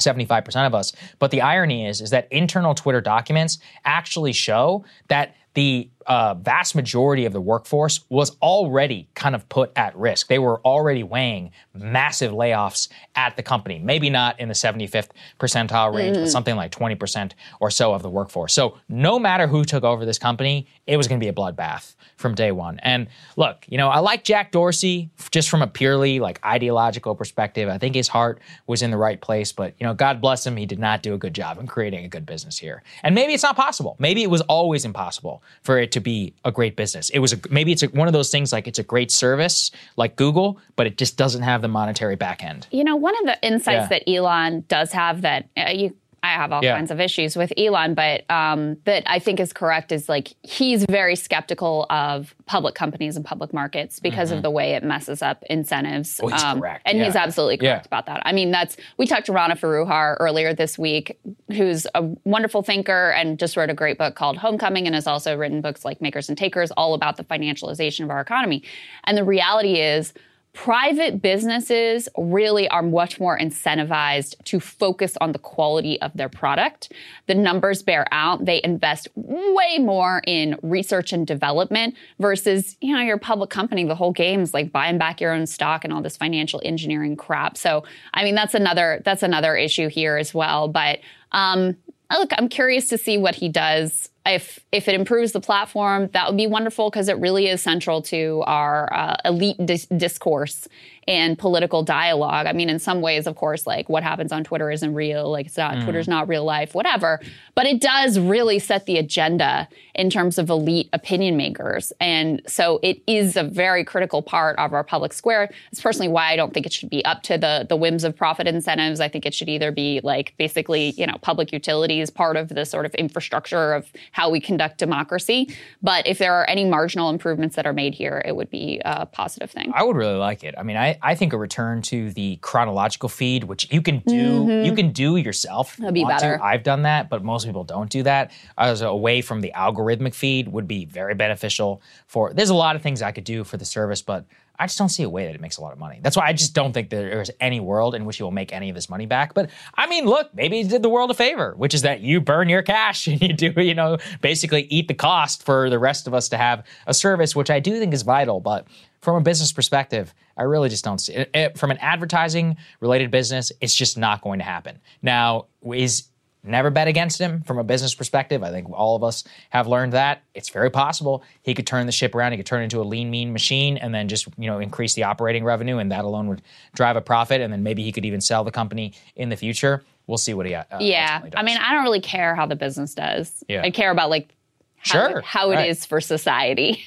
75% 0.00 0.66
of 0.66 0.74
us. 0.74 0.92
But 1.18 1.30
the 1.30 1.40
irony 1.42 1.86
is, 1.86 2.00
is 2.00 2.10
that 2.10 2.28
internal 2.30 2.74
Twitter 2.74 3.00
documents 3.00 3.58
actually 3.84 4.32
show 4.32 4.84
that 5.08 5.34
the 5.54 5.90
uh, 6.06 6.34
vast 6.34 6.74
majority 6.74 7.24
of 7.26 7.32
the 7.32 7.40
workforce 7.40 8.00
was 8.08 8.36
already 8.42 9.08
kind 9.14 9.34
of 9.34 9.48
put 9.48 9.70
at 9.76 9.94
risk. 9.96 10.28
They 10.28 10.38
were 10.38 10.60
already 10.62 11.02
weighing 11.02 11.50
massive 11.74 12.32
layoffs 12.32 12.88
at 13.14 13.36
the 13.36 13.42
company. 13.42 13.78
Maybe 13.78 14.10
not 14.10 14.40
in 14.40 14.48
the 14.48 14.54
75th 14.54 15.10
percentile 15.38 15.94
range, 15.94 16.16
but 16.16 16.24
Mhm. 16.24 16.28
something 16.32 16.56
like 16.56 16.70
20% 16.72 17.34
or 17.60 17.70
so 17.70 17.92
of 17.92 18.02
the 18.02 18.10
workforce. 18.10 18.52
So 18.52 18.78
no 18.88 19.18
matter 19.18 19.46
who 19.46 19.64
took 19.64 19.84
over 19.84 20.04
this 20.04 20.18
company, 20.18 20.66
it 20.86 20.96
was 20.96 21.06
going 21.08 21.20
to 21.20 21.24
be 21.24 21.28
a 21.28 21.32
bloodbath 21.32 21.94
from 22.16 22.34
day 22.34 22.52
one. 22.52 22.78
And 22.82 23.06
look, 23.36 23.64
you 23.68 23.78
know, 23.78 23.88
I 23.88 24.00
like 24.00 24.24
Jack 24.24 24.52
Dorsey 24.52 25.10
just 25.30 25.48
from 25.48 25.62
a 25.62 25.66
purely 25.66 26.18
like 26.20 26.38
ideological 26.44 27.14
perspective. 27.14 27.68
I 27.68 27.78
think 27.78 27.94
his 27.94 28.08
heart 28.08 28.40
was 28.66 28.82
in 28.82 28.90
the 28.90 28.96
right 28.98 29.20
place, 29.20 29.52
but 29.52 29.74
you 29.78 29.86
know, 29.86 29.94
God 29.94 30.20
bless 30.20 30.46
him, 30.46 30.56
he 30.56 30.66
did 30.66 30.78
not 30.78 31.02
do 31.02 31.14
a 31.14 31.18
good 31.18 31.34
job 31.34 31.58
in 31.58 31.66
creating 31.66 32.04
a 32.04 32.08
good 32.08 32.26
business 32.26 32.58
here. 32.58 32.82
And 33.02 33.14
maybe 33.14 33.32
it's 33.32 33.42
not 33.42 33.56
possible. 33.56 33.96
Maybe 33.98 34.22
it 34.22 34.30
was 34.30 34.40
always 34.42 34.84
impossible 34.84 35.42
for 35.62 35.78
it 35.78 35.89
to 35.92 36.00
be 36.00 36.34
a 36.44 36.52
great 36.52 36.76
business. 36.76 37.10
It 37.10 37.18
was 37.18 37.32
a, 37.32 37.38
maybe 37.50 37.72
it's 37.72 37.82
a, 37.82 37.86
one 37.88 38.06
of 38.08 38.12
those 38.12 38.30
things 38.30 38.52
like 38.52 38.66
it's 38.68 38.78
a 38.78 38.82
great 38.82 39.10
service 39.10 39.70
like 39.96 40.16
Google, 40.16 40.58
but 40.76 40.86
it 40.86 40.98
just 40.98 41.16
doesn't 41.16 41.42
have 41.42 41.62
the 41.62 41.68
monetary 41.68 42.16
back 42.16 42.42
end. 42.44 42.66
You 42.70 42.84
know, 42.84 42.96
one 42.96 43.14
of 43.20 43.26
the 43.26 43.46
insights 43.46 43.90
Yeah. 43.90 43.98
that 43.98 44.10
Elon 44.10 44.64
does 44.68 44.92
have 44.92 45.22
that 45.22 45.48
uh, 45.56 45.70
you. 45.70 45.96
I 46.22 46.28
have 46.34 46.52
all 46.52 46.62
Yeah. 46.62 46.76
kinds 46.76 46.90
of 46.90 47.00
issues 47.00 47.36
with 47.36 47.52
Elon, 47.56 47.94
but 47.94 48.30
um, 48.30 48.76
that 48.84 49.02
I 49.06 49.18
think 49.18 49.40
is 49.40 49.52
correct 49.52 49.90
is 49.92 50.08
like 50.08 50.28
he's 50.42 50.84
very 50.88 51.16
skeptical 51.16 51.86
of 51.90 52.34
public 52.46 52.74
companies 52.74 53.16
and 53.16 53.24
public 53.24 53.52
markets 53.54 54.00
because 54.00 54.30
Mhm. 54.30 54.36
of 54.36 54.42
the 54.42 54.50
way 54.50 54.74
it 54.74 54.82
messes 54.82 55.22
up 55.22 55.42
incentives. 55.48 56.20
Oh, 56.22 56.28
he's 56.28 56.42
Um, 56.42 56.60
correct. 56.60 56.82
and 56.86 57.02
he's 57.02 57.16
absolutely 57.16 57.56
correct 57.56 57.86
Yeah. 57.86 57.88
about 57.88 58.06
that. 58.06 58.22
I 58.26 58.32
mean, 58.32 58.50
that's 58.50 58.76
we 58.98 59.06
talked 59.06 59.26
to 59.26 59.32
Rana 59.32 59.56
Foroohar 59.56 60.16
earlier 60.20 60.52
this 60.52 60.78
week, 60.78 61.18
who's 61.52 61.86
a 61.94 62.02
wonderful 62.24 62.62
thinker 62.62 63.10
and 63.12 63.38
just 63.38 63.56
wrote 63.56 63.70
a 63.70 63.74
great 63.74 63.96
book 63.98 64.14
called 64.14 64.36
Homecoming, 64.38 64.86
and 64.86 64.94
has 64.94 65.06
also 65.06 65.36
written 65.36 65.60
books 65.60 65.84
like 65.84 66.00
Makers 66.02 66.28
and 66.28 66.36
Takers, 66.36 66.70
all 66.72 66.94
about 66.94 67.16
the 67.16 67.24
financialization 67.24 68.04
of 68.04 68.10
our 68.10 68.20
economy. 68.20 68.62
And 69.04 69.16
the 69.16 69.24
reality 69.24 69.76
is. 69.80 70.12
Private 70.52 71.22
businesses 71.22 72.08
really 72.18 72.68
are 72.68 72.82
much 72.82 73.20
more 73.20 73.38
incentivized 73.38 74.42
to 74.44 74.58
focus 74.58 75.16
on 75.20 75.30
the 75.30 75.38
quality 75.38 76.00
of 76.00 76.12
their 76.14 76.28
product. 76.28 76.92
The 77.28 77.36
numbers 77.36 77.84
bear 77.84 78.04
out. 78.10 78.44
They 78.44 78.60
invest 78.64 79.06
way 79.14 79.78
more 79.78 80.22
in 80.26 80.58
research 80.62 81.12
and 81.12 81.24
development 81.24 81.94
versus, 82.18 82.76
you 82.80 82.94
know, 82.94 83.00
your 83.00 83.16
public 83.16 83.48
company, 83.48 83.84
the 83.84 83.94
whole 83.94 84.12
game's 84.12 84.52
like 84.52 84.72
buying 84.72 84.98
back 84.98 85.20
your 85.20 85.32
own 85.32 85.46
stock 85.46 85.84
and 85.84 85.92
all 85.92 86.02
this 86.02 86.16
financial 86.16 86.60
engineering 86.64 87.14
crap. 87.14 87.56
So, 87.56 87.84
I 88.12 88.24
mean, 88.24 88.34
that's 88.34 88.54
another 88.54 89.02
that's 89.04 89.22
another 89.22 89.56
issue 89.56 89.88
here 89.88 90.16
as 90.16 90.34
well. 90.34 90.66
But 90.66 90.98
um, 91.30 91.76
look, 92.10 92.32
I'm 92.36 92.48
curious 92.48 92.88
to 92.88 92.98
see 92.98 93.18
what 93.18 93.36
he 93.36 93.48
does. 93.48 94.08
If 94.34 94.60
if 94.72 94.88
it 94.88 94.94
improves 94.94 95.32
the 95.32 95.40
platform, 95.40 96.08
that 96.12 96.28
would 96.28 96.36
be 96.36 96.46
wonderful 96.46 96.90
because 96.90 97.08
it 97.08 97.18
really 97.18 97.48
is 97.48 97.60
central 97.60 98.02
to 98.02 98.42
our 98.46 98.92
uh, 98.92 99.16
elite 99.24 99.56
dis- 99.64 99.86
discourse 99.86 100.68
and 101.08 101.38
political 101.38 101.82
dialogue. 101.82 102.46
I 102.46 102.52
mean, 102.52 102.68
in 102.68 102.78
some 102.78 103.00
ways, 103.00 103.26
of 103.26 103.34
course, 103.36 103.66
like 103.66 103.88
what 103.88 104.02
happens 104.02 104.32
on 104.32 104.44
Twitter 104.44 104.70
isn't 104.70 104.94
real. 104.94 105.30
Like 105.30 105.46
it's 105.46 105.56
not 105.56 105.70
Mm. 105.70 105.84
Twitter's 105.84 106.08
not 106.08 106.28
real 106.28 106.44
life, 106.44 106.74
whatever. 106.74 107.20
But 107.54 107.66
it 107.66 107.80
does 107.80 108.18
really 108.18 108.58
set 108.58 108.86
the 108.86 108.96
agenda 108.98 109.68
in 109.94 110.10
terms 110.10 110.38
of 110.38 110.50
elite 110.50 110.88
opinion 110.92 111.36
makers, 111.36 111.92
and 112.00 112.40
so 112.46 112.80
it 112.82 113.02
is 113.06 113.36
a 113.36 113.42
very 113.42 113.84
critical 113.84 114.22
part 114.22 114.58
of 114.58 114.72
our 114.72 114.84
public 114.84 115.12
square. 115.12 115.50
It's 115.70 115.80
personally 115.80 116.08
why 116.08 116.32
I 116.32 116.36
don't 116.36 116.54
think 116.54 116.66
it 116.66 116.72
should 116.72 116.90
be 116.90 117.04
up 117.04 117.22
to 117.24 117.38
the 117.38 117.66
the 117.68 117.76
whims 117.76 118.04
of 118.04 118.16
profit 118.16 118.46
incentives. 118.46 119.00
I 119.00 119.08
think 119.08 119.26
it 119.26 119.34
should 119.34 119.48
either 119.48 119.70
be 119.72 120.00
like 120.02 120.34
basically, 120.38 120.90
you 120.96 121.06
know, 121.06 121.16
public 121.20 121.52
utilities, 121.52 122.10
part 122.10 122.36
of 122.36 122.48
the 122.48 122.64
sort 122.64 122.86
of 122.86 122.94
infrastructure 122.94 123.74
of 123.74 123.90
how 124.12 124.30
we 124.30 124.40
conduct 124.40 124.78
democracy. 124.78 125.54
But 125.82 126.06
if 126.06 126.18
there 126.18 126.34
are 126.34 126.48
any 126.48 126.64
marginal 126.64 127.10
improvements 127.10 127.56
that 127.56 127.66
are 127.66 127.72
made 127.72 127.94
here, 127.94 128.22
it 128.24 128.34
would 128.36 128.50
be 128.50 128.80
a 128.84 129.06
positive 129.06 129.50
thing. 129.50 129.70
I 129.74 129.82
would 129.82 129.96
really 129.96 130.16
like 130.16 130.44
it. 130.44 130.54
I 130.56 130.62
mean, 130.62 130.76
I, 130.76 130.89
I 131.02 131.14
think 131.14 131.32
a 131.32 131.36
return 131.38 131.82
to 131.82 132.10
the 132.12 132.36
chronological 132.42 133.08
feed, 133.08 133.44
which 133.44 133.70
you 133.72 133.82
can 133.82 133.98
do 134.06 134.44
Mhm. 134.46 134.64
you 134.64 134.72
can 134.74 134.92
do 134.92 135.16
yourself. 135.16 135.76
That'd 135.76 135.94
be 135.94 136.02
want 136.02 136.18
to. 136.18 136.24
better. 136.26 136.42
I've 136.42 136.62
done 136.62 136.82
that, 136.82 137.08
but 137.08 137.22
most 137.24 137.46
people 137.46 137.64
don't 137.64 137.90
do 137.90 138.02
that. 138.04 138.30
As 138.58 138.82
away 138.82 139.20
from 139.20 139.40
the 139.40 139.52
algorithmic 139.56 140.14
feed 140.14 140.48
would 140.48 140.66
be 140.68 140.84
very 140.84 141.14
beneficial 141.14 141.80
for. 142.06 142.32
There's 142.32 142.50
a 142.50 142.54
lot 142.54 142.76
of 142.76 142.82
things 142.82 143.02
I 143.02 143.12
could 143.12 143.24
do 143.24 143.44
for 143.44 143.56
the 143.56 143.64
service, 143.64 144.02
but 144.02 144.24
I 144.60 144.66
just 144.66 144.78
don't 144.78 144.88
see 144.90 145.02
a 145.02 145.08
way 145.08 145.26
that 145.26 145.34
it 145.34 145.40
makes 145.40 145.56
a 145.56 145.62
lot 145.62 145.72
of 145.72 145.78
money. 145.78 145.98
That's 146.02 146.16
why 146.16 146.26
I 146.26 146.32
just 146.32 146.54
don't 146.54 146.72
think 146.72 146.90
there 146.90 147.20
is 147.22 147.32
any 147.40 147.58
world 147.60 147.94
in 147.94 148.04
which 148.04 148.18
he 148.18 148.22
will 148.22 148.30
make 148.30 148.52
any 148.52 148.68
of 148.68 148.76
his 148.76 148.88
money 148.90 149.06
back. 149.06 149.34
But 149.34 149.50
I 149.74 149.86
mean, 149.88 150.04
look, 150.04 150.34
maybe 150.34 150.62
he 150.62 150.68
did 150.68 150.82
the 150.82 150.88
world 150.88 151.10
a 151.10 151.14
favor, 151.14 151.54
which 151.56 151.74
is 151.74 151.82
that 151.82 152.00
you 152.00 152.20
burn 152.20 152.48
your 152.48 152.62
cash 152.62 153.06
and 153.08 153.20
you 153.20 153.32
do, 153.32 153.52
you 153.60 153.74
know, 153.74 153.98
basically 154.20 154.62
eat 154.70 154.86
the 154.88 154.94
cost 154.94 155.42
for 155.44 155.70
the 155.70 155.78
rest 155.78 156.06
of 156.06 156.14
us 156.14 156.28
to 156.28 156.36
have 156.36 156.64
a 156.86 156.94
service, 156.94 157.34
which 157.34 157.50
I 157.50 157.58
do 157.58 157.78
think 157.78 157.94
is 157.94 158.02
vital. 158.02 158.38
But 158.40 158.66
from 159.00 159.16
a 159.16 159.20
business 159.22 159.50
perspective, 159.50 160.12
I 160.36 160.42
really 160.42 160.68
just 160.68 160.84
don't 160.84 160.98
see 160.98 161.14
it. 161.14 161.30
it- 161.34 161.58
From 161.58 161.70
an 161.70 161.78
advertising 161.78 162.56
related 162.80 163.10
business, 163.10 163.50
it's 163.60 163.74
just 163.74 163.96
not 163.96 164.20
going 164.20 164.38
to 164.40 164.44
happen. 164.44 164.78
Now, 165.02 165.46
is 165.72 166.04
never 166.42 166.70
bet 166.70 166.88
against 166.88 167.20
him 167.20 167.42
from 167.42 167.58
a 167.58 167.64
business 167.64 167.94
perspective. 167.94 168.42
I 168.42 168.50
think 168.50 168.68
all 168.70 168.96
of 168.96 169.04
us 169.04 169.24
have 169.50 169.66
learned 169.66 169.92
that. 169.92 170.22
It's 170.34 170.48
very 170.48 170.70
possible 170.70 171.22
he 171.42 171.54
could 171.54 171.66
turn 171.66 171.86
the 171.86 171.92
ship 171.92 172.14
around. 172.14 172.32
He 172.32 172.38
could 172.38 172.46
turn 172.46 172.60
it 172.60 172.64
into 172.64 172.80
a 172.80 172.84
lean, 172.84 173.10
mean 173.10 173.32
machine 173.32 173.76
and 173.76 173.94
then 173.94 174.08
just, 174.08 174.28
you 174.38 174.48
know, 174.48 174.58
increase 174.58 174.94
the 174.94 175.04
operating 175.04 175.44
revenue 175.44 175.78
and 175.78 175.92
that 175.92 176.04
alone 176.04 176.28
would 176.28 176.42
drive 176.74 176.96
a 176.96 177.00
profit. 177.00 177.40
And 177.40 177.52
then 177.52 177.62
maybe 177.62 177.82
he 177.82 177.92
could 177.92 178.04
even 178.04 178.20
sell 178.20 178.44
the 178.44 178.50
company 178.50 178.94
in 179.16 179.28
the 179.28 179.36
future. 179.36 179.82
We'll 180.06 180.18
see 180.18 180.34
what 180.34 180.46
he 180.46 180.54
uh, 180.54 180.64
yeah, 180.80 181.22
I 181.36 181.42
mean, 181.42 181.56
I 181.58 181.72
don't 181.72 181.84
really 181.84 182.00
care 182.00 182.34
how 182.34 182.46
the 182.46 182.56
business 182.56 182.94
does. 182.94 183.44
Yeah. 183.48 183.62
I 183.62 183.70
care 183.70 183.90
about 183.90 184.10
like 184.10 184.34
how, 184.78 185.08
Sure, 185.10 185.20
how 185.20 185.50
it 185.52 185.66
is 185.68 185.80
right. 185.80 185.88
for 185.88 186.00
society. 186.00 186.82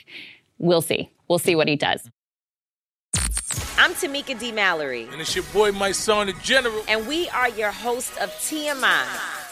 We'll 0.58 0.82
see. 0.82 1.10
We'll 1.28 1.40
see 1.40 1.56
what 1.56 1.68
he 1.68 1.76
does. 1.76 2.10
I'm 3.78 3.94
Tamika 3.94 4.40
D. 4.40 4.52
Mallory. 4.52 5.08
And 5.12 5.20
it's 5.20 5.36
your 5.36 5.44
boy, 5.46 5.72
Mysonne, 5.72 6.28
the 6.28 6.34
General. 6.42 6.84
And 6.88 7.08
we 7.08 7.28
are 7.30 7.50
your 7.50 7.72
host 7.72 8.18
of 8.20 8.30
TMI. 8.30 9.43